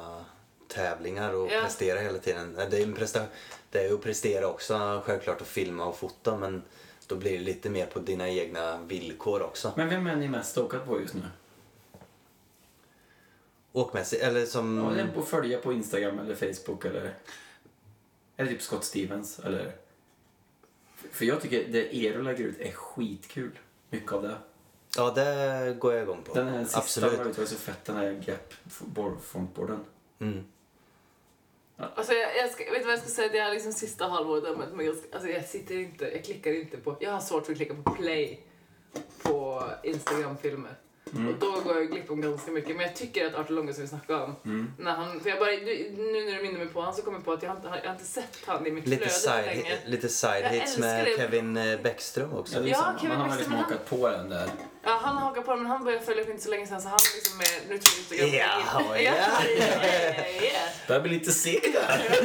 tävlingar 0.68 1.32
och 1.34 1.52
Ja. 1.52 1.60
prestera 1.62 2.00
hela 2.00 2.18
tiden. 2.18 2.54
Det 2.70 2.78
är, 2.78 2.82
en 2.82 2.94
presta- 2.96 3.26
det 3.70 3.78
är 3.84 3.88
ju 3.88 3.94
att 3.94 4.02
prestera 4.02 4.46
också, 4.48 5.02
självklart 5.04 5.40
att 5.40 5.46
filma 5.46 5.86
och 5.86 5.96
fota 5.96 6.36
men 6.36 6.62
då 7.06 7.16
blir 7.16 7.32
det 7.32 7.44
lite 7.44 7.70
mer 7.70 7.86
på 7.86 7.98
dina 7.98 8.28
egna 8.28 8.78
villkor 8.82 9.42
också. 9.42 9.72
men 9.76 9.88
vem 9.88 10.06
är 10.06 10.16
ni 10.16 10.28
mest 10.28 10.50
stokad 10.50 10.84
på 10.86 11.00
just 11.00 11.14
nu? 11.14 11.22
Åkmässigt, 13.72 14.22
eller 14.22 14.46
som... 14.46 14.78
Ja, 14.78 15.02
det 15.04 15.12
på 15.14 15.22
följa 15.22 15.58
på 15.58 15.72
Instagram 15.72 16.18
eller 16.18 16.34
Facebook 16.34 16.84
eller... 16.84 17.14
Eller 18.36 18.50
typ 18.50 18.62
Scott 18.62 18.84
Stevens 18.84 19.38
eller... 19.38 19.72
För 21.12 21.24
jag 21.24 21.40
tycker 21.40 21.64
det 21.68 21.96
Eero 21.96 22.22
lägger 22.22 22.44
ut 22.44 22.60
är 22.60 22.72
skitkul. 22.72 23.58
Mycket 23.90 24.12
av 24.12 24.22
det. 24.22 24.36
Ja, 24.96 25.10
det 25.10 25.76
går 25.78 25.92
jag 25.94 26.02
igång 26.02 26.22
på. 26.22 26.34
Den 26.34 26.48
här 26.48 26.64
sista 26.64 26.78
Absolut. 26.78 27.18
var 27.18 27.24
ju 27.26 27.46
så 27.46 27.56
fett, 27.56 27.84
den 27.84 27.96
här 27.96 28.22
Gap 28.26 28.54
board- 28.94 29.20
frontboarden. 29.20 29.84
Mm. 30.18 30.44
Alltså 31.76 32.12
jag, 32.12 32.36
jag 32.36 32.50
ska, 32.50 32.64
vet 32.64 32.74
du 32.74 32.84
vad 32.84 32.92
jag 32.92 32.98
ska 33.00 33.08
säga? 33.08 33.28
Det 33.32 33.38
är 33.38 33.50
liksom 33.52 33.72
sista 33.72 34.08
halvåret 34.08 34.44
där 34.44 34.56
med- 34.56 34.72
med- 34.72 34.88
alltså 35.12 35.28
jag 35.28 35.44
sitter 35.44 35.74
inte, 35.78 36.04
jag 36.04 36.24
klickar 36.24 36.52
inte 36.52 36.76
på, 36.76 36.96
jag 37.00 37.10
har 37.12 37.20
svårt 37.20 37.44
för 37.44 37.52
att 37.52 37.58
klicka 37.58 37.74
på 37.74 37.90
play 37.94 38.40
på 39.22 39.64
Instagram-filmer. 39.82 40.74
Mm. 41.14 41.28
Och 41.28 41.34
då 41.40 41.60
går 41.60 41.76
jag 41.76 41.90
glipp 41.90 42.10
om 42.10 42.20
ganska 42.20 42.50
mycket. 42.50 42.76
Men 42.76 42.86
jag 42.86 42.96
tycker 42.96 43.26
att 43.26 43.34
Artur 43.34 43.54
Longo 43.54 43.72
som 43.72 43.82
vi 43.82 43.88
snackade 43.88 44.22
om, 44.24 44.36
Mm. 44.44 44.72
när 44.78 44.90
han, 44.92 45.20
för 45.20 45.30
jag 45.30 45.38
bara, 45.38 45.50
du, 45.50 45.90
nu 45.96 46.24
när 46.24 46.36
du 46.36 46.42
minner 46.42 46.58
mig 46.58 46.66
på 46.68 46.80
han 46.80 46.94
så 46.94 47.02
kommer 47.02 47.18
jag 47.18 47.24
på 47.24 47.32
att 47.32 47.42
jag 47.42 47.50
har 47.50 47.56
inte, 47.56 47.68
jag 47.68 47.88
har 47.88 47.92
inte 47.92 48.04
sett 48.04 48.38
han 48.46 48.66
i 48.66 48.70
mitt 48.70 48.86
Lite 48.86 48.96
flöde 49.08 49.12
side, 49.42 49.46
länge. 49.46 49.78
lite 49.86 50.08
side 50.08 50.44
Jag 50.44 50.48
hits 50.50 50.78
med 50.78 51.04
det. 51.04 51.16
Kevin 51.16 51.56
eh, 51.56 51.80
Bäckström 51.80 52.32
också. 52.32 52.54
Ja, 52.54 52.62
är 52.62 52.68
Ja. 52.68 52.94
Kevin 53.00 53.18
Man 53.18 53.30
har 53.30 53.36
liksom 53.36 53.54
hakat 53.54 53.90
på 53.90 54.08
den 54.08 54.28
där. 54.30 54.48
Ja, 54.82 54.98
han 55.02 55.16
hakar 55.16 55.42
på 55.42 55.50
det 55.50 55.56
men 55.56 55.66
han 55.66 55.84
började 55.84 56.04
följa 56.04 56.24
för 56.24 56.30
inte 56.30 56.42
så 56.44 56.50
länge 56.50 56.66
sedan 56.66 56.82
så 56.82 56.88
han 56.88 56.98
liksom 57.14 57.40
är, 57.40 57.68
nu 57.68 57.78
tror 57.78 58.18
jag 58.18 58.28
Instagram 58.28 58.60
Ja, 58.74 58.96
ja, 58.96 59.00
ja. 59.00 59.12
ja, 59.58 59.86
ja, 59.86 60.24
ja. 60.42 60.58
Börjar 60.88 61.00
bli 61.02 61.10
lite 61.18 61.30
seg 61.32 61.60
där. 61.74 62.20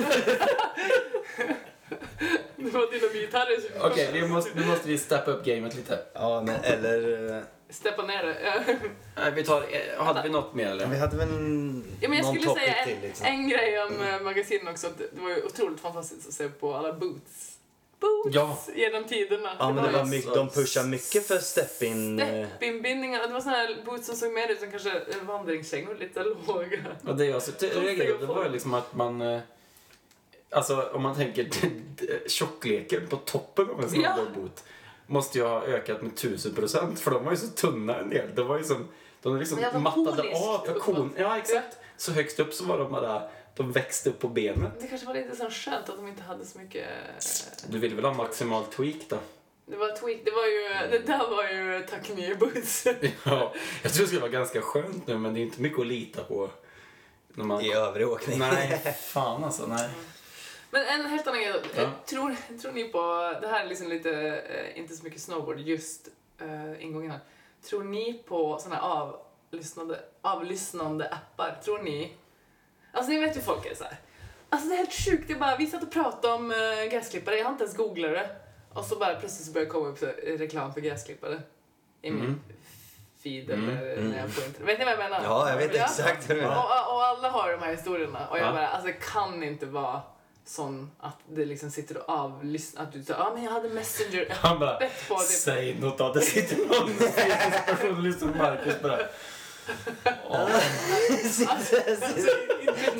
Det 2.55 2.69
var 2.73 2.81
dynamit-Harry 2.91 3.61
som 3.61 3.91
Okej, 3.91 4.27
måste, 4.27 4.51
nu 4.59 4.65
måste 4.65 4.87
vi 4.87 4.97
steppa 4.97 5.31
upp 5.31 5.45
gamet 5.45 5.75
lite. 5.75 5.99
Ja, 6.13 6.43
men 6.45 6.55
eller... 6.63 7.43
eh, 7.71 7.75
steppa 7.75 8.03
ner 8.05 8.23
det. 8.23 8.37
Ja. 8.43 8.53
Nej, 9.15 9.31
vi 9.35 9.43
tar, 9.43 9.61
eh, 9.97 10.03
hade 10.03 10.21
vi 10.23 10.29
något 10.29 10.53
mer 10.53 10.67
eller? 10.67 10.87
Vi 10.87 10.97
hade 10.97 11.17
väl 11.17 11.29
en, 11.29 11.83
Ja, 12.01 12.09
men 12.09 12.17
jag 12.17 12.27
skulle 12.27 12.53
säga 12.59 12.83
till 12.85 12.95
en, 12.95 13.01
liksom. 13.01 13.25
en 13.25 13.49
grej 13.49 13.81
om 13.83 13.93
mm. 13.95 14.23
magasinen 14.23 14.67
också. 14.67 14.87
Det 14.97 15.21
var 15.21 15.29
ju 15.29 15.43
otroligt 15.45 15.79
fantastiskt 15.79 16.27
att 16.27 16.33
se 16.33 16.49
på 16.49 16.73
alla 16.75 16.93
boots. 16.93 17.57
Boots 17.99 18.35
Ja. 18.35 18.57
genom 18.75 19.03
tiderna. 19.03 19.55
Ja, 19.59 19.73
men 19.73 19.83
det 19.83 19.91
var 19.91 20.05
mycket, 20.05 20.33
de 20.33 20.49
pushar 20.49 20.83
mycket 20.83 21.27
för 21.27 21.37
step-in. 21.37 22.19
eh, 22.19 22.47
Steppinbindningar. 22.47 23.27
Det 23.27 23.33
var 23.33 23.41
såna 23.41 23.55
här 23.55 23.77
boots 23.85 24.05
som 24.07 24.15
såg 24.15 24.31
mer 24.33 24.49
ut 24.51 24.59
som 24.59 24.71
kanske 24.71 24.89
eh, 24.91 25.23
vandringskängor, 25.27 25.95
lite 25.99 26.23
låga. 26.47 26.77
Och 27.07 27.15
det 27.15 27.25
jag 27.25 27.41
så 27.41 27.51
reagerade 27.61 28.17
det 28.17 28.25
var 28.25 28.43
ju 28.43 28.49
liksom 28.51 28.73
att 28.73 28.95
man... 28.95 29.21
eh, 29.21 29.39
Alltså 30.53 30.89
om 30.93 31.01
man 31.01 31.15
tänker 31.15 31.49
tjockleken 32.29 33.07
på 33.07 33.15
toppen 33.17 33.69
av 33.69 33.83
en 33.83 34.01
Ja. 34.01 34.13
snowboardboot 34.15 34.63
måste 35.11 35.37
ju 35.37 35.43
ha 35.43 35.63
ökat 35.63 36.01
med 36.01 36.15
tusen 36.15 36.55
procent 36.55 36.99
för 36.99 37.11
de 37.11 37.25
var 37.25 37.31
ju 37.31 37.37
så 37.37 37.47
tunna 37.47 37.97
en 37.97 38.09
del. 38.09 38.35
Det 38.35 38.43
var 38.43 38.57
ju 38.57 38.63
som, 38.63 38.87
de 39.21 39.37
liksom 39.37 39.83
mattade 39.83 40.21
av. 40.21 40.65
Ja, 40.67 40.73
kon, 40.79 41.13
ja 41.17 41.37
exakt. 41.37 41.77
Så 41.97 42.11
högst 42.11 42.39
upp 42.39 42.53
så 42.53 42.65
var 42.65 42.77
de 42.77 42.91
bara, 42.91 43.29
de 43.55 43.71
växte 43.71 44.09
upp 44.09 44.19
på 44.19 44.27
benet. 44.27 44.71
Det 44.81 44.87
kanske 44.87 45.07
var 45.07 45.13
lite 45.13 45.35
så 45.35 45.49
skönt 45.49 45.89
att 45.89 45.97
de 45.97 46.07
inte 46.07 46.23
hade 46.23 46.45
så 46.45 46.59
mycket... 46.59 46.87
Du 47.67 47.79
vill 47.79 47.95
väl 47.95 48.05
ha 48.05 48.13
maximal 48.13 48.63
tweak 48.65 48.95
då? 49.09 49.17
Det 49.65 49.75
var 49.75 49.87
tweak. 49.87 50.19
Det 50.25 50.31
var 50.31 50.45
ju... 50.45 50.89
Det 50.91 51.07
där 51.07 51.29
var 51.29 51.43
ju 51.43 51.85
tack 51.89 52.09
nya 52.15 52.35
boots. 52.35 52.87
Ja, 53.25 53.53
jag 53.81 53.93
tror 53.93 54.01
det 54.01 54.07
skulle 54.07 54.21
vara 54.21 54.31
ganska 54.31 54.61
skönt 54.61 55.07
nu 55.07 55.17
men 55.17 55.33
det 55.33 55.39
är 55.39 55.41
inte 55.41 55.61
mycket 55.61 55.79
att 55.79 55.87
lita 55.87 56.23
på. 56.23 56.49
När 57.27 57.45
man... 57.45 57.61
I 57.61 57.73
övrig 57.73 58.07
åkning. 58.07 58.39
Nej, 58.39 58.97
fan 59.07 59.43
alltså. 59.43 59.67
Nej. 59.67 59.89
Men 60.71 60.85
en 60.85 61.05
helt 61.05 61.27
annan 61.27 61.39
grej. 61.41 61.53
Ja. 61.75 61.81
Eh, 61.81 61.89
Tror, 62.05 62.35
tror 62.61 62.71
ni 62.71 62.83
på... 62.83 62.97
Det 63.41 63.47
här 63.47 63.63
är 63.65 63.69
liksom 63.69 63.87
lite... 63.87 64.11
eh, 64.49 64.79
Inte 64.79 64.93
så 64.95 65.03
mycket 65.03 65.21
snowboard, 65.21 65.59
just 65.59 66.07
uh, 66.41 66.83
ingången 66.83 67.11
här. 67.11 67.19
Tror 67.69 67.83
ni 67.83 68.23
på 68.27 68.57
såna 68.57 68.75
här 68.75 68.81
avlyssnande, 69.51 69.99
avlyssnande 70.21 71.07
appar? 71.09 71.59
Tror 71.63 71.79
ni... 71.79 72.13
Alltså 72.93 73.11
ni 73.11 73.19
vet 73.19 73.37
ju 73.37 73.41
folk 73.41 73.65
är 73.65 73.75
så 73.75 73.83
här. 73.83 73.97
Alltså 74.49 74.67
det 74.69 74.73
är 74.73 74.77
helt 74.77 74.93
sjukt. 74.93 75.29
Jag 75.29 75.39
bara, 75.39 75.55
vi 75.57 75.67
satt 75.67 75.83
och 75.83 75.91
pratade 75.91 76.33
om 76.33 76.51
uh, 76.51 76.57
gräsklippare. 76.91 77.37
Jag 77.37 77.45
har 77.45 77.51
inte 77.51 77.63
ens 77.63 77.77
googlat 77.77 78.11
det. 78.11 78.29
Och 78.73 78.85
så 78.85 78.95
bara 78.95 79.15
plötsligt 79.15 79.45
så 79.47 79.51
börjar 79.53 79.65
det 79.65 79.71
komma 79.71 79.87
upp 79.87 79.97
så, 79.97 80.05
reklam 80.23 80.73
för 80.73 80.81
gräsklippare. 80.81 81.41
I 82.01 82.11
min 82.11 82.21
Mm. 82.23 82.39
feed 83.23 83.49
Mm, 83.49 83.69
eller 83.69 83.93
mm. 83.93 84.09
när 84.09 84.17
jag 84.19 84.29
får 84.29 84.43
internet. 84.45 84.69
Vet 84.69 84.79
ni 84.79 84.85
vad 84.85 84.93
jag 84.93 84.99
menar? 84.99 85.21
Ja, 85.23 85.49
jag 85.49 85.57
vet 85.57 85.75
exakt 85.75 86.29
hur 86.29 86.35
det 86.35 86.41
är. 86.41 86.47
Och, 86.47 86.93
och, 86.95 87.03
alla 87.03 87.29
har 87.29 87.51
de 87.51 87.61
här 87.61 87.71
historierna. 87.71 88.27
Och 88.29 88.37
jag 88.37 88.47
Ja. 88.47 88.51
bara, 88.51 88.67
alltså 88.67 88.87
det 88.87 88.93
kan 88.93 89.43
inte 89.43 89.65
vara 89.65 90.01
sån 90.45 90.91
att 90.99 91.17
det 91.29 91.45
liksom 91.45 91.71
sitter 91.71 91.97
och 91.97 92.09
avlyssnar. 92.09 92.83
Att 92.83 92.93
du 92.93 93.03
säger, 93.03 93.19
ja 93.19 93.25
ah, 93.25 93.33
men 93.33 93.43
jag 93.43 93.51
hade 93.51 93.69
Messenger 93.69 94.27
Han 94.41 94.59
bara, 94.59 94.75
öppet 94.75 95.07
på 95.07 95.15
typ. 95.15 95.27
säg 95.27 95.79
något 95.79 96.01
av 96.01 96.13
det 96.13 96.21
sitter 96.21 96.57
någon 96.57 96.95
person 97.65 97.97
och 97.97 98.03
lyssnar 98.03 98.31
på 98.31 98.37
Marcus 98.37 98.81
bara. 98.81 98.99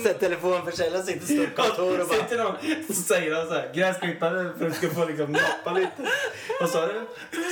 Sätt 0.03 0.19
telefonförsäljaren 0.19 1.05
sitter 1.05 1.33
i 1.33 1.37
stort 1.37 1.55
kontor 1.55 2.01
och 2.01 2.07
bara... 2.07 2.17
Sitter 2.17 2.37
någon 2.37 2.55
så 2.87 2.93
säger 2.93 3.35
han 3.35 3.47
så 3.47 3.53
här, 3.53 3.71
gräsklippare 3.73 4.53
för 4.57 4.65
att 4.65 4.71
du 4.71 4.77
ska 4.77 4.89
få 4.89 5.05
liksom 5.05 5.31
nappa 5.31 5.73
lite. 5.73 6.11
Vad 6.59 6.69
sa 6.69 6.87
du? 6.87 7.07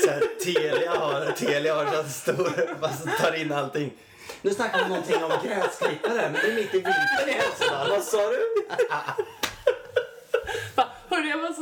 Så 0.05 0.09
här, 0.09 0.23
Telia 0.43 0.91
har, 0.91 1.31
Telia 1.31 1.75
har 1.75 2.03
så 2.03 2.09
stor, 2.09 2.79
fast 2.81 3.07
tar 3.21 3.33
in 3.33 3.51
allting. 3.51 3.93
Nu 4.41 4.53
snackar 4.53 4.83
vi 4.83 4.89
någonting 4.89 5.23
om 5.23 5.31
gräsklippare, 5.43 6.29
men 6.31 6.33
det 6.33 6.51
är 6.51 6.55
mitt 6.55 6.73
i 6.73 6.77
vintern 6.77 7.29
i 7.29 7.31
Hälsingland. 7.31 7.89
Vad 7.89 8.03
sa 8.03 8.29
du? 8.29 8.67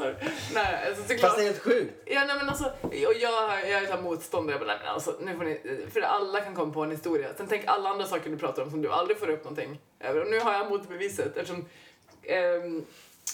Du? 0.08 0.30
Nej, 0.54 0.88
alltså 0.88 1.02
såklart. 1.04 1.20
Fast 1.22 1.38
det 1.38 1.44
är 1.44 1.48
helt 1.48 1.64
sjukt. 1.64 1.94
Ja, 2.06 2.24
nej, 2.28 2.36
men 2.38 2.50
alltså, 2.50 2.72
och 2.82 2.94
jag, 2.94 3.16
jag 3.22 3.70
är 3.82 3.86
så 3.86 3.94
här 3.94 4.02
motståndare. 4.02 4.54
Jag 4.58 4.68
bara, 4.68 4.74
nej, 4.74 4.80
men 4.84 4.94
alltså, 4.94 5.16
nu 5.22 5.36
får 5.38 5.44
ni, 5.44 5.86
för 5.94 6.02
alla 6.02 6.42
kan 6.42 6.56
komma 6.56 6.74
på 6.74 6.84
en 6.84 6.92
historia. 6.92 7.30
Sen 7.38 7.48
tänk 7.50 7.64
alla 7.68 7.90
andra 7.90 8.06
saker 8.06 8.30
du 8.30 8.38
pratar 8.38 8.62
om 8.64 8.70
som 8.72 8.82
du 8.82 8.92
aldrig 8.92 9.18
får 9.20 9.30
upp 9.30 9.44
någonting 9.44 9.80
över. 10.00 10.22
Och 10.22 10.32
nu 10.32 10.40
har 10.40 10.54
jag 10.54 10.70
motbeviset 10.70 11.38
eftersom 11.38 11.66
ehm, 12.24 12.86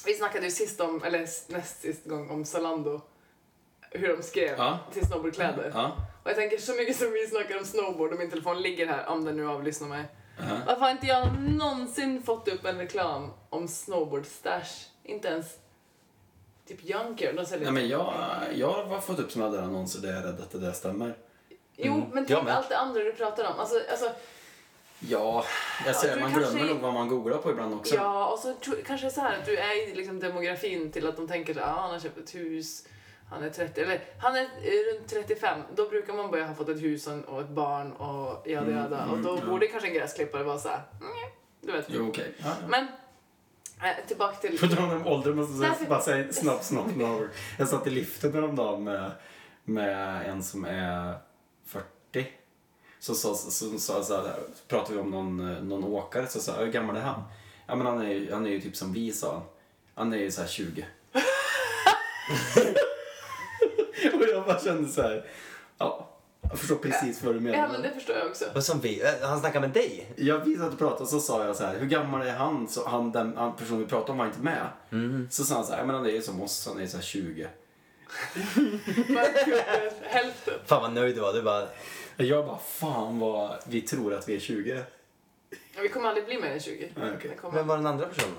vi 0.06 0.14
snackade 0.14 0.46
ju 0.46 0.52
sist 0.52 0.82
om, 0.82 1.04
eller 1.04 1.20
näst 1.52 1.82
sist 1.82 2.06
gång 2.06 2.30
om 2.30 2.46
Zalando. 2.46 3.02
Hur 3.92 4.08
de 4.18 4.24
skrev 4.24 4.56
Ja. 4.58 4.80
till 4.94 5.08
snowboardkläder. 5.08 5.72
Ja. 5.74 5.92
Och 6.24 6.30
jag 6.30 6.36
tänker 6.36 6.58
så 6.58 6.74
mycket 6.74 6.96
som 6.96 7.12
vi 7.12 7.28
snackar 7.28 7.58
om 7.58 7.66
snowboard 7.66 8.12
och 8.14 8.20
min 8.20 8.30
telefon 8.30 8.62
ligger 8.62 8.88
här 8.88 9.08
om 9.08 9.26
den 9.26 9.38
nu 9.38 9.48
avlyssnar 9.48 9.88
mig. 9.88 10.04
Ja. 10.38 10.44
Varför 10.68 10.82
har 10.82 10.92
inte 10.92 11.08
jag 11.08 11.28
någonsin 11.40 12.24
fått 12.24 12.48
upp 12.48 12.66
en 12.66 12.78
reklam 12.78 13.34
om 13.50 13.68
snowboard 13.68 14.26
stash? 14.26 14.86
Inte 15.04 15.28
ens 15.28 15.46
typ 16.68 16.84
Junker. 16.84 17.34
De 17.34 17.46
säljer 17.46 17.72
Nej, 17.72 17.74
men 17.74 17.90
jag, 17.90 18.14
jag 18.56 18.74
har 18.84 19.00
fått 19.02 19.20
upp 19.20 19.32
såna 19.32 19.50
där 19.50 19.62
annonser 19.62 20.00
där 20.02 20.10
jag 20.10 20.18
är 20.18 20.24
rädd 20.24 20.40
att 20.42 20.52
det 20.52 20.60
där 20.60 20.72
stämmer. 20.72 21.16
Jo, 21.76 21.94
men 22.14 22.18
jag 22.18 22.28
tänk 22.28 22.44
med. 22.44 22.56
allt 22.58 22.70
det 22.70 22.78
andra 22.78 23.04
du 23.04 23.14
pratar 23.14 23.44
om. 23.52 23.60
Alltså, 23.60 23.76
alltså, 23.92 24.12
Ja, 25.10 25.46
jag 25.86 25.96
säger, 25.96 26.16
du 26.16 26.22
man 26.22 26.32
kanske- 26.34 26.52
glömmer 26.54 26.74
nog 26.74 26.82
vad 26.82 26.94
man 26.94 27.08
googlar 27.08 27.38
på 27.38 27.52
ibland 27.52 27.74
också. 27.74 27.96
ja, 27.96 28.28
och 28.28 28.40
så 28.40 28.54
tro, 28.54 28.74
kanske 28.86 29.10
så 29.10 29.22
här 29.22 29.40
att 29.40 29.46
du 29.46 29.58
är 29.58 29.88
i 29.92 29.96
liksom 29.96 30.20
demografin 30.20 30.92
till 30.92 31.08
att 31.08 31.16
de 31.16 31.28
tänker 31.28 31.54
så 31.54 31.60
här, 31.60 31.68
ah, 31.68 31.80
han 31.82 31.92
har 31.92 32.00
köpt 32.00 32.18
ett 32.18 32.36
hus, 32.36 32.88
han 33.30 33.44
är 33.44 33.50
30, 33.50 33.82
eller 33.82 34.00
han 34.22 34.36
är 34.36 34.42
eh, 34.42 34.94
runt 34.96 35.08
35. 35.10 35.60
Då 35.76 35.90
brukar 35.90 36.14
man 36.14 36.32
börja 36.32 36.46
ha 36.48 36.56
fått 36.56 36.70
ett 36.70 36.82
hus 36.82 37.08
och 37.08 37.14
och 37.34 37.42
ett 37.42 37.50
barn 37.50 37.92
och 37.92 38.48
jada 38.48 38.66
Mm, 38.68 38.78
jada. 38.78 38.98
och 39.06 39.10
mm, 39.14 39.24
då 39.24 39.40
ja. 39.44 39.50
borde 39.50 39.68
kanske 39.68 39.88
en 39.90 39.94
gräsklippare 39.96 40.44
vara 40.44 40.58
så 40.60 40.70
här, 40.70 40.82
mm, 41.02 41.12
du 41.62 41.72
vet. 41.72 41.86
Jo, 41.88 42.10
okej. 42.10 42.34
Ja, 42.38 42.46
ja. 42.62 42.68
Men, 42.68 42.88
eh, 43.82 44.08
tillbaka 44.08 44.36
till... 44.36 44.60
På 44.60 44.68
tal 44.68 44.92
om 44.92 45.08
ålder 45.08 45.34
måste 45.34 45.66
jag 45.80 45.90
bara 45.90 46.02
säga 46.02 46.34
snabbt, 46.34 46.66
snabbt 46.66 46.98
ord. 46.98 47.30
Jag 47.58 47.68
satt 47.68 47.88
i 47.88 47.90
liften 47.90 48.34
häromdagen 48.34 48.84
med, 48.84 49.12
med 49.64 50.30
en 50.30 50.44
som 50.44 50.66
är 50.66 51.16
40. 51.66 52.28
Så, 53.00 53.16
så, 53.16 53.36
så, 53.36 53.52
så, 53.52 53.80
så, 53.80 54.04
så, 54.04 54.16
här, 54.16 54.36
pratade 54.68 54.94
vi 54.94 55.00
om 55.00 55.12
någon, 55.12 55.68
någon 55.70 55.84
åkare, 55.84 56.28
så 56.28 56.40
sa 56.40 56.58
hur 56.58 56.72
gammal 56.72 56.96
är 56.96 57.02
han? 57.02 57.24
Ja 57.68 57.76
men 57.76 57.88
han 57.88 58.02
är, 58.02 58.10
ju- 58.10 58.34
han 58.34 58.46
är 58.46 58.50
ju 58.50 58.62
typ 58.62 58.76
som 58.76 58.94
vi 58.94 59.12
sa 59.12 59.34
han. 59.34 59.44
Han 59.96 60.14
är 60.14 60.18
ju 60.18 60.32
så 60.32 60.42
här 60.42 60.48
20. 60.48 60.86
Och 64.14 64.22
jag 64.34 64.46
bara 64.46 64.60
kände 64.60 64.90
så 64.90 65.02
här, 65.02 65.26
ja, 65.78 66.10
jag 66.50 66.60
förstår 66.60 66.76
precis 66.76 67.24
vad 67.24 67.36
du 67.36 67.40
menar. 67.40 67.58
Ja, 67.58 67.68
men 67.72 67.82
det 67.82 67.92
förstår 67.92 68.16
jag 68.16 68.28
också. 68.28 68.46
Vad 68.54 68.64
som 68.64 68.80
vi? 68.80 69.02
eh, 69.02 69.10
Han 69.30 69.40
snackar 69.40 69.60
med 69.62 69.70
dig? 69.70 70.08
Jag 70.16 70.40
vi 70.40 70.58
satt 70.58 70.74
och 70.74 70.80
pratade 70.80 71.02
och 71.02 71.08
så 71.08 71.20
sa 71.20 71.46
jag 71.46 71.56
så 71.56 71.64
här, 71.66 71.80
hur 71.80 71.88
gammal 71.88 72.22
är 72.28 72.32
han? 72.34 72.68
Så 72.68 72.88
han, 72.88 73.12
den 73.12 73.38
han 73.38 73.56
personen 73.56 73.80
vi 73.80 73.86
pratade 73.86 74.12
om 74.12 74.18
var 74.18 74.26
inte 74.26 74.40
med. 74.40 74.68
Så 75.32 75.44
sa 75.44 75.56
han 75.56 75.66
så 75.66 75.72
här, 75.72 75.80
"Ja, 75.80 75.86
men 75.86 75.96
han 75.96 76.06
är 76.06 76.10
ju 76.10 76.22
som 76.22 76.42
oss, 76.42 76.68
han 76.68 76.82
är 76.82 76.88
så 76.88 76.98
här 76.98 77.04
20. 77.04 77.48
Hälften. 80.02 80.54
Fan 80.66 80.82
vad 80.82 80.94
nöjd 80.94 81.16
du 81.16 81.22
var. 81.22 81.34
Du 81.34 81.42
bara... 81.42 81.68
Jag 82.18 82.46
bara, 82.46 82.58
fan 82.58 83.20
vad 83.20 83.56
vi 83.68 83.82
tror 83.82 84.14
att 84.14 84.30
vi 84.30 84.36
är 84.36 84.40
20. 84.40 84.84
Ja, 85.76 85.82
Vi 85.82 85.90
kommer 85.90 86.08
aldrig 86.08 86.26
bli 86.26 86.42
mer 86.42 86.52
än 86.52 86.60
20. 86.60 86.92
Nej, 86.96 87.12
okej. 87.18 87.30
Det 87.30 87.36
kommer- 87.36 87.56
Vem 87.58 87.68
var 87.68 87.78
den 87.78 87.86
andra 87.88 88.06
personen? 88.06 88.34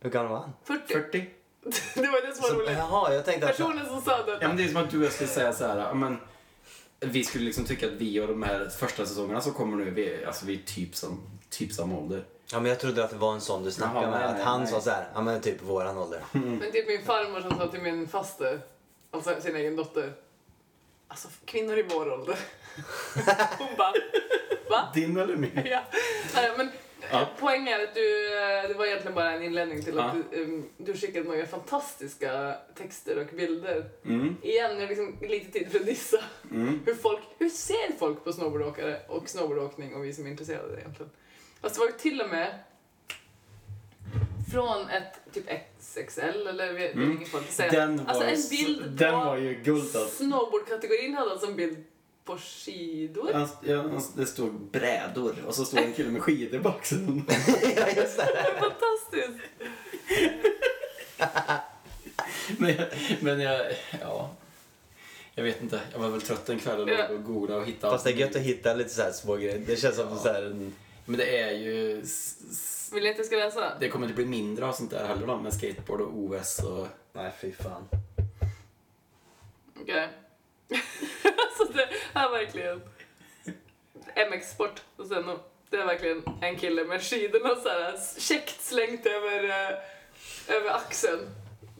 Hur 0.00 0.10
gammal 0.10 0.30
var 0.32 0.38
han? 0.38 0.52
40. 0.64 0.92
40? 0.92 1.30
det 1.94 2.00
var 2.06 2.26
det 2.26 2.34
som 2.34 2.42
var 2.42 2.48
Så, 2.48 2.54
roligt. 2.54 2.70
jaha, 2.78 3.14
jag 3.14 3.24
tänkte 3.24 3.46
att... 3.50 3.56
Personen 3.56 3.86
som 3.86 4.00
sa 4.00 4.22
det. 4.26 4.38
Ja 4.40 4.48
men 4.48 4.56
det 4.56 4.64
är 4.64 4.68
som 4.68 4.76
att 4.76 4.90
du 4.90 4.98
och 4.98 5.04
jag 5.04 5.12
skulle 5.12 5.28
säga 5.28 5.52
så 5.52 5.66
här, 5.66 5.94
men 5.94 6.18
vi 7.00 7.24
skulle 7.24 7.44
liksom 7.44 7.64
tycka 7.64 7.86
att 7.86 7.92
vi 7.92 8.20
och 8.20 8.28
de 8.28 8.42
här 8.42 8.68
första 8.68 9.06
säsongerna 9.06 9.40
som 9.40 9.52
kommer 9.52 9.84
nu, 9.84 9.90
vi, 9.90 10.14
är- 10.14 10.26
alltså 10.26 10.46
vi 10.46 10.54
är 10.54 10.62
typ, 10.66 10.96
som, 10.96 11.20
typ 11.50 11.72
samma 11.72 11.96
ålder. 11.98 12.24
Ja, 12.52 12.60
men 12.60 12.68
jag 12.68 12.80
trodde 12.80 13.04
att 13.04 13.10
det 13.10 13.16
var 13.16 13.34
en 13.34 13.40
sån 13.40 13.64
du 13.64 13.70
snackade 13.70 14.00
Jaha, 14.00 14.10
med. 14.10 14.20
nej, 14.20 14.28
att 14.28 14.34
nej, 14.36 14.44
han 14.44 14.60
nej. 14.60 14.70
sa 14.72 14.80
så 14.80 14.90
här, 14.90 15.08
ja 15.14 15.20
men 15.22 15.40
typ 15.40 15.62
våran 15.62 15.98
ålder. 15.98 16.20
Men 16.32 16.72
typ 16.72 16.88
min 16.88 17.04
farmor 17.04 17.40
som 17.40 17.58
sa 17.58 17.66
till 17.68 17.80
min 17.82 18.08
faster, 18.08 18.60
alltså 19.10 19.40
sin 19.40 19.56
egen 19.56 19.76
dotter, 19.76 20.12
alltså 21.08 21.28
kvinnor 21.44 21.78
i 21.78 21.82
vår 21.82 22.12
ålder. 22.12 22.38
Hon 23.58 23.68
bara, 23.78 23.92
va? 24.70 24.88
Din 24.94 25.16
eller 25.16 25.36
min? 25.36 25.62
Ja. 25.64 25.82
Nej, 26.34 26.50
men 26.56 26.70
Ja. 27.12 27.28
poängen 27.40 27.68
är 27.80 27.84
att 27.84 27.94
du, 27.94 28.26
eh, 28.38 28.68
det 28.68 28.74
var 28.74 28.86
egentligen 28.86 29.14
bara 29.14 29.32
en 29.32 29.42
inledning 29.42 29.82
till 29.84 29.98
att 29.98 30.14
Ja. 30.16 30.22
du, 30.32 30.42
um, 30.42 30.68
du 30.76 30.94
skickade 30.94 31.28
några 31.28 31.46
fantastiska 31.46 32.56
texter 32.74 33.18
och 33.18 33.36
bilder. 33.36 33.90
Mm, 34.04 34.36
Igen, 34.42 34.80
är 34.80 34.88
liksom 34.88 35.16
lite 35.20 35.58
tid 35.58 35.72
för 35.72 35.80
att 35.80 35.86
dissa. 35.86 36.18
mm. 36.50 36.80
Hur, 36.86 36.94
folk, 36.94 37.20
hur 37.38 37.48
ser 37.48 37.98
folk 37.98 38.24
på 38.24 38.32
snowboardåkare 38.32 39.00
och 39.08 39.28
snowboardåkning 39.28 39.94
och 39.94 40.04
vi 40.04 40.12
som 40.12 40.26
är 40.26 40.30
intresserade 40.30 40.78
egentligen? 40.80 41.10
Fast 41.60 41.74
det 41.74 41.80
var 41.80 41.86
ju 41.86 41.92
till 41.92 42.20
och 42.20 42.28
med 42.30 42.54
från 44.52 44.88
ett 44.88 45.34
typ 45.34 45.44
XXL 45.80 46.46
eller 46.46 46.72
vi- 46.72 46.88
Mm. 46.92 47.12
ingen 47.12 47.26
folk 47.28 47.46
säga. 47.50 47.70
Den 47.70 47.96
var, 47.96 48.04
alltså 48.06 48.24
en 48.24 48.34
s- 48.34 48.50
bild 48.50 48.90
den 48.90 49.14
var 49.14 49.36
ju 49.36 49.54
guld 49.54 49.80
alltså. 49.96 50.06
snowboardkategorin 50.24 51.14
hade 51.14 51.30
alltså 51.30 51.46
en 51.46 51.56
bild 51.56 51.84
på 52.30 52.38
skidor. 52.38 53.32
Han- 53.32 53.48
ja, 53.62 53.76
han- 53.76 54.02
Det 54.16 54.26
stod 54.26 54.52
brädor 54.52 55.34
och 55.46 55.54
så 55.54 55.64
stod 55.64 55.78
en 55.80 55.92
kille 55.92 56.10
med 56.10 56.22
skidor 56.22 56.66
axeln. 56.66 57.24
ja, 57.76 57.88
just 57.96 58.16
det. 58.16 58.24
Det 58.24 58.38
är 58.48 58.60
fantastiskt! 58.60 59.40
men, 62.58 62.70
jag, 62.76 62.86
men 63.20 63.40
jag, 63.40 63.72
ja. 64.00 64.30
Jag 65.34 65.44
vet 65.44 65.62
inte, 65.62 65.80
jag 65.92 65.98
var 65.98 66.08
väl 66.08 66.20
trött 66.22 66.48
en 66.48 66.58
kväll 66.58 66.80
och 66.80 66.88
Ja. 66.90 67.08
låg 67.08 67.16
och 67.18 67.24
googlade 67.24 67.60
och 67.60 67.66
hittade 67.66 67.92
Fast 67.92 68.04
det 68.04 68.10
är 68.10 68.14
gött 68.14 68.36
att 68.36 68.42
hitta 68.42 68.74
lite 68.74 68.90
så 68.90 69.02
här 69.02 69.12
små 69.12 69.36
grejer. 69.36 69.58
Det 69.66 69.76
känns 69.76 69.96
som 69.96 70.18
så 70.18 70.28
här 70.32 70.42
en... 70.42 70.74
Men 71.04 71.18
det 71.18 71.38
är 71.38 71.50
ju... 71.50 72.04
Vill 72.92 73.02
ni 73.02 73.10
att 73.10 73.16
jag 73.16 73.26
ska 73.26 73.36
läsa? 73.36 73.72
Det 73.80 73.88
kommer 73.88 74.06
inte 74.06 74.16
bli 74.16 74.26
mindre 74.26 74.66
av 74.66 74.72
sånt 74.72 74.90
där 74.90 75.06
heller 75.06 75.26
då, 75.26 75.36
med 75.36 75.52
skateboard 75.54 76.00
och 76.00 76.18
OS 76.18 76.58
och... 76.58 76.86
Nej, 77.12 77.30
fy 77.40 77.52
fan. 77.52 77.88
Okej. 79.80 80.02
alltså 80.04 80.29
är 82.12 82.30
verkligen 82.30 82.80
MX 84.30 84.50
Sport 84.50 84.82
och 84.96 85.06
sen 85.06 85.38
det 85.70 85.76
är 85.76 85.86
verkligen 85.86 86.22
en 86.42 86.56
kille 86.56 86.84
med 86.84 87.02
skidorna 87.02 87.56
så 87.56 87.68
här 87.68 87.98
käckt 88.20 88.60
slängt 88.62 89.06
över, 89.06 89.44
eh, 89.44 89.78
över 90.56 90.70
axeln. 90.70 91.30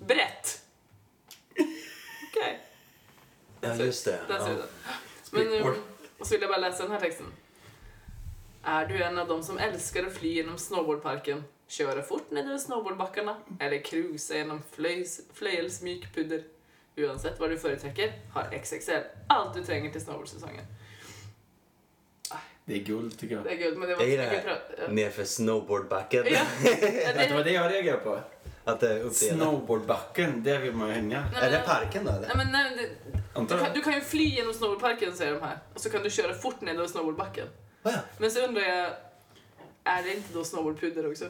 Brett. 0.07 0.63
Okej, 2.31 2.61
Ja, 3.61 3.75
just 3.75 4.05
det. 4.05 4.21
där 4.29 4.39
ser 4.39 4.51
Ja. 4.51 4.57
Men 5.31 5.43
nu, 5.45 5.49
Speedboard. 5.51 5.77
och 6.19 6.27
så 6.27 6.33
vill 6.35 6.41
jag 6.41 6.51
bara 6.51 6.61
läsa 6.61 6.83
den 6.83 6.93
här 6.93 7.01
texten. 7.01 7.27
Är 8.65 8.87
du 8.87 9.03
en 9.03 9.19
av 9.19 9.29
dem 9.29 9.43
som 9.43 9.59
älskar 9.59 10.07
att 10.07 10.13
fly 10.17 10.33
genom 10.33 10.59
snowboardparken, 10.59 11.45
köra 11.69 12.03
fort 12.03 12.31
nedför 12.31 12.59
snowboardbackarna 12.59 13.37
eller 13.61 13.85
cruisa 13.85 14.35
genom 14.37 14.63
flöjs, 14.73 15.21
flöjelsmyk 15.35 16.15
pudder? 16.15 16.43
Oavsett 17.09 17.41
vad 17.41 17.51
du 17.51 17.59
företräcker 17.59 18.13
har 18.33 18.59
XXL 18.63 18.93
allt 19.27 19.55
du 19.55 19.65
tränger 19.65 19.91
till 19.91 20.01
snowboardsäsongen. 20.01 20.65
Det 22.65 22.75
är 22.75 22.79
guld 22.85 23.19
tycker 23.19 23.35
jag. 23.35 23.45
Det 23.45 23.51
är 23.53 23.57
guld, 23.57 23.79
men 23.79 23.89
det 23.89 23.95
var 23.95 24.03
Jag 24.03 24.11
inte 24.11 24.23
gillar 24.23 24.37
mycket 24.37 24.45
det 24.69 24.77
prat. 24.77 24.93
Nerför 24.93 25.25
snowboardbacken. 25.25 26.25
Ja. 26.31 26.41
Ja, 26.65 27.13
Det 27.29 27.35
var 27.35 27.39
det, 27.39 27.45
det 27.45 27.51
jag 27.51 27.73
reagerade 27.73 28.03
på. 28.03 28.21
Att 28.65 28.81
det 28.81 28.89
är 28.93 29.03
uppdelat. 29.03 29.39
Snowboardbacken, 29.39 30.43
där 30.43 30.59
vill 30.59 30.73
man 30.73 30.89
ju 30.89 30.95
hänga. 30.95 31.25
nej, 31.33 31.43
Är 31.43 31.51
det 31.51 31.63
parken 31.67 32.05
då 32.05 32.11
eller? 32.11 32.29
Nej, 32.35 32.37
men, 32.37 32.53
nej, 32.53 32.77
det, 33.35 33.41
du, 33.41 33.47
kan, 33.47 33.73
du 33.75 33.83
kan 33.83 33.93
ju 33.93 34.01
fly 34.01 34.25
genom 34.25 34.55
snowboardparken 34.55 35.17
säger 35.17 35.33
de 35.33 35.43
här. 35.43 35.59
Och 35.75 35.81
så 35.81 35.91
kan 35.91 36.03
du 36.03 36.11
köra 36.11 36.35
fort 36.35 36.61
ner 36.61 36.87
snowboardbacken. 36.87 37.47
Oh, 37.83 37.93
ja. 37.93 37.99
Men 38.19 38.31
så 38.31 38.41
undrar 38.47 38.63
jag, 38.63 38.91
är 39.85 40.03
det 40.03 40.15
inte 40.15 40.29
då 40.33 40.45
snowboardpudder 40.45 41.11
också? 41.11 41.25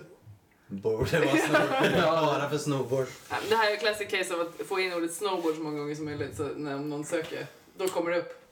Borde 0.70 1.20
vara 1.20 1.36
snowboard. 1.36 1.92
Bara 2.02 2.48
för 2.50 2.58
snowboard. 2.58 3.06
Det 3.48 3.54
här 3.56 3.70
är 3.70 3.74
ett 3.74 3.80
classic 3.80 4.08
case 4.10 4.34
av 4.34 4.40
att 4.40 4.66
få 4.68 4.80
in 4.80 4.92
ordet 4.92 5.14
snowboard 5.14 5.54
så 5.54 5.60
många 5.60 5.78
gånger 5.78 5.94
som 5.94 6.04
möjligt 6.04 6.36
så 6.36 6.42
när 6.42 6.76
någon 6.78 7.04
söker. 7.04 7.46
Då 7.76 7.88
kommer 7.88 8.10
det 8.10 8.18
upp. 8.18 8.42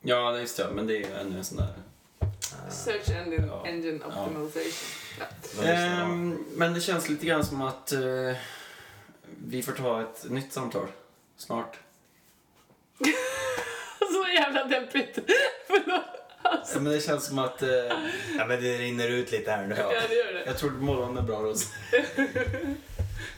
Ja, 0.00 0.30
det 0.30 0.40
just 0.40 0.56
det. 0.56 0.68
Men 0.74 0.86
det 0.86 0.96
är 0.96 0.98
ju 0.98 1.12
ännu 1.20 1.38
en 1.38 1.44
sån 1.44 1.58
där... 1.58 1.68
Search 2.70 3.10
engine, 3.10 3.46
Ja. 3.46 3.66
engine 3.66 4.00
optimization. 4.04 4.72
Ja. 5.58 5.64
Ehm, 5.64 6.44
men 6.56 6.74
det 6.74 6.80
känns 6.80 7.08
lite 7.08 7.26
grann 7.26 7.44
som 7.44 7.62
att 7.62 7.92
eh, 7.92 8.00
vi 9.46 9.62
får 9.62 9.72
ta 9.72 10.02
ett 10.02 10.30
nytt 10.30 10.52
samtal 10.52 10.86
snart. 11.36 11.78
Så 13.98 14.26
jävla 14.34 14.64
deppigt. 14.64 15.18
Förlåt. 15.66 16.02
Ja, 16.52 16.80
men 16.80 16.92
det 16.92 17.00
känns 17.00 17.26
som 17.26 17.38
att... 17.38 17.62
eh, 17.62 17.68
Ja, 18.38 18.46
men 18.46 18.62
det 18.62 18.78
rinner 18.78 19.08
ut 19.08 19.32
lite 19.32 19.50
här 19.50 19.66
nu. 19.66 19.74
Ja, 19.78 19.92
det 20.08 20.14
gör 20.14 20.32
det. 20.32 20.42
jag 20.46 20.58
tror 20.58 20.70
morgonen 20.70 21.16
är 21.18 21.22
bra 21.22 21.40
Ros. 21.40 21.72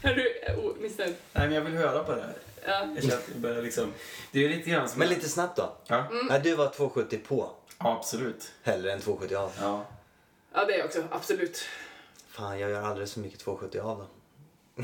Är 0.01 0.15
du 0.15 0.53
oh? 0.61 0.75
Nej, 0.97 1.15
men 1.33 1.51
jag 1.51 1.61
vill 1.61 1.77
höra 1.77 2.03
på 2.03 2.11
det 2.15 2.21
här. 2.21 2.33
Ja. 2.65 2.87
Jag 2.95 3.03
känner 3.03 3.15
att 3.17 3.29
jag 3.31 3.37
börjar 3.41 3.61
liksom... 3.61 3.93
Det 4.31 4.45
är 4.45 4.49
lite 4.49 4.69
grann 4.69 4.89
som... 4.89 4.99
Men 4.99 5.09
lite 5.09 5.29
snabbt 5.29 5.57
då. 5.57 5.77
Ja. 5.87 6.07
Mm. 6.11 6.25
Nej, 6.25 6.39
du 6.43 6.55
var 6.55 6.69
270 6.69 7.19
på. 7.27 7.51
Ja, 7.79 7.97
absolut. 7.99 8.51
Hellre 8.63 8.93
än 8.93 8.99
270 9.01 9.35
av. 9.37 9.51
Ja. 9.61 9.85
Ja, 10.53 10.65
det 10.65 10.73
är 10.73 10.77
jag 10.77 10.85
också. 10.85 11.03
Absolut. 11.11 11.65
Fan, 12.29 12.59
jag 12.59 12.69
gör 12.69 12.81
aldrig 12.81 13.07
så 13.07 13.19
mycket 13.19 13.39
270 13.39 13.81
av 13.81 13.97
då. 13.97 14.83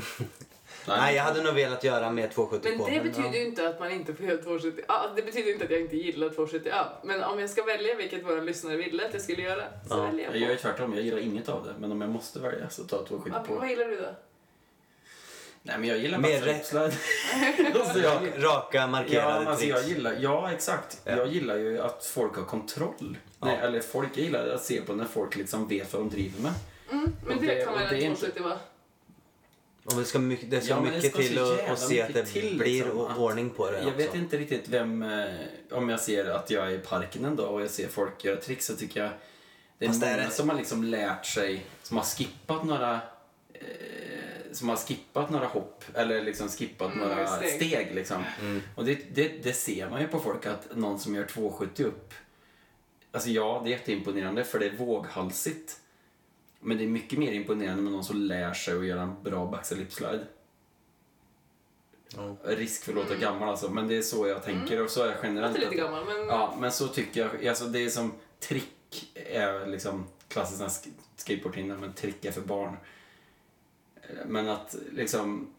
Nej, 0.88 1.14
jag 1.16 1.22
hade 1.22 1.42
nog 1.42 1.54
velat 1.54 1.84
göra 1.84 2.10
mer 2.10 2.28
270 2.28 2.68
Men 2.70 2.78
på. 2.78 2.88
det 2.88 3.00
betyder 3.00 3.28
ja. 3.28 3.34
ju 3.34 3.46
inte 3.46 3.68
att 3.68 3.80
man 3.80 3.90
inte 3.92 4.14
får 4.14 4.26
göra 4.26 4.42
270 4.42 4.84
ja, 4.88 5.10
Det 5.16 5.22
betyder 5.22 5.52
inte 5.52 5.64
att 5.64 5.70
jag 5.70 5.80
inte 5.80 5.96
gillar 5.96 6.28
270 6.28 6.70
ja. 6.74 6.92
Men 7.04 7.22
om 7.22 7.40
jag 7.40 7.50
ska 7.50 7.62
välja 7.64 7.94
vilket 7.94 8.24
våra 8.24 8.40
lyssnare 8.40 8.76
ville 8.76 9.06
att 9.06 9.12
jag 9.12 9.22
skulle 9.22 9.42
göra 9.42 9.62
så 9.88 9.96
Ja. 9.96 10.02
väljer 10.02 10.24
Jag 10.26 10.34
jag 10.34 10.40
gör 10.40 10.48
ju 10.48 10.56
på. 10.56 10.62
tvärtom, 10.62 10.94
jag 10.94 11.02
gillar 11.04 11.18
inget 11.18 11.48
av 11.48 11.64
det. 11.64 11.74
Men 11.78 11.92
om 11.92 12.00
jag 12.00 12.10
måste 12.10 12.38
välja 12.38 12.70
så 12.70 12.84
tar 12.84 12.96
jag 12.96 13.06
270 13.06 13.40
Ja, 13.48 13.54
på. 13.54 13.60
vad 13.60 13.70
gillar 13.70 13.84
du 13.88 13.96
då? 13.96 14.08
Nej 15.62 15.78
men 15.78 15.88
jag 15.88 15.98
gillar 15.98 16.18
Mer 16.18 16.40
rätt. 16.40 16.74
alltså, 16.74 18.00
Raka, 18.36 18.78
ja, 18.78 18.86
markerade 18.86 19.38
men 19.38 19.46
alltså, 19.48 19.62
tricks. 19.66 19.80
jag 19.80 19.88
gillar, 19.88 20.16
ja 20.20 20.52
exakt. 20.52 21.00
Ja. 21.04 21.12
Jag 21.16 21.28
gillar 21.28 21.56
ju 21.56 21.80
att 21.80 22.04
folk 22.06 22.36
har 22.36 22.44
kontroll. 22.44 23.16
Nej, 23.38 23.58
eller 23.62 23.80
folk, 23.80 24.08
jag 24.14 24.24
gillar 24.24 24.48
att 24.48 24.62
se 24.64 24.80
på 24.80 24.92
när 24.94 25.04
folk 25.04 25.36
liksom 25.36 25.68
vet 25.68 25.92
vad 25.92 26.02
de 26.02 26.10
driver 26.10 26.42
med. 26.42 26.52
Mm, 26.92 27.12
men 27.26 27.36
Och 27.36 27.42
det, 27.42 27.54
det- 27.54 27.64
kan 27.64 27.74
och 27.74 27.80
väl 27.80 27.94
inte- 28.02 28.20
270 28.20 28.42
vara? 28.42 28.58
Och 29.86 29.94
det 29.96 30.04
ska 30.04 30.18
mycket, 30.18 30.50
det 30.50 30.60
ska 30.60 30.70
Ja, 30.74 30.80
men 30.80 30.90
det 30.90 30.96
mycket 30.96 31.12
ska 31.12 31.22
till 31.22 31.38
att, 31.38 31.78
se 31.78 32.02
att 32.02 32.08
det 32.14 32.14
mycket 32.14 32.32
till, 32.32 32.58
blir 32.58 32.84
liksom, 32.84 32.98
ordning 33.16 33.50
på 33.50 33.70
det 33.70 33.78
Jag 33.78 33.86
också. 33.86 33.98
vet 33.98 34.14
inte 34.14 34.36
riktigt 34.38 34.68
vem, 34.68 35.02
eh, 35.02 35.34
om 35.70 35.88
jag 35.88 36.00
ser 36.00 36.24
att 36.30 36.50
jag 36.50 36.66
är 36.66 36.70
i 36.70 36.78
parken 36.78 37.24
en 37.24 37.36
dag 37.36 37.54
och 37.54 37.62
jag 37.62 37.70
ser 37.70 37.88
folk 37.88 38.24
göra 38.24 38.36
tricks 38.40 38.66
så 38.66 38.76
tycker 38.76 39.02
jag 39.02 39.10
det 39.78 39.84
är 39.84 39.88
Fast 39.88 40.00
det 40.00 40.06
många 40.06 40.18
är 40.22 40.26
det- 40.26 40.32
som 40.34 40.48
har 40.48 40.56
liksom 40.56 40.84
lärt 40.84 41.26
sig, 41.26 41.66
som 41.82 41.96
har 41.96 42.04
skippat 42.04 42.64
några 42.64 43.00
eh, 43.52 43.60
som 44.52 44.68
har 44.68 44.76
skippat 44.76 45.30
några 45.30 45.46
hopp 45.46 45.84
eller 45.94 46.22
liksom 46.22 46.48
skippat 46.48 46.94
Mm, 46.94 47.08
några 47.08 47.26
steg. 47.26 47.50
steg. 47.70 47.94
liksom. 47.94 48.24
Mm. 48.40 48.62
Och 48.74 48.84
det, 48.84 48.98
det, 49.14 49.28
det 49.42 49.52
ser 49.52 49.90
man 49.90 50.00
ju 50.00 50.08
på 50.08 50.18
folk 50.20 50.46
att 50.46 50.76
någon 50.76 50.98
som 50.98 51.14
gör 51.14 51.24
270 51.24 51.84
upp, 51.86 52.14
alltså 53.12 53.30
ja, 53.30 53.60
det 53.64 53.68
är 53.70 53.72
jätteimponerande 53.72 54.44
för 54.44 54.58
det 54.58 54.66
är 54.66 54.76
våghalsigt. 54.76 55.76
Men 56.66 56.78
det 56.78 56.84
är 56.84 56.88
mycket 56.88 57.18
mer 57.18 57.32
imponerande 57.32 57.82
med 57.82 57.92
någon 57.92 58.04
som 58.04 58.16
lär 58.16 58.52
sig 58.54 58.78
att 58.78 58.84
göra 58.86 59.02
en 59.02 59.22
bra 59.22 59.46
backside 59.46 59.78
lip 59.78 59.92
slide. 59.92 60.26
Ja. 62.16 62.36
Risk 62.44 62.84
för 62.84 62.92
att 62.92 62.96
låta 62.96 63.14
gammal 63.16 63.48
alltså, 63.48 63.70
men 63.70 63.88
det 63.88 63.96
är 63.96 64.02
så 64.02 64.26
jag 64.28 64.42
tänker 64.42 64.82
och 64.84 64.90
så 64.90 65.02
är 65.02 65.06
jag 65.06 65.16
Jag 65.16 65.24
generellt. 65.24 65.54
låter 65.58 65.70
lite 65.70 65.84
att- 65.84 65.90
gammal 65.90 66.04
men... 66.18 66.26
Ja, 66.26 66.56
men 66.60 66.72
så 66.72 66.88
tycker 66.88 67.20
jag. 67.20 67.46
Alltså 67.46 67.64
det 67.64 67.78
är 67.84 67.88
som 67.90 68.12
trick 68.40 69.12
är 69.14 69.66
liksom 69.66 70.06
klassiskt 70.28 70.88
skateboardhinder, 71.16 71.76
men 71.76 71.92
trick 71.92 72.24
är 72.24 72.32
för 72.32 72.40
barn. 72.40 72.76
Men 74.26 74.48
att 74.48 74.76
liksom 74.92 75.52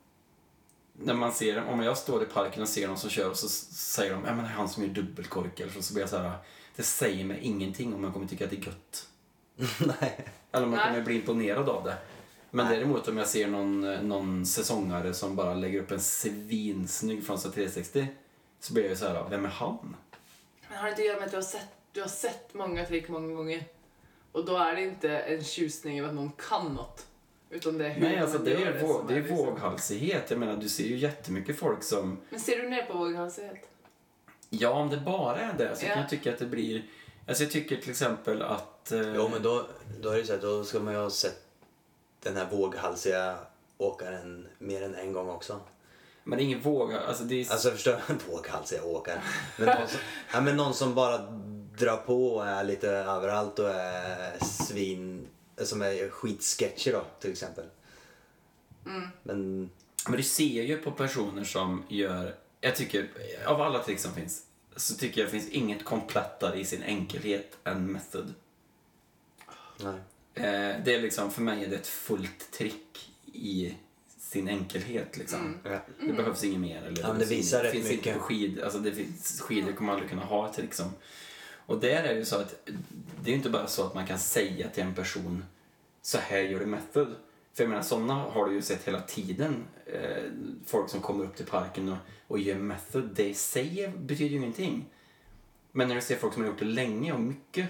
när 0.93 1.13
man 1.13 1.31
ser, 1.34 1.63
om 1.65 1.79
jag 1.84 1.97
står 1.97 2.23
i 2.23 2.25
parken 2.25 2.61
och 2.61 2.69
ser 2.69 2.88
någon 2.88 2.97
som 2.97 3.09
kör 3.09 3.29
och 3.29 3.38
så 3.38 3.49
säger 3.49 4.11
de 4.13 4.23
ja 4.25 4.34
men 4.35 4.38
det 4.43 4.49
är 4.49 4.53
han 4.53 4.69
som 4.69 4.84
gör 4.84 4.89
dubbelkork 4.89 5.59
eller 5.59 5.71
så, 5.71 5.81
så 5.81 5.93
blir 5.93 6.03
jag 6.03 6.09
så 6.09 6.17
här, 6.17 6.38
det 6.75 6.84
säger 6.84 7.25
mig 7.25 7.39
ingenting 7.41 7.93
om 7.93 8.03
jag 8.03 8.13
kommer 8.13 8.27
tycka 8.27 8.43
att 8.43 8.49
det 8.51 8.57
är 8.57 8.65
gött. 8.65 9.07
Nej. 10.01 10.25
Eller 10.51 10.65
Nej. 10.67 10.79
kommer 10.88 11.01
bli 11.01 11.15
imponerad 11.15 11.69
av 11.69 11.84
det. 11.84 11.97
Men 12.51 12.65
Nej. 12.65 12.75
däremot 12.77 13.07
om 13.07 13.17
jag 13.17 13.27
ser 13.27 13.47
någon, 13.47 13.84
eh, 13.93 14.01
någon 14.01 14.45
säsongare 14.45 15.13
som 15.13 15.35
bara 15.35 15.53
lägger 15.53 15.79
upp 15.79 15.91
en 15.91 15.99
svinsnygg 15.99 17.25
Frontside 17.25 17.53
360 17.53 18.07
så 18.59 18.73
blir 18.73 18.84
jag 18.84 18.89
ju 18.89 18.95
så 18.95 19.07
här, 19.07 19.29
vem 19.29 19.45
är 19.45 19.49
han? 19.49 19.95
Men 20.69 20.77
har 20.77 20.84
det 20.85 20.89
inte 20.89 21.01
att 21.01 21.07
göra 21.07 21.17
med 21.19 21.25
att 21.25 21.31
du 21.31 21.38
har 21.38 21.41
sett, 21.43 21.67
du 21.91 22.01
har 22.01 22.07
sett 22.07 22.53
många 22.53 22.85
trick 22.85 23.09
många 23.09 23.35
gånger? 23.35 23.63
Och 24.31 24.45
då 24.45 24.57
är 24.57 24.75
det 24.75 24.81
inte 24.81 25.17
en 25.17 25.43
tjusning 25.43 25.99
över 25.99 26.09
att 26.09 26.15
någon 26.15 26.31
kan 26.49 26.73
något. 26.73 27.05
Utan 27.49 27.77
det 27.77 27.85
är 27.85 27.89
hur 27.89 28.01
Nej, 28.01 28.13
man 28.15 28.23
alltså 28.23 28.38
det 28.38 28.51
gör 28.51 28.71
är, 28.71 28.81
vå- 28.84 28.97
som 28.97 29.07
det 29.07 29.13
är 29.13 29.19
liksom- 29.21 29.38
våghalsighet. 29.38 30.31
Jag 30.31 30.39
menar, 30.39 30.55
du 30.57 30.69
ser 30.69 30.84
ju 30.84 30.97
jättemycket 30.97 31.59
folk 31.59 31.84
som... 31.84 32.17
Men 32.29 32.39
ser 32.39 32.61
du 32.61 32.69
ner 32.69 32.85
på 32.85 32.97
våghalsighet? 32.97 33.69
Ja, 34.49 34.69
om 34.69 34.89
det 34.89 34.97
bara 34.97 35.39
är 35.39 35.53
det 35.53 35.75
så 35.75 35.85
Ja. 35.85 35.89
kan 35.89 36.01
jag 36.01 36.09
tycka 36.09 36.34
att 36.34 36.39
det 36.39 36.45
blir... 36.45 36.84
Alltså 37.27 37.43
jag 37.43 37.51
tycker 37.51 37.75
till 37.77 37.89
exempel 37.89 38.41
att... 38.41 38.76
eh, 38.91 39.15
Jo, 39.15 39.30
men 39.31 39.43
då, 39.43 39.65
då 40.01 40.09
är 40.09 40.18
det 40.18 40.26
så 40.26 40.34
här, 40.34 40.41
då 40.41 40.64
ska 40.64 40.80
man 40.80 40.93
ju 40.93 40.99
ha 40.99 41.09
sett 41.09 41.41
den 42.23 42.38
här 42.38 42.47
våghalsiga 42.51 43.38
åkaren 43.77 44.47
mer 44.57 44.81
än 44.81 44.95
en 44.95 45.14
gång 45.14 45.30
också. 45.30 45.59
Men 46.23 46.38
det 46.38 46.43
är 46.43 46.45
ingen 46.45 46.61
våg... 46.61 46.93
Alltså 46.93 47.23
det 47.23 47.35
är... 47.41 47.51
Alltså 47.51 47.72
förstår 47.72 48.01
du? 48.07 48.14
Våghalsiga 48.31 48.84
åkare. 48.84 49.22
Men 49.57 49.68
någon, 49.68 49.88
som, 49.88 49.99
ja, 50.34 50.41
men 50.41 50.57
någon 50.57 50.73
som 50.73 50.95
bara 50.95 51.18
drar 51.77 51.97
på 51.97 52.35
och 52.35 52.47
är 52.47 52.64
lite 52.64 52.89
överallt 52.89 53.59
och 53.59 53.69
är 53.69 54.43
svin... 54.43 55.27
Som 55.57 55.81
är 55.81 56.09
skitsketchy 56.09 56.91
då, 56.91 57.03
till 57.19 57.31
exempel. 57.31 57.65
Men... 59.23 59.69
Men 60.07 60.18
du 60.18 60.23
ser 60.23 60.64
ju 60.64 60.77
på 60.77 60.91
personer 60.91 61.43
som 61.43 61.84
gör... 61.89 62.35
Jag 62.61 62.76
tycker, 62.76 63.09
av 63.45 63.61
alla 63.61 63.84
trick 63.84 63.99
som 63.99 64.14
finns, 64.14 64.43
så 64.76 64.95
tycker 64.95 65.22
jag 65.22 65.27
det 65.27 65.31
finns 65.31 65.49
inget 65.49 65.85
komplettare 65.85 66.59
i 66.59 66.65
sin 66.65 66.84
enkelhet 66.84 67.57
än 67.64 67.91
method. 67.91 68.34
Nej. 69.79 69.99
Eh, 70.33 70.75
det 70.85 70.95
är 70.95 71.01
liksom, 71.01 71.31
för 71.31 71.41
mig 71.41 71.63
är 71.65 71.69
det 71.69 71.75
ett 71.75 71.87
fullt 71.87 72.51
trick 72.51 73.11
i 73.33 73.75
sin 74.17 74.47
enkelhet 74.49 75.17
liksom. 75.17 75.57
Ja. 75.63 75.79
Det 75.99 76.13
behövs 76.13 76.43
inget 76.43 76.59
mer. 76.59 76.81
Eller 76.83 77.01
Ja, 77.01 77.13
det 77.13 77.25
visar 77.25 77.63
rätt 77.63 77.71
finns 77.71 77.89
mycket. 77.89 78.05
inte 78.07 78.19
på 78.19 78.25
skid, 78.25 78.59
alltså 78.61 78.79
det 78.79 78.91
finns, 78.91 79.41
skidor 79.41 79.71
kommer 79.71 79.93
aldrig 79.93 80.09
kunna 80.09 80.25
ha 80.25 80.49
ett 80.49 80.57
liksom. 80.57 80.85
Och 81.65 81.79
där 81.79 82.03
är 82.03 82.13
det 82.13 82.19
ju 82.19 82.25
så 82.25 82.35
att 82.35 82.67
det 83.21 83.29
är 83.29 83.31
ju 83.31 83.37
inte 83.37 83.49
bara 83.49 83.67
så 83.67 83.83
att 83.83 83.93
man 83.93 84.07
kan 84.07 84.19
säga 84.19 84.69
till 84.69 84.83
en 84.83 84.95
person 84.95 85.45
så 86.01 86.17
här 86.17 86.39
gör 86.39 86.59
du 86.59 86.65
method. 86.65 87.15
För 87.53 87.63
jag 87.63 87.69
menar 87.69 87.83
sådana 87.83 88.13
har 88.13 88.45
du 88.49 88.53
ju 88.55 88.61
sett 88.61 88.87
hela 88.87 89.01
tiden. 89.01 89.63
Eh, 89.85 90.23
folk 90.65 90.89
som 90.89 91.01
kommer 91.01 91.23
upp 91.25 91.35
till 91.35 91.45
parken 91.45 91.89
och, 91.89 91.97
och 92.27 92.39
gör 92.39 92.55
method. 92.55 93.09
Det 93.15 93.29
i 93.29 93.33
sig 93.33 93.93
betyder 93.97 94.29
ju 94.31 94.37
ingenting. 94.37 94.85
Men 95.71 95.87
när 95.87 95.95
du 95.95 96.01
ser 96.01 96.15
folk 96.15 96.33
som 96.33 96.43
har 96.43 96.49
gjort 96.49 96.59
det 96.59 96.65
länge 96.65 97.13
och 97.13 97.19
mycket. 97.19 97.69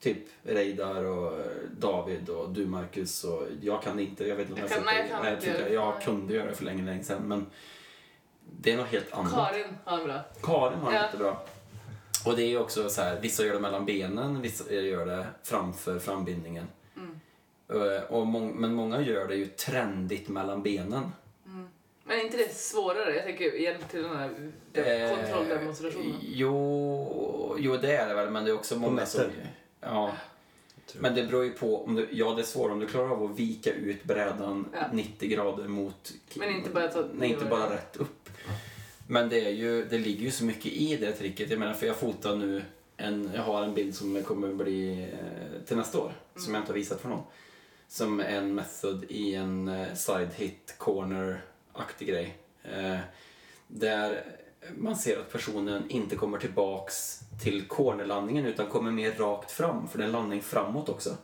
Typ 0.00 0.18
Reidar 0.42 1.04
och 1.04 1.38
eh, 1.40 1.46
David 1.78 2.28
och 2.28 2.50
du 2.50 2.66
Marcus 2.66 3.24
och 3.24 3.42
jag 3.62 3.82
kan 3.82 3.96
det 3.96 4.02
inte. 4.02 4.24
Jag 4.28 4.36
vet 4.36 4.48
inte 4.50 4.62
om 4.62 4.68
Jag 4.68 4.78
jag, 4.78 4.84
kan- 4.84 4.94
nej, 4.94 5.02
det. 5.02 5.08
jag 5.10 5.22
kan 5.22 5.32
inte 5.34 5.62
det. 5.68 5.74
jag, 5.74 5.86
jag 5.94 6.02
kunde 6.02 6.34
göra 6.34 6.46
det 6.48 6.54
för 6.54 6.64
länge, 6.64 6.84
länge 6.84 7.04
sedan. 7.04 7.22
Men 7.28 7.46
det 8.60 8.72
är 8.72 8.76
något 8.76 8.86
helt 8.86 9.12
annat. 9.12 9.32
Karin 9.32 9.66
har 9.84 9.98
en 9.98 10.04
bra. 10.04 10.20
Karin 10.42 10.78
har 10.78 10.90
det 10.90 10.96
Ja. 10.96 11.02
jättebra. 11.02 11.36
Och 12.26 12.36
det 12.36 12.42
är 12.42 12.48
ju 12.48 12.58
också 12.58 12.88
så 12.90 13.02
här, 13.02 13.20
vissa 13.20 13.44
gör 13.44 13.54
det 13.54 13.60
mellan 13.60 13.84
benen, 13.86 14.42
vissa 14.42 14.72
gör 14.74 15.06
det 15.06 15.26
framför 15.42 15.98
frambindningen. 15.98 16.66
Mm. 16.96 17.20
Eh, 17.96 18.02
Och 18.02 18.26
mång, 18.26 18.52
men 18.56 18.74
många 18.74 19.00
gör 19.00 19.28
det 19.28 19.36
ju 19.36 19.46
trendigt 19.46 20.28
mellan 20.28 20.62
benen. 20.62 21.12
Men 22.04 22.18
är 22.18 22.24
inte 22.24 22.36
det 22.36 22.54
svårare? 22.54 23.14
Jag 23.14 23.24
tänker 23.24 23.44
hjälp 23.52 23.88
till 23.90 24.02
den 24.02 24.16
här 24.16 24.52
Eh, 24.72 25.16
kontrolldemonstrationen. 25.16 26.14
Jo, 26.22 27.56
jo, 27.58 27.76
det 27.76 27.96
är 27.96 28.08
det 28.08 28.14
väl, 28.14 28.30
men 28.30 28.44
det 28.44 28.50
är 28.50 28.54
också 28.54 28.78
många 28.78 29.06
som... 29.06 29.22
Ja. 29.86 30.12
Men 30.98 31.14
det 31.14 31.22
beror 31.24 31.44
ju 31.44 31.52
på, 31.52 31.84
om 31.84 31.94
du, 31.94 32.08
ja 32.12 32.34
det 32.34 32.42
är 32.42 32.44
svårare 32.46 32.72
om 32.72 32.78
du 32.80 32.86
klarar 32.86 33.10
av 33.10 33.22
att 33.24 33.38
vika 33.38 33.72
ut 33.72 34.04
brädan 34.04 34.68
Ja. 34.72 34.86
90 34.92 35.28
grader 35.28 35.68
mot... 35.68 36.12
Men 36.34 36.50
inte 36.50 36.70
bara 36.70 36.88
ta- 36.88 37.08
Nej, 37.14 37.28
inte 37.30 37.44
bara 37.44 37.74
rätt 37.74 37.96
upp. 37.96 38.28
Men 39.08 39.28
det, 39.28 39.40
är 39.46 39.50
ju, 39.50 39.84
det 39.84 39.98
ligger 39.98 40.22
ju 40.24 40.30
så 40.30 40.44
mycket 40.44 40.66
i 40.72 40.96
det 40.96 41.12
tricket. 41.12 41.50
Jag 41.50 41.58
menar, 41.58 41.74
för 41.74 41.86
jag 41.86 41.96
fotar 41.96 42.36
nu 42.36 42.62
en, 42.96 43.30
jag 43.34 43.42
har 43.42 43.62
en 43.62 43.74
bild 43.74 43.94
som 43.94 44.22
kommer 44.22 44.54
bli 44.54 45.02
eh, 45.12 45.64
till 45.66 45.76
nästa 45.76 45.98
år, 45.98 46.12
som 46.36 46.54
jag 46.54 46.62
inte 46.62 46.72
har 46.72 46.78
visat 46.78 47.00
för 47.00 47.08
någon. 47.08 47.22
Som 47.88 48.20
en 48.20 48.54
method 48.54 49.04
i 49.08 49.34
en 49.34 49.68
eh, 49.68 49.94
side 49.94 50.28
hit 50.36 50.74
corner-aktig 50.78 52.08
grej. 52.08 52.36
Eh, 52.64 52.98
där 53.68 54.24
man 54.74 54.96
ser 54.96 55.20
att 55.20 55.32
personen 55.32 55.90
inte 55.90 56.16
kommer 56.16 56.38
tillbaks 56.38 57.20
till 57.42 57.68
cornerlandningen 57.68 58.46
utan 58.46 58.66
kommer 58.66 58.90
mer 58.90 59.12
rakt 59.12 59.50
fram, 59.50 59.88
för 59.88 59.98
det 59.98 60.04
är 60.04 60.06
en 60.06 60.12
landning 60.12 60.42
framåt 60.42 60.88
också. 60.88 61.16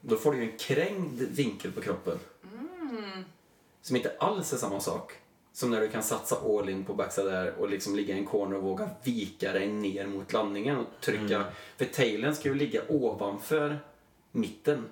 Då 0.00 0.16
får 0.16 0.32
du 0.32 0.38
ju 0.38 0.50
en 0.50 0.58
krängd 0.58 1.22
vinkel 1.22 1.72
på 1.72 1.80
kroppen. 1.80 2.18
Som 3.82 3.96
inte 3.96 4.16
alls 4.18 4.52
är 4.52 4.56
samma 4.56 4.80
sak. 4.80 5.12
Som 5.52 5.70
när 5.70 5.80
du 5.80 5.88
kan 5.88 6.02
satsa 6.02 6.36
all 6.36 6.68
in 6.68 6.84
på 6.84 6.94
backside 6.94 7.26
där 7.26 7.54
och 7.54 7.68
liksom 7.68 7.96
ligga 7.96 8.14
i 8.14 8.18
en 8.18 8.26
corner 8.26 8.56
och 8.56 8.62
våga 8.62 8.90
vika 9.02 9.52
dig 9.52 9.68
ner 9.68 10.06
mot 10.06 10.32
landningen 10.32 10.76
och 10.76 10.86
trycka. 11.00 11.44
För 11.76 11.84
tailen 11.84 12.34
ska 12.34 12.48
ju 12.48 12.54
ligga 12.54 12.82
ovanför 12.88 13.78
mitten. 14.32 14.84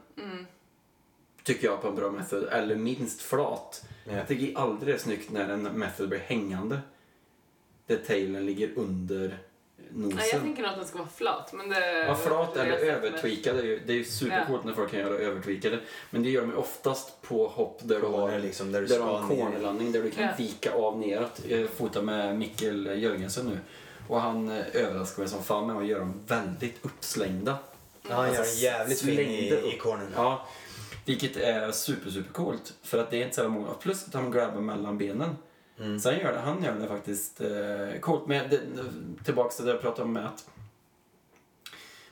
Tycker 1.45 1.67
jag 1.67 1.83
på 1.83 1.89
en 1.89 1.95
bra 1.97 2.11
method. 2.11 2.45
Eller 2.49 2.75
minst 2.77 3.23
flat. 3.23 3.85
Ja. 4.05 4.12
Jag 4.17 4.29
tycker 4.29 4.59
aldrig 4.61 4.95
det 4.95 4.99
är 4.99 5.03
snyggt 5.03 5.31
när 5.31 5.49
en 5.49 5.62
method 5.62 6.09
blir 6.09 6.19
hängande. 6.19 6.79
Där 7.87 7.97
tailen 8.07 8.47
ligger 8.47 8.71
under 8.77 9.39
nosen. 9.93 10.17
Nej, 10.17 10.31
jag 10.33 10.41
tänker 10.43 10.62
nog 10.62 10.71
att 10.71 10.77
den 10.77 10.87
ska 10.87 10.99
vara 10.99 11.09
flat. 11.09 11.53
Men 11.53 11.69
det, 11.69 11.99
Ja, 11.99 12.15
flat 12.15 12.57
eller 12.57 12.77
övertweakad. 12.79 13.57
Det 13.57 13.62
är 13.62 13.67
ju, 13.67 13.81
det 13.87 13.93
är 13.93 13.97
ju 13.97 14.05
supercoolt 14.05 14.65
när 14.65 14.73
folk 14.73 14.91
kan 14.91 15.01
göra 15.01 15.15
övertweakade. 15.19 15.79
Men 16.11 16.23
det 16.23 16.31
gör 16.31 16.41
de 16.43 16.55
oftast 16.55 17.23
på 17.23 17.49
hopp 17.49 17.81
där 17.85 18.01
du 18.01 18.07
har, 18.07 18.39
liksom, 18.39 18.73
där 18.73 18.81
du 18.81 18.87
där 18.87 18.97
du 18.97 19.03
har 19.03 19.19
en 19.23 19.29
ner. 19.29 19.37
cornerlandning 19.45 19.93
där 19.93 20.03
du 20.03 20.11
kan 20.11 20.25
Ja. 20.25 20.31
vika 20.39 20.73
av 20.73 20.99
neråt. 20.99 21.41
Jag 21.49 21.69
fotar 21.69 22.03
med 22.03 22.39
Mikkel 22.39 23.03
Jörgensen 23.03 23.47
nu. 23.47 23.59
Och 24.09 24.21
han 24.21 24.49
eh, 24.51 24.65
överraskar 24.75 25.23
mig 25.23 25.29
som 25.29 25.43
fan 25.45 25.67
med 25.67 25.77
att 25.77 25.87
göra 25.87 25.99
dem 26.01 26.21
väldigt 26.27 26.85
uppslängda. 26.85 27.59
Ja, 28.09 28.15
han 28.15 28.35
gör 28.35 28.41
en 28.43 28.55
jävligt 28.55 29.01
fin 29.01 29.15
Slängde 29.15 29.61
i, 29.61 29.75
i 29.75 29.79
cornern. 29.79 30.12
Ja, 30.17 30.47
vilket 31.11 31.37
är 31.37 31.73
super, 31.73 32.11
super 32.11 32.32
coolt. 32.32 32.74
För 32.82 32.99
att 32.99 33.11
det 33.11 33.16
är 33.16 33.24
inte 33.24 33.37
så 33.37 33.49
många. 33.49 33.74
Plus 33.74 34.09
att 34.09 34.15
han 34.15 34.31
grabbar 34.31 34.61
mellan 34.61 34.99
benen. 34.99 35.37
Mm. 35.78 36.01
Så 36.01 36.11
han 36.11 36.19
gör 36.19 36.32
det, 36.32 36.39
han 36.39 36.65
gör 36.65 36.78
det 36.78 36.89
faktiskt 36.89 37.41
eh, 37.41 38.01
coolt. 38.01 38.27
Men 38.27 38.51
det, 38.51 38.61
tillbaks 39.24 39.57
till 39.57 39.65
det 39.65 39.70
jag 39.70 39.81
pratade 39.81 40.03
om 40.03 40.12
med 40.12 40.27
att 40.27 40.49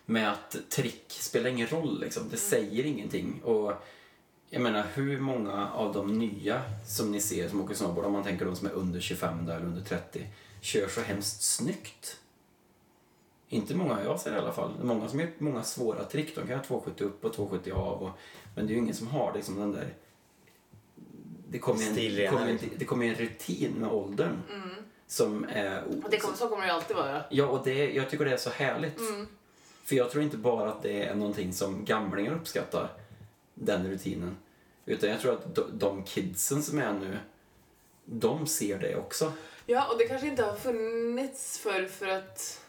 med 0.06 0.32
att 0.32 0.56
trick 0.70 1.12
spelar 1.12 1.50
ingen 1.50 1.66
roll 1.66 2.00
liksom. 2.00 2.22
Det 2.30 2.36
säger 2.36 2.86
ingenting. 2.86 3.40
Och 3.44 3.72
jag 4.50 4.62
menar 4.62 4.86
hur 4.94 5.20
många 5.20 5.70
av 5.70 5.92
de 5.92 6.18
nya 6.18 6.62
som 6.86 7.12
ni 7.12 7.20
ser 7.20 7.48
som 7.48 7.60
åker 7.60 7.74
snowboard, 7.74 8.04
om 8.04 8.12
man 8.12 8.24
tänker 8.24 8.44
de 8.44 8.56
som 8.56 8.66
är 8.66 8.72
under 8.72 9.00
25 9.00 9.46
där, 9.46 9.56
eller 9.56 9.66
under 9.66 9.82
30, 9.82 10.26
kör 10.60 10.88
så 10.88 11.00
hemskt 11.00 11.42
snyggt. 11.42 12.16
Inte 13.48 13.74
många 13.74 14.04
jag 14.04 14.20
ser 14.20 14.34
i 14.34 14.38
alla 14.38 14.52
fall. 14.52 14.70
Många 14.82 15.08
som 15.08 15.20
gör 15.20 15.30
många 15.38 15.62
svåra 15.62 16.04
trick. 16.04 16.34
De 16.34 16.46
kan 16.46 16.56
ha 16.56 16.64
270 16.64 17.04
upp 17.04 17.24
och 17.24 17.32
270 17.32 17.72
av. 17.72 18.02
Och, 18.02 18.10
men 18.58 18.66
det 18.66 18.72
är 18.72 18.74
ju 18.74 18.80
ingen 18.82 18.94
som 18.94 19.06
har 19.06 19.32
liksom 19.34 19.56
den 19.56 19.72
där... 19.72 19.94
Det 21.50 21.58
kommer 21.58 21.80
ju 21.80 21.86
en, 21.86 21.92
Stilrena, 21.92 22.30
kommer 22.30 22.46
en, 22.46 22.52
liksom. 22.52 22.70
det 22.78 22.84
kommer 22.84 23.04
ju 23.04 23.10
en 23.10 23.18
rutin 23.18 23.72
med 23.72 23.90
åldern. 23.90 24.42
Som 25.06 25.44
är... 25.44 25.82
Och 25.84 25.92
Mm. 25.92 26.04
det 26.10 26.18
kommer, 26.18 26.36
så 26.36 26.48
kommer 26.48 26.62
det 26.62 26.68
ju 26.68 26.74
alltid 26.74 26.96
vara. 26.96 27.24
Ja, 27.30 27.46
och 27.46 27.64
det, 27.64 27.92
jag 27.92 28.10
tycker 28.10 28.24
det 28.24 28.32
är 28.32 28.36
så 28.36 28.50
härligt. 28.50 28.98
Mm. 28.98 29.26
För 29.84 29.96
jag 29.96 30.10
tror 30.10 30.22
inte 30.24 30.36
bara 30.36 30.68
att 30.68 30.82
det 30.82 31.02
är 31.02 31.14
någonting 31.14 31.52
som 31.52 31.84
gamlingar 31.84 32.34
uppskattar, 32.34 32.88
den 33.54 33.86
rutinen. 33.90 34.36
Utan 34.86 35.10
jag 35.10 35.20
tror 35.20 35.32
att 35.32 35.54
de, 35.54 35.64
de 35.72 36.02
kidsen 36.04 36.62
som 36.62 36.78
är 36.78 36.92
nu, 36.92 37.18
de 38.04 38.46
ser 38.46 38.78
det 38.78 38.96
också. 38.96 39.32
Ja, 39.66 39.92
och 39.92 39.98
det 39.98 40.08
kanske 40.08 40.26
inte 40.26 40.42
har 40.42 40.56
funnits 40.56 41.58
för, 41.58 41.86
för 41.86 42.06
att... 42.08 42.60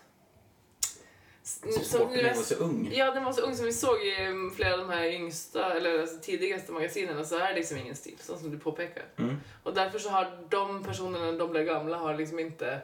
Som 1.50 1.72
som 1.72 1.84
sporten 1.84 2.18
nu 2.18 2.20
är- 2.20 2.36
var 2.36 2.42
så 2.44 2.56
ung. 2.56 2.90
Ja, 2.94 3.12
den 3.12 3.24
var 3.24 3.32
så 3.34 3.42
ung 3.42 3.56
som 3.56 3.66
vi 3.66 3.74
såg 3.74 3.98
i 4.02 4.16
flera 4.56 4.74
av 4.74 4.80
de 4.80 4.90
här 4.90 5.04
yngsta, 5.06 5.74
eller 5.74 6.00
alltså, 6.00 6.20
tidigaste 6.22 6.72
magasinen, 6.72 7.26
så 7.26 7.38
är 7.38 7.50
det 7.50 7.56
liksom 7.56 7.78
ingen 7.78 7.96
stil, 7.96 8.16
så 8.20 8.38
som 8.38 8.52
du 8.52 8.60
påpekar. 8.60 9.04
Mm. 9.18 9.36
Och 9.64 9.74
därför 9.74 10.00
så 10.00 10.10
har 10.10 10.32
de 10.50 10.84
personerna, 10.84 11.32
när 11.32 11.40
de 11.40 11.52
blir 11.52 11.64
gamla, 11.64 11.98
har 11.98 12.16
liksom 12.16 12.40
inte 12.40 12.82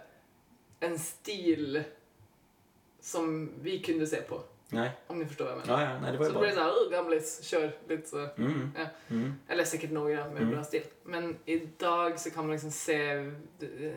en 0.80 1.00
stil 1.00 1.84
som 3.02 3.52
vi 3.62 3.80
kunde 3.80 4.08
se 4.08 4.22
på. 4.22 4.42
Nej. 4.70 4.92
Om 5.08 5.20
ni 5.20 5.26
förstår 5.26 5.46
vad 5.46 5.54
jag 5.54 5.68
menar. 5.68 5.82
Ja, 5.82 5.90
ja, 5.94 6.00
nej, 6.02 6.12
det 6.12 6.18
var 6.18 6.26
Så 6.26 6.32
då 6.34 6.40
blir 6.40 6.50
det 6.50 6.56
såhär, 6.56 6.92
gamlis, 6.92 7.44
kör, 7.44 7.72
lite 7.88 8.10
så. 8.10 8.18
Mm. 8.38 8.72
Ja. 8.78 8.86
Mm. 9.10 9.34
Eller 9.48 9.64
säkert 9.64 9.92
några 9.92 10.16
med 10.28 10.38
Mm. 10.42 10.50
bra 10.52 10.64
stil. 10.64 10.84
Men 11.04 11.38
idag 11.46 12.20
så 12.20 12.30
kan 12.32 12.44
man 12.46 12.52
liksom 12.52 12.72
se, 12.72 13.04
eh, 13.12 13.26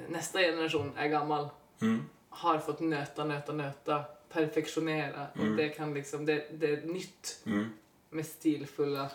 nästa 0.08 0.38
generation 0.38 0.92
är 0.96 1.08
gammal, 1.08 1.48
Mm. 1.82 2.02
har 2.28 2.58
fått 2.58 2.80
nöta, 2.80 3.24
nöta, 3.24 3.52
nöta, 3.52 4.04
perfektionera. 4.32 5.26
Mm. 5.34 5.50
Och 5.50 5.56
det 5.56 5.68
kan 5.68 5.94
liksom, 5.94 6.26
det, 6.26 6.44
det 6.52 6.66
är 6.72 6.80
nytt 6.86 7.40
Mm. 7.46 7.72
med 8.10 8.26
stilfulla 8.26 9.10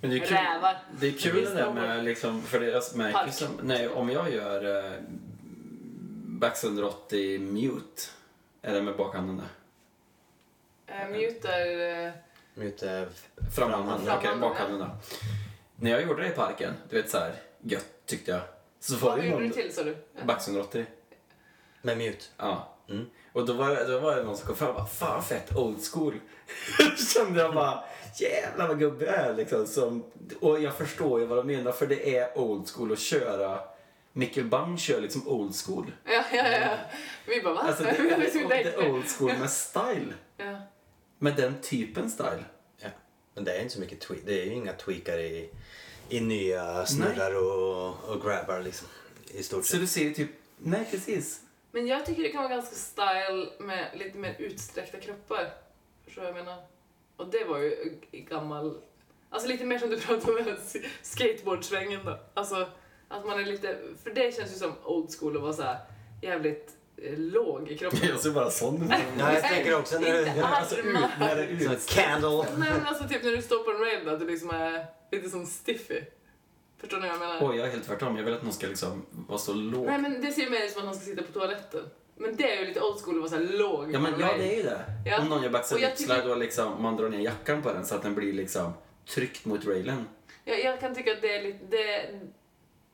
Men 0.00 0.10
det 0.10 0.16
är 0.16 0.20
kul, 0.26 0.36
rävar. 0.36 0.76
det 1.00 1.06
är 1.06 1.12
kul 1.12 1.44
det 1.44 1.54
där 1.54 1.72
med, 1.72 2.04
liksom, 2.04 2.42
för 2.42 2.60
det 2.60 2.66
jag 2.66 2.82
märker 2.96 3.18
Park. 3.18 3.32
som, 3.34 3.48
nej, 3.62 3.88
om 3.88 4.10
jag 4.10 4.32
gör 4.32 4.84
eh, 4.84 4.92
Bax 6.26 6.64
180 6.64 7.40
mute, 7.40 8.02
är 8.62 8.74
det 8.74 8.82
med 8.82 8.96
bakhanden 8.96 9.36
där? 10.86 11.02
Eh, 11.02 11.08
mute 11.10 11.48
är... 11.48 12.06
Eh, 12.06 12.12
Mute 12.56 12.90
är 12.90 13.08
Framhanden, 13.56 14.14
okej, 14.18 14.36
bakhanden 14.40 14.78
då. 14.78 14.90
När 15.76 15.90
jag 15.90 16.02
gjorde 16.02 16.22
det 16.22 16.28
i 16.28 16.32
parken, 16.36 16.74
du 16.90 16.96
vet 16.96 17.10
så 17.10 17.18
här 17.18 17.34
gött 17.62 17.86
tyckte 18.06 18.30
jag. 18.30 18.40
Så 18.80 18.96
vad 18.96 19.24
gjorde 19.24 19.44
du 19.44 19.50
till 19.50 19.74
sa 19.74 19.82
du? 19.82 19.96
Bax 20.24 20.48
180. 20.48 20.86
med 21.82 21.98
mute. 21.98 22.24
Ja. 22.36 22.74
Mm. 22.88 23.06
Och 23.34 23.46
då 23.46 23.52
var, 23.52 23.70
det- 23.70 23.84
då 23.84 23.98
var 23.98 24.16
det 24.16 24.22
någon 24.22 24.36
som 24.36 24.46
kom 24.46 24.56
fram 24.56 24.68
och 24.68 24.74
bara, 24.74 24.86
fan 24.86 25.22
fett 25.22 25.56
old 25.56 25.84
school. 25.92 26.14
Då 26.78 26.96
kände 27.04 27.40
jag 27.40 27.54
bara, 27.54 27.84
jävlar 28.20 28.68
vad 28.68 28.78
gubbe 28.78 29.04
jag 29.04 29.14
är 29.14 29.34
liksom. 29.34 29.66
Som, 29.66 30.04
och 30.40 30.60
jag 30.60 30.74
förstår 30.74 31.20
ju 31.20 31.26
vad 31.26 31.38
de 31.38 31.46
menar 31.46 31.72
för 31.72 31.86
det 31.86 32.16
är 32.18 32.38
old 32.38 32.68
school 32.68 32.92
att 32.92 32.98
köra. 32.98 33.58
Mikkel 34.12 34.44
Bang 34.44 34.80
kör 34.80 35.00
liksom 35.00 35.28
old 35.28 35.54
school. 35.66 35.92
Ja, 36.04 36.24
ja, 36.32 36.48
ja. 36.48 36.76
Vi 37.26 37.40
bara 37.42 37.54
va? 37.54 37.60
Alltså 37.60 37.82
det, 37.82 37.90
har 37.98 38.04
det, 38.10 38.16
liksom 38.18 38.52
är 38.52 38.70
på 38.70 38.80
old 38.90 39.08
school 39.08 39.32
med 39.38 39.50
style. 39.50 40.14
Ja. 40.36 40.58
Med 41.18 41.36
den 41.36 41.54
typen 41.62 42.10
style. 42.10 42.44
Ja. 42.78 42.88
Men 43.34 43.44
det 43.44 43.52
är 43.56 43.62
inte 43.62 43.74
så 43.74 43.80
mycket 43.80 44.00
tweak. 44.00 44.20
Det 44.26 44.40
är 44.40 44.44
ju 44.44 44.52
inga 44.54 44.72
tweakar 44.72 45.18
i, 45.18 45.50
i 46.08 46.20
nya 46.20 46.86
snurrar 46.86 47.34
och, 47.34 48.04
och 48.10 48.22
grabbar 48.22 48.60
liksom. 48.60 48.88
I 49.28 49.42
stort 49.42 49.64
Så 49.64 49.70
sett. 49.70 49.80
du 49.80 49.86
ser 49.86 50.02
ju 50.04 50.14
typ, 50.14 50.30
nej 50.58 50.88
precis. 50.90 51.40
Men 51.74 51.86
jag 51.86 52.06
tycker 52.06 52.22
det 52.22 52.28
kan 52.28 52.42
vara 52.42 52.54
ganska 52.54 52.74
style 52.74 53.48
med 53.58 53.88
lite 53.94 54.18
mer 54.18 54.36
utsträckta 54.38 55.00
kroppar. 55.00 55.50
Förstår 56.04 56.22
du 56.22 56.28
vad 56.28 56.38
jag 56.38 56.44
menar? 56.44 56.62
Och 57.16 57.26
det 57.26 57.44
var 57.44 57.58
ju 57.58 57.98
i 58.10 58.20
gammal... 58.20 58.78
Alltså 59.30 59.48
lite 59.48 59.64
mer 59.64 59.78
som 59.78 59.90
du 59.90 60.00
pratade 60.00 60.38
om, 60.40 60.56
skateboardsvängen 61.02 62.00
då. 62.04 62.18
Alltså 62.34 62.68
att 63.08 63.26
man 63.26 63.40
är 63.40 63.44
lite... 63.44 63.78
För 64.02 64.10
det 64.10 64.36
känns 64.36 64.52
ju 64.52 64.58
som 64.58 64.72
old 64.84 65.18
school 65.18 65.36
att 65.36 65.42
vara 65.42 65.52
så 65.52 65.62
här 65.62 65.78
jävligt 66.22 66.76
eh, 66.96 67.18
låg 67.18 67.68
i 67.68 67.78
kroppen. 67.78 68.00
Jag 68.08 68.20
ser 68.20 68.30
bara 68.30 68.50
sån 68.50 68.92
Ja, 69.18 69.32
jag 69.32 69.42
tänker 69.42 69.78
också 69.78 69.98
när 69.98 70.12
du... 70.12 70.26
Inte 70.28 70.44
Alltså 70.46 70.76
när 71.18 71.36
det 71.36 71.42
är 71.42 71.58
Som 71.58 71.72
ut. 71.72 71.78
ett 71.78 71.88
candle. 71.88 72.44
Nej 72.56 72.70
men 72.72 72.86
alltså 72.86 73.08
typ 73.08 73.24
när 73.24 73.30
du 73.30 73.42
står 73.42 73.64
på 73.64 73.70
en 73.70 73.78
rail 73.78 74.04
då, 74.04 74.10
att 74.10 74.20
du 74.20 74.26
liksom 74.26 74.50
är 74.50 74.86
lite 75.12 75.30
som 75.30 75.46
stiffy. 75.46 76.00
Förstår 76.80 76.96
ni 76.96 77.06
vad 77.08 77.14
jag 77.16 77.20
menar? 77.20 77.50
Oj, 77.50 77.56
jag 77.56 77.66
är 77.66 77.70
helt 77.72 77.86
tvärtom. 77.86 78.16
Jag 78.16 78.24
vill 78.24 78.34
att 78.34 78.42
någon 78.42 78.52
ska 78.52 78.66
liksom 78.66 79.06
vara 79.10 79.38
så 79.38 79.52
låg. 79.52 79.86
Nej 79.86 79.98
men 79.98 80.20
det 80.20 80.32
ser 80.32 80.42
ju 80.42 80.50
mer 80.50 80.64
ut 80.64 80.70
som 80.70 80.78
att 80.80 80.84
någon 80.86 80.94
ska 80.94 81.04
sitta 81.04 81.22
på 81.22 81.32
toaletten. 81.32 81.80
Men 82.16 82.36
det 82.36 82.52
är 82.56 82.60
ju 82.60 82.66
lite 82.66 82.80
old 82.80 83.00
school 83.00 83.14
att 83.24 83.30
vara 83.30 83.40
så 83.42 83.46
här 83.46 83.58
låg. 83.58 83.94
Ja, 83.94 84.00
men 84.00 84.20
ja, 84.20 84.34
det 84.38 84.52
är 84.52 84.56
ju 84.56 84.62
det. 84.62 84.84
Ja. 85.06 85.20
Om 85.20 85.28
någon 85.28 85.42
gör 85.42 85.52
tycker- 85.62 85.96
slide 85.96 86.30
och 86.30 86.38
liksom, 86.38 86.82
man 86.82 86.96
drar 86.96 87.08
ner 87.08 87.18
jackan 87.20 87.62
på 87.62 87.72
den 87.72 87.86
så 87.86 87.94
att 87.94 88.02
den 88.02 88.14
blir 88.14 88.32
liksom 88.32 88.72
tryckt 89.14 89.44
mot 89.44 89.66
railen. 89.66 90.04
Jag, 90.44 90.64
jag 90.64 90.80
kan 90.80 90.94
tycka 90.94 91.12
att 91.12 91.22
det 91.22 91.36
är 91.36 91.42
lite... 91.42 91.58
Det, 91.70 92.20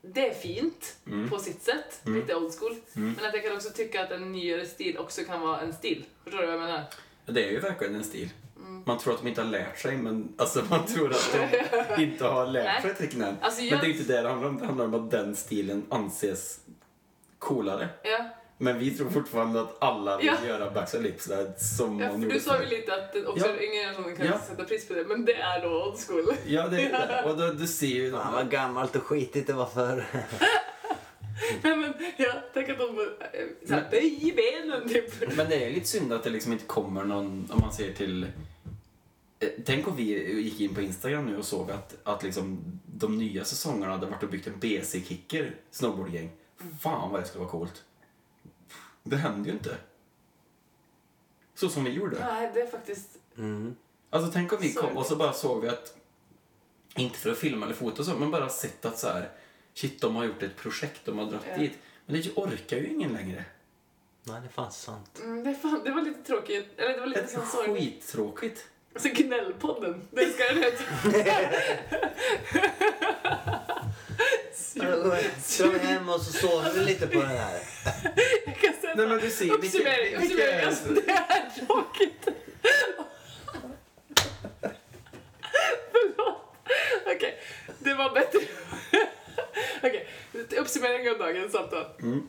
det 0.01 0.29
är 0.29 0.33
fint 0.33 0.95
Mm. 1.07 1.29
på 1.29 1.39
sitt 1.39 1.61
sätt, 1.61 2.01
Mm. 2.05 2.19
lite 2.19 2.35
old 2.35 2.53
school. 2.59 2.75
Mm. 2.95 3.13
Men 3.17 3.25
att 3.25 3.33
jag 3.33 3.43
kan 3.43 3.55
också 3.55 3.69
tycka 3.69 4.03
att 4.03 4.11
en 4.11 4.31
nyare 4.31 4.65
stil 4.65 4.97
också 4.97 5.21
kan 5.23 5.41
vara 5.41 5.61
en 5.61 5.73
stil. 5.73 6.05
Förstår 6.23 6.39
du 6.39 6.45
vad 6.45 6.55
jag 6.55 6.61
menar? 6.61 6.83
Det 7.25 7.45
är 7.47 7.51
ju 7.51 7.59
verkligen 7.59 7.95
en 7.95 8.03
stil. 8.03 8.29
Mm. 8.61 8.83
Man 8.85 8.97
tror 8.99 9.13
att 9.13 9.21
de 9.21 9.27
inte 9.27 9.41
har 9.41 9.49
lärt 9.49 9.79
sig, 9.79 9.97
men 9.97 10.33
alltså 10.37 10.61
man 10.69 10.85
tror 10.85 11.11
att 11.11 11.37
de 11.95 12.03
inte 12.03 12.25
har 12.25 12.47
lärt 12.47 12.81
sig 12.81 12.95
tricken 12.95 13.21
än. 13.23 13.35
Alltså 13.41 13.61
Men 13.61 13.69
jag... 13.69 13.79
det 13.81 13.87
är 13.87 13.89
inte 13.89 14.13
det 14.13 14.21
det 14.21 14.29
handlar 14.29 14.49
om. 14.49 14.57
Det 14.59 14.65
handlar 14.65 14.85
om 14.85 14.93
att 14.93 15.11
den 15.11 15.35
stilen 15.35 15.85
anses 15.89 16.59
coolare. 17.39 17.89
Ja, 18.03 18.25
Men 18.57 18.79
vi 18.79 18.91
tror 18.91 19.09
fortfarande 19.09 19.61
att 19.61 19.75
alla 19.83 20.17
vill 20.17 20.25
Ja. 20.25 20.47
göra 20.47 20.71
backside 20.71 21.03
lip 21.03 21.21
slide 21.21 21.53
som 21.59 21.99
ja, 21.99 22.07
man 22.11 22.21
gjorde 22.21 22.33
du 22.33 22.39
sa 22.39 22.61
ju 22.61 22.67
lite 22.69 22.93
att 22.93 23.13
det 23.13 23.25
också 23.25 23.45
Ja. 23.47 23.51
är 23.53 23.63
yngre 23.63 23.83
generationen 23.83 24.15
kan 24.17 24.25
Ja. 24.25 24.39
sätta 24.39 24.63
pris 24.63 24.87
på 24.87 24.93
det, 24.93 25.03
men 25.05 25.25
det 25.25 25.33
är 25.33 25.61
då 25.61 25.83
old 25.85 25.99
school. 26.07 26.35
Ja, 26.47 26.67
det 26.67 26.81
är 26.81 27.07
det. 27.07 27.23
Och 27.31 27.37
då, 27.37 27.47
du 27.47 27.67
ser 27.67 27.87
ju... 27.87 28.11
Fan 28.11 28.33
vad 28.33 28.49
gammalt 28.51 28.95
och 28.95 29.03
skitigt 29.03 29.47
det 29.47 29.53
var 29.53 29.65
förr. 29.65 30.05
Nej 31.63 31.75
men 31.77 31.93
ja, 32.17 32.33
tänk 32.53 32.69
att 32.69 32.77
de 32.77 32.99
eh, 32.99 33.67
såhär, 33.67 33.87
böj 33.91 34.27
i 34.29 34.33
benen 34.35 34.89
typ. 34.89 35.37
Men 35.37 35.49
det 35.49 35.65
är 35.65 35.69
lite 35.71 35.87
synd 35.87 36.13
att 36.13 36.23
det 36.23 36.29
liksom 36.29 36.51
inte 36.51 36.65
kommer 36.65 37.03
någon, 37.03 37.47
om 37.51 37.59
man 37.61 37.73
ser 37.73 37.93
till... 37.93 38.27
Eh, 39.41 39.49
Tänk 39.65 39.87
om 39.87 39.95
vi 39.95 40.03
gick 40.41 40.59
in 40.59 40.75
på 40.75 40.81
Instagram 40.81 41.25
nu 41.25 41.37
och 41.37 41.45
såg 41.45 41.71
att, 41.71 41.95
att 42.03 42.23
liksom 42.23 42.63
de 42.85 43.17
nya 43.17 43.45
säsongerna 43.45 43.91
hade 43.91 44.05
varit 44.05 44.23
och 44.23 44.29
byggt 44.29 44.47
en 44.47 44.59
BC-kicker 44.59 45.55
snowboardgäng. 45.71 46.31
Fan 46.81 47.11
vad 47.11 47.21
det 47.21 47.25
skulle 47.27 47.39
vara 47.43 47.51
coolt. 47.51 47.83
Det 49.03 49.15
händer 49.15 49.49
ju 49.49 49.53
inte. 49.57 49.77
Så 51.55 51.69
som 51.69 51.83
vi 51.83 51.91
gjorde. 51.91 52.19
Nej, 52.19 52.51
det 52.53 52.61
är 52.61 52.67
faktiskt... 52.67 53.09
Mm. 53.37 53.75
Alltså 54.09 54.31
tänk 54.33 54.53
om 54.53 54.59
vi 54.61 54.73
kom 54.73 54.97
och 54.97 55.05
så 55.05 55.15
bara 55.15 55.33
såg 55.33 55.61
vi 55.61 55.69
att, 55.69 55.97
inte 56.95 57.17
för 57.17 57.31
att 57.31 57.37
filma 57.37 57.65
eller 57.65 57.75
fota 57.75 58.03
så, 58.03 58.15
men 58.15 58.31
bara 58.31 58.49
sett 58.49 58.85
att 58.85 58.99
så 58.99 59.07
här, 59.07 59.29
shit 59.73 60.01
de 60.01 60.15
har 60.15 60.23
gjort 60.25 60.43
ett 60.43 60.55
projekt, 60.55 61.01
de 61.05 61.17
har 61.17 61.25
dragit 61.25 61.45
Ja. 61.51 61.57
dit. 61.57 61.77
Men 62.05 62.15
det 62.21 62.31
orkar 62.35 62.77
ju 62.77 62.87
ingen 62.87 63.13
längre. 63.13 63.45
Nej, 64.23 64.41
det 64.41 64.47
är 64.47 64.51
fan 64.51 64.71
sant. 64.71 65.19
Mm, 65.23 65.43
det, 65.43 65.55
fan, 65.55 65.81
det 65.83 65.91
var 65.91 66.01
lite 66.01 66.23
tråkigt. 66.23 66.67
Eller 66.77 66.93
det 66.93 66.99
var 66.99 67.07
Det 67.07 67.21
lite 67.21 67.21
är 67.21 67.41
så 67.41 67.45
sorgligt. 67.45 67.83
skittråkigt. 67.83 68.65
Alltså 68.93 69.09
gnällpodden, 69.13 70.07
det 70.11 70.25
ska 70.33 70.43
den 70.53 70.63
heta. 70.63 70.83
Vi 75.71 75.77
hem 75.79 76.09
och 76.09 76.21
så 76.21 76.31
sover 76.33 76.71
vi 76.73 76.79
lite 76.85 77.07
på 77.07 77.19
den 77.19 77.27
här? 77.27 77.59
Jag 78.45 78.55
kan 78.55 78.73
sätta 78.73 78.95
Nej, 78.95 79.07
men 79.07 79.17
du 79.19 79.29
ser, 79.29 79.45
vilka- 79.45 79.55
uppsummering. 79.57 80.19
vilka 80.19 80.33
uppsummering. 80.35 80.59
är- 80.59 80.67
Alltså, 80.67 80.93
det 80.93 81.11
är 81.11 81.65
tråkigt. 81.65 82.27
Förlåt. 85.91 86.41
Okej, 87.15 87.39
det 87.79 87.93
var 87.93 88.09
bättre. 88.13 88.39
Okej, 89.83 90.07
uppsummering 90.57 91.09
av 91.09 91.17
dagens 91.17 91.51
samtal. 91.51 91.85
Mm. 91.99 92.21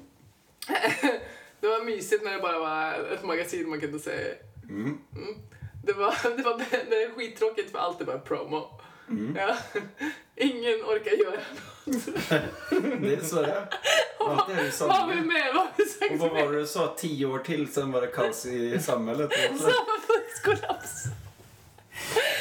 Det 1.61 1.69
var 1.69 1.85
mysigt 1.85 2.25
när 2.25 2.33
det 2.33 2.39
bara 2.39 2.59
var 2.59 2.93
ett 3.15 3.25
magasin 3.25 3.69
man 3.69 3.81
kunde 3.81 3.99
se. 3.99 4.35
Mm. 4.69 4.99
Mm. 5.17 5.35
Det, 5.87 5.93
var, 5.93 6.37
det, 6.37 6.43
var, 6.43 6.59
det 6.91 7.03
är 7.03 7.11
skittråkigt 7.11 7.71
för 7.73 7.79
allt 7.79 8.01
är 8.01 8.05
bara 8.05 8.19
promo. 8.19 8.81
Mm. 9.09 9.37
Ja. 9.37 9.57
Ingen 10.37 10.83
orkar 10.83 11.11
göra 11.11 11.41
Det 13.01 13.15
är 13.15 13.25
så 13.25 13.43
det 13.43 13.53
är. 13.53 13.67
Allt 14.19 14.51
är 14.51 14.87
Vad 14.87 14.97
har 14.97 15.15
vi 15.15 15.21
med? 15.21 15.55
Vad 15.55 15.63
har 15.63 15.73
vi 15.77 15.85
sagt 15.85 16.13
Och 16.13 16.19
vad 16.19 16.31
var 16.31 16.53
det 16.53 16.61
du 16.61 16.67
sa? 16.67 16.95
Tio 16.97 17.27
år 17.27 17.39
till, 17.39 17.73
sen 17.73 17.93
var 17.93 18.01
det 18.01 18.07
kaos 18.07 18.47
i 18.47 18.79
samhället. 18.79 19.33
Samhällskollaps. 19.33 21.05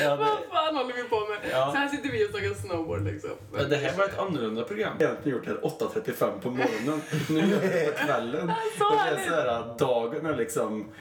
Ja, 0.01 0.15
Vad 0.15 0.27
det, 0.27 0.37
fan 0.51 0.75
håller 0.75 0.93
vi 0.93 1.03
på 1.03 1.19
med? 1.19 1.37
Ja. 1.51 1.71
Så 1.71 1.77
här 1.77 1.87
sitter 1.89 2.09
vi 2.09 2.25
och 2.25 2.29
snackar 2.29 2.53
snowboard 2.53 3.03
liksom. 3.03 3.29
men 3.51 3.69
det 3.69 3.77
här 3.77 3.97
var 3.97 4.05
ett 4.05 4.19
annorlunda 4.19 4.63
program. 4.63 4.93
Jag 4.99 5.07
har 5.07 5.11
egentligen 5.11 5.37
gjort 5.37 5.45
det 5.45 5.51
här 5.51 6.01
8.35 6.01 6.39
på 6.39 6.49
morgonen. 6.49 7.01
Nu 7.29 7.39
gör 7.39 7.59
vi 7.59 7.67
det 7.67 7.91
på 7.91 8.05
kvällen. 8.05 8.51
Så 8.77 8.87
Och 8.87 8.95
det 8.95 9.21
är 9.21 9.27
så 9.29 9.33
här, 9.33 9.77
dagen 9.79 10.25
är 10.25 10.35
liksom... 10.35 10.91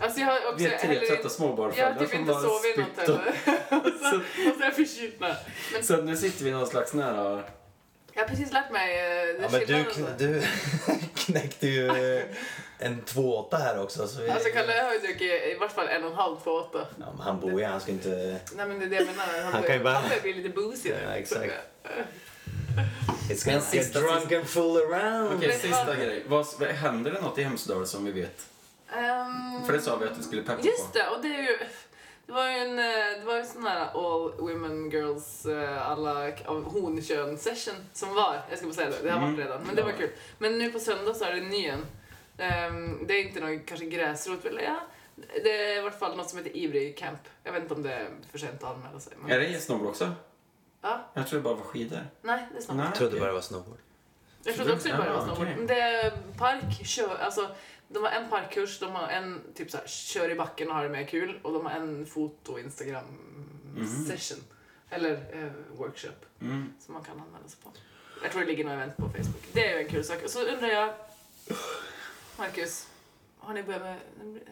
Alltså 0.00 0.20
jag 0.20 0.26
har 0.26 0.36
också 0.36 0.54
Vi 0.56 0.64
är 0.66 0.78
tre 0.78 0.88
heller 0.88 1.00
trötta 1.00 1.12
inte- 1.14 1.22
Jag 1.26 1.32
småbarnsföräldrar 1.32 1.94
har 1.94 2.00
typ 2.00 2.10
som 2.10 2.20
inte 2.20 2.32
bara 2.32 2.42
sovit 2.42 2.76
något 2.76 2.86
spytt 2.96 3.08
och- 3.08 3.18
heller. 3.18 3.92
och 3.92 4.00
så, 4.10 4.16
och 4.50 4.56
så 4.56 4.60
är 4.62 4.64
jag 4.64 4.74
förkyld. 4.74 5.14
Nej. 5.18 5.34
Men 5.72 5.84
Så 5.84 5.96
nu 5.96 6.16
sitter 6.16 6.44
vi 6.44 6.50
i 6.50 6.52
någon 6.52 6.66
slags 6.66 6.92
nära... 6.94 7.42
jag 8.12 8.22
har 8.22 8.28
precis 8.28 8.52
lärt 8.52 8.72
mig 8.72 8.98
eh, 8.98 9.42
Ja, 9.42 9.48
men 9.52 9.60
du, 9.60 9.74
kn- 9.74 10.16
du 10.18 10.42
knäckte 11.14 11.66
ju 11.66 11.88
en 12.78 13.02
2,8 13.02 13.56
här 13.58 13.82
också. 13.82 14.08
Så 14.08 14.22
vi, 14.22 14.30
Alltså 14.30 14.48
Kalle 14.54 14.72
har 14.82 14.92
ju 14.92 14.98
druckit 14.98 15.22
i 15.22 15.56
vart 15.60 15.72
fall 15.72 15.88
en 15.88 16.04
och 16.04 16.10
en 16.10 16.16
halv, 16.16 16.36
två 16.44 16.50
åtta. 16.50 16.86
ja, 17.00 17.06
men 17.12 17.20
han 17.20 17.40
bor 17.40 17.60
ju, 17.60 17.66
han 17.66 17.80
ska 17.80 17.92
inte... 17.92 18.08
Nej 18.56 18.66
men 18.66 18.78
det 18.78 18.84
är 18.84 18.88
det 18.90 18.96
jag 18.96 19.06
menar. 19.06 19.42
Han, 19.42 19.52
Han 19.52 19.62
kan 19.62 19.74
ju 19.76 19.82
bara- 19.82 19.94
han 19.94 20.08
börjar 20.08 20.22
bli 20.22 20.32
lite 20.34 20.48
boozy 20.48 20.88
nu. 20.88 20.96
Ja, 21.06 21.10
exakt. 21.14 21.52
It's 23.30 23.44
gonna 23.44 23.62
get 23.72 23.92
drunk 23.92 24.32
and 24.32 24.46
fool 24.46 24.76
around. 24.76 25.32
Okej, 25.36 25.48
Men 25.48 25.58
sista 25.58 25.84
vad- 25.84 25.96
grej. 25.96 26.22
Vad- 26.26 26.46
händer 26.62 27.10
det 27.10 27.20
något 27.20 27.38
i 27.38 27.42
Hemsedal 27.42 27.86
som 27.86 28.04
vi 28.04 28.12
vet? 28.12 28.46
Ehm, 28.92 29.64
För 29.66 29.72
det 29.72 29.80
sa 29.80 29.96
vi 29.96 30.06
att 30.06 30.18
vi 30.18 30.22
skulle 30.22 30.42
peppa 30.42 30.60
på. 30.62 30.66
Just 30.66 30.92
det, 30.92 31.08
och 31.08 31.22
det 31.22 31.28
är 31.28 31.42
ju... 31.42 31.58
Det 32.26 32.32
var 32.32 32.48
ju 32.50 32.56
en, 32.56 32.78
eh, 32.78 33.18
det 33.20 33.22
var 33.24 33.34
ju 33.34 33.40
en 33.40 33.46
sån 33.46 33.66
här 33.66 33.80
all 33.94 34.32
women 34.38 34.90
girls 34.90 35.46
eh, 35.46 35.90
alla 35.90 36.32
av 36.46 36.64
honkön 36.72 37.38
session 37.38 37.74
som 37.92 38.14
var. 38.14 38.40
Jag 38.48 38.58
ska 38.58 38.66
bara 38.66 38.74
säga 38.74 38.90
det, 38.90 39.02
det 39.02 39.10
har 39.10 39.20
varit 39.20 39.28
Mm. 39.34 39.40
redan. 39.46 39.62
Men 39.66 39.76
det 39.76 39.82
var 39.82 39.92
kul. 39.92 40.10
Men 40.38 40.58
nu 40.58 40.72
på 40.72 40.78
söndag 40.78 41.14
så 41.14 41.24
är 41.24 41.32
det 41.32 41.38
en 41.38 41.48
ny 41.48 41.66
en. 41.66 41.86
Ehm, 42.38 43.06
det 43.06 43.14
är 43.14 43.26
inte 43.26 43.40
någon 43.40 43.60
kanske 43.60 43.86
gräsrot, 43.86 44.44
eller 44.44 44.62
ja. 44.62 44.76
Det 45.44 45.50
är 45.72 45.78
i 45.78 45.80
vart 45.82 45.98
fall 45.98 46.16
något 46.16 46.28
som 46.30 46.38
heter 46.38 46.56
Ivry 46.56 46.94
Camp. 46.94 47.18
Jag 47.44 47.52
vet 47.52 47.62
inte 47.62 47.74
om 47.74 47.82
det 47.82 47.92
är 47.92 48.08
för 48.30 48.38
sent 48.38 48.62
att 48.62 48.74
anmäla 48.76 49.00
sig. 49.00 49.12
Men... 49.20 49.30
Är 49.30 49.40
det 49.40 49.60
snowboard 49.60 49.88
också? 49.88 50.12
Ja, 50.82 51.00
Jag 51.14 51.26
tror 51.26 51.38
det 51.38 51.44
bara 51.44 51.54
var 51.54 51.64
skidor. 51.64 51.98
nej 52.22 52.46
det 52.58 52.72
är. 52.72 52.74
Nej. 52.74 52.86
Jag 52.86 52.94
trodde 52.94 53.18
bara 53.20 53.26
det 53.26 53.32
var 53.34 53.40
snowboard. 53.40 53.78
Jag 54.44 54.54
trodde 54.54 54.72
också 54.72 54.88
det 54.88 54.96
bara 54.96 55.12
var 55.12 55.24
snowboard. 55.24 55.48
Men 55.56 55.66
det 55.66 55.80
är 55.80 56.10
park, 56.38 56.86
kör, 56.86 57.16
alltså 57.18 57.50
de 57.88 58.02
har 58.02 58.10
en 58.10 58.30
parkkurs, 58.30 58.78
de 58.78 58.92
har 58.92 59.08
en 59.08 59.42
typ 59.54 59.70
så 59.70 59.76
här, 59.76 59.86
kör 59.86 60.30
i 60.30 60.34
backen 60.34 60.68
och 60.68 60.74
har 60.74 60.82
det 60.82 60.88
mer 60.90 61.06
kul 61.06 61.40
och 61.42 61.52
de 61.52 61.66
har 61.66 61.72
en 61.72 62.06
foto 62.06 62.58
Instagram 62.58 63.04
Mhm. 63.76 64.06
session. 64.06 64.44
Eller 64.90 65.12
eh, 65.44 65.52
workshop 65.78 66.10
Mm. 66.40 66.72
som 66.80 66.94
man 66.94 67.04
kan 67.04 67.20
anmäla 67.20 67.48
sig 67.48 67.58
på. 67.62 67.72
Jag 68.22 68.30
tror 68.32 68.40
det 68.40 68.46
ligger 68.46 68.64
något 68.64 68.72
event 68.72 68.96
på 68.96 69.02
Facebook. 69.08 69.42
Det 69.52 69.66
är 69.72 69.78
ju 69.78 69.84
en 69.84 69.90
kul 69.90 70.04
sak. 70.04 70.22
Och 70.24 70.30
så 70.30 70.42
undrar 70.44 70.68
jag, 70.68 70.94
Marcus, 72.38 72.88
har 73.38 73.54
ni 73.54 73.62
börjat 73.62 73.82
med 73.82 74.36
eh, 74.36 74.42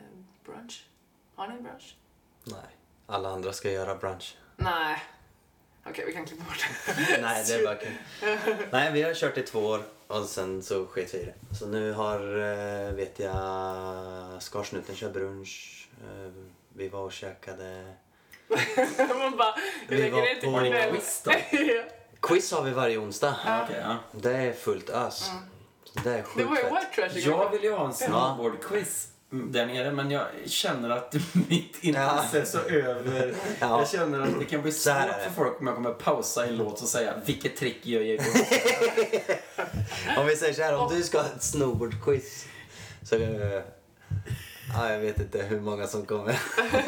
brunch? 0.45 0.87
Har 1.35 1.49
ni 1.49 1.55
en 1.55 1.63
brunch? 1.63 1.97
Nej, 2.45 2.77
alla 3.07 3.29
andra 3.29 3.53
ska 3.53 3.71
göra 3.71 3.95
brunch. 3.97 4.37
Nej. 4.57 5.03
Okej, 5.87 6.05
vi 6.07 6.13
kan 6.13 6.25
klippa 6.27 6.45
bort 6.45 6.67
det. 6.87 7.19
Nej, 7.23 7.45
det 7.47 7.55
är 7.55 7.65
bara 7.65 7.75
kul. 7.75 7.93
Nej, 8.71 8.93
vi 8.93 9.03
har 9.03 9.15
kört 9.15 9.39
i 9.39 9.43
två 9.43 9.59
år 9.59 9.83
och 10.07 10.25
sen 10.25 10.63
så 10.63 10.87
sket 10.87 11.15
vi 11.15 11.19
i 11.19 11.25
det. 11.25 11.57
Så 11.57 11.67
nu 11.67 11.93
har, 11.93 12.19
eh, 12.39 12.93
vet 12.95 13.19
jag, 13.19 14.43
Skarsnuten 14.43 14.95
kör 14.97 15.11
brunch. 15.11 15.89
Eh, 16.03 16.33
Vi 16.77 16.89
var 16.89 17.01
och 17.01 17.13
käkade. 17.13 17.95
Man 19.19 19.37
bara, 19.37 19.55
Vi 19.89 19.97
lägger 19.99 20.13
var 20.13 20.23
det 20.23 20.41
till 20.41 20.51
på-. 20.53 20.93
Quiz 20.93 21.23
då? 21.25 21.33
Quiz 22.29 22.53
har 22.53 22.63
vi 22.63 22.71
varje 22.71 22.99
onsdag. 22.99 23.37
Ja. 23.47 23.97
Det 24.13 24.33
är 24.37 24.53
fullt 24.53 24.91
ös. 24.91 25.31
Så 25.85 26.01
Det 26.05 26.11
är 26.11 26.17
Det 26.17 26.23
sjukt 26.23 26.49
var 26.49 26.57
ju 26.57 26.63
fett. 26.63 26.73
white 26.73 26.87
trash 27.09 27.19
igår. 27.19 27.43
Jag 27.45 27.51
vill 27.51 27.63
ju 27.63 27.73
ha 27.73 27.87
en 27.87 27.93
snowboard-quiz 27.93 29.07
där 29.53 29.67
nere 29.67 29.93
men 29.93 30.11
jag 30.11 30.27
känner 30.47 30.91
att 30.91 31.15
mitt 31.49 31.77
intresse 31.85 32.41
är 32.41 32.45
så 32.45 32.59
över. 32.59 33.35
Ja. 33.61 33.79
Jag 33.79 33.89
känner 33.89 34.21
att 34.21 34.39
det 34.39 34.45
kan 34.45 34.63
bli 34.63 34.73
svårt 34.73 34.95
för 35.25 35.31
folk 35.37 35.61
om 35.61 35.67
jag 35.67 35.77
kommer 35.77 35.91
pausa 35.93 36.47
en 36.47 36.57
låt 36.57 36.83
och 36.83 36.89
säga 36.89 37.15
vilket 37.27 37.57
trick 37.57 37.87
gör 37.87 38.01
jag? 38.03 38.21
Om 40.19 40.27
vi 40.27 40.37
säger 40.37 40.53
så 40.55 40.63
här, 40.63 40.77
om 40.77 40.95
du 40.95 41.03
ska 41.03 41.19
ha 41.19 41.27
ett 41.27 41.41
snowboard-quiz 41.43 42.47
så... 43.03 43.17
eh, 43.17 43.63
Ja, 44.77 44.91
jag 44.93 44.99
vet 44.99 45.21
inte 45.21 45.43
hur 45.43 45.61
många 45.61 45.87
som 45.87 46.07
kommer, 46.07 46.39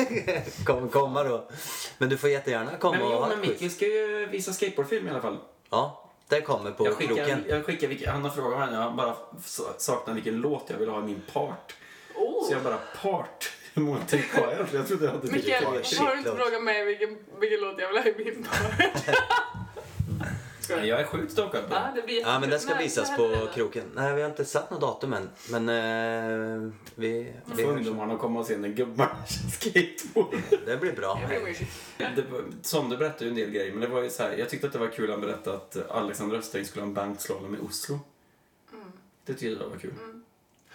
kommer 0.64 0.89
komma 0.89 1.23
då. 1.24 1.48
Men 1.98 2.09
du 2.09 2.16
får 2.18 2.31
jättegärna 2.31 2.70
komma 2.81 2.97
Men 2.98 3.06
och 3.06 3.12
ha 3.12 3.28
men 3.28 3.32
ett 3.43 3.48
Micke 3.48 3.59
quiz. 3.59 3.74
ska 3.77 3.86
ju 3.86 4.27
visa 4.27 4.52
skateboardfilm 4.52 5.06
i 5.06 5.10
alla 5.10 5.20
fall. 5.20 5.39
Ja, 5.70 6.10
det 6.28 6.40
kommer 6.40 6.70
på 6.70 6.86
Jag 6.86 6.94
skickar, 6.94 7.14
kroken. 7.14 7.44
jag 7.48 7.64
skickar 7.66 8.12
han 8.12 8.23
har 8.23 8.31
frågat 8.31 8.59
mig 8.70 8.78
han 8.78 8.97
bara 8.97 9.16
sa- 9.44 9.74
saknar 9.78 10.14
vilken 10.14 10.36
låt 10.36 10.64
jag 10.68 10.78
vill 10.78 10.89
ha 10.89 10.98
i 11.01 11.02
min 11.02 11.23
part. 11.32 11.74
Oh. 12.16 12.47
Så 12.48 12.52
jag 12.55 12.62
bara, 12.62 12.78
part? 13.02 13.52
Hur 13.74 13.82
många 13.82 14.01
trick 14.01 14.32
har 14.34 14.52
jag? 14.52 14.66
Jag 14.72 14.88
trodde 14.88 15.05
jag 15.05 15.12
hade 15.12 15.32
Mikael, 15.32 15.60
det 15.64 15.66
var 15.70 15.74
trick. 15.76 15.86
shit, 15.86 15.98
har 15.98 16.12
du 16.12 16.18
inte 16.18 16.36
frågat 16.36 16.62
mig 16.62 16.84
vilken, 16.84 17.16
vilken 17.40 17.60
låt 17.60 17.80
jag 17.80 17.88
vill 17.88 17.98
ha 18.02 18.05
i 18.09 18.14
min 18.24 18.43
part? 18.44 19.16
Jag 20.68 21.01
är 21.01 21.05
sjukt 21.05 21.32
stokad 21.32 21.68
på 21.68 21.74
Ja, 21.74 21.80
det. 21.94 22.01
det 22.01 22.06
blir 22.06 22.20
Ja, 22.20 22.40
men 22.40 22.51
det 22.51 22.59
ska 22.59 22.74
När- 22.74 22.82
visas 22.82 23.16
på 23.16 23.28
det? 23.28 23.48
kroken. 23.55 23.84
Nej, 23.94 24.14
vi 24.14 24.22
har 24.22 24.30
inte 24.30 24.44
satt 24.44 24.70
något 24.70 24.80
datum 24.80 25.12
än. 25.12 25.28
Men 25.51 25.68
eh, 25.68 26.72
vi... 26.94 27.32
Får 27.48 27.56
vi 27.56 27.64
ungdomarna 27.64 28.18
komma 28.18 28.40
och 28.40 28.47
se 28.47 28.56
när 28.56 28.68
gubbarna 28.68 29.16
kör 29.28 29.48
skateboard. 29.51 30.36
det 30.66 30.76
blir 30.76 30.93
bra. 30.93 31.20
Det 31.98 32.22
var, 32.30 32.44
som 32.62 32.90
du 32.90 32.97
berättade 32.97 33.24
ju 33.24 33.30
en 33.30 33.36
del 33.36 33.51
grejer, 33.51 33.72
men 33.72 33.80
det 33.80 33.86
var 33.88 34.02
ju 34.02 34.10
så 34.10 34.22
här, 34.22 34.36
jag 34.38 34.48
tyckte 34.51 34.66
att 34.66 34.72
det 34.72 34.78
var 34.78 34.88
kul 34.88 35.05
att 35.05 35.10
han 35.10 35.20
berättade 35.20 35.56
att 35.56 35.90
Alexander 35.90 36.36
Östring 36.38 36.64
skulle 36.64 36.82
ha 36.82 36.88
en 36.88 36.94
bankslalom 36.94 37.55
i 37.55 37.59
Oslo. 37.68 37.98
Det 39.26 39.32
tyckte 39.34 39.47
jag 39.64 39.70
var 39.70 39.76
kul. 39.78 39.94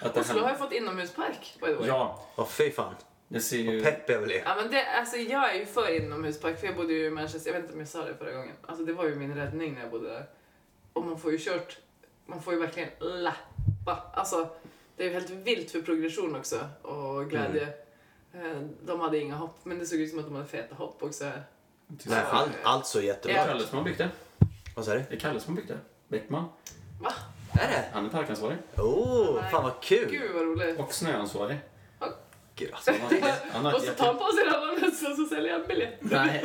Att 0.01 0.13
det. 0.13 0.19
Oslo 0.19 0.39
har 0.41 0.49
ju 0.49 0.55
fått 0.55 0.71
inomhuspark, 0.73 1.57
by 1.59 1.65
the 1.67 1.73
way. 1.73 1.87
Ja, 1.87 2.25
Åh, 2.35 2.47
fy 2.47 2.71
fan. 2.71 2.95
det 3.27 3.39
ser 3.39 3.57
ju... 3.57 3.83
Pepp 3.83 4.09
är 4.09 4.19
väl 4.19 4.29
det. 4.29 4.41
Ja, 4.45 4.55
men 4.55 4.71
det, 4.71 4.85
alltså, 4.85 5.17
jag 5.17 5.55
är 5.55 5.59
ju 5.59 5.65
för 5.65 5.95
inomhuspark, 5.95 6.59
för 6.59 6.67
jag 6.67 6.75
bodde 6.75 6.93
ju 6.93 7.05
i 7.05 7.09
Manchester. 7.09 7.49
Jag 7.51 7.53
vet 7.53 7.63
inte 7.63 7.73
om 7.73 7.79
jag 7.79 7.89
sa 7.89 8.05
det 8.05 8.15
förra 8.15 8.31
gången. 8.31 8.55
Alltså, 8.65 8.85
det 8.85 8.93
var 8.93 9.05
ju 9.05 9.15
min 9.15 9.35
räddning 9.35 9.73
när 9.73 9.81
jag 9.81 9.91
bodde 9.91 10.09
där. 10.09 10.25
Och 10.93 11.05
man 11.05 11.19
får 11.19 11.31
ju 11.31 11.37
kört, 11.37 11.77
man 12.25 12.41
får 12.41 12.53
ju 12.53 12.59
verkligen 12.59 12.89
lappa. 12.99 14.03
Alltså, 14.13 14.49
det 14.95 15.03
är 15.03 15.07
ju 15.07 15.13
helt 15.13 15.29
vilt 15.29 15.71
för 15.71 15.81
progression 15.81 16.35
också 16.35 16.59
och 16.81 17.29
glädje. 17.29 17.67
Mm. 18.33 18.51
Eh, 18.51 18.61
De 18.85 18.99
hade 18.99 19.17
inga 19.19 19.35
hopp, 19.35 19.59
men 19.63 19.79
det 19.79 19.85
såg 19.85 19.99
ut 19.99 20.09
som 20.09 20.19
att 20.19 20.25
de 20.25 20.35
hade 20.35 20.47
feta 20.47 20.75
hopp 20.75 21.03
också. 21.03 21.31
Nej, 21.87 22.23
allt, 22.31 22.51
allt 22.63 22.85
så 22.85 22.97
Det 22.97 23.03
är 23.03 23.07
jättebra. 23.07 23.45
Kalle 23.45 23.63
som 23.63 23.77
har 23.77 23.85
byggt 23.85 23.97
det. 23.97 24.09
Vad 24.75 24.85
sa 24.85 24.93
du? 24.93 25.03
Det 25.09 25.15
är 25.15 25.19
Kalle 25.19 25.39
som 25.39 25.53
har 25.53 25.61
byggt 25.61 25.67
det. 25.73 25.79
Bäckman. 26.07 26.45
Va? 27.01 27.13
Är 27.53 27.67
det? 27.67 27.85
Han 27.93 28.05
är 28.05 28.09
parkansvarig. 28.09 28.57
Oh, 28.77 29.49
fan 29.51 29.63
vad 29.63 29.81
kul. 29.81 30.11
Gud 30.11 30.31
vad 30.33 30.43
roligt. 30.43 30.79
Och 30.79 30.93
snöansvarig. 30.93 31.57
Gud, 32.55 32.69
alltså. 32.73 32.91
Han 33.01 33.21
har, 33.21 33.33
han 33.51 33.65
har 33.65 33.73
Och 33.73 33.79
ett 33.79 33.85
så 33.85 33.93
tar 33.93 34.05
han 34.05 34.17
på 34.17 34.31
sig 34.35 34.45
den 34.45 34.55
andra 34.55 34.87
mössan 34.87 35.11
och 35.11 35.17
så 35.17 35.25
säljer 35.25 35.53
han 35.53 35.67
biljetter. 35.67 35.97
Nej. 36.01 36.43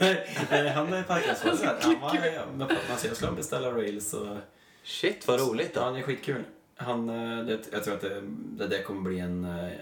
Nej, 0.50 0.68
han 0.68 0.92
är 0.92 1.02
parkansvarig. 1.02 1.58
så 1.58 1.64
här. 1.64 1.78
Han 1.80 2.00
var 2.00 2.56
med 2.56 2.68
på 2.68 2.74
att 2.74 2.88
man 2.88 2.98
säger, 2.98 3.10
jag 3.10 3.16
skulle 3.16 3.32
beställa 3.32 3.70
rails 3.70 4.14
och... 4.14 4.36
Shit, 4.82 5.28
vad 5.28 5.40
roligt 5.40 5.74
då. 5.74 5.80
han 5.80 5.96
är 5.96 6.02
skitkul. 6.02 6.44
Han, 6.76 7.08
eh, 7.08 7.44
det, 7.44 7.60
jag 7.72 7.84
tror 7.84 7.94
att 7.94 8.00
det, 8.00 8.20
det 8.32 8.66
där 8.66 8.82
kommer 8.82 9.00
bli 9.00 9.18
en, 9.18 9.44
eh, 9.44 9.72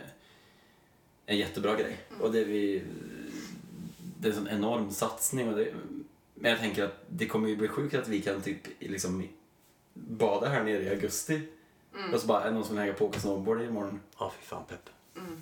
en 1.26 1.38
jättebra 1.38 1.74
grej. 1.74 1.96
Och 2.20 2.32
det, 2.32 2.40
är 2.40 2.44
vi, 2.44 2.82
det 3.98 4.28
är 4.28 4.32
en 4.32 4.36
sån 4.36 4.48
enorm 4.48 4.90
satsning. 4.90 5.48
Och 5.48 5.56
det, 5.56 5.68
men 6.34 6.50
jag 6.50 6.60
tänker 6.60 6.84
att 6.84 7.04
det 7.08 7.26
kommer 7.26 7.48
ju 7.48 7.56
bli 7.56 7.68
sjukt 7.68 7.94
att 7.94 8.08
vi 8.08 8.22
kan 8.22 8.40
typ 8.40 8.60
liksom 8.78 9.28
bada 10.08 10.48
här 10.48 10.62
nere 10.64 10.82
i 10.82 10.90
augusti. 10.90 11.40
Och 12.12 12.20
så 12.20 12.26
bara, 12.26 12.40
är 12.42 12.44
det 12.48 12.50
någon 12.54 12.64
som 12.64 12.74
vill 12.76 12.80
hänga 12.84 12.94
på 12.94 13.04
och 13.04 13.10
åka 13.10 13.20
snowboard 13.20 13.62
imorgon? 13.62 14.00
Ja, 14.18 14.32
fy 14.40 14.46
fan 14.46 14.62
pepp. 14.68 14.78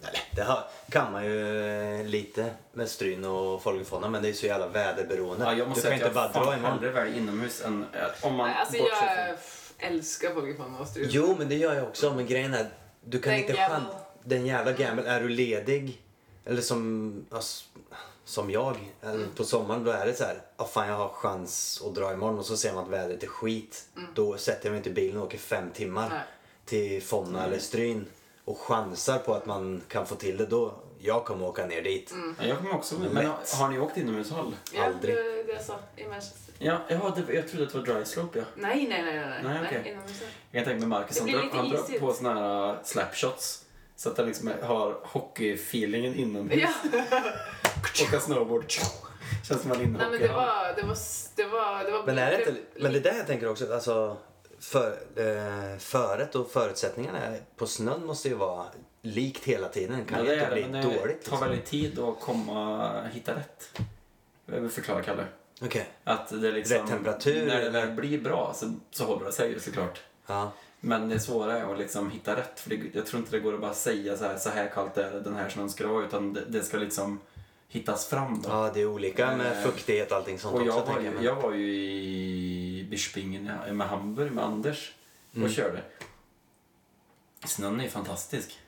Eller, 0.03 0.21
det 0.35 0.43
har, 0.43 0.65
kan 0.91 1.13
man 1.13 1.25
ju 1.27 1.61
eh, 2.01 2.07
lite 2.07 2.51
med 2.73 2.89
Stryn 2.89 3.25
och 3.25 3.63
Folgefonna 3.63 4.09
men 4.09 4.23
det 4.23 4.29
är 4.29 4.33
så 4.33 4.47
jävla 4.47 4.69
väderberoende. 4.69 5.45
Ja, 5.45 5.51
jag 5.53 5.59
du 5.67 5.69
måste 5.69 5.83
kan 5.83 5.83
säga 5.83 5.95
inte 5.95 6.07
att 6.07 6.15
bara 6.15 6.25
jag 6.25 6.33
dra 6.35 6.45
fan 6.51 6.59
imorgon. 6.59 6.79
hellre 6.79 6.91
väljer 6.93 7.17
inomhus 7.17 7.63
än 7.65 7.87
eh, 7.93 8.27
om 8.27 8.35
man 8.35 8.47
Nej, 8.49 8.57
alltså 8.61 8.79
bortser 8.79 9.27
jag 9.29 9.91
älskar 9.91 10.31
Pokémon 10.35 10.77
och 10.81 10.87
Stryk. 10.89 11.09
Jo, 11.11 11.35
men 11.39 11.49
det 11.49 11.55
gör 11.55 11.75
jag 11.75 11.85
också. 11.85 12.15
Men 12.15 12.27
grejen 12.27 12.55
är, 12.55 12.67
du 13.05 13.19
kan 13.21 13.33
Den 13.33 13.41
inte 13.41 13.53
gamble. 13.53 13.77
chan- 13.79 14.01
Den 14.25 14.47
jävla 14.47 14.73
gamble. 14.73 15.11
Är 15.11 15.21
du 15.21 15.29
ledig, 15.29 16.03
eller 16.45 16.63
som, 16.63 17.27
alltså, 17.31 17.65
som 18.29 18.51
jag, 18.51 18.93
eller 19.03 19.15
Mm. 19.15 19.29
på 19.37 19.45
sommaren, 19.45 19.85
då 19.85 19.91
är 19.91 20.07
det 20.07 20.15
så 20.15 20.25
här, 20.25 20.43
ah, 20.57 20.65
fan 20.65 20.89
jag 20.89 20.97
har 20.97 21.09
chans 21.09 21.83
att 21.87 21.95
dra 21.95 22.13
imorgon 22.13 22.39
och 22.39 22.45
så 22.47 22.57
ser 22.57 22.73
man 22.75 22.85
att 22.85 22.91
vädret 22.91 23.23
är 23.23 23.27
skit. 23.27 23.85
Då 24.15 24.37
sätter 24.37 24.67
jag 24.67 24.71
mig 24.71 24.77
inte 24.79 24.91
i 24.91 24.93
bilen 24.93 25.17
och 25.21 25.27
åker 25.27 25.39
fem 25.39 25.71
timmar 25.71 26.07
Mm. 26.07 26.17
Nej. 26.19 26.25
till 26.65 27.03
Fonna 27.03 27.45
eller 27.45 27.59
Stryn 27.59 28.07
och 28.45 28.59
chansar 28.59 29.19
på 29.19 29.35
att 29.35 29.47
man 29.47 29.83
kan 29.89 30.07
få 30.07 30.15
till 30.15 30.37
det. 30.37 30.47
Då, 30.47 30.75
jag 30.99 31.25
kommer 31.25 31.47
åka 31.47 31.67
ner 31.67 31.83
dit. 31.83 32.15
Ja, 32.39 32.47
jag 32.47 32.59
kommer 32.59 32.75
också 32.75 32.99
med. 32.99 33.11
Men 33.13 33.27
har, 33.27 33.57
har 33.59 33.69
ni 33.69 33.79
åkt 33.79 33.97
inomhushall? 33.97 34.55
Ja, 34.73 34.85
Aldrig. 34.85 35.15
det, 35.17 35.43
det 35.43 35.65
sa 35.65 35.79
i 35.97 36.05
Manchester. 36.09 36.55
Ja, 36.59 36.79
ja 36.89 37.15
det, 37.27 37.35
jag 37.35 37.49
trodde 37.49 37.67
att 37.67 37.73
det 37.73 37.79
var 37.79 37.87
dry 37.95 38.05
slope, 38.05 38.39
ja. 38.39 38.45
Nej, 38.55 38.87
nej, 38.89 39.03
nej, 39.03 39.15
nej. 39.21 39.41
Nej, 39.45 39.59
okej. 39.67 39.91
inomhus. 39.93 40.23
Jag 40.51 40.65
kan 40.65 40.73
tänka 40.73 40.87
mig 40.87 40.99
Marcus, 40.99 41.19
Det 41.21 41.33
han 41.53 41.69
drar, 41.69 41.99
på 42.01 42.13
såna 42.13 42.35
här 42.35 42.73
uh, 42.73 42.79
slapshots. 42.85 43.65
Så 43.97 44.09
att 44.11 44.17
han 44.19 44.27
liksom 44.27 44.51
har 44.63 44.99
hockeyfeelingen 45.03 46.15
inomhus. 46.15 46.71
Ja, 46.93 47.03
Åka 48.09 48.21
snowboard. 48.21 48.71
Känns 49.49 49.63
som 49.63 49.73
en 49.73 49.79
nej 49.79 49.87
men 50.11 50.21
det 50.21 50.29
var, 50.29 50.75
det 50.77 50.83
var, 50.83 50.97
det 51.37 51.45
var, 51.47 51.85
det 51.85 51.91
var... 51.91 52.07
Men 52.07 52.19
är 52.19 52.31
det 52.31 52.39
inte, 52.39 52.55
men 52.77 52.93
det 52.93 52.99
är 52.99 53.03
där 53.03 53.17
jag 53.17 53.27
tänker 53.27 53.49
också, 53.49 53.75
alltså 53.75 54.17
för, 54.61 54.91
eh, 55.17 55.79
föret 55.79 56.35
och 56.35 56.51
förutsättningarna 56.51 57.19
på 57.57 57.67
snön 57.67 58.07
måste 58.07 58.29
ju 58.29 58.35
vara 58.35 58.67
likt 59.03 59.45
hela 59.45 59.69
tiden. 59.69 60.05
Kan 60.05 60.19
Ja, 60.19 60.25
det 60.25 60.35
inte 60.35 60.55
det, 60.55 60.71
bli 60.71 60.83
dåligt. 60.83 61.03
det 61.03 61.07
tar 61.07 61.15
Liksom. 61.19 61.41
väldigt 61.41 61.65
tid 61.67 61.99
att 61.99 62.21
komma 62.21 62.91
hitta 63.13 63.35
rätt. 63.35 63.81
Jag 64.47 64.61
vill 64.61 64.71
förklara, 64.71 65.03
Kalle. 65.03 65.25
Okej. 65.61 65.89
Att 66.05 66.29
det 66.41 66.49
är 66.49 66.53
liksom, 66.53 66.77
Rätt 66.77 66.87
temperatur, 66.87 67.47
När 67.47 67.61
det 67.61 67.67
eller? 67.67 67.87
väl 67.87 67.95
blir 67.97 68.19
bra 68.21 68.53
så, 68.57 68.73
så 68.91 69.05
håller 69.05 69.25
det 69.27 69.33
sig 69.33 69.51
ju 69.53 69.61
såklart. 69.61 70.01
Ja. 70.27 70.53
Men 70.81 71.09
det 71.09 71.21
svåra 71.21 71.59
är 71.59 71.73
att 71.73 71.79
liksom 71.79 72.11
hitta 72.11 72.37
rätt. 72.37 72.61
För 72.61 72.71
det, 72.71 72.81
jag 72.93 73.07
tror 73.07 73.21
inte 73.21 73.37
det 73.37 73.41
går 73.41 73.55
att 73.55 73.61
bara 73.61 73.75
säga 73.75 74.17
så 74.17 74.25
här, 74.25 74.39
så 74.39 74.51
här 74.51 74.69
kallt 74.75 74.97
är 74.99 75.13
det 75.13 75.21
den 75.21 75.35
här 75.35 75.49
snön 75.49 75.71
ska 75.71 75.89
vara. 75.89 76.07
Utan 76.07 76.33
det, 76.33 76.45
det 76.49 76.63
ska 76.63 76.77
liksom 76.77 77.19
hittas 77.69 78.07
fram 78.07 78.43
då. 78.43 78.49
Ja, 78.49 78.71
det 78.75 78.81
är 78.81 78.87
olika 78.87 79.37
med 79.37 79.53
Eh, 79.53 79.63
fukthet 79.63 80.11
och 80.11 80.17
allting 80.17 80.39
sånt 80.39 80.55
Och 80.55 80.67
jag 80.67 80.79
också. 80.79 80.93
var, 80.93 81.01
jag. 81.01 81.23
jag 81.25 81.35
var 81.43 81.53
ju 81.53 81.75
i 81.75 82.87
Bispingen 82.91 83.51
med 83.73 83.89
Hamburg 83.89 84.33
med 84.33 84.45
Anders 84.45 84.93
och 85.31 85.37
Mm. 85.37 85.51
körde. 85.51 85.83
Snön 87.47 87.81
är 87.81 87.85
ju 87.85 87.91
fantastisk. 87.91 88.61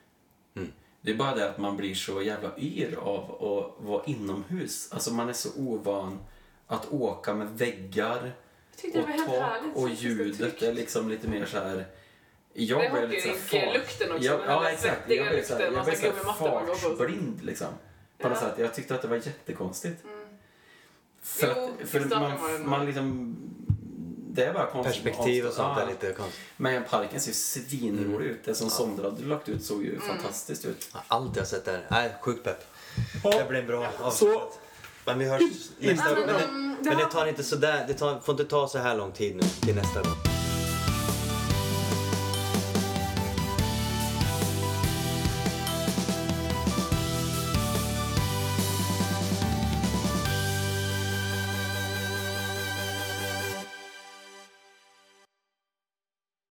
Mm. 0.57 0.73
Det 1.01 1.11
är 1.11 1.17
bara 1.17 1.35
det 1.35 1.51
att 1.51 1.59
man 1.59 1.77
blir 1.77 1.95
så 1.95 2.23
jävla 2.23 2.59
yr 2.59 2.97
av 2.97 3.31
att 3.35 3.85
vara 3.87 4.05
inomhus. 4.07 4.89
Alltså 4.93 5.13
man 5.13 5.29
är 5.29 5.33
så 5.33 5.49
ovan 5.57 6.19
att 6.67 6.93
åka 6.93 7.35
med 7.35 7.49
väggar 7.59 8.33
det 8.83 8.99
och 9.01 9.07
tak 9.27 9.63
och 9.75 9.89
ljudet 9.91 10.63
är 10.63 10.73
liksom 10.73 11.09
lite 11.09 11.29
mer 11.29 11.47
så 11.47 11.59
här. 11.59 11.87
Jag 12.61 12.81
Det 12.81 12.87
är 12.87 12.91
blev 12.93 13.11
lite 13.11 13.29
hockeyrink-lukten 13.29 14.13
också, 14.13 14.25
Ja, 14.25 14.37
den 14.37 14.47
ja 14.47 14.69
exakt. 14.71 14.83
svettiga 14.83 15.25
Jag 15.25 15.33
blev 15.33 15.45
jag 16.05 16.27
man 16.27 16.37
på. 16.37 16.75
fartsblind 16.75 17.45
liksom. 17.45 17.67
På 18.19 18.29
något 18.29 18.39
Ja. 18.43 18.49
sätt. 18.49 18.59
Jag 18.59 18.75
tyckte 18.75 18.95
att 18.95 19.03
det 19.03 19.09
var 19.09 19.17
jättekonstigt. 19.17 20.05
Mm. 20.05 20.15
För, 21.23 21.55
Jo, 21.57 21.77
att, 21.83 21.89
för 21.89 22.01
man, 22.01 22.31
nog. 22.31 22.61
man 22.69 22.87
liksom... 22.87 23.37
Det 24.31 24.45
är 24.45 24.53
bara 24.53 24.67
konstigt. 24.67 25.05
Perspektiv 25.05 25.47
och 25.47 25.53
sånt 25.53 25.73
Ja. 25.77 25.83
är 25.83 25.87
lite 25.87 26.13
konstigt. 26.13 26.41
Men 26.57 26.85
parken 26.85 27.21
ser 27.21 27.29
ju 27.31 27.35
svinrolig 27.35 28.07
Mm. 28.15 28.23
ut. 28.23 28.45
Det 28.45 28.55
som 28.55 28.71
Sondra 28.71 29.11
hade 29.11 29.23
lagt 29.25 29.49
ut 29.49 29.65
såg 29.65 29.85
ju 29.85 29.95
Mm. 29.95 30.09
fantastiskt 30.09 30.65
ut. 30.65 30.89
Ja, 30.95 31.01
Allt 31.09 31.37
jag 31.37 31.47
sett 31.47 31.65
där. 31.65 31.87
Nej, 31.91 32.15
sjukt 32.21 32.45
pepp. 32.45 32.65
Ja. 33.25 33.31
Det 33.39 33.49
blir 33.49 33.63
bra 33.63 33.89
Så- 33.99 34.05
avslutat. 34.05 34.59
Men 35.05 35.19
vi 35.19 35.25
hörs 35.29 35.41
nästa 35.79 36.09
Ja, 36.11 36.15
gång. 36.15 36.27
men 36.27 36.77
Men, 36.81 36.97
de- 36.97 37.03
det, 37.05 37.11
tar 37.11 37.27
inte 37.27 37.45
så 37.45 37.57
där, 37.57 37.85
det 37.89 37.95
tar, 37.95 38.21
får 38.21 38.33
inte 38.33 38.45
ta 38.45 38.69
så 38.69 38.79
här 38.79 38.97
lång 38.97 39.13
tid 39.13 39.37
nu 39.37 39.43
till 39.43 39.75
nästa 39.75 40.03
gång. 40.03 40.38